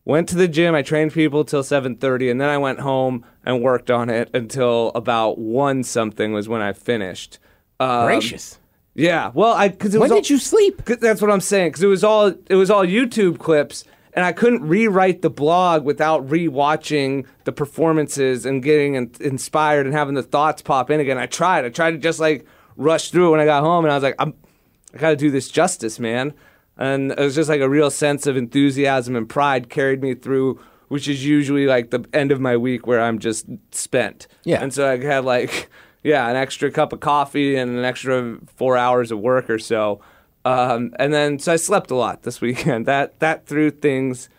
went 0.05 0.29
to 0.29 0.35
the 0.35 0.47
gym. 0.47 0.75
I 0.75 0.81
trained 0.81 1.13
people 1.13 1.43
till 1.43 1.63
seven 1.63 1.95
thirty, 1.95 2.29
and 2.29 2.39
then 2.39 2.49
I 2.49 2.57
went 2.57 2.79
home 2.79 3.25
and 3.45 3.61
worked 3.61 3.89
on 3.91 4.09
it 4.09 4.29
until 4.33 4.91
about 4.95 5.37
one 5.37 5.83
something 5.83 6.33
was 6.33 6.47
when 6.47 6.61
I 6.61 6.73
finished. 6.73 7.39
Um, 7.79 8.05
Gracious. 8.05 8.59
Yeah. 8.95 9.31
Well, 9.33 9.53
I 9.53 9.69
because 9.69 9.95
it 9.95 9.99
When 9.99 10.09
was 10.09 10.11
all- 10.11 10.21
did 10.21 10.29
you 10.29 10.37
sleep? 10.37 10.83
That's 10.85 11.21
what 11.21 11.31
I'm 11.31 11.41
saying. 11.41 11.69
Because 11.69 11.83
it 11.83 11.87
was 11.87 12.03
all 12.03 12.27
it 12.47 12.55
was 12.55 12.69
all 12.69 12.85
YouTube 12.85 13.39
clips, 13.39 13.83
and 14.13 14.25
I 14.25 14.31
couldn't 14.31 14.67
rewrite 14.67 15.21
the 15.21 15.29
blog 15.29 15.83
without 15.83 16.27
rewatching 16.27 17.25
the 17.43 17.51
performances 17.51 18.45
and 18.45 18.63
getting 18.63 18.95
in- 18.95 19.11
inspired 19.19 19.85
and 19.85 19.95
having 19.95 20.15
the 20.15 20.23
thoughts 20.23 20.61
pop 20.61 20.89
in 20.89 20.99
again. 20.99 21.17
I 21.17 21.25
tried. 21.25 21.65
I 21.65 21.69
tried 21.69 21.91
to 21.91 21.97
just 21.97 22.19
like 22.19 22.45
rush 22.75 23.11
through 23.11 23.27
it 23.27 23.31
when 23.31 23.39
I 23.39 23.45
got 23.45 23.63
home, 23.63 23.85
and 23.85 23.91
I 23.91 23.95
was 23.95 24.03
like, 24.03 24.15
I'm, 24.19 24.33
I 24.93 24.97
got 24.97 25.09
to 25.09 25.15
do 25.15 25.31
this 25.31 25.49
justice, 25.49 25.99
man. 25.99 26.33
And 26.77 27.11
it 27.11 27.19
was 27.19 27.35
just 27.35 27.49
like 27.49 27.61
a 27.61 27.69
real 27.69 27.91
sense 27.91 28.25
of 28.25 28.37
enthusiasm 28.37 29.15
and 29.15 29.27
pride 29.27 29.69
carried 29.69 30.01
me 30.01 30.15
through, 30.15 30.59
which 30.87 31.07
is 31.09 31.25
usually 31.25 31.65
like 31.65 31.91
the 31.91 32.05
end 32.13 32.31
of 32.31 32.39
my 32.39 32.55
week 32.55 32.87
where 32.87 33.01
I'm 33.01 33.19
just 33.19 33.47
spent. 33.71 34.27
Yeah. 34.45 34.63
And 34.63 34.73
so 34.73 34.89
I 34.89 34.97
had 34.97 35.25
like, 35.25 35.69
yeah, 36.03 36.27
an 36.29 36.37
extra 36.37 36.71
cup 36.71 36.93
of 36.93 37.01
coffee 37.01 37.57
and 37.57 37.77
an 37.77 37.83
extra 37.83 38.37
four 38.55 38.77
hours 38.77 39.11
of 39.11 39.19
work 39.19 39.49
or 39.49 39.59
so. 39.59 39.99
Um, 40.45 40.93
and 40.97 41.13
then 41.13 41.37
so 41.39 41.53
I 41.53 41.57
slept 41.57 41.91
a 41.91 41.95
lot 41.95 42.23
this 42.23 42.41
weekend. 42.41 42.85
That 42.87 43.19
that 43.19 43.45
threw 43.45 43.69
things 43.71 44.29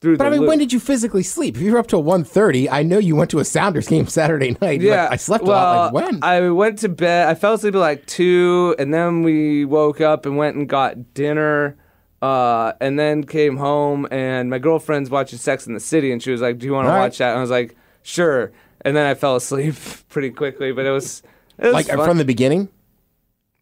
through 0.00 0.16
But 0.18 0.26
I 0.28 0.30
mean, 0.30 0.40
loop. 0.40 0.48
when 0.50 0.58
did 0.58 0.72
you 0.72 0.78
physically 0.78 1.22
sleep? 1.24 1.56
If 1.56 1.62
you 1.62 1.72
were 1.72 1.78
up 1.78 1.88
till 1.88 2.04
1.30, 2.04 2.68
I 2.70 2.82
know 2.84 2.98
you 2.98 3.16
went 3.16 3.30
to 3.30 3.40
a 3.40 3.44
Sounders 3.44 3.88
game 3.88 4.06
Saturday 4.18 4.56
night. 4.62 4.80
yeah, 4.80 5.04
Like, 5.04 5.12
I 5.12 5.16
slept 5.16 5.44
well, 5.44 5.52
a 5.56 5.58
lot. 5.76 5.94
Like 5.94 6.04
when? 6.04 6.22
I 6.22 6.50
went 6.50 6.78
to 6.80 6.88
bed. 6.88 7.28
I 7.28 7.34
fell 7.34 7.54
asleep 7.54 7.74
at 7.74 7.78
like 7.80 8.06
two, 8.06 8.76
and 8.78 8.94
then 8.94 9.22
we 9.22 9.64
woke 9.64 10.00
up 10.00 10.24
and 10.26 10.36
went 10.36 10.56
and 10.56 10.68
got 10.68 11.14
dinner. 11.14 11.76
Uh, 12.20 12.72
and 12.80 12.98
then 12.98 13.22
came 13.24 13.56
home, 13.56 14.06
and 14.10 14.50
my 14.50 14.58
girlfriend's 14.58 15.08
watching 15.08 15.38
Sex 15.38 15.68
in 15.68 15.74
the 15.74 15.78
City, 15.80 16.10
and 16.10 16.20
she 16.20 16.32
was 16.32 16.40
like, 16.40 16.58
"Do 16.58 16.66
you 16.66 16.72
want 16.72 16.86
to 16.86 16.90
All 16.90 16.96
right. 16.96 17.04
watch 17.04 17.18
that?" 17.18 17.28
And 17.30 17.38
I 17.38 17.40
was 17.40 17.50
like, 17.50 17.76
"Sure." 18.02 18.50
And 18.80 18.96
then 18.96 19.06
I 19.06 19.14
fell 19.14 19.36
asleep 19.36 19.76
pretty 20.08 20.30
quickly, 20.30 20.72
but 20.72 20.84
it 20.84 20.90
was 20.90 21.22
it 21.58 21.66
was 21.66 21.74
like 21.74 21.86
fun. 21.86 22.04
from 22.04 22.18
the 22.18 22.24
beginning? 22.24 22.70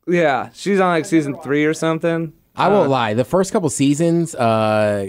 Yeah. 0.07 0.51
She's 0.55 0.81
on 0.81 0.89
like 0.89 1.05
season 1.05 1.37
three 1.41 1.65
or 1.65 1.75
something. 1.75 2.33
I 2.57 2.69
won't 2.69 2.89
lie. 2.89 3.15
The 3.15 3.25
first 3.25 3.53
couple 3.53 3.69
seasons, 3.69 4.35
uh, 4.35 5.09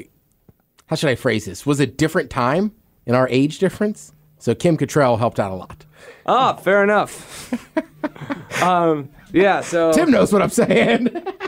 how 0.88 0.96
should 0.96 1.10
I 1.10 1.16
phrase 1.16 1.46
this? 1.46 1.66
Was 1.66 1.80
a 1.80 1.88
different 1.88 2.30
time 2.30 2.74
in 3.06 3.16
our 3.16 3.28
age 3.30 3.60
difference. 3.60 4.12
So 4.40 4.54
Kim 4.54 4.78
Cattrall 4.78 5.18
helped 5.18 5.40
out 5.40 5.52
a 5.52 5.56
lot. 5.56 5.86
Oh, 6.26 6.56
fair 6.58 6.84
enough. 6.84 7.54
um, 8.62 9.10
yeah. 9.32 9.62
So 9.62 9.94
Tim 9.94 10.12
knows 10.12 10.34
what 10.34 10.42
I'm 10.42 10.50
saying. 10.50 11.08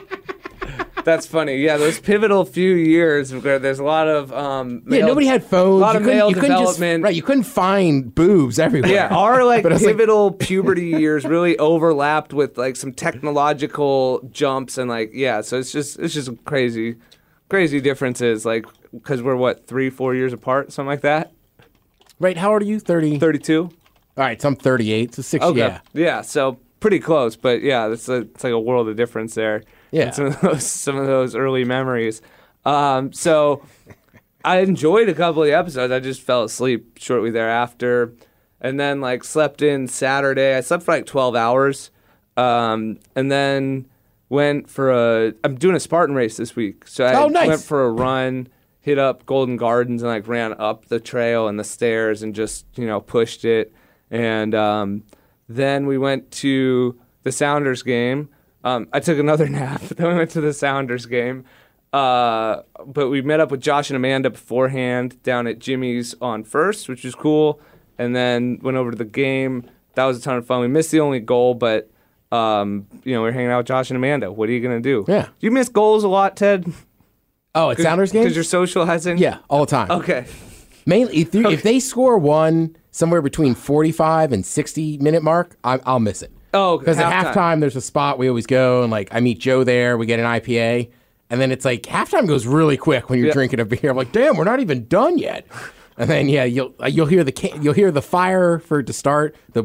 That's 1.03 1.25
funny. 1.25 1.57
Yeah, 1.57 1.77
those 1.77 1.99
pivotal 1.99 2.45
few 2.45 2.73
years 2.75 3.33
where 3.33 3.57
there's 3.57 3.79
a 3.79 3.83
lot 3.83 4.07
of 4.07 4.31
um, 4.33 4.83
yeah, 4.87 5.05
nobody 5.05 5.27
had 5.27 5.43
phones. 5.43 5.81
A 5.81 5.85
lot 5.85 5.91
you 5.93 5.97
of 5.99 6.03
couldn't- 6.03 6.17
male 6.17 6.27
couldn't 6.33 6.49
just- 6.49 6.59
development. 6.79 7.03
right, 7.03 7.15
you 7.15 7.21
couldn't 7.23 7.43
find 7.43 8.13
boobs 8.13 8.59
everywhere. 8.59 8.91
Yeah, 8.91 9.07
our 9.07 9.43
like 9.45 9.65
it's 9.65 9.83
like- 9.83 9.95
pivotal 9.97 10.31
puberty 10.47 10.87
years 10.87 11.25
really 11.25 11.57
overlapped 11.57 12.33
with 12.33 12.57
like 12.57 12.75
some 12.75 12.91
technological 12.93 14.21
jumps 14.31 14.77
and 14.77 14.89
like 14.89 15.11
yeah, 15.13 15.41
so 15.41 15.57
it's 15.57 15.71
just 15.71 15.97
it's 15.99 16.13
just 16.13 16.29
crazy, 16.45 16.95
crazy 17.49 17.79
differences 17.81 18.45
like 18.45 18.65
because 18.91 19.21
we're 19.21 19.35
what 19.35 19.67
three 19.67 19.89
four 19.89 20.13
years 20.15 20.33
apart 20.33 20.71
something 20.71 20.87
like 20.89 21.01
that. 21.01 21.31
Right, 22.19 22.37
how 22.37 22.51
old 22.51 22.61
are 22.61 22.65
you? 22.65 22.79
30? 22.79 23.17
Thirty 23.19 23.39
two. 23.39 23.63
All 24.17 24.25
right, 24.25 24.41
so 24.41 24.49
I'm 24.49 24.55
38. 24.57 25.15
So 25.15 25.21
six, 25.21 25.43
Okay. 25.45 25.59
yeah. 25.59 25.79
Yeah. 25.93 26.21
So 26.21 26.59
pretty 26.81 26.99
close, 26.99 27.37
but 27.37 27.61
yeah, 27.61 27.87
it's 27.87 28.09
a, 28.09 28.15
it's 28.21 28.43
like 28.43 28.51
a 28.51 28.59
world 28.59 28.89
of 28.89 28.97
difference 28.97 29.33
there. 29.35 29.63
Yeah. 29.91 30.11
Some 30.11 30.25
of 30.27 30.41
those 30.41 30.65
some 30.65 30.97
of 30.97 31.07
those 31.07 31.35
early 31.35 31.63
memories. 31.63 32.21
Um, 32.65 33.11
so 33.13 33.63
I 34.43 34.59
enjoyed 34.59 35.09
a 35.09 35.13
couple 35.13 35.41
of 35.41 35.47
the 35.47 35.53
episodes. 35.53 35.91
I 35.91 35.99
just 35.99 36.21
fell 36.21 36.43
asleep 36.43 36.97
shortly 36.99 37.31
thereafter, 37.31 38.13
and 38.61 38.79
then 38.79 39.01
like 39.01 39.23
slept 39.23 39.61
in 39.61 39.87
Saturday. 39.87 40.55
I 40.55 40.61
slept 40.61 40.83
for 40.83 40.91
like 40.93 41.05
twelve 41.05 41.35
hours, 41.35 41.91
um, 42.37 42.99
and 43.15 43.31
then 43.31 43.87
went 44.29 44.69
for 44.69 44.91
a. 44.91 45.33
I'm 45.43 45.55
doing 45.55 45.75
a 45.75 45.79
Spartan 45.79 46.15
race 46.15 46.37
this 46.37 46.55
week, 46.55 46.87
so 46.87 47.05
I 47.05 47.15
Oh, 47.15 47.27
nice. 47.27 47.47
went 47.47 47.61
for 47.61 47.83
a 47.85 47.91
run. 47.91 48.47
Hit 48.81 48.97
up 48.97 49.25
Golden 49.25 49.57
Gardens 49.57 50.01
and 50.03 50.09
like 50.11 50.27
ran 50.27 50.53
up 50.59 50.85
the 50.85 50.99
trail 50.99 51.47
and 51.47 51.59
the 51.59 51.63
stairs 51.65 52.23
and 52.23 52.33
just 52.33 52.65
you 52.75 52.85
know 52.87 53.01
pushed 53.01 53.43
it, 53.43 53.73
and 54.11 54.53
um, 54.55 55.03
then 55.49 55.85
we 55.85 55.97
went 55.97 56.31
to 56.31 56.99
the 57.23 57.31
Sounders 57.31 57.83
game. 57.83 58.29
Um, 58.63 58.87
I 58.93 58.99
took 58.99 59.17
another 59.19 59.47
nap. 59.49 59.81
then 59.81 60.07
we 60.07 60.15
went 60.15 60.31
to 60.31 60.41
the 60.41 60.53
Sounders 60.53 61.05
game. 61.05 61.45
Uh, 61.91 62.61
but 62.85 63.09
we 63.09 63.21
met 63.21 63.39
up 63.39 63.49
with 63.51 63.61
Josh 63.61 63.89
and 63.89 63.97
Amanda 63.97 64.29
beforehand 64.29 65.21
down 65.23 65.47
at 65.47 65.57
Jimmy's 65.59 66.13
on 66.21 66.43
first, 66.43 66.87
which 66.87 67.03
was 67.03 67.15
cool. 67.15 67.59
And 67.97 68.15
then 68.15 68.59
went 68.61 68.77
over 68.77 68.91
to 68.91 68.97
the 68.97 69.05
game. 69.05 69.69
That 69.95 70.05
was 70.05 70.17
a 70.19 70.21
ton 70.21 70.37
of 70.37 70.45
fun. 70.45 70.61
We 70.61 70.67
missed 70.67 70.91
the 70.91 70.99
only 70.99 71.19
goal, 71.19 71.53
but 71.55 71.89
um, 72.31 72.87
you 73.03 73.13
know 73.15 73.23
we 73.23 73.29
are 73.29 73.31
hanging 73.31 73.49
out 73.49 73.57
with 73.57 73.65
Josh 73.67 73.89
and 73.89 73.97
Amanda. 73.97 74.31
What 74.31 74.47
are 74.49 74.51
you 74.51 74.61
gonna 74.61 74.79
do? 74.79 75.03
Yeah. 75.07 75.23
Do 75.25 75.31
you 75.47 75.51
miss 75.51 75.67
goals 75.67 76.03
a 76.03 76.07
lot, 76.07 76.37
Ted? 76.37 76.71
Oh, 77.55 77.71
at 77.71 77.79
Sounders 77.79 78.11
game? 78.11 78.21
Because 78.21 78.35
you're 78.35 78.43
socializing. 78.43 79.17
Yeah, 79.17 79.39
all 79.49 79.61
the 79.65 79.71
time. 79.71 79.89
Okay. 79.91 80.25
Mainly, 80.85 81.17
if, 81.17 81.33
you- 81.35 81.49
if 81.49 81.63
they 81.63 81.79
score 81.79 82.17
one 82.19 82.75
somewhere 82.91 83.21
between 83.23 83.55
45 83.55 84.31
and 84.31 84.45
60 84.45 84.99
minute 84.99 85.23
mark, 85.23 85.57
I, 85.63 85.79
I'll 85.85 85.99
miss 85.99 86.21
it. 86.21 86.31
Oh, 86.53 86.77
Because 86.77 86.97
at 86.97 87.11
halftime. 87.11 87.59
there's 87.59 87.75
a 87.75 87.81
spot 87.81 88.17
we 88.17 88.27
always 88.29 88.47
go, 88.47 88.81
and 88.83 88.91
like 88.91 89.09
I 89.13 89.19
meet 89.19 89.39
Joe 89.39 89.63
there. 89.63 89.97
We 89.97 90.05
get 90.05 90.19
an 90.19 90.25
IPA, 90.25 90.89
and 91.29 91.39
then 91.39 91.51
it's 91.51 91.65
like 91.65 91.83
halftime 91.83 92.27
goes 92.27 92.47
really 92.47 92.77
quick 92.77 93.09
when 93.09 93.19
you're 93.19 93.27
Yeah. 93.27 93.33
drinking 93.33 93.59
a 93.59 93.65
beer. 93.65 93.89
I'm 93.91 93.97
like, 93.97 94.11
damn, 94.11 94.35
we're 94.37 94.43
not 94.45 94.59
even 94.59 94.87
done 94.87 95.17
yet. 95.17 95.45
And 95.97 96.09
then 96.09 96.29
yeah, 96.29 96.45
you'll 96.45 96.73
uh, 96.81 96.87
you'll 96.87 97.07
hear 97.07 97.23
the 97.23 97.53
you'll 97.61 97.73
hear 97.73 97.91
the 97.91 98.01
fire 98.01 98.59
for 98.59 98.79
it 98.79 98.87
to 98.87 98.93
start 98.93 99.35
the, 99.53 99.63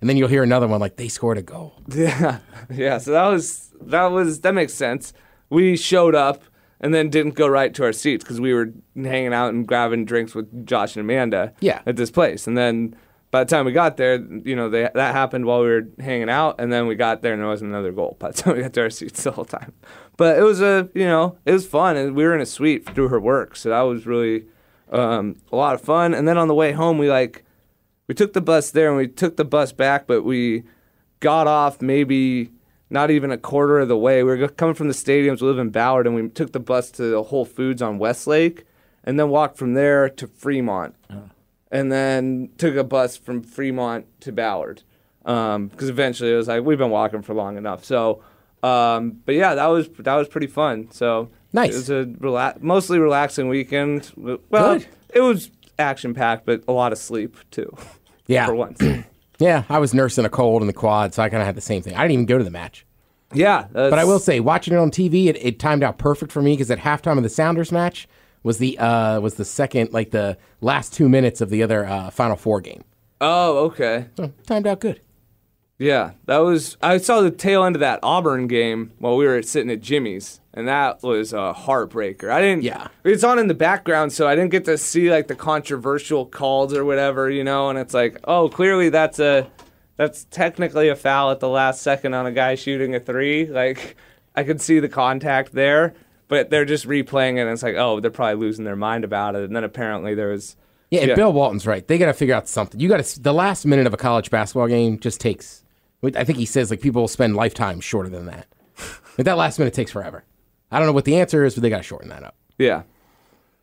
and 0.00 0.08
then 0.08 0.16
you'll 0.16 0.28
hear 0.28 0.42
another 0.42 0.68
one 0.68 0.80
like 0.80 0.96
they 0.96 1.08
scored 1.08 1.38
a 1.38 1.42
goal. 1.42 1.74
Yeah, 1.94 2.38
yeah. 2.72 2.98
So 2.98 3.10
that 3.10 3.26
was 3.26 3.70
that 3.80 4.06
was 4.06 4.40
that 4.42 4.54
makes 4.54 4.72
sense. 4.72 5.12
We 5.50 5.76
showed 5.76 6.14
up 6.14 6.44
and 6.80 6.94
then 6.94 7.10
didn't 7.10 7.34
go 7.34 7.46
right 7.48 7.74
to 7.74 7.84
our 7.84 7.92
seats 7.92 8.22
because 8.24 8.40
we 8.40 8.54
were 8.54 8.72
hanging 8.94 9.34
out 9.34 9.52
and 9.52 9.66
grabbing 9.66 10.04
drinks 10.04 10.34
with 10.34 10.64
Josh 10.64 10.94
and 10.96 11.00
Amanda. 11.04 11.52
Yeah. 11.60 11.82
at 11.84 11.96
this 11.96 12.10
place. 12.12 12.46
And 12.46 12.56
then 12.56 12.94
by 13.30 13.44
the 13.44 13.50
time 13.50 13.64
we 13.64 13.72
got 13.72 13.96
there, 13.96 14.16
you 14.16 14.56
know, 14.56 14.68
they, 14.68 14.88
that 14.92 15.14
happened 15.14 15.44
while 15.44 15.60
we 15.60 15.68
were 15.68 15.88
hanging 16.00 16.28
out. 16.28 16.56
And 16.58 16.72
then 16.72 16.86
we 16.86 16.96
got 16.96 17.22
there 17.22 17.32
and 17.32 17.40
there 17.40 17.48
wasn't 17.48 17.70
another 17.70 17.92
goal. 17.92 18.16
By 18.18 18.32
the 18.32 18.42
time 18.42 18.56
we 18.56 18.62
got 18.62 18.72
to 18.72 18.80
our 18.82 18.90
seats, 18.90 19.22
the 19.22 19.30
whole 19.30 19.44
time. 19.44 19.72
But 20.16 20.38
it 20.38 20.42
was 20.42 20.60
a 20.60 20.88
you 20.94 21.06
know 21.06 21.38
it 21.46 21.52
was 21.52 21.66
fun 21.66 21.96
and 21.96 22.14
we 22.14 22.24
were 22.24 22.34
in 22.34 22.40
a 22.40 22.46
suite 22.46 22.88
through 22.94 23.08
her 23.08 23.20
work, 23.20 23.56
so 23.56 23.70
that 23.70 23.80
was 23.82 24.06
really 24.06 24.44
um, 24.90 25.36
a 25.52 25.56
lot 25.56 25.74
of 25.74 25.80
fun. 25.80 26.12
And 26.12 26.26
then 26.26 26.36
on 26.36 26.48
the 26.48 26.54
way 26.54 26.72
home, 26.72 26.98
we 26.98 27.08
like 27.08 27.44
we 28.06 28.14
took 28.14 28.32
the 28.32 28.40
bus 28.40 28.70
there 28.70 28.88
and 28.88 28.96
we 28.96 29.06
took 29.06 29.36
the 29.36 29.44
bus 29.44 29.72
back, 29.72 30.06
but 30.06 30.22
we 30.22 30.64
got 31.20 31.46
off 31.46 31.80
maybe 31.80 32.50
not 32.90 33.10
even 33.10 33.30
a 33.30 33.38
quarter 33.38 33.78
of 33.78 33.88
the 33.88 33.96
way. 33.96 34.22
We 34.22 34.36
were 34.36 34.48
coming 34.48 34.74
from 34.74 34.88
the 34.88 34.94
stadiums. 34.94 35.40
We 35.40 35.46
live 35.46 35.58
in 35.58 35.70
Ballard, 35.70 36.06
and 36.06 36.16
we 36.16 36.28
took 36.28 36.52
the 36.52 36.60
bus 36.60 36.90
to 36.92 37.04
the 37.04 37.22
Whole 37.22 37.44
Foods 37.44 37.80
on 37.80 37.98
Westlake, 37.98 38.64
and 39.04 39.18
then 39.18 39.28
walked 39.28 39.56
from 39.56 39.74
there 39.74 40.08
to 40.08 40.26
Fremont, 40.26 40.96
and 41.70 41.90
then 41.92 42.50
took 42.58 42.76
a 42.76 42.84
bus 42.84 43.16
from 43.16 43.42
Fremont 43.42 44.06
to 44.22 44.32
Ballard. 44.32 44.82
Because 45.22 45.88
eventually 45.88 46.32
it 46.32 46.36
was 46.36 46.48
like 46.48 46.64
we've 46.64 46.78
been 46.78 46.90
walking 46.90 47.22
for 47.22 47.34
long 47.34 47.56
enough. 47.56 47.84
So, 47.84 48.22
um, 48.62 49.20
but 49.24 49.34
yeah, 49.34 49.54
that 49.54 49.66
was 49.66 49.88
that 50.00 50.14
was 50.16 50.28
pretty 50.28 50.46
fun. 50.48 50.90
So 50.90 51.30
Nice. 51.52 51.72
It 51.72 51.76
was 51.76 51.90
a 51.90 52.04
rela- 52.04 52.60
mostly 52.62 52.98
relaxing 52.98 53.48
weekend. 53.48 54.10
Well, 54.16 54.38
Good. 54.78 54.86
it 55.14 55.20
was 55.20 55.50
action 55.78 56.14
packed, 56.14 56.46
but 56.46 56.62
a 56.68 56.72
lot 56.72 56.92
of 56.92 56.98
sleep 56.98 57.36
too. 57.50 57.76
Yeah. 58.26 58.46
for 58.46 58.54
once. 58.54 58.80
Yeah, 59.40 59.62
I 59.70 59.78
was 59.78 59.94
nursing 59.94 60.26
a 60.26 60.28
cold 60.28 60.60
in 60.60 60.66
the 60.66 60.74
quad, 60.74 61.14
so 61.14 61.22
I 61.22 61.30
kind 61.30 61.40
of 61.40 61.46
had 61.46 61.54
the 61.54 61.62
same 61.62 61.80
thing. 61.80 61.94
I 61.94 62.02
didn't 62.02 62.10
even 62.12 62.26
go 62.26 62.36
to 62.36 62.44
the 62.44 62.50
match. 62.50 62.84
Yeah, 63.32 63.68
But 63.72 63.94
I 63.98 64.04
will 64.04 64.18
say, 64.18 64.38
watching 64.38 64.74
it 64.74 64.76
on 64.76 64.90
TV, 64.90 65.28
it, 65.28 65.36
it 65.42 65.58
timed 65.58 65.82
out 65.82 65.96
perfect 65.96 66.30
for 66.30 66.42
me 66.42 66.52
because 66.52 66.70
at 66.70 66.78
halftime 66.78 67.16
of 67.16 67.22
the 67.22 67.30
Sounders 67.30 67.72
match 67.72 68.06
was 68.42 68.58
the 68.58 68.78
uh, 68.78 69.20
was 69.20 69.34
the 69.34 69.44
second, 69.44 69.92
like 69.92 70.10
the 70.10 70.38
last 70.60 70.92
two 70.92 71.08
minutes 71.08 71.40
of 71.40 71.50
the 71.50 71.62
other 71.62 71.84
uh, 71.84 72.10
Final 72.10 72.36
Four 72.36 72.60
game. 72.60 72.84
Oh, 73.20 73.58
okay. 73.66 74.06
So 74.16 74.32
timed 74.46 74.66
out 74.66 74.80
good. 74.80 75.00
Yeah, 75.78 76.12
that 76.26 76.38
was. 76.38 76.76
I 76.82 76.98
saw 76.98 77.22
the 77.22 77.30
tail 77.30 77.64
end 77.64 77.74
of 77.74 77.80
that 77.80 78.00
Auburn 78.02 78.48
game 78.48 78.92
while 78.98 79.16
we 79.16 79.26
were 79.26 79.40
sitting 79.42 79.70
at 79.70 79.80
Jimmy's, 79.80 80.40
and 80.52 80.68
that 80.68 81.02
was 81.02 81.32
a 81.32 81.54
heartbreaker. 81.56 82.30
I 82.30 82.42
didn't. 82.42 82.64
Yeah. 82.64 82.88
it's 83.02 83.24
on 83.24 83.38
in 83.38 83.46
the 83.46 83.54
background, 83.54 84.12
so 84.12 84.28
I 84.28 84.34
didn't 84.34 84.50
get 84.50 84.66
to 84.66 84.76
see 84.76 85.10
like 85.10 85.28
the 85.28 85.34
controversial 85.34 86.26
calls 86.26 86.74
or 86.74 86.84
whatever, 86.84 87.30
you 87.30 87.44
know. 87.44 87.70
And 87.70 87.78
it's 87.78 87.94
like, 87.94 88.18
oh, 88.24 88.50
clearly 88.50 88.90
that's 88.90 89.18
a 89.18 89.50
that's 89.96 90.24
technically 90.24 90.88
a 90.88 90.96
foul 90.96 91.30
at 91.30 91.40
the 91.40 91.48
last 91.48 91.80
second 91.80 92.12
on 92.12 92.26
a 92.26 92.32
guy 92.32 92.56
shooting 92.56 92.94
a 92.94 93.00
three. 93.00 93.46
Like, 93.46 93.96
I 94.34 94.44
could 94.44 94.60
see 94.60 94.80
the 94.80 94.88
contact 94.88 95.52
there, 95.52 95.94
but 96.30 96.48
they're 96.48 96.64
just 96.64 96.86
replaying 96.88 97.36
it, 97.36 97.40
and 97.40 97.50
it's 97.50 97.62
like, 97.62 97.74
oh, 97.76 98.00
they're 98.00 98.10
probably 98.10 98.36
losing 98.36 98.64
their 98.64 98.76
mind 98.76 99.04
about 99.04 99.34
it. 99.36 99.42
And 99.44 99.54
then 99.54 99.64
apparently 99.64 100.14
there 100.14 100.28
was. 100.28 100.56
Yeah, 100.90 101.00
and 101.00 101.08
Yeah. 101.10 101.14
Bill 101.16 101.32
Walton's 101.32 101.66
right. 101.66 101.86
They 101.86 101.98
got 101.98 102.06
to 102.06 102.14
figure 102.14 102.34
out 102.34 102.48
something. 102.48 102.80
You 102.80 102.88
got 102.88 103.04
to 103.04 103.20
the 103.20 103.34
last 103.34 103.66
minute 103.66 103.86
of 103.86 103.92
a 103.92 103.98
college 103.98 104.30
basketball 104.30 104.66
game 104.68 104.98
just 104.98 105.20
takes. 105.20 105.62
I 106.02 106.24
think 106.24 106.38
he 106.38 106.46
says 106.46 106.70
like 106.70 106.80
people 106.80 107.02
will 107.02 107.08
spend 107.08 107.36
lifetimes 107.36 107.84
shorter 107.84 108.08
than 108.08 108.24
that. 108.26 108.46
but 109.16 109.26
that 109.26 109.36
last 109.36 109.58
minute 109.58 109.74
takes 109.74 109.90
forever. 109.92 110.24
I 110.70 110.78
don't 110.78 110.86
know 110.86 110.92
what 110.94 111.04
the 111.04 111.16
answer 111.16 111.44
is, 111.44 111.54
but 111.54 111.62
they 111.62 111.68
got 111.68 111.76
to 111.78 111.82
shorten 111.82 112.08
that 112.08 112.22
up. 112.24 112.34
Yeah. 112.58 112.84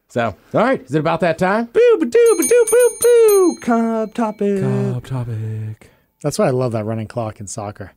So, 0.09 0.35
all 0.53 0.61
right, 0.61 0.81
is 0.81 0.93
it 0.93 0.99
about 0.99 1.19
that 1.21 1.37
time? 1.37 1.65
Boo 1.65 1.97
ba 1.99 2.05
doo 2.05 2.35
ba 2.37 2.43
doo 2.47 2.65
boo 2.69 2.97
boo. 3.01 3.57
Cobb 3.61 4.13
topic. 4.13 4.61
Cup 4.61 5.03
topic. 5.05 5.89
That's 6.21 6.37
why 6.39 6.47
I 6.47 6.51
love 6.51 6.71
that 6.73 6.85
running 6.85 7.07
clock 7.07 7.39
in 7.39 7.47
soccer. 7.47 7.91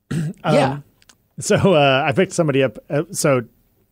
yeah. 0.44 0.80
So 1.40 1.56
uh, 1.74 2.04
I 2.06 2.12
picked 2.12 2.32
somebody 2.32 2.62
up. 2.62 2.78
Uh, 2.90 3.04
so 3.10 3.42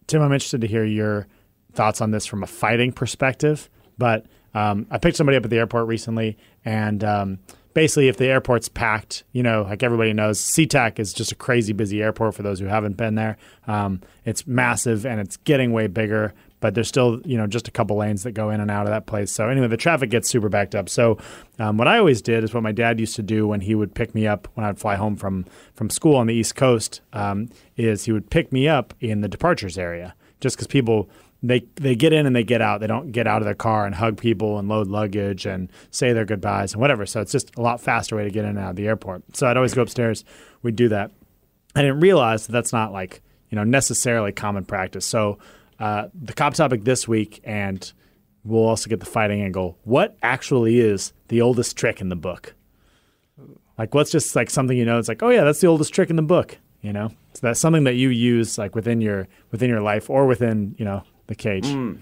Tim, 0.07 0.23
I'm 0.23 0.33
interested 0.33 0.61
to 0.61 0.67
hear 0.67 0.85
your 0.85 1.27
thoughts 1.73 2.01
on 2.01 2.11
this 2.11 2.27
from 2.27 2.43
a 2.43 2.47
fighting 2.47 2.93
perspective. 2.93 3.69
But 3.99 4.27
um, 4.55 4.87
I 4.91 4.99
picked 4.99 5.17
somebody 5.17 5.37
up 5.37 5.45
at 5.45 5.51
the 5.51 5.59
airport 5.59 5.87
recently, 5.87 6.37
and 6.65 7.03
um, 7.05 7.39
basically, 7.75 8.09
if 8.09 8.17
the 8.17 8.27
airport's 8.27 8.69
packed, 8.69 9.25
you 9.33 9.43
know, 9.43 9.63
like 9.63 9.83
everybody 9.83 10.13
knows, 10.13 10.41
SeaTac 10.41 10.99
is 10.99 11.13
just 11.13 11.33
a 11.33 11.35
crazy 11.35 11.73
busy 11.73 12.03
airport. 12.03 12.35
For 12.35 12.43
those 12.43 12.59
who 12.59 12.67
haven't 12.67 12.97
been 12.97 13.15
there, 13.15 13.37
um, 13.67 14.01
it's 14.25 14.47
massive 14.47 15.05
and 15.07 15.21
it's 15.21 15.37
getting 15.39 15.73
way 15.73 15.87
bigger. 15.87 16.33
But 16.61 16.75
there's 16.75 16.89
still, 16.89 17.21
you 17.25 17.37
know, 17.37 17.47
just 17.47 17.69
a 17.69 17.71
couple 17.71 17.97
lanes 17.97 18.23
that 18.23 18.33
go 18.33 18.51
in 18.51 18.61
and 18.61 18.71
out 18.71 18.87
of 18.87 18.91
that 18.91 19.07
place. 19.07 19.31
So 19.31 19.49
anyway, 19.49 19.69
the 19.69 19.77
traffic 19.77 20.11
gets 20.11 20.29
super 20.29 20.49
backed 20.49 20.75
up. 20.75 20.89
So 20.89 21.19
um, 21.59 21.77
what 21.77 21.87
I 21.87 21.99
always 21.99 22.23
did 22.23 22.45
is 22.45 22.55
what 22.55 22.63
my 22.63 22.73
dad 22.73 22.99
used 22.99 23.15
to 23.17 23.23
do 23.23 23.47
when 23.47 23.61
he 23.61 23.75
would 23.75 23.95
pick 23.95 24.15
me 24.15 24.27
up 24.27 24.49
when 24.55 24.65
I'd 24.65 24.79
fly 24.79 24.97
home 24.97 25.17
from 25.17 25.45
from 25.75 25.91
school 25.91 26.17
on 26.17 26.27
the 26.27 26.35
East 26.35 26.57
Coast. 26.57 27.01
Um, 27.13 27.51
is 27.77 28.05
he 28.05 28.13
would 28.13 28.31
pick 28.31 28.53
me 28.53 28.69
up 28.69 28.95
in 29.01 29.21
the 29.21 29.29
departures 29.29 29.77
area, 29.77 30.15
just 30.41 30.57
because 30.57 30.67
people 30.67 31.11
they 31.43 31.67
they 31.77 31.95
get 31.95 32.13
in 32.13 32.27
and 32.27 32.35
they 32.35 32.45
get 32.45 32.61
out. 32.61 32.81
They 32.81 32.87
don't 32.87 33.13
get 33.13 33.27
out 33.27 33.43
of 33.43 33.45
their 33.45 33.55
car 33.55 33.87
and 33.87 33.95
hug 33.95 34.19
people 34.19 34.59
and 34.59 34.69
load 34.69 34.89
luggage 34.89 35.47
and 35.47 35.71
say 35.91 36.13
their 36.13 36.25
goodbyes 36.25 36.73
and 36.73 36.81
whatever. 36.81 37.07
So 37.07 37.21
it's 37.21 37.33
just 37.33 37.57
a 37.57 37.63
lot 37.63 37.81
faster 37.81 38.17
way 38.17 38.25
to 38.25 38.31
get 38.31 38.45
in 38.45 38.51
and 38.51 38.59
out 38.59 38.71
of 38.71 38.77
the 38.77 38.87
airport. 38.87 39.37
So 39.37 39.47
I'd 39.47 39.57
always 39.57 39.75
go 39.75 39.83
upstairs. 39.83 40.25
We'd 40.63 40.77
do 40.77 40.89
that. 40.89 41.11
I 41.75 41.83
didn't 41.83 42.01
realize 42.01 42.47
that 42.47 42.53
that's 42.53 42.73
not 42.73 42.93
like 42.93 43.23
you 43.51 43.57
know 43.57 43.65
necessarily 43.65 44.33
common 44.33 44.65
practice. 44.65 45.07
So 45.07 45.39
uh, 45.79 46.09
the 46.15 46.33
Cobb 46.33 46.55
topic 46.55 46.85
this 46.85 47.07
week, 47.07 47.41
and 47.45 47.93
we'll 48.45 48.67
also 48.67 48.89
get 48.89 49.01
the 49.01 49.07
fighting 49.07 49.43
angle. 49.43 49.79
What 49.85 50.17
actually 50.23 50.81
is 50.81 51.13
the 51.29 51.41
oldest 51.41 51.77
trick 51.77 52.01
in 52.01 52.09
the 52.09 52.17
book? 52.17 52.55
Like, 53.79 53.95
what's 53.95 54.11
just 54.11 54.35
like 54.35 54.49
something 54.51 54.77
you 54.77 54.85
know? 54.85 54.99
It's 54.99 55.09
like, 55.09 55.23
oh 55.23 55.31
yeah, 55.31 55.45
that's 55.45 55.61
the 55.61 55.67
oldest 55.67 55.93
trick 55.93 56.11
in 56.11 56.17
the 56.17 56.23
book. 56.23 56.59
You 56.83 56.93
know, 56.93 57.09
so 57.35 57.41
that's 57.43 57.59
something 57.59 57.85
that 57.85 57.95
you 57.95 58.11
use 58.11 58.59
like 58.59 58.75
within 58.77 59.01
your 59.01 59.27
within 59.51 59.69
your 59.69 59.81
life 59.81 60.09
or 60.09 60.27
within 60.27 60.77
you 60.79 60.85
know 60.85 61.03
the 61.27 61.35
cage. 61.35 61.67
your 61.67 61.99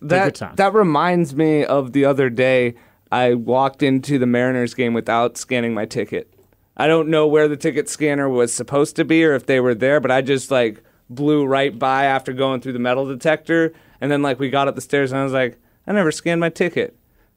that 0.00 0.56
that 0.56 0.74
reminds 0.74 1.34
me 1.34 1.64
of 1.64 1.92
the 1.92 2.04
other 2.04 2.28
day 2.28 2.74
I 3.10 3.34
walked 3.34 3.82
into 3.82 4.18
the 4.18 4.26
Mariners 4.26 4.74
game 4.74 4.92
without 4.92 5.38
scanning 5.38 5.74
my 5.74 5.86
ticket. 5.86 6.32
I 6.76 6.86
don't 6.86 7.08
know 7.08 7.26
where 7.26 7.48
the 7.48 7.56
ticket 7.56 7.88
scanner 7.88 8.28
was 8.28 8.52
supposed 8.52 8.94
to 8.96 9.04
be 9.04 9.24
or 9.24 9.34
if 9.34 9.46
they 9.46 9.58
were 9.58 9.74
there, 9.74 10.00
but 10.00 10.10
I 10.10 10.20
just 10.20 10.50
like 10.50 10.82
blew 11.10 11.46
right 11.46 11.78
by 11.78 12.04
after 12.04 12.32
going 12.32 12.60
through 12.60 12.74
the 12.74 12.78
metal 12.78 13.06
detector 13.06 13.72
and 14.00 14.10
then 14.10 14.22
like 14.22 14.38
we 14.38 14.50
got 14.50 14.68
up 14.68 14.74
the 14.74 14.80
stairs 14.80 15.10
and 15.12 15.20
I 15.20 15.24
was 15.24 15.32
like, 15.32 15.58
I 15.86 15.92
never 15.92 16.12
scanned 16.12 16.40
my 16.40 16.50
ticket. 16.50 16.96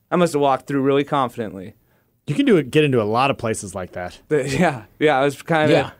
I 0.09 0.15
must 0.17 0.34
have 0.34 0.41
walked 0.41 0.67
through 0.67 0.82
really 0.82 1.03
confidently. 1.05 1.76
You 2.28 2.36
can 2.36 2.45
do 2.45 2.57
it. 2.57 2.69
Get 2.69 2.84
into 2.84 3.01
a 3.01 3.03
lot 3.03 3.32
of 3.32 3.38
places 3.38 3.74
like 3.74 3.93
that. 3.93 4.19
The- 4.28 4.47
yeah, 4.59 4.84
yeah, 4.99 5.17
I 5.17 5.24
was 5.24 5.41
kind 5.41 5.72
of 5.72 5.91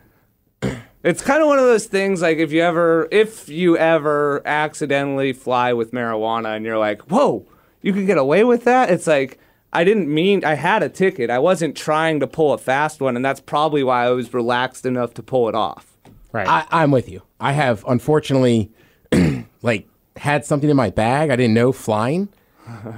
Yeah. 0.62 0.78
It's 1.04 1.24
kind 1.24 1.42
of 1.42 1.48
one 1.48 1.58
of 1.58 1.66
those 1.66 1.88
things 1.88 2.22
like 2.22 2.38
if 2.38 2.52
you 2.52 2.62
ever 2.62 3.08
if 3.10 3.50
you 3.50 3.76
ever 3.76 4.44
accidentally 4.46 5.34
fly 5.34 5.74
with 5.74 5.92
marijuana 5.94 6.56
and 6.56 6.64
you're 6.64 6.78
like, 6.78 7.02
"Whoa, 7.10 7.48
you 7.82 7.92
can 7.92 8.06
get 8.06 8.20
away 8.20 8.44
with 8.44 8.66
that?" 8.66 8.92
It's 8.92 9.08
like 9.08 9.40
I 9.74 9.84
didn't 9.84 10.14
mean 10.14 10.46
I 10.46 10.54
had 10.54 10.84
a 10.84 10.90
ticket. 10.90 11.32
I 11.32 11.40
wasn't 11.40 11.76
trying 11.76 12.20
to 12.20 12.28
pull 12.28 12.54
a 12.54 12.60
fast 12.60 13.02
one, 13.02 13.16
and 13.16 13.26
that's 13.26 13.40
probably 13.40 13.84
why 13.84 14.06
I 14.06 14.10
was 14.12 14.32
relaxed 14.32 14.86
enough 14.86 15.16
to 15.16 15.24
pull 15.24 15.50
it 15.50 15.56
off. 15.56 15.91
Right. 16.32 16.48
I, 16.48 16.66
I'm 16.72 16.92
with 16.92 17.10
you. 17.10 17.22
I 17.40 17.52
have 17.54 17.84
unfortunately, 17.88 18.72
like, 19.62 19.88
had 20.16 20.46
something 20.46 20.70
in 20.70 20.76
my 20.76 20.90
bag 20.90 21.30
I 21.30 21.36
didn't 21.36 21.54
know 21.54 21.72
flying, 21.72 22.30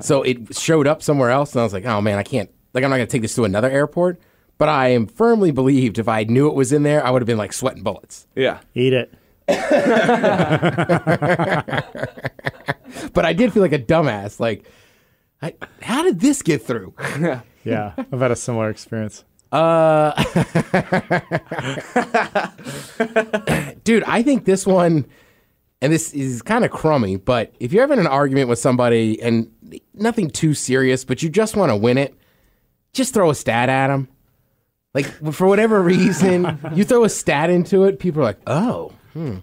so 0.02 0.24
it 0.24 0.56
showed 0.56 0.88
up 0.88 1.02
somewhere 1.02 1.30
else, 1.30 1.54
and 1.54 1.62
I 1.62 1.64
was 1.64 1.74
like, 1.74 1.86
oh 1.86 2.02
man, 2.02 2.18
I 2.18 2.24
can't. 2.24 2.50
Like, 2.74 2.84
I'm 2.84 2.90
not 2.90 2.98
gonna 2.98 3.08
take 3.08 3.22
this 3.22 3.36
to 3.36 3.46
another 3.46 3.70
airport. 3.70 4.20
But 4.60 4.70
I 4.70 4.90
am 4.90 5.08
firmly 5.08 5.52
believed 5.52 5.98
if 5.98 6.08
I 6.08 6.24
knew 6.26 6.48
it 6.48 6.54
was 6.54 6.72
in 6.72 6.84
there, 6.84 7.06
I 7.06 7.10
would 7.10 7.22
have 7.22 7.28
been 7.28 7.40
like 7.40 7.54
sweating 7.54 7.84
bullets. 7.84 8.28
Yeah. 8.36 8.60
Eat 8.76 8.94
it. 8.94 9.14
But 13.14 13.26
I 13.26 13.34
did 13.34 13.54
feel 13.54 13.62
like 13.62 13.74
a 13.74 13.80
dumbass. 13.80 14.40
Like, 14.40 14.66
I, 15.42 15.54
how 15.82 16.04
did 16.04 16.20
this 16.20 16.42
get 16.42 16.64
through? 16.64 16.94
Yeah, 17.66 17.94
I've 17.98 18.20
had 18.20 18.30
a 18.30 18.36
similar 18.36 18.70
experience. 18.70 19.24
Dude, 23.84 24.04
I 24.04 24.24
think 24.24 24.45
this 24.45 24.66
one, 24.66 25.06
and 25.80 25.93
this 25.93 26.12
is 26.14 26.41
kind 26.41 26.66
of 26.66 26.72
crummy, 26.72 27.18
but 27.18 27.54
if 27.60 27.72
you're 27.72 27.84
having 27.84 27.99
an 27.99 28.08
argument 28.08 28.49
with 28.49 28.58
somebody 28.58 29.22
and 29.22 29.51
nothing 29.93 30.32
too 30.32 30.56
serious, 30.56 31.06
but 31.06 31.22
you 31.22 31.30
just 31.30 31.56
want 31.56 31.70
to 31.70 31.76
win 31.76 31.99
it, 31.99 32.16
just 32.93 33.14
throw 33.14 33.30
a 33.30 33.36
stat 33.36 33.70
at 33.70 33.88
them. 33.88 34.08
Like, 34.95 35.06
for 35.34 35.47
whatever 35.47 35.82
reason, 35.82 36.60
you 36.74 36.84
throw 36.84 37.04
a 37.04 37.10
stat 37.10 37.51
into 37.51 37.84
it, 37.84 37.99
people 37.99 38.22
are 38.22 38.26
like, 38.26 38.39
oh, 38.47 38.91
hmm, 39.14 39.38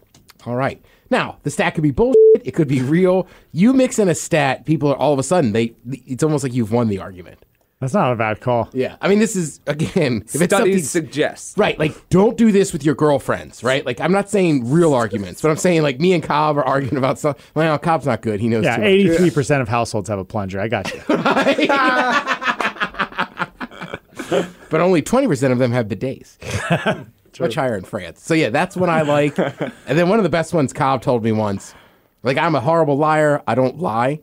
all 0.45 0.57
right. 0.57 0.83
Now, 1.11 1.39
the 1.43 1.51
stat 1.51 1.75
could 1.75 1.83
be 1.83 1.91
bullshit, 1.93 2.17
it 2.45 2.53
could 2.53 2.69
be 2.69 2.83
real. 2.83 3.27
You 3.53 3.73
mix 3.73 3.99
in 3.99 4.09
a 4.09 4.15
stat, 4.15 4.65
people 4.65 4.91
are 4.91 4.97
all 4.97 5.13
of 5.13 5.19
a 5.19 5.25
sudden, 5.25 5.53
they 5.53 5.75
it's 5.89 6.23
almost 6.23 6.45
like 6.45 6.53
you've 6.53 6.73
won 6.73 6.89
the 6.89 6.99
argument. 6.99 7.45
That's 7.81 7.95
not 7.95 8.13
a 8.13 8.17
bad 8.17 8.41
call. 8.41 8.69
Yeah. 8.75 8.97
I 9.01 9.09
mean, 9.09 9.21
this 9.21 9.35
is, 9.35 9.59
again, 9.67 10.23
if 10.27 10.43
it's 10.43 10.53
something. 10.53 10.73
Studies 10.73 10.91
suggest. 10.91 11.57
Right, 11.57 11.79
like 11.79 12.09
don't 12.11 12.37
do 12.37 12.53
this 12.53 12.75
with 12.75 12.85
your 12.85 12.95
girlfriends, 12.95 13.65
right? 13.65 13.85
Like 13.87 14.01
I'm 14.01 14.13
not 14.13 14.29
saying 14.29 14.71
real 14.71 14.93
arguments, 14.93 15.41
but 15.41 15.51
I'm 15.51 15.57
saying 15.57 15.83
like 15.83 15.99
me 15.99 16.13
and 16.13 16.23
Cobb 16.23 16.59
are 16.59 16.65
arguing 16.65 16.99
about 16.99 17.19
something. 17.19 17.43
Well, 17.55 17.79
Cobb's 17.79 18.05
not 18.07 18.21
good. 18.21 18.39
He 18.39 18.49
knows 18.49 18.65
Yeah, 18.65 18.77
too 18.77 18.83
much. 18.83 18.89
eighty-three 18.91 19.31
percent 19.31 19.63
of 19.63 19.69
households 19.69 20.11
have 20.11 20.19
a 20.19 20.25
plunger. 20.25 20.61
I 20.61 20.69
got 20.69 20.93
you. 20.93 21.01
but 24.71 24.81
only 24.81 25.03
20% 25.03 25.53
of 25.53 25.59
them 25.59 25.73
have 25.73 25.87
bidets. 25.89 26.37
Much 27.41 27.55
higher 27.55 27.77
in 27.77 27.85
France. 27.85 28.23
So 28.23 28.35
yeah, 28.35 28.51
that's 28.51 28.77
what 28.77 28.91
I 28.91 29.01
like. 29.03 29.39
and 29.39 29.73
then 29.87 30.09
one 30.11 30.19
of 30.19 30.25
the 30.25 30.29
best 30.29 30.53
ones 30.53 30.73
Cobb 30.75 31.01
told 31.01 31.25
me 31.25 31.33
once, 31.33 31.75
like 32.23 32.37
I'm 32.37 32.55
a 32.55 32.61
horrible 32.61 32.99
liar. 32.99 33.43
I 33.47 33.55
don't 33.55 33.79
lie, 33.79 34.21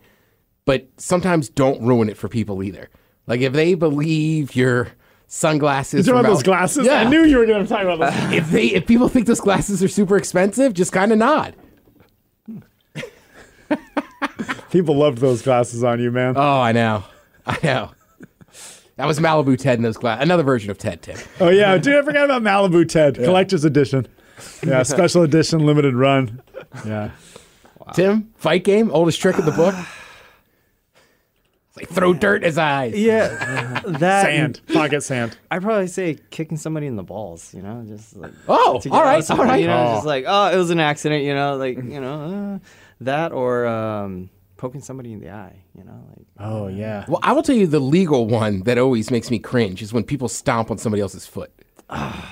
but 0.65 0.87
sometimes 0.97 1.49
don't 1.49 1.81
ruin 1.81 2.09
it 2.09 2.17
for 2.17 2.27
people 2.27 2.61
either. 2.61 2.89
Like 3.27 3.41
if 3.41 3.53
they 3.53 3.73
believe 3.73 4.55
your 4.55 4.87
sunglasses, 5.27 6.07
You 6.07 6.13
talking 6.13 6.25
about 6.25 6.33
those 6.33 6.43
glasses? 6.43 6.85
Yeah. 6.85 7.01
I 7.01 7.03
knew 7.03 7.23
you 7.25 7.37
were 7.37 7.45
going 7.45 7.61
to 7.63 7.69
talk 7.69 7.83
about 7.83 7.99
those. 7.99 8.33
if 8.33 8.49
they 8.49 8.67
if 8.67 8.87
people 8.87 9.09
think 9.09 9.27
those 9.27 9.41
glasses 9.41 9.83
are 9.83 9.89
super 9.89 10.17
expensive, 10.17 10.73
just 10.73 10.93
kind 10.93 11.11
of 11.11 11.17
nod. 11.17 11.53
People 14.71 14.97
loved 14.97 15.19
those 15.19 15.41
glasses 15.41 15.83
on 15.83 15.99
you, 15.99 16.11
man. 16.11 16.35
Oh, 16.35 16.59
I 16.59 16.71
know. 16.71 17.03
I 17.45 17.57
know. 17.63 17.91
That 18.97 19.05
was 19.05 19.19
Malibu 19.19 19.57
Ted 19.57 19.77
in 19.79 19.83
those 19.83 19.97
glasses. 19.97 20.23
Another 20.23 20.43
version 20.43 20.71
of 20.71 20.77
Ted, 20.77 21.01
Tim. 21.01 21.17
Oh 21.39 21.49
yeah, 21.49 21.77
dude, 21.77 21.95
I 21.95 22.01
forgot 22.01 22.25
about 22.25 22.41
Malibu 22.41 22.87
Ted 22.87 23.15
collector's 23.15 23.63
edition. 23.63 24.07
Yeah, 24.65 24.83
special 24.83 25.21
edition, 25.23 25.65
limited 25.65 25.95
run. 25.95 26.41
Yeah, 26.85 27.11
Tim, 27.93 28.33
fight 28.35 28.63
game, 28.63 28.91
oldest 28.91 29.21
trick 29.21 29.37
of 29.37 29.45
the 29.45 29.51
book. 29.51 29.75
It's 31.79 31.89
like 31.91 31.97
throw 31.97 32.13
dirt 32.13 32.37
in 32.37 32.43
his 32.43 32.57
eyes. 32.57 32.93
Yeah, 32.95 33.27
that 33.85 34.23
sand, 34.25 34.61
pocket 34.73 35.01
sand. 35.01 35.37
I'd 35.51 35.61
probably 35.61 35.87
say 35.87 36.17
kicking 36.31 36.57
somebody 36.57 36.87
in 36.87 36.95
the 36.95 37.03
balls. 37.03 37.53
You 37.53 37.61
know, 37.61 37.83
just 37.87 38.15
like 38.15 38.31
Oh, 38.47 38.79
to 38.79 38.89
get 38.89 38.93
all 38.95 39.01
out 39.01 39.05
right, 39.05 39.11
of 39.13 39.17
all 39.17 39.21
something, 39.23 39.47
right. 39.47 39.61
You 39.61 39.67
know, 39.67 39.87
Oh. 39.89 39.93
just 39.95 40.05
like 40.05 40.25
oh, 40.27 40.51
it 40.53 40.57
was 40.57 40.69
an 40.69 40.79
accident. 40.79 41.23
You 41.23 41.33
know, 41.35 41.55
like 41.57 41.77
you 41.77 41.99
know 42.01 42.59
uh, 42.61 42.67
that 43.01 43.31
or 43.31 43.65
um, 43.67 44.29
poking 44.57 44.81
somebody 44.81 45.13
in 45.13 45.19
the 45.19 45.29
eye. 45.29 45.55
You 45.77 45.83
know, 45.83 46.03
like 46.15 46.25
Oh 46.39 46.67
yeah. 46.67 47.05
Well, 47.07 47.19
I 47.23 47.33
will 47.33 47.43
tell 47.43 47.55
you 47.55 47.67
the 47.67 47.79
legal 47.79 48.27
one 48.27 48.61
that 48.63 48.77
always 48.77 49.11
makes 49.11 49.29
me 49.31 49.39
cringe 49.39 49.81
is 49.81 49.93
when 49.93 50.03
people 50.03 50.27
stomp 50.27 50.71
on 50.71 50.77
somebody 50.77 51.01
else's 51.01 51.25
foot. 51.27 51.51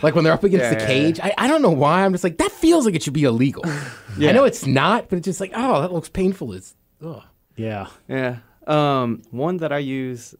like 0.03 0.15
when 0.15 0.23
they're 0.25 0.33
up 0.33 0.43
against 0.43 0.63
Yeah, 0.65 0.73
the 0.73 0.79
yeah, 0.81 0.85
cage. 0.87 1.19
I, 1.21 1.33
I 1.37 1.47
don't 1.47 1.61
know 1.61 1.69
why. 1.71 2.03
I'm 2.03 2.11
just 2.11 2.25
like, 2.25 2.39
that 2.39 2.51
feels 2.51 2.85
like 2.85 2.93
it 2.93 3.01
should 3.03 3.13
be 3.13 3.23
illegal. 3.23 3.63
I 4.19 4.31
know 4.33 4.43
it's 4.43 4.65
not, 4.65 5.07
but 5.07 5.15
it's 5.17 5.25
just 5.25 5.39
like, 5.39 5.51
oh, 5.55 5.79
that 5.81 5.93
looks 5.93 6.09
painful 6.09 6.53
as. 6.53 6.75
Ugh. 7.05 7.23
Yeah. 7.55 7.87
yeah. 8.09 8.39
Um, 8.67 9.21
one 9.31 9.57
that 9.57 9.71
I 9.71 9.77
use 9.79 10.35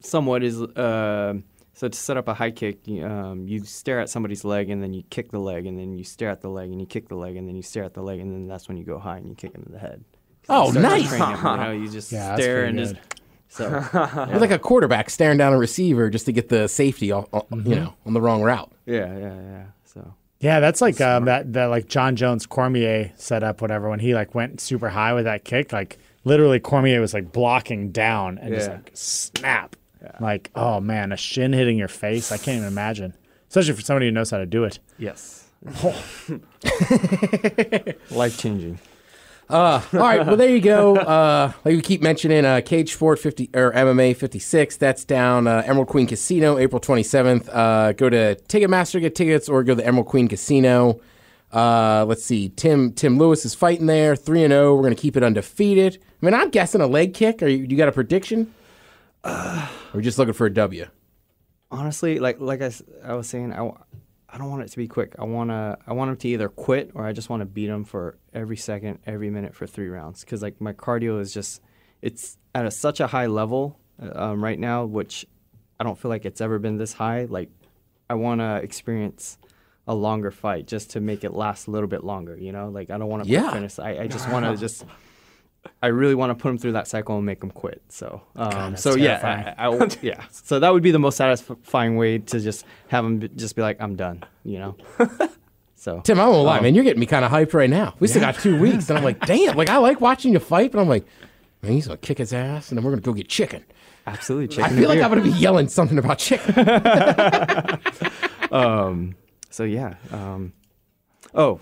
somewhat 0.00 0.42
is 0.42 0.60
uh, 0.60 1.34
so 1.72 1.88
to 1.88 1.96
set 1.98 2.16
up 2.16 2.28
a 2.28 2.34
high 2.34 2.50
kick. 2.50 2.86
You, 2.86 3.04
um, 3.06 3.48
you 3.48 3.64
stare 3.64 4.00
at 4.00 4.08
somebody's 4.08 4.44
leg 4.44 4.70
and 4.70 4.82
then 4.82 4.92
you 4.94 5.02
kick 5.10 5.30
the 5.30 5.38
leg 5.40 5.66
and 5.66 5.78
then 5.78 5.96
you 5.98 6.04
stare 6.04 6.30
at 6.30 6.40
the 6.40 6.48
leg 6.48 6.70
and 6.70 6.80
you 6.80 6.86
kick 6.86 7.08
the 7.08 7.16
leg 7.16 7.36
and 7.36 7.48
then 7.48 7.56
you 7.56 7.62
stare 7.62 7.84
at 7.84 7.94
the 7.94 8.02
leg 8.02 8.20
and 8.20 8.32
then 8.32 8.46
that's 8.46 8.68
when 8.68 8.76
you 8.76 8.84
go 8.84 8.98
high 8.98 9.16
and 9.16 9.28
you 9.28 9.34
kick 9.34 9.54
him 9.54 9.64
in 9.66 9.72
the 9.72 9.78
head. 9.78 10.04
Oh, 10.48 10.70
Start 10.70 10.82
nice. 10.82 11.08
train 11.08 11.22
him, 11.22 11.36
you 11.38 11.56
know, 11.56 11.70
you 11.72 11.88
just 11.90 12.12
Yeah, 12.12 12.34
stare 12.36 12.62
pretty 12.64 12.68
and 12.68 12.78
just 12.78 12.94
good. 12.94 13.20
so. 13.48 13.68
It's 14.30 14.40
like 14.40 14.50
a 14.50 14.58
quarterback 14.58 15.08
staring 15.10 15.38
down 15.38 15.52
a 15.52 15.58
receiver 15.58 16.10
just 16.10 16.26
to 16.26 16.32
get 16.32 16.48
the 16.48 16.68
safety, 16.68 17.10
all, 17.12 17.28
all- 17.32 17.46
you 17.50 17.74
know, 17.76 17.94
on 18.06 18.12
the 18.12 18.20
wrong 18.20 18.42
route. 18.42 18.70
Yeah, 18.86 19.06
yeah, 19.18 19.34
yeah. 19.40 19.64
So 19.84 20.14
Yeah, 20.40 20.60
that's 20.60 20.80
like 20.82 21.00
um, 21.00 21.24
that 21.24 21.54
that 21.54 21.66
like 21.66 21.88
Jon 21.88 22.14
Jones 22.14 22.44
Cormier 22.46 23.10
set 23.16 23.42
up 23.42 23.62
whatever 23.62 23.88
when 23.88 24.00
he 24.00 24.14
like 24.14 24.34
went 24.34 24.60
super 24.60 24.90
high 24.90 25.14
with 25.14 25.24
that 25.24 25.44
kick. 25.44 25.72
Like 25.72 25.98
literally, 26.24 26.60
Cormier 26.60 27.00
was 27.00 27.14
like 27.14 27.32
blocking 27.32 27.90
down 27.92 28.38
and 28.38 28.54
just 28.54 28.70
like 28.70 28.90
snap. 28.94 29.76
Like 30.20 30.50
oh 30.54 30.80
man, 30.80 31.12
a 31.12 31.16
shin 31.16 31.52
hitting 31.52 31.78
your 31.78 31.88
face. 31.88 32.30
I 32.32 32.36
can't 32.36 32.58
even 32.58 32.68
imagine. 32.68 33.14
Especially 33.48 33.74
for 33.74 33.82
somebody 33.82 34.06
who 34.06 34.12
knows 34.12 34.30
how 34.30 34.38
to 34.38 34.46
do 34.46 34.64
it. 34.64 34.78
yes, 34.98 35.48
life 38.10 38.38
changing. 38.38 38.78
All 39.50 39.82
right, 39.92 40.26
well 40.26 40.36
there 40.36 40.48
you 40.48 40.60
go. 40.60 40.96
Uh, 40.96 41.52
like 41.64 41.76
we 41.76 41.82
keep 41.82 42.02
mentioning, 42.02 42.44
uh, 42.46 42.60
CageSport 42.64 43.18
fifty 43.18 43.50
or 43.54 43.72
MMA 43.72 44.16
fifty 44.16 44.38
six. 44.38 44.76
That's 44.78 45.04
down 45.04 45.46
uh, 45.46 45.62
Emerald 45.66 45.88
Queen 45.88 46.06
Casino, 46.06 46.56
April 46.58 46.80
twenty 46.80 47.02
seventh. 47.02 47.48
Uh, 47.50 47.92
go 47.92 48.08
to 48.08 48.36
Ticketmaster 48.48 48.92
to 48.92 49.00
get 49.00 49.14
tickets, 49.14 49.46
or 49.48 49.62
go 49.62 49.72
to 49.72 49.76
the 49.76 49.86
Emerald 49.86 50.06
Queen 50.06 50.28
Casino. 50.28 51.00
Uh, 51.52 52.04
let's 52.08 52.24
see, 52.24 52.48
Tim 52.48 52.92
Tim 52.92 53.18
Lewis 53.18 53.44
is 53.44 53.54
fighting 53.54 53.86
there, 53.86 54.16
three 54.16 54.42
and 54.42 54.50
zero. 54.50 54.74
We're 54.76 54.82
gonna 54.84 54.94
keep 54.94 55.16
it 55.16 55.22
undefeated. 55.22 55.98
I 56.24 56.26
mean, 56.30 56.40
I'm 56.40 56.48
guessing 56.48 56.80
a 56.80 56.86
leg 56.86 57.12
kick. 57.12 57.42
Are 57.42 57.46
you, 57.46 57.66
you 57.68 57.76
got 57.76 57.88
a 57.88 57.92
prediction? 57.92 58.54
or 59.26 59.68
we 59.92 60.00
just 60.00 60.16
looking 60.18 60.32
for 60.32 60.46
a 60.46 60.54
W? 60.54 60.86
Honestly, 61.70 62.18
like 62.18 62.40
like 62.40 62.62
I, 62.62 62.70
I 63.04 63.12
was 63.12 63.28
saying, 63.28 63.52
I, 63.52 63.70
I 64.30 64.38
don't 64.38 64.48
want 64.48 64.62
it 64.62 64.68
to 64.70 64.76
be 64.78 64.88
quick. 64.88 65.16
I 65.18 65.24
wanna 65.24 65.76
I 65.86 65.92
want 65.92 66.10
him 66.12 66.16
to 66.16 66.28
either 66.28 66.48
quit 66.48 66.92
or 66.94 67.04
I 67.04 67.12
just 67.12 67.28
want 67.28 67.42
to 67.42 67.44
beat 67.44 67.68
him 67.68 67.84
for 67.84 68.16
every 68.32 68.56
second, 68.56 69.00
every 69.06 69.28
minute 69.28 69.54
for 69.54 69.66
three 69.66 69.88
rounds. 69.88 70.20
Because 70.24 70.40
like 70.40 70.62
my 70.62 70.72
cardio 70.72 71.20
is 71.20 71.34
just 71.34 71.60
it's 72.00 72.38
at 72.54 72.64
a, 72.64 72.70
such 72.70 73.00
a 73.00 73.06
high 73.06 73.26
level 73.26 73.78
uh, 74.02 74.30
um, 74.30 74.42
right 74.42 74.58
now, 74.58 74.86
which 74.86 75.26
I 75.78 75.84
don't 75.84 75.98
feel 75.98 76.08
like 76.10 76.24
it's 76.24 76.40
ever 76.40 76.58
been 76.58 76.78
this 76.78 76.94
high. 76.94 77.26
Like 77.26 77.50
I 78.08 78.14
want 78.14 78.40
to 78.40 78.56
experience 78.62 79.36
a 79.86 79.94
longer 79.94 80.30
fight 80.30 80.66
just 80.66 80.92
to 80.92 81.00
make 81.00 81.22
it 81.22 81.34
last 81.34 81.66
a 81.66 81.70
little 81.70 81.88
bit 81.88 82.02
longer. 82.02 82.34
You 82.34 82.52
know, 82.52 82.70
like 82.70 82.88
I 82.88 82.96
don't 82.96 83.08
want 83.08 83.24
to 83.24 83.28
Yeah. 83.28 83.50
finish. 83.50 83.78
I, 83.78 83.98
I 84.04 84.06
just 84.06 84.30
want 84.30 84.46
to 84.46 84.56
just. 84.66 84.86
I 85.82 85.88
really 85.88 86.14
want 86.14 86.30
to 86.30 86.40
put 86.40 86.48
him 86.50 86.58
through 86.58 86.72
that 86.72 86.88
cycle 86.88 87.16
and 87.16 87.26
make 87.26 87.42
him 87.42 87.50
quit. 87.50 87.82
So, 87.88 88.22
um, 88.36 88.72
that's 88.72 88.82
so 88.82 88.96
terrifying. 88.96 89.44
yeah, 89.44 89.54
I, 89.58 89.68
I, 89.68 89.88
yeah. 90.02 90.24
So 90.30 90.60
that 90.60 90.72
would 90.72 90.82
be 90.82 90.90
the 90.90 90.98
most 90.98 91.16
satisfying 91.16 91.96
way 91.96 92.18
to 92.18 92.40
just 92.40 92.64
have 92.88 93.04
him 93.04 93.18
be, 93.18 93.28
just 93.28 93.56
be 93.56 93.62
like, 93.62 93.80
"I'm 93.80 93.96
done," 93.96 94.24
you 94.44 94.58
know. 94.58 94.76
So 95.76 96.00
Tim, 96.00 96.18
I 96.18 96.26
won't 96.26 96.46
lie, 96.46 96.60
man. 96.60 96.74
You're 96.74 96.82
getting 96.82 97.00
me 97.00 97.04
kind 97.04 97.26
of 97.26 97.30
hyped 97.30 97.52
right 97.52 97.68
now. 97.68 97.94
We 98.00 98.08
still 98.08 98.22
got 98.22 98.36
two 98.36 98.58
weeks, 98.58 98.88
and 98.88 98.96
I'm 98.96 99.04
like, 99.04 99.20
damn. 99.26 99.54
Like 99.54 99.68
I 99.68 99.76
like 99.76 100.00
watching 100.00 100.32
you 100.32 100.38
fight, 100.38 100.72
but 100.72 100.80
I'm 100.80 100.88
like, 100.88 101.04
man, 101.60 101.72
he's 101.72 101.86
gonna 101.86 101.98
kick 101.98 102.16
his 102.16 102.32
ass, 102.32 102.70
and 102.70 102.78
then 102.78 102.84
we're 102.86 102.92
gonna 102.92 103.02
go 103.02 103.12
get 103.12 103.28
chicken. 103.28 103.62
absolutely, 104.06 104.48
chicken. 104.48 104.64
I 104.64 104.68
feel 104.70 104.90
and 104.90 104.98
like 104.98 105.04
I'm 105.04 105.10
gonna 105.10 105.30
be 105.30 105.38
yelling 105.38 105.68
something 105.68 105.98
about 105.98 106.18
chicken. 106.18 106.54
So 109.54 109.62
yeah. 109.62 109.94
Um, 110.10 110.52
oh, 111.32 111.60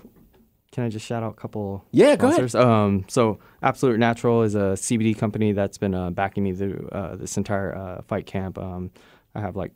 can 0.73 0.83
I 0.83 0.89
just 0.89 1.05
shout 1.05 1.21
out 1.21 1.33
a 1.33 1.35
couple? 1.35 1.85
Yeah, 1.91 2.15
go 2.15 2.29
ahead. 2.29 2.53
Um, 2.55 3.05
so 3.07 3.37
Absolute 3.61 3.99
Natural 3.99 4.41
is 4.41 4.55
a 4.55 4.73
CBD 4.73 5.15
company 5.15 5.51
that's 5.51 5.77
been 5.77 5.93
uh, 5.93 6.09
backing 6.09 6.43
me 6.43 6.51
through 6.51 6.89
uh, 6.91 7.15
this 7.15 7.37
entire 7.37 7.77
uh, 7.77 8.01
fight 8.01 8.25
camp. 8.25 8.57
Um, 8.57 8.89
I 9.35 9.39
have 9.41 9.55
like 9.55 9.71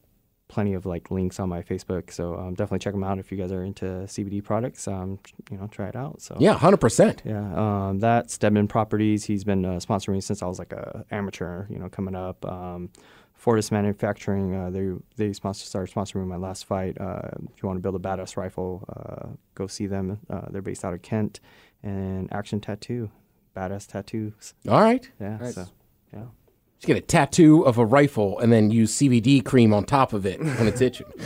plenty 0.48 0.74
of 0.74 0.88
like 0.88 1.12
links 1.12 1.40
on 1.40 1.50
my 1.50 1.62
Facebook, 1.62 2.12
so 2.12 2.36
um, 2.36 2.56
definitely 2.56 2.80
check 2.80 2.94
them 2.94 3.04
out 3.04 3.20
if 3.20 3.32
you 3.32 3.38
guys 3.38 3.52
are 3.52 3.64
into 3.64 3.86
CBD 3.86 4.44
products. 4.44 4.88
Um, 4.88 5.20
you 5.52 5.58
know, 5.58 5.68
try 5.68 5.88
it 5.88 5.96
out. 5.96 6.20
So 6.20 6.36
Yeah, 6.40 6.54
hundred 6.54 6.78
percent. 6.78 7.22
Yeah, 7.24 7.46
um, 7.90 8.00
that 8.00 8.32
Stedman 8.32 8.68
Properties. 8.68 9.24
He's 9.24 9.44
been 9.44 9.66
uh, 9.66 9.74
sponsoring 9.74 10.14
me 10.14 10.22
since 10.22 10.42
I 10.42 10.48
was 10.48 10.58
like 10.58 10.74
a 10.74 11.06
amateur. 11.12 11.68
You 11.70 11.78
know, 11.78 11.90
coming 11.90 12.16
up. 12.16 12.44
Fortis 13.48 13.72
Manufacturing. 13.72 14.54
Uh, 14.54 14.70
they 14.70 14.90
they 15.16 15.32
sponsor, 15.32 15.66
started 15.66 15.96
sponsoring 15.96 16.28
my 16.28 16.36
last 16.36 16.66
fight. 16.66 17.00
Uh, 17.00 17.22
if 17.56 17.64
you 17.64 17.68
want 17.68 17.78
to 17.78 17.82
build 17.82 17.96
a 17.96 18.00
badass 18.00 18.36
rifle, 18.36 18.84
uh, 18.94 19.30
go 19.56 19.68
see 19.68 19.88
them. 19.88 20.20
Uh, 20.30 20.42
they're 20.50 20.62
based 20.62 20.84
out 20.84 20.94
of 20.94 21.02
Kent. 21.02 21.40
And 21.82 22.28
Action 22.34 22.60
Tattoo, 22.60 23.10
badass 23.56 23.88
tattoos. 23.88 24.54
All 24.68 24.82
right. 24.82 25.10
Yeah. 25.22 25.38
Nice. 25.38 25.56
So, 25.56 25.66
yeah. 26.14 26.24
Just 26.80 26.88
get 26.88 26.98
a 26.98 27.02
tattoo 27.02 27.62
of 27.62 27.78
a 27.78 27.86
rifle 27.86 28.38
and 28.40 28.52
then 28.52 28.70
use 28.70 28.94
CBD 28.98 29.42
cream 29.46 29.74
on 29.74 29.86
top 29.86 30.12
of 30.12 30.26
it 30.26 30.42
when 30.42 30.68
it's 30.68 30.82
itching. 30.82 31.08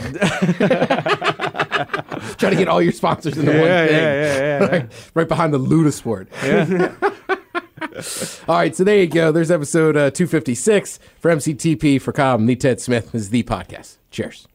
Try 2.38 2.50
to 2.50 2.56
get 2.56 2.68
all 2.68 2.80
your 2.80 2.92
sponsors 2.92 3.36
into 3.36 3.50
one 3.50 3.60
Yeah, 3.62 3.86
thing. 3.86 3.96
yeah, 3.96 4.14
yeah, 4.14 4.38
yeah, 4.38 4.58
right, 4.70 5.10
right 5.14 5.28
behind 5.28 5.52
the 5.52 5.58
Ludasport. 5.58 6.28
all 8.48 8.56
right, 8.56 8.74
so 8.74 8.84
there 8.84 8.98
you 8.98 9.06
go. 9.06 9.32
There's 9.32 9.50
episode 9.50 9.96
uh, 9.96 10.10
256 10.10 10.98
for 11.18 11.30
MCTP 11.30 12.00
for 12.00 12.12
Com. 12.12 12.46
The 12.46 12.56
Ted 12.56 12.80
Smith 12.80 13.12
this 13.12 13.22
is 13.22 13.30
the 13.30 13.42
podcast. 13.42 13.96
Cheers. 14.10 14.46